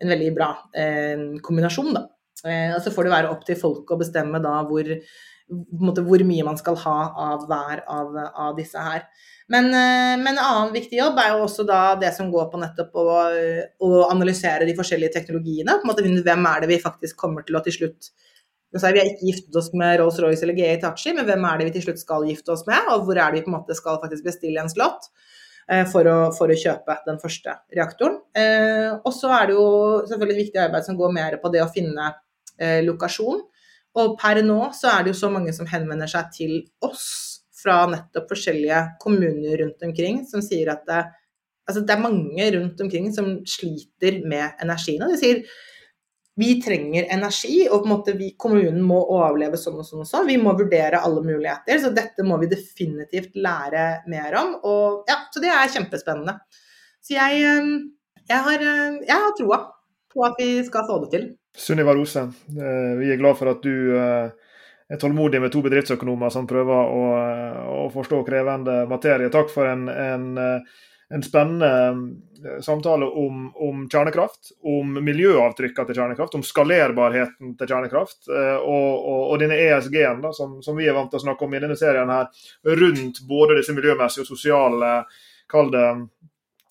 en 0.00 0.14
veldig 0.14 0.30
bra 0.36 0.50
eh, 0.72 1.26
kombinasjon. 1.44 1.92
Da. 1.96 2.06
Eh, 2.46 2.70
og 2.74 2.80
så 2.84 2.92
får 2.94 3.06
det 3.06 3.12
være 3.12 3.32
opp 3.34 3.42
til 3.48 3.58
folk 3.60 3.90
å 3.90 3.98
bestemme 4.00 4.40
da 4.42 4.60
hvor, 4.68 4.86
måte, 5.80 6.04
hvor 6.06 6.24
mye 6.26 6.46
man 6.46 6.58
skal 6.60 6.78
ha 6.84 6.96
av 7.30 7.44
hver 7.50 7.84
av, 7.90 8.16
av 8.46 8.56
disse 8.58 8.80
her. 8.80 9.04
Men, 9.50 9.66
eh, 9.74 10.16
men, 10.22 10.36
en 10.36 10.44
annen 10.44 10.74
viktig 10.74 11.00
jobb 11.00 11.18
er 11.18 11.34
jo 11.34 11.44
også 11.44 11.66
da 11.68 11.82
det 12.00 12.12
som 12.16 12.30
går 12.32 12.48
på 12.52 12.60
nettopp 12.62 12.96
å, 13.02 13.06
å 13.82 13.90
analysere 14.06 14.68
de 14.68 14.76
forskjellige 14.78 15.16
teknologiene. 15.18 15.80
på 15.80 15.86
en 15.86 15.92
måte 15.92 16.06
Hvem 16.06 16.46
er 16.52 16.62
det 16.62 16.70
vi 16.70 16.82
faktisk 16.82 17.18
kommer 17.18 17.46
til 17.46 17.58
å 17.58 17.64
til 17.64 17.76
slutt 17.80 18.12
Vi 18.70 18.78
har 18.78 19.00
ikke 19.02 19.26
giftet 19.26 19.56
oss 19.58 19.72
med 19.74 19.98
Rolls-Royce 19.98 20.46
eller 20.46 20.54
GE 20.54 20.76
Itachi, 20.76 21.12
men 21.16 21.26
hvem 21.26 21.44
er 21.44 21.58
det 21.58 21.66
vi 21.66 21.74
til 21.74 21.88
slutt 21.88 21.98
skal 21.98 22.28
gifte 22.28 22.54
oss 22.54 22.62
med? 22.68 22.86
Og 22.94 23.02
hvor 23.08 23.18
er 23.18 23.32
det 23.32 23.40
vi 23.40 23.48
på 23.48 23.50
en 23.50 23.58
måte 23.58 23.74
skal 23.74 23.98
faktisk 23.98 24.28
bestille 24.28 24.62
en 24.62 24.70
slott 24.70 25.10
eh, 25.66 25.82
for 25.90 26.06
å, 26.06 26.18
for 26.36 26.46
å 26.46 26.60
kjøpe 26.62 27.00
den 27.08 27.18
første 27.18 27.56
reaktoren? 27.74 28.20
Og 29.02 29.10
så 29.16 29.34
er 29.34 29.50
det 29.50 29.58
jo 29.58 29.68
selvfølgelig 30.06 30.36
et 30.36 30.42
viktig 30.44 30.62
arbeid 30.68 30.86
som 30.86 31.00
går 31.00 31.16
mer 31.18 31.40
på 31.42 31.50
det 31.50 31.64
å 31.64 31.72
finne 31.74 32.12
lokasjon. 32.84 33.40
Og 34.00 34.12
per 34.20 34.42
nå 34.46 34.58
så 34.76 34.92
er 34.92 35.04
det 35.04 35.14
jo 35.14 35.20
så 35.22 35.30
mange 35.32 35.54
som 35.56 35.68
henvender 35.70 36.10
seg 36.10 36.28
til 36.34 36.52
oss 36.86 37.08
fra 37.60 37.82
nettopp 37.90 38.30
forskjellige 38.30 38.84
kommuner 39.02 39.58
rundt 39.64 39.82
omkring 39.84 40.22
som 40.28 40.44
sier 40.44 40.70
at 40.72 40.86
det, 40.88 41.00
altså 41.68 41.82
det 41.84 41.96
er 41.96 42.04
mange 42.04 42.46
rundt 42.56 42.80
omkring 42.84 43.10
som 43.14 43.34
sliter 43.48 44.22
med 44.24 44.62
energien. 44.62 45.04
Og 45.04 45.12
de 45.14 45.20
sier 45.20 45.42
vi 46.40 46.54
trenger 46.62 47.08
energi, 47.12 47.66
og 47.68 47.82
på 47.82 47.88
en 47.88 47.92
måte 47.92 48.12
vi, 48.16 48.30
kommunen 48.40 48.80
må 48.86 48.96
overleve 49.12 49.58
sånn 49.60 49.80
og 49.82 49.84
sånn 49.84 50.04
og 50.04 50.08
sånn. 50.08 50.28
Vi 50.30 50.38
må 50.40 50.54
vurdere 50.56 51.02
alle 51.04 51.20
muligheter, 51.26 51.80
så 51.82 51.90
dette 51.92 52.24
må 52.24 52.38
vi 52.40 52.48
definitivt 52.48 53.34
lære 53.36 54.06
mer 54.08 54.38
om. 54.40 54.54
Og 54.64 55.10
ja, 55.10 55.18
Så 55.34 55.42
det 55.42 55.50
er 55.52 55.74
kjempespennende. 55.74 56.38
Så 57.04 57.16
jeg, 57.18 57.42
eh, 57.44 57.68
jeg 58.30 58.46
har, 58.46 58.62
eh, 58.62 59.10
har 59.10 59.36
troa 59.36 59.60
på 60.14 60.24
at 60.24 60.38
vi 60.38 60.64
skal 60.64 60.86
få 60.88 61.02
det 61.02 61.10
til. 61.10 61.28
Sunniva 61.56 61.94
Rose, 61.94 62.20
eh, 62.20 62.92
vi 62.98 63.10
er 63.12 63.20
glad 63.20 63.38
for 63.38 63.52
at 63.52 63.62
du 63.62 63.96
eh, 63.96 64.30
er 64.90 65.00
tålmodig 65.00 65.40
med 65.42 65.52
to 65.52 65.62
bedriftsøkonomer 65.64 66.32
som 66.34 66.48
prøver 66.50 66.94
å, 66.94 67.02
å 67.84 67.88
forstå 67.94 68.22
krevende 68.26 68.84
materie. 68.90 69.30
Takk 69.30 69.52
for 69.52 69.70
en, 69.70 69.86
en, 69.90 70.40
en 71.14 71.24
spennende 71.26 71.70
samtale 72.60 73.04
om, 73.04 73.54
om, 73.54 73.88
kjernekraft, 73.92 74.52
om 74.62 74.92
miljøavtrykkene 75.04 75.88
til 75.88 75.98
kjernekraft, 75.98 76.36
om 76.38 76.44
skalerbarheten 76.46 77.54
til 77.58 77.70
kjernekraft, 77.70 78.30
eh, 78.30 78.56
og, 78.58 78.90
og, 78.98 79.22
og 79.32 79.42
denne 79.42 79.58
ESG-en 79.60 80.24
som, 80.36 80.58
som, 80.64 80.78
vi 80.78 80.88
er 80.88 80.96
vant 80.96 81.10
til 81.12 81.20
å 81.20 81.24
snakke 81.26 81.46
om 81.46 81.54
i 81.54 81.62
denne 81.62 81.78
serien 81.78 82.10
her, 82.12 82.30
rundt 82.80 83.22
både 83.28 83.58
disse 83.60 83.74
miljømessige 83.76 84.24
og 84.24 84.32
sosiale 84.32 84.94
kall 85.50 85.72
det 85.74 85.86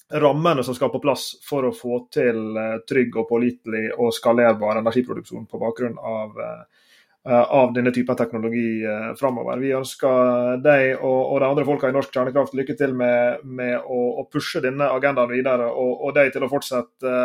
rammene 0.10 0.64
som 0.64 0.76
skal 0.76 0.90
på 0.90 1.02
plass 1.04 1.32
for 1.46 1.68
å 1.68 1.76
få 1.76 2.04
til 2.14 2.58
eh, 2.58 2.78
trygg 2.90 3.18
og 3.20 3.30
pålitelig 3.30 3.90
og 3.98 4.14
skalerbar 4.16 4.82
energiproduksjon 4.82 5.46
på 5.50 5.62
bakgrunn 5.62 5.98
av, 6.02 6.40
eh, 6.42 7.44
av 7.60 7.74
denne 7.76 7.94
typen 7.94 8.18
teknologi 8.18 8.82
eh, 8.82 9.10
framover. 9.20 9.62
Vi 9.62 9.76
ønsker 9.78 10.62
deg 10.66 10.96
og, 10.98 11.20
og, 11.22 11.40
de 11.44 11.50
andre 11.52 11.68
folka 11.68 11.92
i 11.92 11.96
Norsk 11.96 12.14
Kjernekraft 12.16 12.58
lykke 12.58 12.78
til 12.80 12.96
med, 12.98 13.46
med 13.46 13.78
å, 13.86 14.04
å, 14.24 14.28
pushe 14.32 14.64
denne 14.66 14.90
agendaen 14.90 15.30
videre, 15.34 15.70
og, 15.70 15.96
og 16.08 16.16
deg 16.18 16.34
til 16.34 16.46
å 16.46 16.52
fortsette 16.52 17.18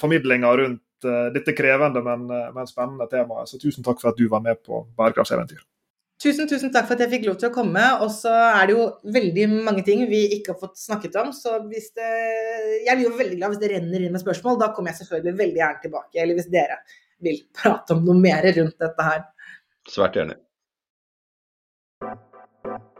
formidlinga 0.00 0.48
rundt 0.56 0.80
dette 1.04 1.52
krevende, 1.52 2.00
men, 2.00 2.22
men, 2.24 2.64
spennende 2.64 3.04
temaet. 3.10 3.50
Så 3.50 3.60
tusen 3.60 3.84
takk 3.84 4.00
for 4.00 4.14
at 4.14 4.16
du 4.16 4.24
var 4.32 4.40
med 4.40 4.62
på 4.64 4.86
Bærekraftseventyr. 4.96 5.60
Tusen, 6.22 6.46
tusen 6.48 6.70
takk 6.72 6.86
for 6.86 6.94
at 6.94 7.02
jeg 7.04 7.10
fikk 7.16 7.24
lov 7.26 7.38
til 7.40 7.50
å 7.50 7.54
komme. 7.54 7.82
Og 8.04 8.10
så 8.14 8.32
er 8.32 8.68
det 8.68 8.76
jo 8.76 8.84
veldig 9.16 9.46
mange 9.66 9.84
ting 9.86 10.04
vi 10.10 10.22
ikke 10.38 10.54
har 10.54 10.60
fått 10.60 10.78
snakket 10.80 11.18
om. 11.20 11.32
Så 11.36 11.56
hvis 11.68 11.90
det 11.96 12.10
Jeg 12.86 12.96
blir 12.96 13.08
jo 13.08 13.16
veldig 13.18 13.38
glad 13.40 13.54
hvis 13.54 13.62
det 13.64 13.72
renner 13.74 14.06
inn 14.06 14.14
med 14.14 14.22
spørsmål. 14.22 14.60
Da 14.62 14.70
kommer 14.76 14.92
jeg 14.92 15.02
selvfølgelig 15.02 15.40
veldig 15.42 15.62
gjerne 15.62 15.84
tilbake. 15.84 16.14
Eller 16.22 16.38
hvis 16.38 16.50
dere 16.54 16.80
vil 17.24 17.42
prate 17.58 17.96
om 17.96 18.04
noe 18.06 18.20
mer 18.20 18.46
rundt 18.60 18.78
dette 18.86 19.08
her. 19.10 19.26
Svært 19.90 20.20
gjerne. 20.20 20.38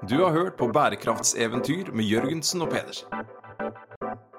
Du 0.04 0.18
har 0.20 0.34
hørt 0.34 0.58
på 0.60 0.68
Bærekraftseventyr 0.68 1.94
med 1.96 2.04
Jørgensen 2.04 2.66
og 2.66 2.74
Pedersen. 2.74 3.24